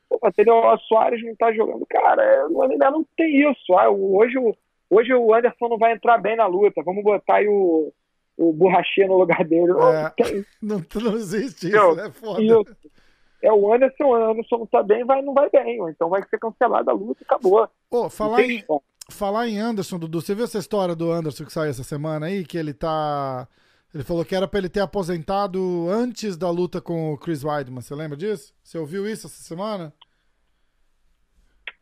Pô, 0.09 0.17
mas 0.21 0.33
ele, 0.37 0.49
o 0.49 0.77
Soares 0.79 1.23
não 1.23 1.35
tá 1.35 1.53
jogando. 1.53 1.85
Cara, 1.87 2.23
é, 2.23 2.41
ainda 2.71 2.89
não 2.91 3.05
tem 3.15 3.49
isso. 3.51 3.73
Ah, 3.77 3.89
o- 3.89 4.17
hoje, 4.17 4.37
o- 4.39 4.55
hoje 4.89 5.13
o 5.13 5.33
Anderson 5.33 5.69
não 5.69 5.77
vai 5.77 5.93
entrar 5.93 6.17
bem 6.17 6.35
na 6.35 6.47
luta. 6.47 6.81
Vamos 6.83 7.03
botar 7.03 7.35
aí 7.35 7.47
o, 7.47 7.93
o 8.35 8.51
borrachinha 8.53 9.07
no 9.07 9.17
lugar 9.17 9.43
dele. 9.45 9.71
É. 9.71 10.23
Tem- 10.23 10.45
Não, 10.61 10.83
não 10.95 11.15
existe 11.17 11.67
isso, 11.67 11.95
né? 11.95 12.09
Foda. 12.11 12.41
isso. 12.41 12.65
É 13.43 13.51
o 13.51 13.73
Anderson, 13.73 14.05
o 14.05 14.13
Anderson 14.15 14.57
não 14.59 14.65
tá 14.65 14.81
bem, 14.81 15.03
vai, 15.03 15.21
não 15.21 15.33
vai 15.33 15.49
bem. 15.49 15.77
Então 15.89 16.07
vai 16.09 16.23
ser 16.29 16.39
cancelada 16.39 16.91
a 16.91 16.93
luta 16.93 17.21
e 17.21 17.25
acabou. 17.25 17.67
Ô, 17.91 18.03
Não 18.03 18.09
falar 18.09 18.41
em. 18.41 18.63
Falar 19.11 19.47
em 19.47 19.59
Anderson, 19.59 19.99
Dudu, 19.99 20.21
você 20.21 20.33
viu 20.33 20.45
essa 20.45 20.59
história 20.59 20.95
do 20.95 21.11
Anderson 21.11 21.45
que 21.45 21.53
saiu 21.53 21.69
essa 21.69 21.83
semana 21.83 22.27
aí? 22.27 22.45
Que 22.45 22.57
ele 22.57 22.73
tá. 22.73 23.47
Ele 23.93 24.03
falou 24.03 24.25
que 24.25 24.35
era 24.35 24.47
pra 24.47 24.59
ele 24.59 24.69
ter 24.69 24.79
aposentado 24.79 25.87
antes 25.89 26.35
da 26.35 26.49
luta 26.49 26.81
com 26.81 27.13
o 27.13 27.17
Chris 27.17 27.43
Weidman. 27.43 27.81
Você 27.81 27.93
lembra 27.93 28.17
disso? 28.17 28.53
Você 28.63 28.77
ouviu 28.77 29.07
isso 29.07 29.27
essa 29.27 29.43
semana? 29.43 29.93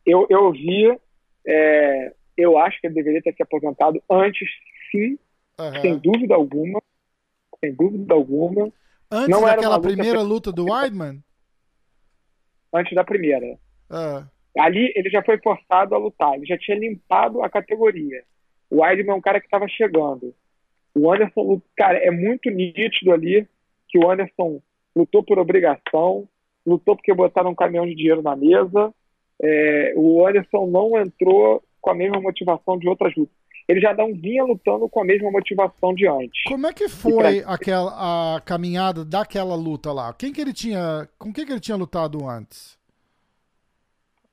Eu, 0.06 0.28
eu 0.30 0.52
vi, 0.52 1.00
é, 1.48 2.14
eu 2.36 2.58
acho 2.58 2.82
que 2.82 2.88
ele 2.88 2.96
deveria 2.96 3.22
ter 3.22 3.34
se 3.34 3.44
aposentado 3.44 4.02
antes, 4.10 4.50
sim, 4.92 5.18
Aham. 5.58 5.82
sem 5.82 5.98
dúvida 6.00 6.36
alguma. 6.36 6.82
Sem 7.60 7.74
dúvida 7.76 8.14
alguma. 8.14 8.74
Antes 9.10 9.30
não 9.30 9.42
daquela 9.42 9.76
luta 9.76 9.88
primeira 9.88 10.22
luta 10.22 10.52
do 10.52 10.66
Weidman? 10.66 11.24
Antes 12.74 12.96
da 12.96 13.04
primeira. 13.04 13.58
Ah, 13.90 14.28
Ali 14.58 14.92
ele 14.96 15.10
já 15.10 15.24
foi 15.24 15.38
forçado 15.38 15.96
a 15.96 15.98
lutar, 15.98 16.36
ele 16.36 16.46
já 16.46 16.58
tinha 16.58 16.78
limpado 16.78 17.42
a 17.42 17.50
categoria. 17.50 18.24
O 18.70 18.82
Weidman 18.82 19.14
é 19.14 19.18
um 19.18 19.22
cara 19.22 19.40
que 19.40 19.48
estava 19.48 19.68
chegando. 19.68 20.34
O 20.96 21.12
Anderson, 21.12 21.62
cara, 21.76 21.98
é 21.98 22.12
muito 22.12 22.50
nítido 22.50 23.12
ali 23.12 23.48
que 23.88 23.98
o 23.98 24.10
Anderson 24.10 24.62
lutou 24.96 25.24
por 25.24 25.40
obrigação, 25.40 26.28
lutou 26.66 26.96
porque 26.96 27.14
botaram 27.14 27.52
um 27.52 27.56
caminhão 27.56 27.86
de 27.86 27.96
dinheiro 27.96 28.22
na 28.22 28.36
mesa. 28.36 28.94
É, 29.42 29.94
o 29.96 30.26
Anderson 30.26 30.68
não 30.68 31.00
entrou 31.00 31.64
com 31.80 31.90
a 31.90 31.96
mesma 31.96 32.22
motivação 32.22 32.78
de 32.78 32.88
outras 32.88 33.16
lutas. 33.16 33.36
Ele 33.68 33.80
já 33.80 33.94
não 33.94 34.14
vinha 34.14 34.44
lutando 34.44 34.90
com 34.90 35.02
a 35.02 35.06
mesma 35.06 35.32
motivação 35.32 35.94
de 35.94 36.08
antes. 36.08 36.44
Como 36.46 36.68
é 36.68 36.74
que 36.74 36.90
foi 36.90 37.44
aquela, 37.46 38.36
a 38.36 38.42
caminhada 38.42 39.06
daquela 39.06 39.56
luta 39.56 39.94
lá? 39.94 40.14
Quem 40.14 40.34
que 40.34 40.42
ele 40.42 40.54
tinha. 40.54 41.08
Com 41.18 41.32
quem 41.32 41.46
que 41.46 41.54
ele 41.54 41.60
tinha 41.60 41.78
lutado 41.78 42.28
antes? 42.28 42.78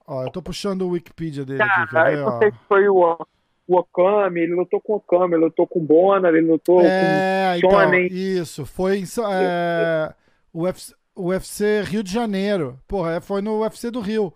Ó, 0.08 0.24
eu 0.24 0.30
tô 0.30 0.40
puxando 0.42 0.82
o 0.82 0.90
Wikipedia 0.90 1.44
dele 1.44 1.62
aqui, 1.62 1.86
quer 1.86 2.14
eu 2.14 2.24
não 2.24 2.38
sei 2.38 2.50
se 2.50 2.58
foi 2.66 2.88
o, 2.88 3.18
o 3.66 3.76
Okami, 3.78 4.40
ele 4.40 4.54
lutou 4.54 4.80
com 4.80 4.94
o 4.94 4.96
Okami, 4.96 5.34
ele 5.34 5.44
lutou 5.44 5.66
com 5.66 5.78
o 5.80 5.82
Bonner, 5.82 6.34
ele 6.34 6.50
lutou 6.50 6.80
É, 6.80 6.90
com 6.90 7.04
o 7.06 7.56
então, 7.58 7.70
Shonen. 7.70 8.06
isso. 8.10 8.64
Foi 8.64 8.98
em 8.98 9.04
é, 9.30 10.14
o 10.52 10.62
UFC, 10.62 10.94
UFC 11.14 11.82
Rio 11.82 12.02
de 12.02 12.10
Janeiro. 12.12 12.80
Porra, 12.88 13.16
é, 13.16 13.20
foi 13.20 13.42
no 13.42 13.60
UFC 13.60 13.90
do 13.90 14.00
Rio. 14.00 14.32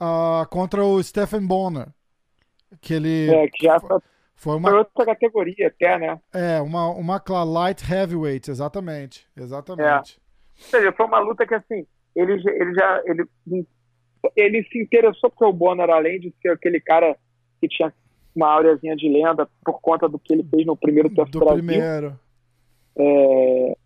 ah, 0.00 0.46
contra 0.50 0.84
o 0.84 1.02
Stephen 1.02 1.46
Bonner. 1.46 1.88
Que 2.80 2.94
ele. 2.94 3.30
É, 3.30 3.48
que 3.48 3.64
já 3.66 3.80
foi 3.80 3.98
Foi 4.36 4.58
foi 4.60 4.72
uma, 4.72 4.78
outra 4.78 5.06
categoria 5.06 5.68
até, 5.68 5.98
né? 5.98 6.20
é, 6.32 6.60
uma, 6.60 6.88
uma 6.88 7.22
light 7.44 7.82
heavyweight, 7.90 8.50
exatamente. 8.50 9.26
Exatamente. 9.36 10.20
Ou 10.58 10.64
seja, 10.70 10.92
foi 10.92 11.06
uma 11.06 11.20
luta 11.20 11.46
que 11.46 11.54
assim, 11.54 11.86
ele, 12.14 12.38
já- 12.40 12.50
ele 12.52 12.74
já 12.74 13.02
ele, 13.06 13.24
ele 14.36 14.62
se 14.64 14.80
interessou 14.80 15.30
porque 15.30 15.44
o 15.44 15.52
Bonner, 15.52 15.90
além 15.90 16.20
de 16.20 16.32
ser 16.42 16.50
aquele 16.50 16.80
cara 16.80 17.16
que 17.60 17.68
tinha 17.68 17.92
uma 18.34 18.48
aureazinha 18.52 18.96
de 18.96 19.08
lenda 19.08 19.48
por 19.64 19.80
conta 19.80 20.08
do 20.08 20.18
que 20.18 20.32
ele 20.32 20.44
fez 20.44 20.66
no 20.66 20.76
primeiro 20.76 21.08
TUF 21.08 21.30
Do 21.30 21.38
Brasil, 21.40 21.64
primeiro. 21.64 22.18
é, 22.98 23.76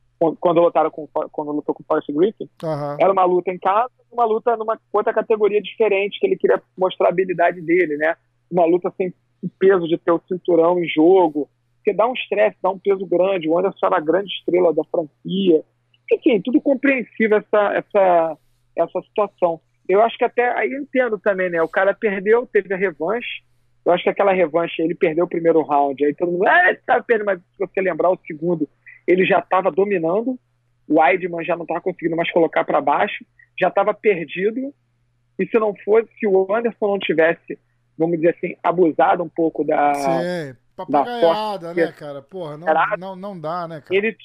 quando, 0.40 0.60
lutaram 0.60 0.90
com 0.90 1.06
quando 1.30 1.52
lutou 1.52 1.74
com 1.74 1.82
o 1.82 1.86
Forrest 1.86 2.10
Griffin, 2.10 2.48
Aham. 2.64 2.96
era 2.98 3.12
uma 3.12 3.24
luta 3.24 3.52
em 3.52 3.58
casa, 3.58 3.90
uma 4.10 4.24
luta 4.24 4.56
numa 4.56 4.78
outra 4.92 5.12
categoria 5.12 5.60
diferente 5.60 6.18
que 6.18 6.26
ele 6.26 6.36
queria 6.36 6.60
mostrar 6.76 7.06
a 7.06 7.10
habilidade 7.10 7.60
dele, 7.60 7.96
né? 7.96 8.16
Uma 8.50 8.64
luta 8.64 8.92
sem 8.96 9.12
o 9.42 9.48
peso 9.58 9.86
de 9.86 9.96
ter 9.98 10.10
o 10.10 10.20
cinturão 10.26 10.82
em 10.82 10.88
jogo, 10.88 11.48
porque 11.76 11.92
dá 11.92 12.08
um 12.08 12.12
estresse, 12.12 12.56
dá 12.60 12.70
um 12.70 12.78
peso 12.78 13.06
grande. 13.06 13.48
O 13.48 13.56
Anderson 13.56 13.86
era 13.86 13.98
a 13.98 14.00
grande 14.00 14.32
estrela 14.32 14.74
da 14.74 14.82
franquia. 14.84 15.62
Enfim, 16.10 16.40
tudo 16.40 16.60
compreensível 16.60 17.38
essa, 17.38 17.74
essa, 17.74 18.38
essa 18.74 19.02
situação. 19.02 19.60
Eu 19.88 20.02
acho 20.02 20.18
que 20.18 20.24
até 20.24 20.50
aí 20.56 20.70
eu 20.72 20.82
entendo 20.82 21.18
também, 21.18 21.48
né? 21.50 21.62
O 21.62 21.68
cara 21.68 21.94
perdeu, 21.94 22.46
teve 22.46 22.72
a 22.74 22.76
revanche. 22.76 23.42
Eu 23.84 23.92
acho 23.92 24.02
que 24.04 24.10
aquela 24.10 24.32
revanche, 24.32 24.82
ele 24.82 24.94
perdeu 24.94 25.24
o 25.24 25.28
primeiro 25.28 25.62
round. 25.62 26.04
Aí 26.04 26.14
todo 26.14 26.30
mundo, 26.32 26.46
ah, 26.46 26.68
ele 26.68 26.78
tava 26.84 27.02
perdendo, 27.02 27.26
mas 27.26 27.38
se 27.40 27.58
você 27.58 27.80
lembrar 27.80 28.10
o 28.10 28.18
segundo, 28.26 28.68
ele 29.06 29.24
já 29.24 29.38
estava 29.38 29.70
dominando. 29.70 30.38
O 30.86 31.00
Weidman 31.00 31.44
já 31.44 31.54
não 31.56 31.62
estava 31.62 31.80
conseguindo 31.80 32.16
mais 32.16 32.30
colocar 32.30 32.64
para 32.64 32.80
baixo, 32.80 33.24
já 33.58 33.68
estava 33.68 33.94
perdido. 33.94 34.72
E 35.38 35.46
se 35.46 35.58
não 35.58 35.74
fosse, 35.84 36.08
se 36.18 36.26
o 36.26 36.54
Anderson 36.54 36.86
não 36.88 36.98
tivesse, 36.98 37.58
vamos 37.96 38.16
dizer 38.16 38.34
assim, 38.36 38.56
abusado 38.62 39.22
um 39.22 39.28
pouco 39.28 39.64
da. 39.64 39.94
Sim, 39.94 40.56
papagaiada, 40.76 41.66
forte- 41.68 41.80
né, 41.80 41.92
cara? 41.92 42.20
Porra, 42.22 42.56
não, 42.58 42.68
Era- 42.68 42.96
não, 42.98 43.16
não 43.16 43.38
dá, 43.40 43.66
né, 43.68 43.80
cara? 43.80 43.94
Ele 43.96 44.16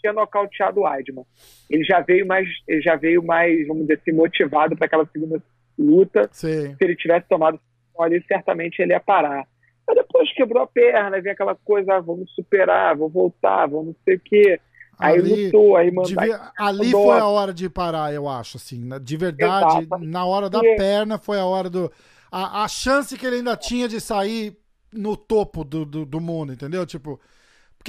tinha 0.00 0.12
nocauteado 0.12 0.80
o 0.80 0.84
Weidman. 0.84 1.24
Ele 1.70 1.84
já 1.84 2.00
veio 2.00 2.26
mais, 2.26 2.48
ele 2.68 2.80
já 2.82 2.96
veio 2.96 3.22
mais, 3.22 3.66
vamos 3.66 3.82
dizer 3.82 4.00
assim, 4.00 4.12
motivado 4.12 4.76
para 4.76 4.86
aquela 4.86 5.06
segunda 5.06 5.42
luta. 5.78 6.28
Sim. 6.32 6.74
Se 6.74 6.84
ele 6.84 6.96
tivesse 6.96 7.26
tomado 7.28 7.58
ali, 7.98 8.22
certamente 8.26 8.80
ele 8.80 8.92
ia 8.92 9.00
parar. 9.00 9.44
Mas 9.86 9.96
depois 9.96 10.32
quebrou 10.34 10.62
a 10.62 10.66
perna, 10.66 11.20
vem 11.20 11.32
aquela 11.32 11.54
coisa, 11.54 11.94
ah, 11.94 12.00
vamos 12.00 12.30
superar, 12.34 12.96
vou 12.96 13.08
voltar, 13.08 13.66
vou 13.66 13.84
não 13.84 13.94
sei 14.04 14.16
o 14.16 14.20
quê. 14.20 14.60
Aí 14.98 15.18
Ali, 15.18 15.44
lutou, 15.46 15.76
aí 15.76 15.90
mandou. 15.90 16.04
devia- 16.16 16.50
ali 16.58 16.84
mandou- 16.86 17.04
foi 17.04 17.18
a 17.18 17.26
hora 17.26 17.52
de 17.52 17.68
parar, 17.68 18.12
eu 18.14 18.26
acho, 18.28 18.56
assim. 18.56 18.88
De 19.02 19.16
verdade, 19.16 19.84
Exato. 19.84 20.02
na 20.04 20.24
hora 20.24 20.48
da 20.48 20.58
E- 20.64 20.76
perna 20.76 21.18
foi 21.18 21.38
a 21.38 21.44
hora 21.44 21.68
do. 21.68 21.92
A, 22.32 22.64
a 22.64 22.68
chance 22.68 23.16
que 23.16 23.26
ele 23.26 23.36
ainda 23.36 23.56
tinha 23.56 23.86
de 23.88 24.00
sair 24.00 24.56
no 24.92 25.16
topo 25.16 25.62
do, 25.64 25.84
do, 25.84 26.04
do 26.06 26.20
mundo, 26.20 26.52
entendeu? 26.52 26.84
Tipo. 26.86 27.20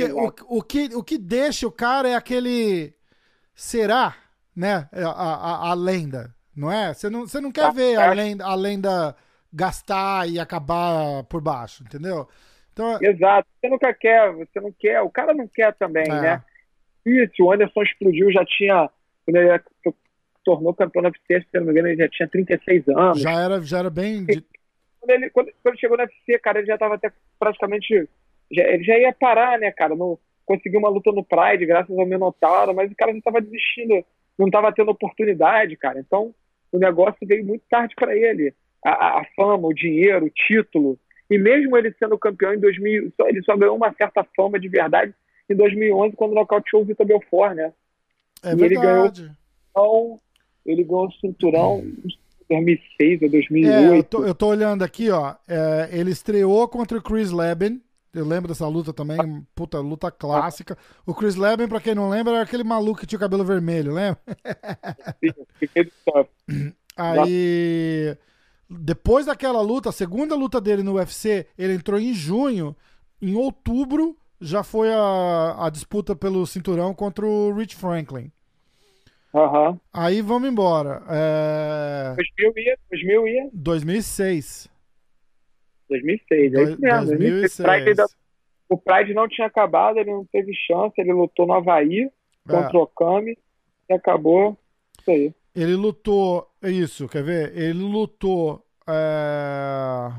Porque 0.06 0.14
o, 0.14 0.58
o, 0.58 0.64
que, 0.64 0.96
o 0.96 1.04
que 1.04 1.18
deixa 1.18 1.68
o 1.68 1.72
cara 1.72 2.10
é 2.10 2.16
aquele. 2.16 2.94
Será, 3.56 4.16
né? 4.56 4.88
A, 4.94 5.10
a, 5.10 5.70
a 5.72 5.74
lenda, 5.74 6.34
não 6.56 6.72
é? 6.72 6.94
Você 6.94 7.10
não, 7.10 7.22
você 7.22 7.42
não 7.42 7.52
quer 7.52 7.62
Tá, 7.64 7.72
ver 7.72 7.96
a 7.98 8.12
lenda, 8.14 8.46
a 8.46 8.56
lenda 8.56 9.16
gastar 9.52 10.30
e 10.30 10.40
acabar 10.40 11.24
por 11.24 11.42
baixo, 11.42 11.84
entendeu? 11.84 12.28
Então, 12.72 13.00
Exato. 13.02 13.48
Você 13.60 13.70
nunca 13.70 13.94
quer, 13.94 14.32
você 14.34 14.60
não 14.60 14.72
quer, 14.72 15.02
o 15.02 15.10
cara 15.10 15.34
não 15.34 15.48
quer 15.48 15.74
também, 15.76 16.06
É. 16.08 16.22
né? 16.22 16.44
Isso, 17.06 17.44
o 17.44 17.52
Anderson 17.52 17.82
explodiu, 17.84 18.32
já 18.32 18.46
tinha. 18.46 18.90
Quando 19.26 19.38
ele 19.38 19.60
tornou 20.44 20.74
campeão 20.74 21.02
da 21.04 21.10
UFC, 21.10 21.42
se 21.50 21.58
não 21.58 21.66
me 21.66 21.72
engano, 21.72 21.88
ele 21.88 21.98
já 21.98 22.10
tinha 22.10 22.28
36 22.28 22.88
anos. 22.90 23.22
já 23.22 23.32
era, 23.32 23.62
já 23.62 23.80
era 23.80 23.90
bem. 23.90 24.26
Quando, 25.00 25.10
ele, 25.10 25.30
quando, 25.30 25.52
quando 25.64 25.80
chegou 25.80 25.98
na 25.98 26.04
UFC, 26.04 26.38
cara, 26.40 26.60
ele 26.60 26.68
já 26.68 26.76
estava 26.76 26.96
até 26.96 27.12
praticamente. 27.40 28.08
Já, 28.52 28.64
ele 28.64 28.84
já 28.84 28.98
ia 28.98 29.14
parar, 29.14 29.60
né, 29.60 29.72
cara? 29.72 29.96
No, 29.96 30.20
conseguiu 30.46 30.80
uma 30.80 30.90
luta 30.90 31.12
no 31.12 31.24
Pride, 31.24 31.66
graças 31.66 31.98
ao 31.98 32.06
Minotauro, 32.06 32.74
mas 32.74 32.92
o 32.92 32.96
cara 32.96 33.12
já 33.12 33.18
estava 33.18 33.42
desistindo, 33.42 34.04
não 34.38 34.48
estava 34.48 34.72
tendo 34.72 34.92
oportunidade, 34.92 35.76
cara. 35.76 36.00
Então, 36.00 36.34
o 36.72 36.78
negócio 36.78 37.18
veio 37.28 37.46
muito 37.46 37.64
tarde 37.70 37.94
para 37.96 38.16
ele. 38.16 38.54
A, 38.86 39.20
a- 39.20 39.26
fama, 39.36 39.68
o 39.68 39.74
dinheiro, 39.74 40.26
o 40.28 40.30
título. 40.30 40.98
E 41.30 41.38
mesmo 41.38 41.76
ele 41.78 41.94
sendo 42.00 42.18
campeão 42.18 42.54
em 42.54 42.60
2000, 42.60 43.12
só- 43.18 43.28
ele 43.28 43.42
só 43.44 43.58
ganhou 43.58 43.76
uma 43.76 43.94
certa 43.94 44.26
fama 44.36 44.58
de 44.60 44.70
verdade 44.70 45.14
em 45.50 45.56
2011, 45.56 46.16
quando 46.16 46.34
nocauteou 46.36 46.82
o 46.84 46.86
Vitor 46.86 47.06
Belfort, 47.06 47.54
né? 47.56 47.74
É 48.44 48.50
E 48.56 48.62
ele 48.64 48.78
verdade. 48.78 49.32
Então, 49.72 50.20
ele 50.66 50.84
ganhou 50.84 51.08
o 51.08 51.12
cinturão 51.14 51.80
em 52.50 52.64
2006 52.66 53.22
ou 53.22 53.28
É, 53.28 53.32
2008. 53.32 53.96
eu 53.98 54.04
tô, 54.04 54.26
eu 54.26 54.36
tô 54.36 54.48
olhando 54.48 54.84
aqui, 54.84 55.10
ó. 55.10 55.36
é, 55.48 55.90
ele 55.92 56.12
estreou 56.12 56.68
contra 56.68 56.98
o 56.98 57.02
Chris 57.02 57.32
Leben. 57.32 57.82
Eu 58.18 58.26
lembro 58.26 58.48
dessa 58.48 58.68
luta 58.68 58.92
também, 58.92 59.46
puta, 59.54 59.80
luta 59.80 60.10
clássica. 60.10 60.76
O 61.06 61.14
Chris 61.14 61.36
Leben, 61.36 61.68
pra 61.68 61.80
quem 61.80 61.94
não 61.94 62.10
lembra, 62.10 62.34
era 62.34 62.44
aquele 62.44 62.64
maluco 62.64 63.00
que 63.00 63.06
tinha 63.06 63.18
o 63.18 63.20
cabelo 63.20 63.46
vermelho, 63.46 63.94
lembra? 63.94 64.20
Aí, 66.98 68.18
depois 68.68 69.28
daquela 69.28 69.62
luta, 69.62 69.90
a 69.90 69.92
segunda 69.92 70.36
luta 70.36 70.60
dele 70.60 70.82
no 70.82 70.96
UFC, 70.96 71.46
ele 71.58 71.74
entrou 71.74 72.00
em 72.00 72.14
junho. 72.14 72.76
Em 73.22 73.36
outubro, 73.36 74.18
já 74.42 74.64
foi 74.64 74.92
a, 74.92 75.66
a 75.66 75.70
disputa 75.70 76.16
pelo 76.16 76.46
cinturão 76.48 76.94
contra 76.94 77.26
o 77.26 77.54
Rich 77.54 77.76
Franklin. 77.76 78.32
Aham. 79.34 79.80
Aí 79.94 80.22
vamos 80.22 80.50
embora. 80.50 81.04
É, 81.10 82.16
2000 82.16 82.54
ia, 82.58 82.78
2000 82.90 83.28
ia, 83.28 83.50
2006. 83.54 84.70
2006, 85.90 86.54
é 86.54 86.64
isso 86.64 86.82
mesmo. 86.82 87.06
2006. 87.08 87.60
O 87.60 87.64
Pride, 87.64 87.90
ainda- 87.90 88.06
o 88.70 88.78
Pride 88.78 89.14
não 89.14 89.28
tinha 89.28 89.48
acabado, 89.48 89.98
ele 89.98 90.12
não 90.12 90.26
teve 90.26 90.54
chance, 90.54 90.94
ele 91.00 91.14
lutou 91.14 91.46
no 91.48 91.54
Havaí 91.54 92.10
contra 92.48 92.78
É. 92.78 92.80
o 92.80 92.84
Okami 92.84 93.38
e 93.90 93.94
acabou 93.94 94.58
isso 95.00 95.10
aí. 95.12 95.34
Ele 95.56 95.76
lutou. 95.76 96.48
Isso, 96.62 97.08
quer 97.08 97.24
ver? 97.24 97.58
Ele 97.58 97.80
lutou. 97.80 98.64
É... 98.88 100.12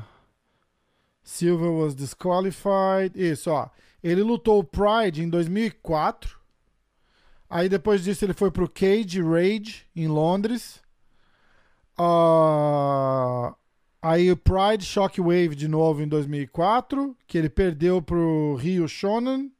Silver 1.23 1.69
was 1.71 1.95
disqualified. 1.95 3.11
Isso, 3.15 3.49
ó. 3.51 3.69
Ele 4.03 4.21
lutou 4.23 4.59
o 4.59 4.63
Pride 4.63 5.21
em 5.23 5.29
2004. 5.29 6.37
Aí 7.49 7.67
depois 7.69 8.03
disso 8.03 8.25
ele 8.25 8.33
foi 8.33 8.51
pro 8.51 8.69
Cage 8.69 9.21
Rage 9.21 9.85
em 9.95 10.07
Londres. 10.07 10.81
Ah, 11.97 13.53
aí 14.01 14.31
o 14.31 14.37
Pride 14.37 14.85
Shockwave 14.85 15.55
de 15.55 15.67
novo 15.67 16.01
em 16.01 16.07
2004, 16.07 17.15
que 17.27 17.37
ele 17.37 17.49
perdeu 17.49 18.01
pro 18.01 18.55
Rio 18.55 18.87
Shonen. 18.87 19.51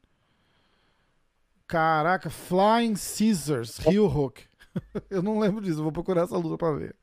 Caraca, 1.68 2.30
Flying 2.30 2.95
Scissors, 2.95 3.78
Rio 3.78 4.06
Hook. 4.06 4.41
Eu 5.10 5.22
não 5.22 5.40
lembro 5.40 5.61
disso, 5.61 5.84
vou 5.84 5.91
procurar 5.91 6.24
essa 6.24 6.38
luta 6.38 6.57
pra 6.57 6.72
ver. 6.72 6.95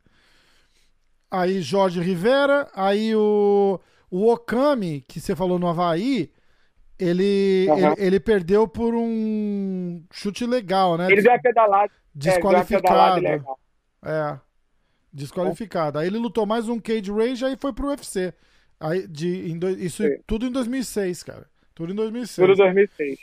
Aí 1.30 1.60
Jorge 1.60 2.00
Rivera, 2.00 2.68
aí 2.74 3.14
o, 3.14 3.80
o 4.10 4.32
Okami, 4.32 5.04
que 5.06 5.20
você 5.20 5.36
falou 5.36 5.58
no 5.58 5.68
Havaí, 5.68 6.32
ele, 6.98 7.68
Aham. 7.70 7.92
ele, 7.92 8.06
ele 8.06 8.20
perdeu 8.20 8.66
por 8.66 8.94
um 8.94 10.02
chute 10.10 10.46
legal, 10.46 10.96
né? 10.96 11.10
Ele 11.10 11.22
deu 11.22 11.32
a 11.32 11.38
pedalada. 11.38 11.92
Desqualificado. 12.14 12.86
É, 12.86 12.88
a 12.88 12.90
pedalada 12.90 13.20
legal. 13.20 13.58
É. 14.02 14.38
Desqualificado. 15.16 15.98
Aí 15.98 16.06
ele 16.06 16.18
lutou 16.18 16.44
mais 16.46 16.68
um 16.68 16.78
Cage 16.78 17.10
Rage 17.10 17.44
aí 17.44 17.56
foi 17.56 17.72
pro 17.72 17.88
UFC. 17.88 18.32
Aí, 18.78 19.06
de, 19.08 19.50
em 19.50 19.58
dois- 19.58 19.80
isso 19.80 20.02
Sim. 20.02 20.18
tudo 20.26 20.46
em 20.46 20.52
2006, 20.52 21.22
cara. 21.22 21.46
Tudo 21.74 21.92
em 21.92 21.96
2006. 21.96 22.46
Tudo 22.46 22.56
2006. 22.56 23.18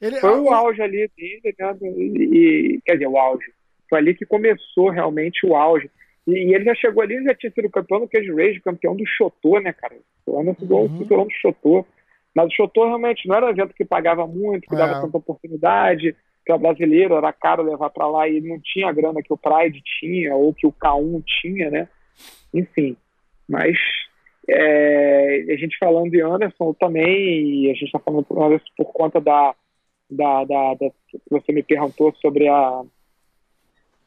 Ele, 0.00 0.20
Foi 0.20 0.30
ah, 0.30 0.36
o 0.40 0.50
auge 0.52 0.82
ali 0.82 1.10
dele, 1.16 1.54
né? 1.58 1.76
E, 1.82 2.74
e- 2.76 2.80
quer 2.84 2.94
dizer, 2.94 3.06
o 3.06 3.16
auge. 3.16 3.46
Foi 3.88 3.98
ali 3.98 4.14
que 4.14 4.26
começou 4.26 4.90
realmente 4.90 5.46
o 5.46 5.54
auge. 5.56 5.90
E, 6.26 6.32
e 6.32 6.54
ele 6.54 6.64
já 6.64 6.74
chegou 6.74 7.02
ali, 7.02 7.22
já 7.24 7.34
tinha 7.34 7.50
sido 7.52 7.70
campeão 7.70 8.00
do 8.00 8.08
Cage 8.08 8.30
Rage, 8.32 8.60
campeão 8.60 8.94
do 8.96 9.04
Chotô, 9.06 9.58
né, 9.60 9.72
cara? 9.72 9.96
O 10.26 10.40
Anderson 10.40 10.66
ganhou 10.66 10.86
Uhum. 10.86 10.98
do 11.24 11.30
Chotô. 11.40 11.86
Mas 12.34 12.46
o 12.48 12.54
Chotô 12.54 12.84
realmente 12.86 13.26
não 13.26 13.34
era 13.36 13.46
um 13.46 13.50
evento 13.50 13.74
que 13.74 13.84
pagava 13.84 14.26
muito, 14.26 14.68
que 14.68 14.74
É. 14.74 14.78
dava 14.78 15.00
tanta 15.00 15.16
oportunidade, 15.16 16.14
que 16.48 16.52
era 16.52 16.58
brasileiro, 16.58 17.14
era 17.14 17.30
caro 17.30 17.62
levar 17.62 17.90
pra 17.90 18.06
lá 18.08 18.26
e 18.26 18.40
não 18.40 18.58
tinha 18.58 18.88
a 18.88 18.92
grana 18.92 19.22
que 19.22 19.30
o 19.30 19.36
Pride 19.36 19.82
tinha, 20.00 20.34
ou 20.34 20.54
que 20.54 20.66
o 20.66 20.72
K1 20.72 21.22
tinha, 21.42 21.70
né? 21.70 21.88
Enfim. 22.54 22.96
Mas 23.46 23.76
é, 24.48 25.44
a 25.50 25.56
gente 25.56 25.76
falando 25.78 26.10
de 26.10 26.22
Anderson 26.22 26.72
também, 26.72 27.66
a 27.70 27.74
gente 27.74 27.84
está 27.84 27.98
falando 27.98 28.24
do 28.24 28.42
Anderson 28.42 28.64
por 28.78 28.86
conta 28.94 29.20
da, 29.20 29.54
da, 30.10 30.44
da, 30.44 30.72
da- 30.74 30.90
que 31.10 31.20
você 31.30 31.52
me 31.52 31.62
perguntou 31.62 32.14
sobre 32.14 32.48
a 32.48 32.82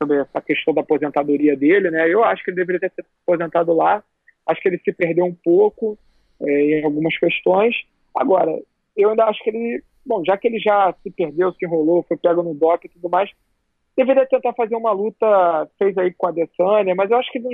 sobre 0.01 0.17
essa 0.17 0.41
questão 0.41 0.73
da 0.73 0.81
aposentadoria 0.81 1.55
dele, 1.55 1.91
né? 1.91 2.11
Eu 2.11 2.23
acho 2.23 2.43
que 2.43 2.49
ele 2.49 2.57
deveria 2.57 2.79
ter 2.79 2.91
se 2.91 3.05
aposentado 3.23 3.71
lá. 3.71 4.03
Acho 4.47 4.59
que 4.59 4.67
ele 4.67 4.79
se 4.83 4.91
perdeu 4.91 5.25
um 5.25 5.35
pouco 5.43 5.95
é, 6.41 6.79
em 6.79 6.83
algumas 6.83 7.15
questões. 7.19 7.75
Agora, 8.15 8.59
eu 8.97 9.11
ainda 9.11 9.25
acho 9.25 9.43
que 9.43 9.51
ele, 9.51 9.83
bom, 10.05 10.23
já 10.25 10.37
que 10.37 10.47
ele 10.47 10.59
já 10.59 10.93
se 11.03 11.11
perdeu, 11.11 11.51
se 11.53 11.65
enrolou, 11.65 12.03
foi 12.03 12.17
pego 12.17 12.43
no 12.43 12.53
DOP 12.53 12.85
e 12.85 12.89
tudo 12.89 13.09
mais, 13.09 13.29
deveria 13.95 14.25
tentar 14.25 14.53
fazer 14.53 14.75
uma 14.75 14.91
luta, 14.91 15.69
fez 15.77 15.97
aí 15.97 16.13
com 16.13 16.27
a 16.27 16.29
Adesanya, 16.29 16.95
mas 16.95 17.09
eu 17.11 17.17
acho 17.17 17.31
que 17.31 17.39
não, 17.39 17.51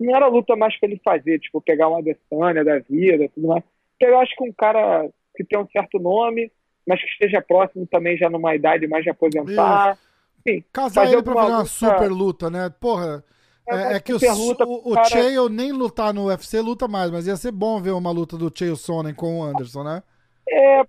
não 0.00 0.16
era 0.16 0.26
a 0.26 0.28
luta 0.28 0.54
mais 0.56 0.78
pra 0.78 0.88
ele 0.88 1.00
fazer, 1.04 1.38
tipo, 1.40 1.60
pegar 1.60 1.88
uma 1.88 1.98
Adesanya 1.98 2.64
da 2.64 2.78
vida, 2.80 3.28
tudo 3.34 3.48
mais. 3.48 3.64
Porque 3.98 4.12
eu 4.12 4.18
acho 4.18 4.34
que 4.36 4.44
um 4.48 4.52
cara 4.52 5.08
que 5.36 5.44
tem 5.44 5.58
um 5.58 5.66
certo 5.68 5.98
nome, 5.98 6.50
mas 6.86 7.00
que 7.00 7.06
esteja 7.08 7.40
próximo 7.40 7.86
também 7.86 8.16
já 8.16 8.28
numa 8.28 8.54
idade 8.54 8.86
mais 8.86 9.04
de 9.04 9.10
aposentar. 9.10 9.96
Enfim, 10.44 10.64
Casar 10.72 11.06
ele 11.12 11.22
pra 11.22 11.34
fazer 11.34 11.46
uma 11.52 11.58
luta- 11.58 11.68
super 11.70 12.10
luta, 12.10 12.50
né? 12.50 12.68
Porra. 12.80 13.24
É, 13.68 13.74
É, 13.74 13.92
é 13.94 14.00
que 14.00 14.12
o, 14.12 14.18
luta 14.34 14.64
o, 14.66 14.92
cara- 14.94 15.08
Chael 15.08 15.48
nem 15.48 15.70
lutar 15.70 16.12
no 16.12 16.26
UFC 16.26 16.60
luta 16.60 16.88
mais, 16.88 17.12
mas 17.12 17.28
ia 17.28 17.36
ser 17.36 17.52
bom 17.52 17.80
ver 17.80 17.92
uma 17.92 18.10
luta 18.10 18.36
do 18.36 18.50
Chael 18.52 18.74
Sonnen 18.74 19.14
com 19.14 19.38
o 19.38 19.42
Anderson, 19.44 19.84
né? 19.84 20.02
É, 20.48 20.82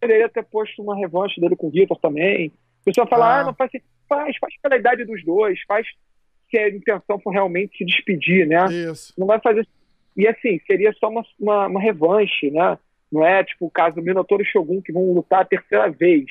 poderia 0.00 0.28
ter 0.28 0.44
posto 0.44 0.82
uma 0.82 0.96
revanche 0.96 1.40
dele 1.40 1.56
com 1.56 1.68
o 1.68 1.70
Vitor 1.70 1.98
também. 1.98 2.52
A 2.82 2.84
pessoa 2.84 3.06
fala, 3.06 3.26
Ah. 3.26 3.40
ah, 3.40 3.44
não 3.44 3.54
faz 3.54 3.70
sentido. 3.70 3.88
Faz, 4.08 4.36
faz 4.38 4.54
pela 4.62 4.76
idade 4.76 5.04
dos 5.04 5.24
dois, 5.24 5.58
faz 5.66 5.86
se 6.50 6.56
a 6.58 6.68
intenção 6.68 7.18
for 7.18 7.30
realmente 7.30 7.76
se 7.76 7.84
despedir, 7.84 8.46
né? 8.46 8.66
Isso. 8.72 9.12
Não 9.18 9.26
vai 9.26 9.40
fazer. 9.40 9.66
E 10.16 10.26
assim, 10.28 10.60
seria 10.66 10.92
só 10.92 11.08
uma, 11.08 11.24
uma, 11.40 11.66
uma 11.66 11.80
revanche, 11.80 12.50
né? 12.50 12.78
Não 13.10 13.24
é 13.26 13.42
tipo 13.44 13.66
o 13.66 13.70
caso 13.70 13.96
do 13.96 14.02
Minotauro 14.02 14.42
e 14.42 14.46
Shogun 14.46 14.80
que 14.80 14.92
vão 14.92 15.12
lutar 15.12 15.40
a 15.42 15.44
terceira 15.44 15.90
vez. 15.90 16.24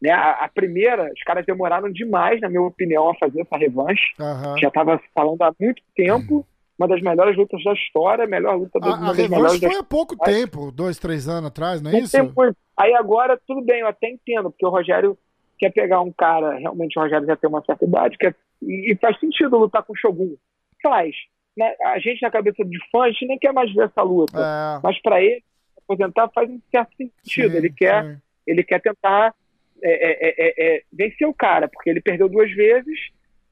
Né? 0.00 0.10
A, 0.10 0.44
a 0.44 0.48
primeira, 0.48 1.10
os 1.10 1.22
caras 1.22 1.46
demoraram 1.46 1.90
demais, 1.90 2.40
na 2.40 2.48
minha 2.50 2.62
opinião, 2.62 3.08
a 3.08 3.14
fazer 3.14 3.40
essa 3.40 3.56
revanche. 3.56 4.12
Aham. 4.20 4.58
Já 4.58 4.68
estava 4.68 5.00
falando 5.14 5.40
há 5.42 5.52
muito 5.58 5.82
tempo. 5.94 6.46
Uma 6.78 6.86
das 6.88 7.00
melhores 7.00 7.34
lutas 7.38 7.64
da 7.64 7.72
história, 7.72 8.24
a 8.24 8.28
melhor 8.28 8.54
luta 8.56 8.78
do, 8.78 8.86
A, 8.86 9.08
a 9.08 9.12
revanche 9.14 9.60
foi 9.60 9.76
há 9.78 9.82
pouco 9.82 10.14
tempo, 10.18 10.70
dois, 10.70 10.98
três 10.98 11.26
anos 11.26 11.46
atrás, 11.48 11.80
não 11.80 11.88
é 11.90 11.94
não 11.94 12.00
isso? 12.00 12.12
tem 12.12 12.22
muito. 12.22 12.56
Aí 12.76 12.94
agora, 12.94 13.40
tudo 13.46 13.62
bem, 13.62 13.80
eu 13.80 13.86
até 13.86 14.08
entendo, 14.08 14.50
porque 14.50 14.66
o 14.66 14.70
Rogério 14.70 15.16
quer 15.58 15.72
pegar 15.72 16.00
um 16.02 16.12
cara, 16.12 16.58
realmente 16.58 16.98
o 16.98 17.02
Rogério 17.02 17.26
já 17.26 17.36
tem 17.36 17.48
uma 17.48 17.64
certa 17.64 17.84
idade, 17.84 18.18
quer, 18.18 18.34
e, 18.62 18.96
faz 19.00 19.18
sentido 19.18 19.56
lutar 19.56 19.82
com 19.82 19.92
o 19.92 19.96
Shogun. 19.96 20.36
Faz. 20.82 21.14
Né? 21.56 21.74
A 21.86 21.98
gente, 21.98 22.20
na 22.20 22.30
cabeça 22.30 22.62
de 22.64 22.78
fã, 22.90 23.04
a 23.04 23.10
gente 23.10 23.26
nem 23.26 23.38
quer 23.38 23.52
mais 23.52 23.72
ver 23.72 23.86
essa 23.86 24.02
luta. 24.02 24.38
É, 24.38 24.80
Mas 24.82 25.00
para 25.00 25.22
ele, 25.22 25.42
aposentar 25.78 26.28
faz 26.34 26.50
um 26.50 26.60
certo 26.70 26.94
sentido. 26.96 27.50
sim, 27.50 27.56
ele, 27.56 27.70
quer, 27.70 28.04
sim. 28.04 28.20
ele 28.46 28.62
quer 28.62 28.80
tentar 28.80 29.34
é, 29.82 29.90
é, 29.90 30.28
é, 30.28 30.34
é, 30.38 30.76
é, 30.76 30.82
vencer 30.92 31.26
o 31.26 31.34
cara, 31.34 31.68
porque 31.68 31.88
ele 31.88 32.00
perdeu 32.00 32.28
duas 32.28 32.50
vezes, 32.52 32.98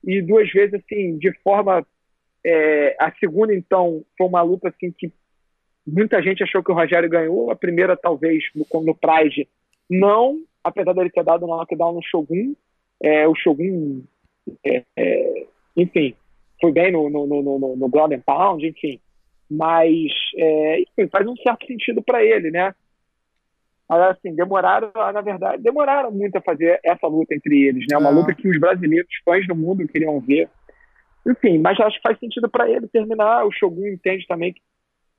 e 0.07 0.21
duas 0.21 0.51
vezes, 0.51 0.75
assim, 0.75 1.17
de 1.19 1.33
forma. 1.43 1.87
a 2.99 3.13
segunda, 3.19 3.55
então, 3.55 4.05
foi 4.19 4.27
uma 4.27 4.43
luta 4.43 4.69
assim 4.69 4.93
que 4.93 5.11
muita 5.87 6.23
gente 6.23 6.43
achou 6.43 6.63
que 6.63 6.71
o 6.71 6.75
Rogério 6.75 7.09
ganhou. 7.09 7.51
A 7.51 7.57
primeira, 7.57 7.97
talvez, 7.97 8.45
no, 8.55 8.83
no 8.83 8.95
Pride, 8.95 9.49
não, 9.89 10.39
apesar 10.63 10.93
dele 10.93 11.11
ter 11.11 11.25
dado 11.25 11.45
uma 11.45 11.57
knockdown 11.57 11.95
no 11.95 12.03
Shogun. 12.03 12.55
É, 13.03 13.29
o 13.29 13.35
Shogun, 13.35 14.03
é, 14.65 14.83
é, 14.97 15.47
enfim, 15.77 16.15
foi 16.61 16.73
bem 16.73 16.91
no, 16.93 17.11
no, 17.11 17.27
no, 17.27 17.43
no, 17.43 17.77
no 17.77 17.89
Ground 17.89 18.13
and 18.13 18.21
Pound, 18.21 18.67
enfim. 18.67 18.99
Mas, 19.51 20.11
é, 20.37 20.81
enfim, 20.81 21.09
faz 21.11 21.27
um 21.27 21.37
certo 21.37 21.67
sentido 21.67 22.03
para 22.03 22.25
ele, 22.25 22.51
né? 22.51 22.75
Mas, 23.87 24.01
assim, 24.17 24.35
demoraram, 24.35 24.91
na 24.95 25.21
verdade, 25.21 25.63
demoraram 25.63 26.11
muito 26.11 26.37
a 26.37 26.41
fazer 26.41 26.81
essa 26.83 27.07
luta 27.07 27.35
entre 27.35 27.65
eles, 27.65 27.85
né? 27.91 27.99
Uma 27.99 28.09
É. 28.09 28.13
luta 28.13 28.35
que 28.35 28.49
os 28.49 28.59
brasileiros, 28.59 29.11
fãs 29.23 29.47
do 29.47 29.55
mundo, 29.55 29.87
queriam 29.87 30.19
ver. 30.21 30.49
Enfim, 31.27 31.59
mas 31.59 31.79
acho 31.79 31.97
que 31.97 32.03
faz 32.09 32.19
sentido 32.19 32.49
para 32.49 32.69
ele 32.71 32.89
terminar. 32.89 33.47
O 33.47 33.53
Shogun 33.53 33.87
entende 33.87 34.27
também 34.27 34.55
que 34.55 34.61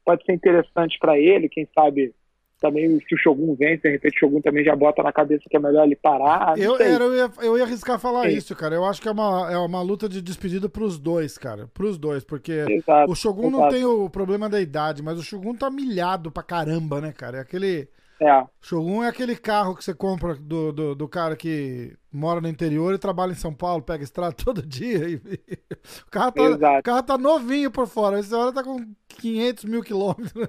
pode 0.06 0.24
ser 0.24 0.34
interessante 0.34 0.98
para 1.00 1.18
ele, 1.18 1.50
quem 1.50 1.68
sabe 1.74 2.14
também 2.60 3.00
se 3.02 3.14
o 3.14 3.18
Shogun 3.18 3.56
vence, 3.56 3.82
de 3.82 3.90
repente 3.92 4.16
o 4.16 4.20
Shogun 4.20 4.42
também 4.42 4.64
já 4.64 4.76
bota 4.76 5.04
na 5.04 5.12
cabeça 5.12 5.44
que 5.50 5.58
é 5.58 5.60
melhor 5.60 5.86
ele 5.86 5.96
parar. 5.96 6.56
não 6.56 6.64
Eu, 6.64 6.80
era, 6.80 7.04
eu, 7.04 7.16
ia, 7.16 7.32
eu 7.42 7.58
ia 7.58 7.64
arriscar 7.64 8.00
falar 8.00 8.30
Sim. 8.30 8.38
isso, 8.38 8.56
cara. 8.56 8.76
Eu 8.76 8.86
acho 8.86 9.02
que 9.02 9.08
é 9.08 9.12
uma, 9.12 9.52
é 9.52 9.58
uma 9.58 9.82
luta 9.82 10.08
de 10.08 10.22
despedida 10.22 10.70
pros 10.70 10.98
dois, 10.98 11.38
cara. 11.38 11.68
Pros 11.74 11.98
dois, 11.98 12.24
porque 12.24 12.66
Exato, 12.70 13.12
o 13.12 13.16
Shogun 13.16 13.50
não 13.50 13.60
exato. 13.60 13.74
tem 13.76 13.86
o 13.86 14.10
problema 14.10 14.50
da 14.50 14.62
idade, 14.62 15.04
mas 15.04 15.20
o 15.20 15.24
Shogun 15.24 15.54
tá 15.54 15.70
milhado 15.70 16.32
pra 16.32 16.44
caramba, 16.44 17.02
né, 17.02 17.12
cara? 17.12 17.38
É 17.40 17.42
aquele. 17.42 17.88
É, 18.22 18.46
Shogun 18.62 19.04
é 19.04 19.10
aquele 19.10 19.36
carro 19.36 19.76
que 19.76 19.84
você 19.84 19.94
compra 19.94 20.36
do, 20.36 20.72
do, 20.72 20.96
do 20.96 21.08
cara 21.10 21.36
que 21.36 21.94
mora 22.12 22.40
no 22.40 22.48
interior 22.48 22.94
e 22.94 22.98
trabalha 22.98 23.32
em 23.34 23.36
São 23.36 23.54
Paulo, 23.54 23.84
pega 23.84 24.04
estrada 24.06 24.34
todo 24.42 24.66
dia. 24.66 25.10
E, 25.10 25.16
o, 26.08 26.10
carro 26.12 26.32
tá, 26.32 26.44
Exato. 26.44 26.80
o 26.80 26.84
carro 26.84 27.04
tá 27.04 27.18
novinho 27.18 27.70
por 27.70 27.88
fora. 27.88 28.18
Essa 28.20 28.38
hora 28.38 28.54
tá 28.54 28.64
com 28.64 28.78
500 29.20 29.66
mil 29.66 29.82
quilômetros. 29.84 30.32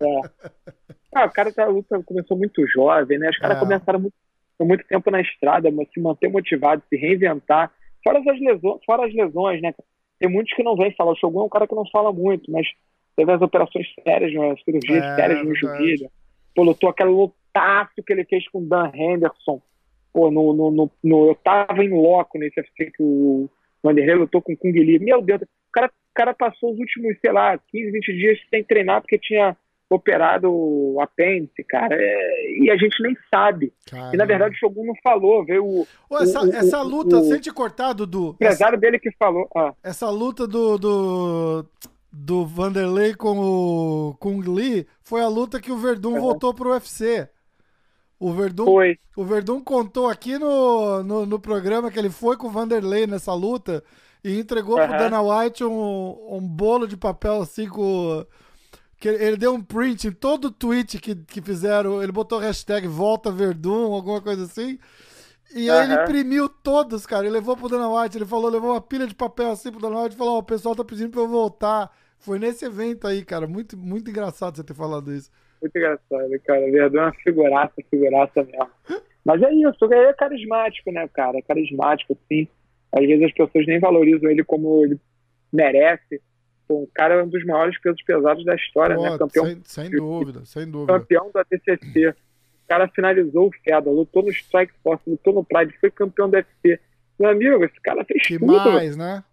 é. 0.00 0.20
Ah, 1.14 1.26
o 1.26 1.30
cara 1.30 1.52
tá, 1.52 1.66
começou 2.04 2.36
muito 2.36 2.66
jovem, 2.66 3.18
né? 3.18 3.30
Os 3.30 3.38
caras 3.38 3.56
É. 3.56 3.60
começaram 3.60 4.00
muito, 4.00 4.14
muito 4.60 4.84
tempo 4.86 5.10
na 5.10 5.20
estrada, 5.20 5.70
mas 5.70 5.88
se 5.92 6.00
manter 6.00 6.28
motivado, 6.28 6.82
se 6.88 6.96
reinventar. 6.96 7.72
Fora 8.04 8.18
as 8.18 8.24
lesões, 8.40 8.80
fora 8.84 9.06
as 9.06 9.14
lesões, 9.14 9.62
né? 9.62 9.72
Tem 10.18 10.28
muitos 10.28 10.52
que 10.54 10.62
não 10.62 10.76
vêm 10.76 10.92
falar. 10.96 11.12
O 11.12 11.16
Shogun 11.16 11.42
é 11.42 11.44
um 11.44 11.48
cara 11.48 11.66
que 11.68 11.74
não 11.74 11.88
fala 11.90 12.12
muito, 12.12 12.50
mas 12.50 12.66
teve 13.16 13.32
as 13.32 13.40
operações 13.40 13.86
sérias, 14.02 14.32
né? 14.34 14.50
as 14.50 14.62
cirurgias 14.64 15.04
É, 15.04 15.16
sérias 15.16 15.44
no 15.46 15.54
joelho. 15.54 16.10
Pô, 16.58 16.64
lutou 16.64 16.90
aquele 16.90 17.10
lutaço 17.10 18.02
que 18.04 18.12
ele 18.12 18.24
fez 18.24 18.48
com 18.48 18.58
o 18.58 18.66
Dan 18.66 18.90
Henderson. 18.92 19.62
Pô, 20.12 20.28
no, 20.28 20.52
no, 20.52 20.70
no, 20.72 20.90
no- 21.04 21.28
eu 21.28 21.36
tava 21.36 21.84
em 21.84 21.88
loco 21.90 22.36
nesse 22.36 22.58
UFC 22.58 22.86
que 22.90 23.00
o 23.00 23.48
Vanderlei 23.80 24.16
lutou 24.16 24.42
com 24.42 24.54
o 24.54 24.56
Kung 24.56 24.72
Lee. 24.72 24.98
Meu 24.98 25.22
Deus, 25.22 25.40
o 25.42 25.46
cara, 25.72 25.86
o 25.86 25.90
cara 26.14 26.34
passou 26.34 26.72
os 26.72 26.78
últimos, 26.80 27.16
sei 27.20 27.30
lá, 27.30 27.56
15, 27.70 27.92
20 27.92 28.12
dias 28.12 28.38
sem 28.50 28.64
treinar 28.64 29.00
porque 29.00 29.16
tinha 29.18 29.56
operado 29.88 30.50
o 30.52 31.00
apêndice, 31.00 31.62
cara. 31.62 31.94
É, 31.96 32.50
e 32.60 32.68
a 32.72 32.76
gente 32.76 33.00
nem 33.04 33.16
sabe. 33.32 33.72
E 34.12 34.16
na 34.16 34.24
verdade 34.24 34.56
o 34.56 34.58
Shogun 34.58 34.84
não 34.84 34.94
falou, 35.00 35.44
veio 35.44 35.64
o, 35.64 35.86
Ô, 36.10 36.18
essa, 36.18 36.42
o- 36.42 36.50
essa 36.52 36.82
luta, 36.82 37.18
o- 37.18 37.24
sem 37.24 37.38
te 37.40 37.52
cortar, 37.52 37.92
Dudu. 37.92 38.30
o 38.30 38.34
empresário 38.34 38.78
dele 38.80 38.98
que 38.98 39.12
falou. 39.12 39.48
Ah, 39.56 39.72
Essa 39.84 40.10
luta 40.10 40.44
do, 40.46 40.76
do, 40.76 41.64
do 42.12 42.46
Vanderlei 42.46 43.14
com 43.14 43.38
o 43.38 44.14
Kung 44.18 44.40
Lee 44.40 44.86
foi 45.02 45.20
a 45.22 45.28
luta 45.28 45.60
que 45.60 45.70
o 45.72 45.76
Verdun 45.78 46.14
Uhum. 46.14 46.20
voltou 46.20 46.54
pro 46.54 46.70
UFC. 46.70 47.28
O 48.20 48.32
Verdun, 48.32 48.64
foi. 48.64 48.98
o 49.16 49.24
Verdun 49.24 49.60
contou 49.60 50.08
aqui 50.08 50.38
no, 50.38 51.02
no, 51.04 51.24
no 51.26 51.38
programa 51.38 51.90
que 51.90 51.98
ele 51.98 52.10
foi 52.10 52.36
com 52.36 52.48
o 52.48 52.50
Vanderlei 52.50 53.06
nessa 53.06 53.32
luta 53.32 53.84
e 54.24 54.38
entregou 54.38 54.80
pro 54.82 54.90
Uhum. 54.90 54.96
Dana 54.96 55.22
White 55.22 55.62
um, 55.64 56.36
um 56.36 56.40
bolo 56.40 56.86
de 56.88 56.96
papel 56.96 57.40
assim 57.42 57.68
com. 57.68 58.24
Que 58.98 59.08
ele, 59.08 59.24
ele 59.24 59.36
deu 59.36 59.54
um 59.54 59.62
print 59.62 60.08
em 60.08 60.12
todo 60.12 60.46
o 60.46 60.50
tweet 60.50 60.98
que, 60.98 61.14
que 61.14 61.40
fizeram. 61.40 62.02
Ele 62.02 62.10
botou 62.10 62.40
hashtag 62.40 62.88
Volta 62.88 63.30
Verdun, 63.30 63.92
alguma 63.94 64.20
coisa 64.20 64.44
assim. 64.44 64.78
E 65.54 65.70
aí 65.70 65.84
ele 65.84 65.94
Aham. 65.94 66.02
imprimiu 66.04 66.48
todos, 66.48 67.06
cara. 67.06 67.24
Ele 67.24 67.32
levou 67.32 67.56
pro 67.56 67.68
Dana 67.68 67.88
White, 67.88 68.18
ele 68.18 68.26
falou, 68.26 68.50
levou 68.50 68.72
uma 68.72 68.80
pilha 68.80 69.06
de 69.06 69.14
papel 69.14 69.50
assim 69.50 69.70
pro 69.70 69.80
Dana 69.80 70.02
White 70.02 70.14
e 70.14 70.18
falou: 70.18 70.36
Ó, 70.36 70.38
o 70.38 70.42
pessoal 70.42 70.76
tá 70.76 70.84
pedindo 70.84 71.10
pra 71.10 71.20
eu 71.20 71.28
voltar. 71.28 71.90
Foi 72.18 72.38
nesse 72.38 72.64
evento 72.64 73.06
aí, 73.06 73.24
cara. 73.24 73.46
Muito, 73.46 73.76
muito 73.76 74.10
engraçado 74.10 74.56
você 74.56 74.64
ter 74.64 74.74
falado 74.74 75.12
isso. 75.12 75.30
Muito 75.60 75.76
engraçado, 75.76 76.40
cara. 76.44 76.60
Verdun 76.70 76.98
é 76.98 77.02
uma 77.02 77.12
figuraça, 77.12 77.74
figuraça 77.90 78.44
mesmo. 78.44 78.68
Mas 79.24 79.42
é 79.42 79.52
isso, 79.52 79.84
ele 79.84 79.94
é 79.94 80.12
carismático, 80.12 80.90
né, 80.90 81.06
cara? 81.08 81.38
É 81.38 81.42
carismático, 81.42 82.16
sim. 82.28 82.48
Às 82.92 83.06
vezes 83.06 83.26
as 83.26 83.32
pessoas 83.32 83.66
nem 83.66 83.78
valorizam 83.78 84.30
ele 84.30 84.42
como 84.42 84.84
ele 84.84 84.98
merece. 85.52 86.20
Pô, 86.66 86.82
o 86.82 86.90
cara 86.94 87.14
é 87.14 87.22
um 87.22 87.28
dos 87.28 87.44
maiores 87.44 87.78
pesos 87.80 88.02
pesados 88.02 88.44
da 88.44 88.54
história, 88.54 88.96
Pô, 88.96 89.02
né? 89.02 89.18
Campeão. 89.18 89.46
Sem, 89.46 89.60
sem, 89.64 89.90
dúvida, 89.90 90.44
sem 90.44 90.70
dúvida. 90.70 90.98
Campeão 90.98 91.30
da 91.32 91.44
TCC. 91.44 92.14
O 92.68 92.74
cara 92.76 92.86
finalizou 92.88 93.48
o 93.48 93.52
FEDA, 93.64 93.90
lutou 93.90 94.22
no 94.22 94.28
Strike 94.28 94.74
Force, 94.82 95.02
lutou 95.08 95.32
no 95.32 95.42
Pride, 95.42 95.74
foi 95.80 95.90
campeão 95.90 96.28
da 96.28 96.36
UFC. 96.36 96.78
Meu 97.18 97.30
amigo, 97.30 97.64
esse 97.64 97.80
cara 97.80 98.04
fez 98.04 98.26
que 98.26 98.38
tudo. 98.38 98.52
mais, 98.52 98.94
né? 98.94 99.24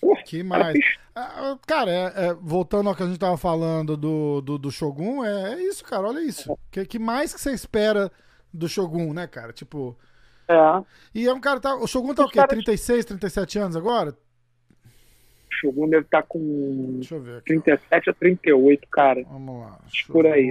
Porra, 0.00 0.22
que 0.22 0.42
mais. 0.42 0.78
Cara, 1.14 1.58
cara 1.66 1.90
é, 1.90 2.28
é, 2.28 2.34
voltando 2.34 2.88
ao 2.88 2.94
que 2.94 3.02
a 3.02 3.06
gente 3.06 3.18
tava 3.18 3.36
falando 3.36 3.94
do, 3.94 4.40
do, 4.40 4.56
do 4.56 4.70
Shogun, 4.70 5.22
é, 5.22 5.52
é, 5.52 5.62
isso, 5.62 5.84
cara, 5.84 6.08
olha 6.08 6.20
isso. 6.20 6.50
O 6.50 6.58
que, 6.70 6.86
que 6.86 6.98
mais 6.98 7.34
que 7.34 7.40
você 7.40 7.52
espera 7.52 8.10
do 8.52 8.66
Shogun, 8.66 9.12
né, 9.12 9.26
cara? 9.26 9.52
Tipo. 9.52 9.94
É. 10.48 10.82
E 11.14 11.28
é 11.28 11.32
um 11.34 11.40
cara. 11.40 11.60
Tá, 11.60 11.76
o 11.76 11.86
Shogun 11.86 12.14
tá 12.14 12.24
o 12.24 12.30
quê? 12.30 12.46
36, 12.46 13.04
37 13.04 13.58
anos 13.58 13.76
agora? 13.76 14.16
O 15.60 15.72
Shogun 15.72 15.88
deve 15.88 16.04
estar 16.04 16.22
tá 16.22 16.26
com 16.28 16.94
Deixa 16.94 17.14
eu 17.14 17.20
ver 17.20 17.38
aqui, 17.38 17.60
37 17.60 18.08
ó. 18.08 18.12
a 18.12 18.14
38, 18.14 18.88
cara. 18.88 19.22
Vamos 19.24 19.60
lá. 19.60 19.78
Shogun, 19.92 20.12
por 20.12 20.26
aí. 20.26 20.48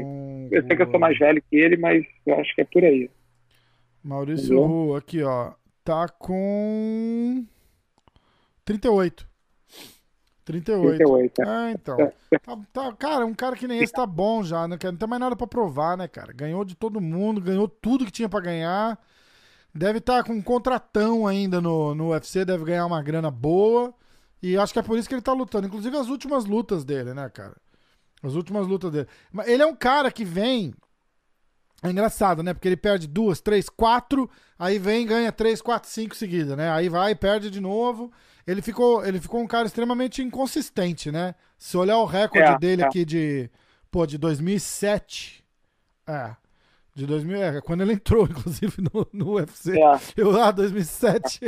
Eu 0.51 0.65
sei 0.65 0.75
que 0.75 0.81
eu 0.83 0.91
sou 0.91 0.99
mais 0.99 1.17
velho 1.17 1.41
que 1.49 1.55
ele, 1.55 1.77
mas 1.77 2.05
eu 2.25 2.39
acho 2.39 2.53
que 2.53 2.61
é 2.61 2.65
por 2.65 2.83
aí. 2.83 3.09
Maurício 4.03 4.61
Ru, 4.61 4.95
aqui, 4.95 5.23
ó. 5.23 5.53
Tá 5.83 6.07
com 6.07 7.45
38. 8.63 9.27
38. 10.45 10.97
38 10.97 11.41
é. 11.41 11.45
Ah, 11.47 11.71
então. 11.71 11.97
Tá, 12.43 12.59
tá, 12.73 12.93
cara, 12.93 13.25
um 13.25 13.33
cara 13.33 13.55
que 13.55 13.67
nem 13.67 13.81
esse 13.81 13.93
tá 13.93 14.05
bom 14.05 14.43
já, 14.43 14.67
né? 14.67 14.77
Não 14.81 14.95
tem 14.95 15.09
mais 15.09 15.19
nada 15.19 15.35
pra 15.35 15.45
provar, 15.45 15.97
né, 15.97 16.07
cara? 16.07 16.33
Ganhou 16.33 16.63
de 16.65 16.75
todo 16.75 17.01
mundo, 17.01 17.41
ganhou 17.41 17.67
tudo 17.67 18.05
que 18.05 18.11
tinha 18.11 18.29
pra 18.29 18.39
ganhar. 18.39 18.99
Deve 19.73 19.99
estar 19.99 20.17
tá 20.17 20.23
com 20.23 20.33
um 20.33 20.41
contratão 20.41 21.27
ainda 21.27 21.61
no, 21.61 21.93
no 21.93 22.09
UFC, 22.09 22.43
deve 22.43 22.65
ganhar 22.65 22.85
uma 22.85 23.01
grana 23.01 23.29
boa. 23.29 23.93
E 24.41 24.57
acho 24.57 24.73
que 24.73 24.79
é 24.79 24.83
por 24.83 24.97
isso 24.97 25.07
que 25.07 25.15
ele 25.15 25.21
tá 25.21 25.33
lutando. 25.33 25.67
Inclusive 25.67 25.95
as 25.97 26.07
últimas 26.07 26.45
lutas 26.45 26.83
dele, 26.83 27.13
né, 27.13 27.29
cara? 27.29 27.55
As 28.23 28.33
últimas 28.33 28.67
lutas 28.67 28.91
dele. 28.91 29.07
Mas 29.31 29.47
ele 29.47 29.63
é 29.63 29.65
um 29.65 29.75
cara 29.75 30.11
que 30.11 30.23
vem. 30.23 30.73
É 31.81 31.89
engraçado, 31.89 32.43
né? 32.43 32.53
Porque 32.53 32.67
ele 32.67 32.77
perde 32.77 33.07
duas, 33.07 33.39
três, 33.39 33.69
quatro, 33.69 34.29
aí 34.57 34.77
vem 34.77 35.05
ganha 35.05 35.31
três, 35.31 35.61
quatro, 35.61 35.89
cinco 35.89 36.13
seguidas, 36.13 36.57
né? 36.57 36.69
Aí 36.71 36.89
vai, 36.89 37.15
perde 37.15 37.49
de 37.49 37.61
novo 37.61 38.11
ele 38.49 38.63
ficou, 38.63 39.05
ele 39.05 39.19
ficou 39.19 39.39
um 39.41 39.45
cara 39.45 39.67
extremamente 39.67 40.23
inconsistente, 40.23 41.11
né? 41.11 41.35
Se 41.55 41.77
olhar 41.77 41.97
o 41.97 42.05
recorde 42.05 42.51
é, 42.51 42.57
dele 42.57 42.81
é. 42.81 42.85
aqui 42.85 43.05
de, 43.05 43.47
pô, 43.91 44.07
de 44.07 44.17
2007, 44.17 45.45
é, 46.07 46.35
de 46.95 47.05
2000, 47.05 47.43
é, 47.43 47.61
quando 47.61 47.81
ele 47.81 47.93
entrou, 47.93 48.25
inclusive, 48.29 48.81
no, 48.81 49.07
no 49.13 49.33
UFC. 49.33 49.79
É. 49.79 49.99
Eu, 50.17 50.41
ah, 50.41 50.49
2007. 50.49 51.41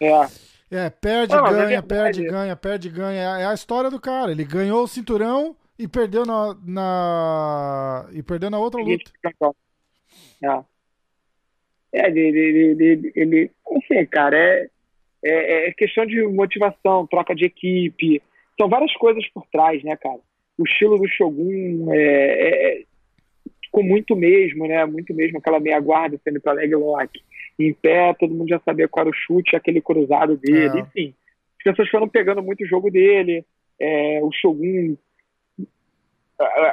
É. 0.00 0.28
É, 0.70 0.90
perde, 0.90 1.34
Não, 1.34 1.44
ganha, 1.44 1.82
perde, 1.82 2.24
ganha, 2.24 2.56
perde, 2.56 2.88
ganha. 2.88 3.20
É 3.38 3.46
a 3.46 3.54
história 3.54 3.88
do 3.88 4.00
cara. 4.00 4.32
Ele 4.32 4.44
ganhou 4.44 4.82
o 4.82 4.88
cinturão 4.88 5.56
e 5.78 5.86
perdeu 5.86 6.24
na, 6.26 6.56
na 6.64 8.08
e 8.12 8.22
perdeu 8.22 8.50
na 8.50 8.58
outra 8.58 8.80
luta. 8.80 9.10
É. 10.42 10.64
É, 11.92 12.08
ele, 12.08 12.20
ele, 12.20 12.82
ele, 12.82 13.12
ele, 13.14 13.50
enfim, 13.70 14.04
cara, 14.06 14.36
é, 14.36 14.68
é, 15.24 15.68
é, 15.68 15.72
questão 15.72 16.04
de 16.04 16.22
motivação, 16.24 17.06
troca 17.06 17.34
de 17.34 17.44
equipe. 17.44 18.22
São 18.58 18.68
várias 18.68 18.92
coisas 18.94 19.26
por 19.30 19.46
trás, 19.46 19.82
né, 19.84 19.96
cara? 19.96 20.18
O 20.58 20.64
estilo 20.64 20.98
do 20.98 21.08
Shogun 21.08 21.92
é, 21.92 21.98
é, 21.98 22.82
ficou 23.64 23.82
muito 23.82 24.16
mesmo, 24.16 24.66
né? 24.66 24.84
Muito 24.84 25.14
mesmo 25.14 25.38
aquela 25.38 25.60
meia 25.60 25.78
guarda 25.78 26.20
sendo 26.24 26.40
para 26.40 26.52
leg 26.52 26.74
lock. 26.74 27.22
Em 27.58 27.72
pé, 27.72 28.14
todo 28.14 28.34
mundo 28.34 28.48
já 28.48 28.60
sabia 28.60 28.88
qual 28.88 29.06
era 29.06 29.10
o 29.10 29.14
chute, 29.14 29.56
aquele 29.56 29.80
cruzado 29.80 30.36
dele, 30.36 30.78
é. 30.78 30.80
enfim. 30.80 31.14
As 31.58 31.64
pessoas 31.64 31.88
foram 31.88 32.08
pegando 32.08 32.42
muito 32.42 32.62
o 32.62 32.66
jogo 32.66 32.90
dele. 32.90 33.44
É, 33.80 34.20
o 34.22 34.30
Shogun, 34.32 34.96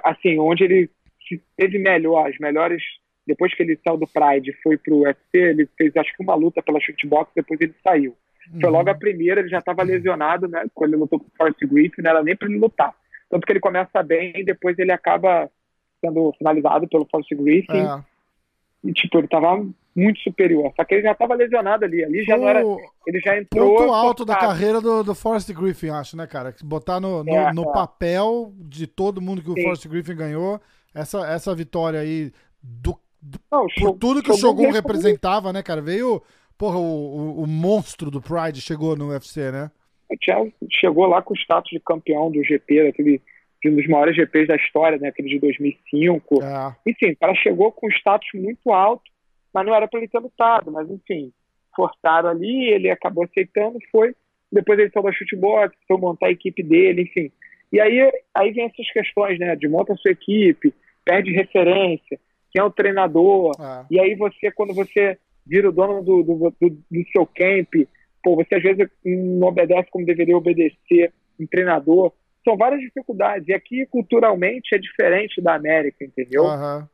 assim, 0.03 0.38
onde 0.39 0.64
ele 0.64 0.89
teve 1.57 1.80
melhor, 1.80 2.27
as 2.27 2.38
melhores 2.38 2.84
depois 3.26 3.53
que 3.55 3.64
ele 3.64 3.80
saiu 3.84 3.97
do 3.97 4.07
Pride 4.07 4.53
foi 4.61 4.77
pro 4.77 4.99
UFC, 4.99 5.19
ele 5.34 5.69
fez 5.77 5.95
acho 5.95 6.14
que 6.15 6.22
uma 6.23 6.35
luta 6.35 6.61
pela 6.61 6.80
shootbox, 6.80 7.31
depois 7.34 7.60
ele 7.61 7.73
saiu. 7.81 8.15
Foi 8.60 8.69
logo 8.69 8.89
a 8.89 8.95
primeira, 8.95 9.39
ele 9.39 9.49
já 9.49 9.60
estava 9.60 9.84
lesionado, 9.84 10.47
né? 10.47 10.65
Quando 10.73 10.93
ele 10.93 11.01
lutou 11.01 11.19
com 11.19 11.27
o 11.27 11.31
Forrest 11.38 11.60
Griffin, 11.65 12.01
não 12.01 12.11
era 12.11 12.23
nem 12.23 12.35
para 12.35 12.49
ele 12.49 12.60
lutar. 12.60 12.93
Tanto 13.30 13.45
que 13.45 13.53
ele 13.53 13.60
começa 13.61 14.03
bem 14.03 14.34
e 14.35 14.43
depois 14.43 14.77
ele 14.77 14.91
acaba 14.91 15.49
sendo 16.01 16.34
finalizado 16.38 16.88
pelo 16.88 17.07
Forrest 17.10 17.34
Griffin. 17.34 17.85
É. 17.85 18.03
E, 18.84 18.91
tipo, 18.91 19.18
ele 19.18 19.26
estava 19.26 19.65
muito 19.95 20.20
superior. 20.22 20.72
Só 20.76 20.84
que 20.84 20.95
ele 20.95 21.03
já 21.03 21.11
estava 21.11 21.36
lesionado 21.36 21.86
ali. 21.86 22.03
Ali 22.03 22.24
já 22.24 22.36
o... 22.36 22.41
não 22.41 22.49
era. 22.49 22.61
Ele 23.07 23.20
já 23.20 23.38
entrou. 23.38 23.76
Ponto 23.76 23.94
alto 23.94 24.26
da 24.26 24.36
carreira 24.36 24.82
do, 24.82 25.03
do 25.03 25.15
Forrest 25.15 25.52
Griffin, 25.53 25.90
acho, 25.90 26.18
né, 26.18 26.28
cara? 26.28 26.56
Botar 26.64 26.99
no, 26.99 27.24
no, 27.24 27.32
é, 27.32 27.53
no 27.53 27.70
é. 27.70 27.74
papel 27.74 28.53
de 28.57 28.88
todo 28.88 29.22
mundo 29.22 29.41
que 29.41 29.52
o. 29.52 29.61
Forrest 29.61 29.88
Griffin 29.88 30.15
ganhou, 30.15 30.60
essa, 30.94 31.28
essa 31.28 31.53
vitória 31.56 31.99
aí 31.99 32.32
do. 32.61 32.98
do 33.22 33.40
não, 33.52 33.68
por 33.80 33.98
tudo 33.98 34.24
que 34.24 34.32
o 34.32 34.38
Shogun 34.38 34.72
representava, 34.72 35.53
né, 35.53 35.61
cara? 35.61 35.82
Veio 35.82 36.22
Porra, 36.57 36.78
o, 36.78 36.82
o, 36.82 37.44
o, 37.44 37.48
monstro 37.48 38.11
do 38.11 38.22
Pride 38.22 38.61
chegou 38.61 38.95
no 38.95 39.10
UFC, 39.10 39.52
né? 39.52 39.72
Chegou 40.72 41.07
lá 41.07 41.22
com 41.22 41.34
o 41.34 41.38
status 41.38 41.72
de 41.72 41.80
campeão 41.80 42.32
do 42.32 42.44
GP, 42.44 42.86
daquele, 42.86 43.22
de 43.61 43.70
um 43.70 43.76
dos 43.76 43.88
maiores 43.88 44.15
GPs 44.15 44.48
da 44.48 44.56
história, 44.56 44.98
né? 44.98 45.10
Aquele 45.10 45.30
de 45.30 45.40
2005. 45.40 46.44
É. 46.44 46.76
Enfim, 46.90 47.11
o 47.11 47.18
cara 47.18 47.34
chegou 47.36 47.72
com 47.72 47.88
um 47.88 47.90
status 47.90 48.28
muito 48.36 48.72
alto, 48.72 49.03
mas 49.53 49.65
não 49.65 49.75
era 49.75 49.88
para 49.88 49.99
ele 49.99 50.07
ter 50.07 50.19
lutado. 50.19 50.71
Mas, 50.71 50.89
enfim, 50.89 51.31
forçaram 51.75 52.30
ali, 52.30 52.69
ele 52.69 52.89
acabou 52.89 53.23
aceitando, 53.23 53.77
foi. 53.91 54.15
Depois 54.51 54.77
ele 54.77 54.91
saiu 54.91 55.03
da 55.03 55.11
chutebox, 55.11 55.75
foi 55.88 55.97
montar 55.97 56.27
a 56.27 56.31
equipe 56.31 56.63
dele, 56.63 57.03
enfim. 57.03 57.31
E 57.71 57.80
aí, 57.80 58.11
aí 58.35 58.51
vem 58.51 58.65
essas 58.65 58.91
questões, 58.91 59.39
né? 59.39 59.55
De 59.55 59.67
monta 59.67 59.93
a 59.93 59.97
sua 59.97 60.11
equipe, 60.11 60.73
perde 61.03 61.31
referência, 61.31 62.19
quem 62.51 62.61
é 62.61 62.63
o 62.63 62.71
treinador. 62.71 63.51
É. 63.59 63.85
E 63.89 63.99
aí 63.99 64.15
você, 64.15 64.51
quando 64.51 64.73
você 64.73 65.17
vira 65.45 65.69
o 65.69 65.71
dono 65.71 66.03
do, 66.03 66.23
do, 66.23 66.55
do, 66.61 66.69
do 66.69 67.09
seu 67.11 67.25
camp, 67.25 67.88
pô, 68.23 68.35
você 68.35 68.55
às 68.55 68.63
vezes 68.63 68.88
não 69.03 69.47
obedece 69.47 69.89
como 69.89 70.05
deveria 70.05 70.38
obedecer 70.38 71.11
um 71.39 71.47
treinador. 71.47 72.13
São 72.43 72.55
várias 72.55 72.81
dificuldades. 72.81 73.47
E 73.47 73.53
aqui, 73.53 73.85
culturalmente, 73.88 74.75
é 74.75 74.77
diferente 74.77 75.41
da 75.41 75.55
América, 75.55 76.05
entendeu? 76.05 76.43
Uhum. 76.43 76.88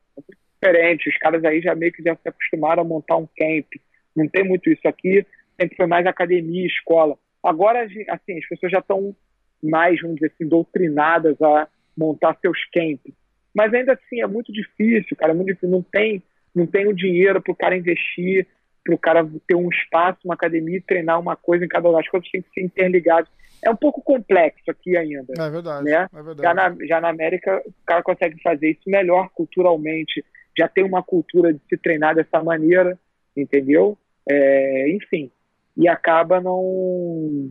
Diferente. 0.62 1.10
Os 1.10 1.18
caras 1.18 1.44
aí 1.46 1.62
já 1.62 1.74
meio 1.76 1.92
que 1.92 2.04
já 2.04 2.16
se 2.16 2.28
acostumaram 2.28 2.82
a 2.82 2.86
montar 2.86 3.18
um 3.18 3.28
camp. 3.38 3.68
Não 4.16 4.28
tem 4.28 4.44
muito 4.44 4.70
isso 4.70 4.88
aqui. 4.88 5.26
Sempre 5.60 5.78
foi 5.78 5.88
mais 5.88 6.06
academia, 6.06 6.68
escola. 6.68 7.18
Agora, 7.44 7.84
assim, 8.10 8.40
as 8.40 8.48
pessoas 8.48 8.72
já 8.72 8.80
estão 8.80 9.16
mais, 9.64 10.00
vamos 10.02 10.16
dizer 10.16 10.32
assim, 10.34 10.48
doutrinadas 10.48 11.42
a 11.42 11.68
montar 11.98 12.38
seus 12.42 12.58
camps. 12.74 13.14
Mas 13.54 13.74
ainda 13.74 13.94
assim, 13.94 14.22
é 14.22 14.28
muito 14.28 14.52
difícil, 14.52 15.16
cara. 15.18 15.32
É 15.32 15.36
muito 15.36 15.48
difícil. 15.48 15.70
Não 15.70 15.82
tem 15.82 16.24
não 16.54 16.66
tem 16.66 16.88
o 16.88 16.94
dinheiro 16.94 17.42
para 17.42 17.52
o 17.52 17.56
cara 17.56 17.78
investir, 17.78 18.48
para 18.84 18.96
o 18.96 18.98
cara 18.98 19.30
ter 19.48 19.56
um 19.56 19.70
espaço, 19.70 20.20
uma 20.26 20.34
academia 20.34 20.78
e 20.78 20.82
treinar 20.82 21.20
uma 21.20 21.36
coisa 21.36 21.64
em 21.64 21.68
cada 21.68 21.88
lugar. 21.88 22.02
As 22.02 22.10
coisas 22.10 22.30
têm 22.30 22.42
que 22.42 22.50
ser 22.54 22.62
interligadas. 22.62 23.30
É 23.64 23.70
um 23.70 23.76
pouco 23.76 24.02
complexo 24.02 24.70
aqui 24.70 24.96
ainda. 24.96 25.34
É 25.38 25.50
verdade. 25.50 25.84
Né? 25.84 26.08
É 26.14 26.24
verdade. 26.24 26.42
Já, 26.42 26.54
na, 26.54 26.76
já 26.86 27.02
na 27.02 27.10
América, 27.10 27.62
o 27.66 27.74
cara 27.86 28.02
consegue 28.02 28.42
fazer 28.42 28.72
isso 28.72 28.82
melhor 28.88 29.30
culturalmente, 29.30 30.24
já 30.60 30.68
tem 30.68 30.84
uma 30.84 31.02
cultura 31.02 31.54
de 31.54 31.60
se 31.70 31.78
treinar 31.78 32.14
dessa 32.14 32.44
maneira, 32.44 33.00
entendeu? 33.36 33.98
É, 34.30 34.90
enfim. 34.92 35.32
E 35.78 35.88
acaba 35.88 36.42
não. 36.42 37.50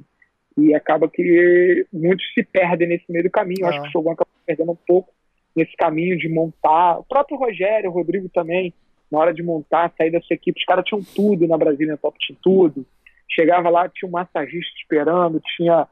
E 0.56 0.74
acaba 0.74 1.08
que 1.08 1.86
muitos 1.92 2.24
se 2.34 2.42
perdem 2.42 2.88
nesse 2.88 3.10
meio 3.10 3.24
do 3.24 3.30
caminho. 3.30 3.64
É. 3.64 3.68
Acho 3.68 3.82
que 3.82 3.88
o 3.88 3.90
Shogun 3.90 4.10
acaba 4.10 4.30
perdendo 4.44 4.72
um 4.72 4.78
pouco 4.86 5.12
nesse 5.56 5.74
caminho 5.76 6.18
de 6.18 6.28
montar. 6.28 6.98
O 6.98 7.04
próprio 7.04 7.38
Rogério, 7.38 7.90
o 7.90 7.92
Rodrigo 7.92 8.28
também, 8.28 8.74
na 9.10 9.18
hora 9.18 9.32
de 9.32 9.42
montar, 9.42 9.92
sair 9.96 10.10
da 10.10 10.20
sua 10.20 10.34
equipe, 10.34 10.60
os 10.60 10.66
caras 10.66 10.84
tinham 10.84 11.02
tudo 11.02 11.48
na 11.48 11.56
Brasília 11.56 11.96
Top, 11.96 12.18
tinha 12.18 12.36
tudo. 12.42 12.84
Chegava 13.30 13.70
lá, 13.70 13.88
tinha 13.88 14.08
um 14.08 14.12
massagista 14.12 14.72
esperando, 14.78 15.40
tinha 15.56 15.86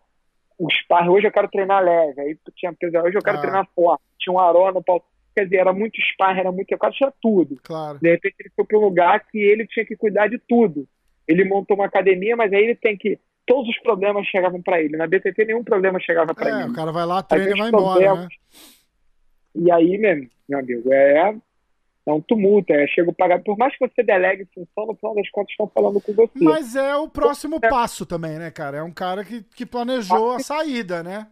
o 0.59 0.69
sparring, 0.71 1.11
hoje 1.11 1.27
eu 1.27 1.33
quero 1.33 1.49
treinar 1.49 1.85
leve, 1.85 2.21
aí 2.21 2.39
tinha, 2.55 2.75
hoje 3.03 3.17
eu 3.17 3.23
quero 3.23 3.39
ah. 3.39 3.41
treinar 3.41 3.69
forte, 3.75 4.03
tinha 4.19 4.33
um 4.33 4.39
aró 4.39 4.73
no 4.73 4.83
pau. 4.83 5.05
Quer 5.37 5.45
dizer, 5.45 5.57
era 5.57 5.73
muito 5.75 6.01
sparring, 6.01 6.41
era 6.41 6.51
muito. 6.51 6.75
O 6.75 6.79
cara 6.79 6.93
tinha 6.95 7.13
tudo. 7.21 7.59
Claro. 7.63 7.99
De 7.99 8.11
repente 8.11 8.37
ele 8.41 8.51
foi 8.57 8.65
para 8.65 8.79
um 8.79 8.81
lugar 8.81 9.27
que 9.27 9.39
ele 9.39 9.67
tinha 9.67 9.85
que 9.85 9.95
cuidar 9.95 10.29
de 10.29 10.39
tudo. 10.39 10.89
Ele 11.29 11.45
montou 11.45 11.77
uma 11.77 11.85
academia, 11.85 12.35
mas 12.35 12.51
aí 12.55 12.65
ele 12.65 12.75
tem 12.75 12.97
que. 12.97 13.19
Todos 13.45 13.69
os 13.69 13.79
problemas 13.81 14.27
chegavam 14.27 14.63
para 14.63 14.81
ele. 14.81 14.97
Na 14.97 15.07
BTT 15.07 15.45
nenhum 15.45 15.63
problema 15.63 16.01
chegava 16.01 16.35
para 16.35 16.49
é, 16.49 16.63
ele. 16.63 16.71
O 16.71 16.75
cara 16.75 16.91
vai 16.91 17.05
lá, 17.05 17.23
treina 17.23 17.51
e 17.51 17.59
vai 17.59 17.69
embora. 17.69 18.15
Né? 18.15 18.29
E 19.57 19.71
aí, 19.71 19.99
meu, 19.99 20.27
meu 20.49 20.59
amigo, 20.59 20.91
é 20.91 21.35
é 22.07 22.13
um 22.13 22.21
tumulto, 22.21 22.73
é, 22.73 22.87
chega 22.87 23.13
pagar. 23.13 23.43
Por 23.43 23.59
mais 23.59 23.77
que 23.77 23.87
você 23.87 24.03
delegue 24.03 24.49
função, 24.55 24.87
no 24.87 24.95
final 24.95 25.15
das 25.17 25.29
contas 25.31 25.51
estão 25.51 25.69
falando 25.69 26.01
com 26.01 26.13
você. 26.13 26.33
Mas 26.37 26.77
é 26.77 26.97
o 26.97 27.09
próximo 27.09 27.59
é. 27.61 27.69
passo 27.69 28.07
também, 28.07 28.39
né, 28.39 28.51
cara? 28.51 28.79
É 28.79 28.83
um 28.83 28.93
cara 28.93 29.25
que, 29.25 29.43
que 29.43 29.67
planejou 29.67 30.33
a 30.33 30.39
saída, 30.39 31.03
né? 31.03 31.27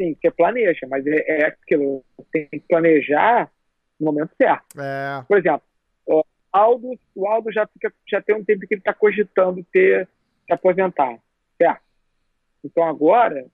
Sim, 0.00 0.16
você 0.18 0.30
planeja, 0.30 0.86
mas 0.88 1.06
é, 1.06 1.42
é 1.42 1.46
aquilo, 1.46 2.02
tem 2.32 2.48
que 2.48 2.60
planejar 2.60 3.50
no 3.98 4.06
momento 4.06 4.30
certo. 4.40 4.80
É. 4.80 5.22
Por 5.28 5.36
exemplo, 5.36 5.62
Aldo, 6.52 6.98
o 7.14 7.28
Aldo 7.28 7.52
já, 7.52 7.66
fica, 7.66 7.92
já 8.08 8.20
tem 8.20 8.34
um 8.34 8.44
tempo 8.44 8.66
que 8.66 8.74
ele 8.74 8.80
está 8.80 8.92
cogitando 8.92 9.64
ter 9.72 10.08
se 10.46 10.52
aposentar, 10.52 11.18
certo? 11.60 11.82
Então 12.64 12.82
agora 12.84 13.46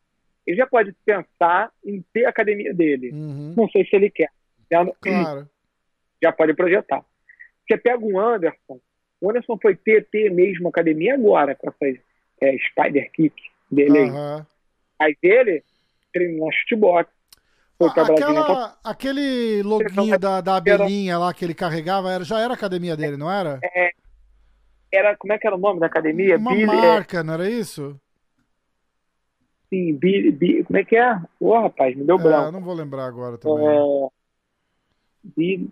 ele 0.47 0.56
já 0.56 0.66
pode 0.66 0.94
pensar 1.05 1.70
em 1.85 2.02
ter 2.12 2.24
a 2.24 2.31
academia 2.31 2.73
dele. 2.73 3.10
Uhum. 3.12 3.55
Não 3.56 3.68
sei 3.68 3.85
se 3.85 3.97
ele 3.97 4.09
quer. 4.09 4.31
Já, 4.70 4.86
Claro. 5.01 5.48
já 6.23 6.32
pode 6.32 6.55
projetar. 6.55 7.05
Você 7.66 7.77
pega 7.77 8.05
o 8.05 8.18
Anderson, 8.18 8.81
o 9.20 9.31
Anderson 9.31 9.59
foi 9.60 9.77
ter, 9.77 10.06
ter 10.06 10.31
mesmo 10.31 10.68
academia 10.68 11.14
agora 11.14 11.55
com 11.55 11.68
essas 11.68 12.01
é, 12.40 12.56
Spider 12.59 13.10
Kick 13.12 13.35
dele 13.70 13.98
aí. 13.98 14.09
Aham. 14.09 14.47
Mas 14.98 15.16
ele 15.23 15.62
treinou 16.16 16.47
na 16.47 16.52
chutebox, 16.52 17.10
foi 17.78 17.90
pra 17.90 18.05
Brasília. 18.05 18.40
Aquela, 18.40 18.78
aquele 18.82 19.62
loginho 19.62 20.18
da, 20.18 20.40
da 20.40 20.56
abelhinha 20.56 21.18
lá 21.18 21.34
que 21.34 21.44
ele 21.44 21.55
carregava, 21.55 22.10
era, 22.10 22.24
já 22.24 22.40
era 22.40 22.55
a 22.55 22.56
academia 22.56 22.97
dele, 22.97 23.16
não 23.16 23.30
era? 23.30 23.60
era, 24.90 25.16
como 25.16 25.32
é 25.32 25.38
que 25.38 25.47
era 25.47 25.56
o 25.56 25.60
nome 25.60 25.80
da 25.80 25.86
academia? 25.86 26.38
Uma 26.38 26.55
Billy, 26.55 26.62
é, 26.62 26.66
marca, 26.66 27.22
não 27.22 27.34
era 27.34 27.51
isso? 27.51 28.01
sim, 29.68 29.94
Billy, 29.94 30.32
Billy- 30.32 30.64
como 30.64 30.78
é 30.78 30.84
que 30.84 30.97
é? 30.97 31.20
Ô, 31.38 31.59
rapaz, 31.59 31.94
me 31.94 32.05
deu 32.05 32.18
É, 32.18 32.22
branco. 32.22 32.52
não 32.52 32.62
vou 32.62 32.74
lembrar 32.74 33.06
agora 33.06 33.36
também. 33.36 33.66
É, 33.66 34.09
Billy, 35.36 35.70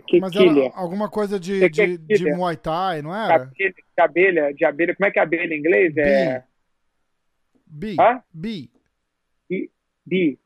que, 0.00 0.20
Mas 0.20 0.34
era 0.36 0.70
alguma 0.74 1.08
coisa 1.08 1.40
de, 1.40 1.68
de, 1.68 1.96
de? 1.96 2.30
Muay 2.32 2.56
Thai, 2.56 3.00
não 3.00 3.14
era? 3.14 3.50
de 3.56 3.74
abelha, 3.98 4.52
de 4.52 4.64
abelha, 4.64 4.94
como 4.94 5.06
é 5.06 5.10
que 5.10 5.18
é 5.18 5.22
abelha 5.22 5.54
em 5.54 5.58
inglês? 5.58 5.96
É 5.96 6.44
Bi. 7.66 7.96
Hã? 7.98 8.22
Bi. 9.52 9.70
bi. 10.06 10.38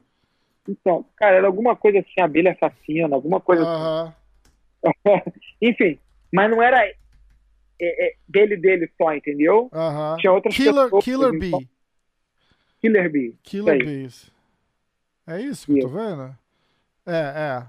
Então, 0.69 1.05
cara, 1.17 1.37
era 1.37 1.47
alguma 1.47 1.77
coisa 1.77 2.01
assim, 2.01 2.21
abelha 2.21 2.53
assassina, 2.53 3.15
alguma 3.15 3.41
coisa 3.41 3.63
assim. 3.65 4.13
Enfim, 5.63 5.99
mas 6.33 6.51
não 6.51 6.61
era 6.61 6.85
é, 6.85 6.97
é, 7.81 8.15
dele, 8.29 8.57
dele 8.57 8.91
só, 8.99 9.15
entendeu? 9.15 9.71
Tinha 10.19 10.33
outras 10.33 10.57
Killer, 10.57 10.85
pessoas, 10.85 11.05
Killer 11.05 11.39
Bee. 11.39 11.69
Killer 12.81 13.11
Bee. 13.11 13.35
Killer 13.43 13.77
isso. 13.77 13.87
Bees. 13.87 14.33
É 15.29 15.41
isso 15.41 15.67
que 15.67 15.79
eu 15.79 15.83
tô 15.83 15.89
vendo? 15.89 16.37
É, 17.07 17.63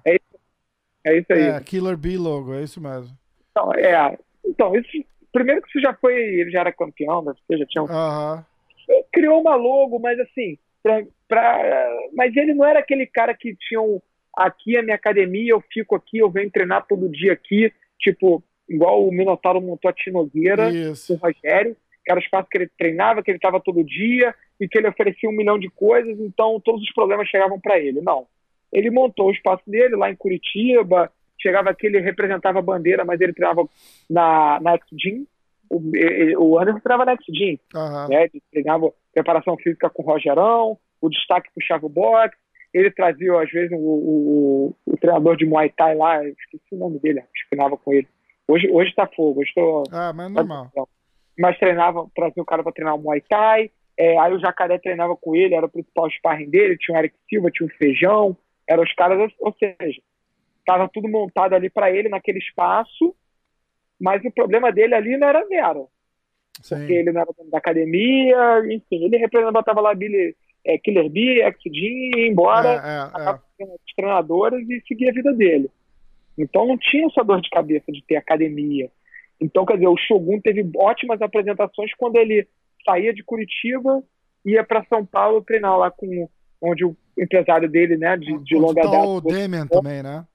É 1.06 1.18
isso 1.18 1.32
é. 1.32 1.36
aí. 1.36 1.42
É, 1.50 1.60
Killer 1.62 1.98
Bee 1.98 2.18
logo, 2.18 2.54
é 2.56 2.64
isso 2.64 2.82
mesmo. 2.82 3.16
Então, 3.52 3.74
é, 3.74 4.18
então, 4.44 4.76
isso, 4.76 4.90
primeiro 5.32 5.62
que 5.62 5.70
isso 5.70 5.82
já 5.82 5.94
foi, 5.94 6.16
ele 6.16 6.50
já 6.50 6.62
era 6.62 6.72
campeão, 6.72 7.22
né? 7.22 7.34
Você 7.48 7.58
já 7.58 7.66
tinha 7.68 7.84
um 7.84 7.88
criou 9.12 9.42
uma 9.42 9.56
logo, 9.56 10.00
mas 10.00 10.20
assim, 10.20 10.58
pra, 10.88 11.06
pra- 11.28 11.90
mas 12.14 12.36
ele 12.36 12.54
não 12.54 12.66
era 12.66 12.80
aquele 12.80 13.06
cara 13.06 13.34
que 13.34 13.56
tinha 13.56 13.82
um, 13.82 14.02
aqui 14.36 14.78
é 14.78 14.82
minha 14.82 14.96
academia, 14.96 15.52
eu 15.52 15.64
fico 15.72 15.96
aqui, 15.96 16.20
eu 16.20 16.30
venho 16.30 16.50
treinar 16.52 16.86
todo 16.88 17.10
dia 17.10 17.34
aqui, 17.34 17.72
tipo, 18.00 18.44
igual 18.70 19.06
o 19.08 19.12
Minotauro 19.12 19.62
montou 19.62 19.90
a 19.90 19.94
Tinogueira 19.94 20.72
o. 20.96 21.16
Rogério, 21.16 21.76
que 22.06 22.12
era 22.12 22.20
o 22.20 22.24
espaço 22.24 22.48
que 22.50 22.58
ele 22.58 22.70
treinava, 22.78 23.22
que 23.22 23.32
ele 23.32 23.38
estava 23.38 23.60
todo 23.60 23.84
dia 23.84 24.34
e 24.60 24.68
que 24.68 24.78
ele 24.78 24.88
oferecia 24.88 25.30
um 25.30 25.34
milhão 25.34 25.60
de 25.60 25.70
coisas, 25.70 26.20
então 26.20 26.60
todos 26.60 26.82
os 26.82 26.94
problemas 26.94 27.28
chegavam 27.28 27.60
para 27.60 27.80
ele. 27.80 28.02
Não. 28.02 28.26
Ele 28.72 28.90
montou 28.90 29.28
o 29.28 29.32
espaço 29.32 29.64
dele 29.68 29.96
lá 29.96 30.10
em 30.10 30.16
Curitiba, 30.16 31.12
chegava 31.40 31.70
aqui, 31.70 31.88
ele 31.88 32.00
representava 32.00 32.60
a 32.60 32.62
bandeira, 32.62 33.06
mas 33.06 33.22
ele 33.22 33.34
treinava 33.34 33.68
na, 34.10 34.60
na 34.62 34.74
X-Gym. 34.76 35.26
O, 35.70 35.82
o 36.40 36.60
Anderson 36.60 36.80
treinava 36.80 37.06
na 37.06 37.14
X-Gym 37.14 37.60
Aham. 37.76 38.08
né? 38.10 38.24
Ele 38.24 38.44
treinava 38.52 38.92
preparação 39.14 39.58
física 39.58 39.90
com 39.90 40.04
o 40.04 40.06
Rogerão, 40.06 40.78
o 41.02 41.10
destaque 41.10 41.50
puxava 41.54 41.86
o 41.86 41.90
boxe, 41.90 42.38
ele 42.74 42.92
trazia, 42.92 43.42
às 43.42 43.50
vezes, 43.50 43.72
o, 43.72 43.78
o, 43.78 44.76
o 44.86 44.98
treinador 44.98 45.36
de 45.38 45.46
Muay 45.46 45.70
Thai 45.70 45.96
lá, 45.96 46.24
esqueci 46.26 46.74
o 46.74 46.78
nome 46.78 47.00
dele, 47.00 47.24
treinava 47.50 47.78
com 47.78 47.94
ele. 47.94 48.08
Hoje, 48.48 48.70
hoje 48.72 48.94
tá 48.96 49.08
fogo, 49.08 49.42
hoje 49.42 49.52
tô. 49.54 49.84
Ah, 49.92 50.14
mas 50.14 50.28
é 50.28 50.30
normal. 50.30 50.72
Mas 51.38 51.58
treinava, 51.60 52.08
trazia 52.16 52.42
o 52.42 52.46
cara 52.46 52.64
para 52.64 52.72
treinar 52.72 52.96
o 52.96 53.00
Muay 53.00 53.22
Thai, 53.22 53.72
é, 53.98 54.18
aí 54.20 54.34
o 54.34 54.40
Jacaré 54.40 54.78
treinava 54.78 55.16
com 55.16 55.36
ele, 55.36 55.56
era 55.56 55.66
o 55.66 55.70
principal 55.70 56.10
sparring 56.12 56.50
dele, 56.50 56.78
tinha 56.78 56.96
o 56.96 57.00
Eric 57.00 57.16
Silva, 57.28 57.50
tinha 57.52 57.68
o 57.68 57.78
Feijão, 57.78 58.38
eram 58.68 58.84
os 58.84 58.94
caras, 58.94 59.32
ou 59.40 59.54
seja, 59.54 60.02
tava 60.66 60.90
tudo 60.94 61.08
montado 61.08 61.54
ali 61.54 61.70
para 61.70 61.90
ele 61.90 62.10
naquele 62.10 62.38
espaço, 62.38 63.16
mas 64.00 64.24
o 64.24 64.32
problema 64.32 64.72
dele 64.72 64.94
ali 64.96 65.18
não 65.18 65.28
era 65.28 65.46
zero 65.48 65.90
porque 66.70 66.88
Sim. 66.88 66.94
ele 66.94 67.12
não 67.12 67.22
era 67.22 67.32
dono 67.38 67.50
da 67.50 67.58
academia, 67.58 68.64
enfim, 68.66 69.06
ele 69.06 69.18
representava 69.18 69.64
tava 69.64 69.82
lá 69.82 69.94
Billy, 69.94 70.36
é, 70.66 70.78
Killer 70.78 71.10
Bee, 71.10 71.42
X-Gym, 71.42 72.12
ia 72.18 72.28
embora, 72.28 72.70
É, 72.70 73.22
é, 73.22 73.30
é. 73.30 73.64
os 73.64 73.94
treinadores 73.96 74.68
e 74.70 74.82
seguir 74.88 75.10
a 75.10 75.14
vida 75.14 75.34
dele. 75.34 75.70
Então 76.38 76.66
não 76.66 76.78
tinha 76.78 77.08
essa 77.08 77.24
dor 77.24 77.42
de 77.42 77.50
cabeça 77.50 77.92
de 77.92 78.04
ter 78.04 78.16
academia. 78.16 78.90
Então, 79.40 79.66
quer 79.66 79.76
dizer, 79.76 79.88
o 79.88 79.98
Shogun 79.98 80.42
teve 80.42 80.68
ótimas 80.76 81.22
apresentações 81.22 81.92
quando 81.96 82.16
ele 82.16 82.48
saía 82.84 83.14
de 83.14 83.24
Curitiba 83.24 84.04
ia 84.44 84.64
para 84.64 84.86
São 84.86 85.06
Paulo 85.06 85.44
treinar 85.44 85.78
lá 85.78 85.92
com 85.92 86.28
onde 86.60 86.86
o 86.86 86.96
empresário 87.18 87.70
dele, 87.70 87.98
né, 87.98 88.18
de, 88.18 88.36
de 88.44 88.56
longa 88.56 88.82
tá 88.82 88.90
data, 88.90 89.08
o 89.08 89.22
Damian 89.22 89.68
também, 89.68 90.02
né? 90.02 90.26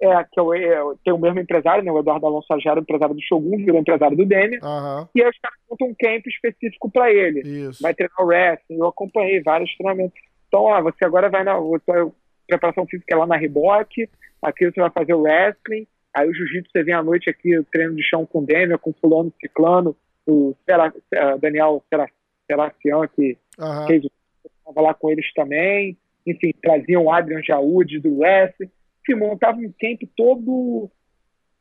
É, 0.00 0.24
que 0.24 0.38
é 0.38 0.42
o- 0.42 0.54
é, 0.54 0.78
tem 1.04 1.12
o 1.12 1.18
mesmo 1.18 1.40
empresário, 1.40 1.82
né, 1.84 1.90
o 1.90 1.98
Eduardo 1.98 2.26
Alonso 2.26 2.46
já 2.60 2.70
era 2.72 2.80
empresário 2.80 3.14
do 3.14 3.20
Shogun, 3.22 3.56
virou 3.58 3.80
empresário 3.80 4.16
do 4.16 4.24
Demian, 4.26 4.58
Aham. 4.62 5.08
e 5.14 5.22
aí 5.22 5.28
os 5.28 5.38
caras 5.38 5.58
montam 5.70 5.88
um 5.88 5.94
camp 5.98 6.26
específico 6.26 6.90
para 6.90 7.12
ele 7.12 7.40
Isso. 7.40 7.82
vai 7.82 7.92
treinar 7.94 8.16
o 8.20 8.26
wrestling. 8.26 8.78
Eu 8.78 8.86
acompanhei 8.86 9.42
vários 9.42 9.74
treinamentos. 9.76 10.18
Então, 10.48 10.62
ó, 10.62 10.80
você 10.82 11.04
agora 11.04 11.28
vai 11.28 11.44
na 11.44 11.54
a 11.54 11.60
tua 11.84 12.12
preparação 12.46 12.86
física 12.86 13.14
é 13.14 13.18
lá 13.18 13.26
na 13.26 13.36
Reboque, 13.36 14.08
aqui 14.40 14.70
você 14.70 14.80
vai 14.80 14.90
fazer 14.90 15.14
o 15.14 15.20
wrestling, 15.22 15.86
aí 16.14 16.28
o 16.28 16.34
jiu-jitsu 16.34 16.70
você 16.72 16.82
vem 16.82 16.94
à 16.94 17.02
noite 17.02 17.28
aqui, 17.28 17.58
o 17.58 17.64
treino 17.64 17.94
de 17.94 18.02
chão 18.02 18.24
com 18.24 18.38
o 18.38 18.46
Demian, 18.46 18.78
com 18.78 18.90
o 18.90 18.94
fulano 19.00 19.32
ciclano, 19.40 19.94
o 20.26 20.54
Sera, 20.64 20.92
Daniel 21.40 21.82
Sera- 21.90 22.08
Serafian, 22.50 23.06
que 23.14 23.36
Aham. 23.58 23.86
fez 23.86 24.04
o 24.04 24.80
lá 24.80 24.94
com 24.94 25.10
eles 25.10 25.26
também. 25.34 25.96
Enfim, 26.26 26.52
traziam 26.62 27.04
o 27.04 27.10
Adrian 27.12 27.42
Jaúde 27.42 27.98
do 28.00 28.18
wrestling. 28.18 28.70
Montava 29.14 29.58
um 29.58 29.72
camp 29.80 30.02
todo 30.16 30.90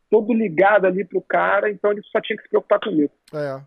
todo 0.10 0.34
ligado 0.34 0.86
ali 0.86 1.04
pro 1.04 1.22
cara, 1.22 1.70
então 1.70 1.92
ele 1.92 2.02
só 2.04 2.22
tinha 2.22 2.38
que 2.38 2.44
se 2.44 2.50
preocupar 2.50 2.80
com 2.80 2.92
isso. 2.92 3.14
É. 3.34 3.62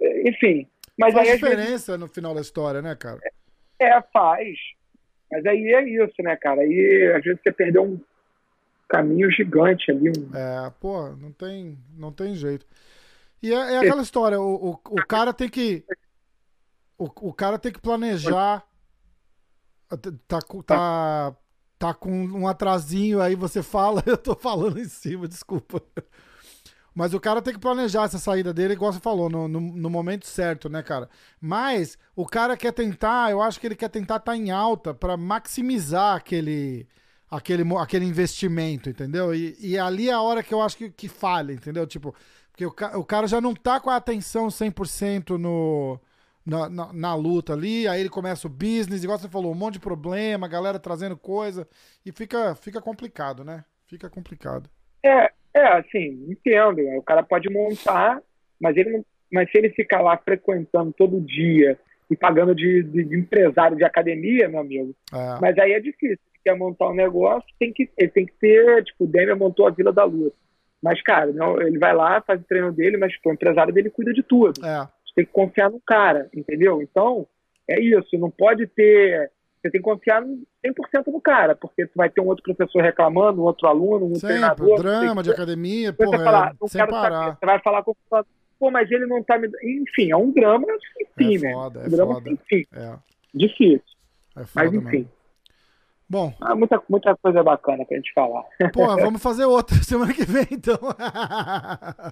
Eh, 0.00 0.28
Enfim, 0.28 0.68
mas 0.98 1.14
Faz 1.14 1.28
aí 1.28 1.38
vezes 1.38 1.40
diferença 1.40 1.96
no 1.96 2.06
final 2.06 2.34
da 2.34 2.42
história, 2.42 2.82
né, 2.82 2.94
cara? 2.94 3.18
É, 3.78 4.02
faz. 4.12 4.54
Mas 5.32 5.46
aí 5.46 5.72
é 5.72 6.04
isso, 6.04 6.14
né, 6.20 6.36
cara? 6.36 6.60
Aí 6.60 7.12
às 7.16 7.24
vezes 7.24 7.40
você 7.42 7.50
perdeu 7.50 7.84
um 7.84 8.00
caminho 8.86 9.30
gigante 9.30 9.90
ali. 9.90 10.10
Um... 10.10 10.36
É, 10.36 10.70
pô, 10.78 11.08
não 11.10 11.32
tem, 11.32 11.78
não 11.96 12.12
tem 12.12 12.34
jeito. 12.34 12.66
E 13.42 13.50
é, 13.54 13.56
é 13.56 13.78
aquela 13.78 14.02
história, 14.02 14.38
o, 14.38 14.72
o, 14.72 14.80
o 14.90 15.06
cara 15.06 15.32
tem 15.32 15.48
que. 15.48 15.82
O, 16.98 17.04
o 17.28 17.32
cara 17.32 17.58
tem 17.58 17.72
que 17.72 17.80
planejar. 17.80 18.62
Tá, 20.28 20.40
com- 20.42 20.62
tá, 20.62 21.34
tá 21.80 21.94
com 21.94 22.12
um 22.12 22.46
atrasinho, 22.46 23.22
aí 23.22 23.34
você 23.34 23.62
fala, 23.62 24.02
eu 24.06 24.18
tô 24.18 24.34
falando 24.36 24.78
em 24.78 24.84
cima, 24.84 25.26
desculpa. 25.26 25.82
Mas 26.94 27.14
o 27.14 27.20
cara 27.20 27.40
tem 27.40 27.54
que 27.54 27.60
planejar 27.60 28.04
essa 28.04 28.18
saída 28.18 28.52
dele, 28.52 28.74
igual 28.74 28.92
você 28.92 29.00
falou, 29.00 29.30
no, 29.30 29.48
no, 29.48 29.58
no 29.58 29.88
momento 29.88 30.26
certo, 30.26 30.68
né, 30.68 30.82
cara? 30.82 31.08
Mas 31.40 31.96
o 32.14 32.26
cara 32.26 32.54
quer 32.54 32.72
tentar, 32.72 33.30
eu 33.30 33.40
acho 33.40 33.58
que 33.58 33.66
ele 33.66 33.74
quer 33.74 33.88
tentar 33.88 34.16
estar 34.16 34.36
em 34.36 34.50
alta 34.50 34.92
pra 34.92 35.16
maximizar 35.16 36.16
aquele, 36.16 36.86
aquele, 37.30 37.64
aquele 37.78 38.04
investimento, 38.04 38.90
entendeu? 38.90 39.34
E, 39.34 39.56
e 39.58 39.78
ali 39.78 40.10
é 40.10 40.12
a 40.12 40.20
hora 40.20 40.42
que 40.42 40.52
eu 40.52 40.60
acho 40.60 40.76
que, 40.76 40.90
que 40.90 41.08
falha, 41.08 41.54
entendeu? 41.54 41.86
Tipo, 41.86 42.14
porque 42.52 42.66
o, 42.66 42.98
o 42.98 43.04
cara 43.06 43.26
já 43.26 43.40
não 43.40 43.54
tá 43.54 43.80
com 43.80 43.88
a 43.88 43.96
atenção 43.96 44.48
100% 44.48 45.38
no, 45.38 45.98
na, 46.50 46.68
na, 46.68 46.92
na 46.92 47.14
luta 47.14 47.52
ali, 47.52 47.86
aí 47.86 48.00
ele 48.00 48.08
começa 48.08 48.46
o 48.46 48.50
business, 48.50 49.04
igual 49.04 49.18
você 49.18 49.28
falou, 49.28 49.52
um 49.52 49.54
monte 49.54 49.74
de 49.74 49.80
problema, 49.80 50.46
a 50.46 50.50
galera 50.50 50.78
trazendo 50.78 51.16
coisa, 51.16 51.66
e 52.04 52.10
fica, 52.10 52.54
fica 52.56 52.80
complicado, 52.80 53.44
né? 53.44 53.64
Fica 53.86 54.10
complicado. 54.10 54.68
É, 55.04 55.30
é, 55.54 55.66
assim, 55.78 56.26
entendo. 56.28 56.76
né? 56.82 56.96
O 56.98 57.02
cara 57.02 57.22
pode 57.22 57.48
montar, 57.48 58.20
mas 58.60 58.76
ele 58.76 58.90
não- 58.90 59.04
mas 59.32 59.48
se 59.50 59.58
ele 59.58 59.70
ficar 59.70 60.00
lá 60.00 60.16
frequentando 60.16 60.92
todo 60.92 61.20
dia 61.20 61.78
e 62.10 62.16
pagando 62.16 62.52
de, 62.54 62.82
de- 62.82 63.04
de 63.04 63.16
empresário 63.16 63.76
de 63.76 63.84
academia, 63.84 64.48
meu 64.48 64.58
amigo, 64.60 64.92
É, 65.12 65.40
mas 65.40 65.56
aí 65.58 65.72
é 65.72 65.80
difícil. 65.80 66.18
Se 66.32 66.42
quer 66.44 66.56
montar 66.56 66.88
um 66.88 66.94
negócio, 66.94 67.48
tem 67.58 67.72
que, 67.72 67.88
ele 67.96 68.10
tem 68.10 68.26
que 68.26 68.32
ter, 68.40 68.82
tipo, 68.84 69.04
o 69.04 69.06
Demian 69.06 69.36
montou 69.36 69.68
a 69.68 69.70
Vila 69.70 69.92
da 69.92 70.02
Luz. 70.04 70.32
Mas, 70.82 71.00
cara, 71.02 71.30
não, 71.32 71.60
ele 71.60 71.78
vai 71.78 71.94
lá, 71.94 72.20
faz 72.22 72.40
o 72.40 72.44
treino 72.44 72.72
dele, 72.72 72.96
mas 72.96 73.14
pô, 73.20 73.30
o 73.30 73.32
empresário 73.34 73.72
dele 73.72 73.90
cuida 73.90 74.12
de 74.12 74.22
tudo. 74.22 74.64
é, 74.66 74.88
tem 75.20 75.26
que 75.26 75.32
confiar 75.32 75.70
no 75.70 75.80
cara, 75.86 76.28
entendeu? 76.34 76.80
Então, 76.82 77.26
é 77.68 77.80
isso. 77.80 78.18
Não 78.18 78.30
pode 78.30 78.66
ter. 78.66 79.30
Você 79.62 79.70
tem 79.70 79.80
que 79.82 79.84
confiar 79.84 80.22
100% 80.22 80.32
no 81.12 81.20
cara, 81.20 81.54
porque 81.54 81.86
tu 81.86 81.92
vai 81.94 82.08
ter 82.08 82.22
um 82.22 82.26
outro 82.28 82.42
professor 82.42 82.82
reclamando, 82.82 83.42
um 83.42 83.44
outro 83.44 83.68
aluno, 83.68 84.06
um 84.06 84.14
sempre, 84.14 84.28
treinador. 84.28 84.78
drama 84.78 85.22
de 85.22 85.28
você, 85.28 85.34
academia, 85.34 85.92
você, 85.92 86.04
porra, 86.04 86.24
falar, 86.24 86.48
é, 86.48 86.68
sem 86.68 86.80
quero 86.80 86.90
saber. 86.90 87.02
parar. 87.10 87.36
Você 87.38 87.46
vai 87.46 87.58
falar 87.60 87.82
com 87.82 87.90
o 87.90 87.96
fulano, 88.08 88.26
pô, 88.58 88.70
mas 88.70 88.90
ele 88.90 89.04
não 89.06 89.22
tá 89.22 89.38
me. 89.38 89.48
Enfim, 89.62 90.10
é 90.10 90.16
um 90.16 90.30
drama 90.32 90.66
sem 90.96 91.06
fim, 91.14 91.36
É 91.36 91.40
né? 91.48 91.52
foda, 91.52 91.80
é 91.80 91.86
um 91.86 91.90
drama 91.90 92.14
foda. 92.14 92.24
sem 92.24 92.36
fim. 92.48 92.64
É, 92.74 92.94
Difícil. 93.34 93.82
é 94.36 94.44
foda 94.46 94.50
Mas 94.54 94.72
enfim. 94.74 95.08
Bom. 96.08 96.32
Ah, 96.40 96.56
muita, 96.56 96.82
muita 96.88 97.14
coisa 97.16 97.42
bacana 97.42 97.84
pra 97.84 97.96
gente 97.96 98.12
falar. 98.14 98.42
Porra, 98.72 98.96
vamos 98.96 99.22
fazer 99.22 99.44
outra 99.44 99.76
semana 99.84 100.12
que 100.14 100.24
vem, 100.24 100.46
então. 100.50 100.78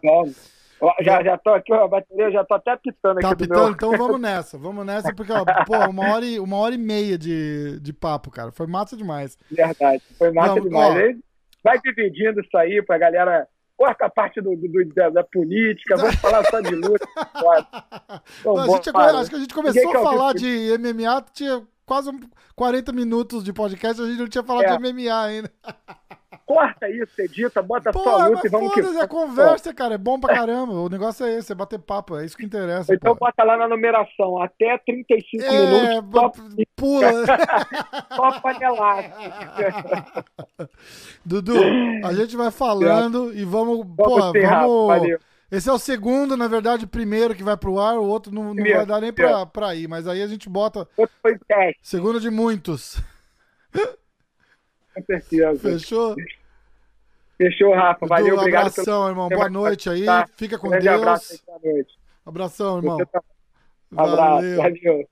Vamos. 0.05 0.58
Já, 1.01 1.23
já 1.23 1.37
tô 1.39 1.51
aqui, 1.51 1.73
ó, 1.73 1.85
a 1.85 1.89
bateria 1.89 2.31
já 2.31 2.45
tô 2.45 2.55
até 2.55 2.77
pitando 2.77 3.21
tá 3.21 3.31
aqui 3.31 3.43
pitando, 3.45 3.63
meu... 3.65 3.73
então 3.73 3.91
vamos 3.93 4.21
nessa. 4.21 4.57
Vamos 4.59 4.87
nessa, 4.87 5.15
porque, 5.15 5.33
ó, 5.33 5.45
pô, 5.65 5.77
uma 5.91 6.13
hora 6.13 6.25
e, 6.25 6.39
uma 6.39 6.57
hora 6.57 6.75
e 6.75 6.79
meia 6.79 7.19
de, 7.19 7.81
de 7.81 7.93
papo, 7.93 8.31
cara. 8.31 8.53
Foi 8.53 8.67
massa 8.67 8.97
demais. 8.97 9.37
Verdade, 9.51 10.03
foi 10.17 10.31
massa 10.33 10.55
Não, 10.57 10.63
demais. 10.63 11.17
ó. 11.17 11.19
Vai 11.65 11.81
dividindo 11.81 12.41
isso 12.41 12.57
aí 12.57 12.83
pra 12.83 12.99
galera. 12.99 13.47
Corta 13.77 14.07
a 14.07 14.11
parte 14.11 14.41
do, 14.41 14.57
do- 14.57 14.85
da, 14.93 15.09
da 15.09 15.23
política, 15.23 15.97
vamos 15.97 16.17
falar 16.19 16.45
só 16.47 16.61
de 16.61 16.75
luta. 16.75 17.07
Então, 18.41 18.57
gente, 18.67 18.91
acho 18.91 19.31
que 19.31 19.37
a 19.37 19.39
gente 19.39 19.55
começou 19.55 19.97
a 19.97 20.03
falar 20.03 20.35
de 20.35 20.77
MMA, 20.79 21.25
tinha 21.33 21.63
quase 21.87 22.11
um 22.11 22.19
40 22.57 22.93
minutos 22.93 23.45
de 23.45 23.53
podcast, 23.53 24.03
a 24.03 24.07
gente 24.07 24.19
não 24.19 24.27
tinha 24.29 24.43
falado 24.43 24.65
É. 24.65 24.77
de 24.77 24.93
MMA 24.93 25.25
ainda. 25.25 25.53
Corta 26.49 26.89
isso, 26.89 27.13
edita, 27.21 27.61
bota 27.61 27.93
Pô, 27.93 28.03
só 28.03 28.27
luta 28.27 28.47
e 28.47 28.49
vamos 28.49 28.73
que 28.73 28.81
é 28.81 29.07
conversa, 29.07 29.75
cara, 29.75 29.97
é 29.97 29.99
bom 29.99 30.19
pra 30.19 30.35
caramba. 30.35 30.73
O 30.73 30.89
negócio 30.89 31.27
é 31.27 31.37
esse, 31.37 31.53
é 31.53 31.55
bater 31.55 31.79
papo, 31.79 32.17
é 32.17 32.25
isso 32.25 32.39
que 32.39 32.47
interessa. 32.47 32.95
Então 32.95 33.15
pô. 33.15 33.27
bota 33.27 33.45
lá 33.45 33.55
na 33.59 33.69
numeração, 33.69 34.41
até 34.41 34.79
35 34.79 35.45
É, 35.45 35.51
minutos, 35.51 36.11
só, 36.11 36.33
pula. 36.75 37.11
só 38.17 38.41
panelaço. 38.41 39.11
Dudu, 41.23 41.53
a 42.03 42.15
gente 42.15 42.35
vai 42.35 42.51
falando 42.51 43.31
e 43.35 43.45
vamos. 43.45 43.87
Vamos 43.87 44.33
vamos. 44.33 44.87
valeu. 44.87 45.19
Esse 45.53 45.69
é 45.69 45.73
o 45.73 45.79
segundo, 45.79 46.35
na 46.35 46.49
verdade, 46.49 46.87
o 46.87 46.89
primeiro 46.89 47.35
que 47.35 47.43
vai 47.43 47.59
pro 47.59 47.79
ar, 47.79 47.99
o 47.99 48.05
outro 48.05 48.33
não, 48.33 48.55
não 48.55 48.65
vai 48.65 48.87
dar 48.87 49.03
nem 49.03 49.13
pra, 49.13 49.45
pra 49.45 49.75
ir, 49.75 49.87
mas 49.87 50.09
aí 50.09 50.23
a 50.23 50.27
gente 50.27 50.49
bota 50.49 50.89
Outro 50.97 51.15
foi 51.21 51.39
teste, 51.47 51.81
segundo 51.83 52.19
de 52.19 52.31
muitos. 52.31 52.99
com 54.95 55.03
certeza. 55.05 55.59
Fechou? 55.59 56.17
Fechou, 57.39 57.73
Rafa. 57.73 58.01
Dudu, 58.01 58.09
Valeu, 58.09 58.37
obrigado. 58.37 58.67
abração, 58.69 59.09
irmão. 59.09 59.29
pelo- 59.29 59.41
Boa 59.41 59.51
noite 59.51 59.89
aí. 59.89 60.05
Tá. 60.05 60.27
Fica 60.37 60.59
com 60.59 60.69
Grande 60.69 60.85
Deus. 60.89 60.97
abraço 61.01 61.33
aí, 61.33 61.39
boa 61.47 61.61
noite. 61.75 61.95
Abração, 62.27 62.77
irmão. 62.79 62.99
Tá- 62.99 63.23
Abraço, 63.97 64.17
Valeu. 64.17 64.57
valeu. 64.59 65.09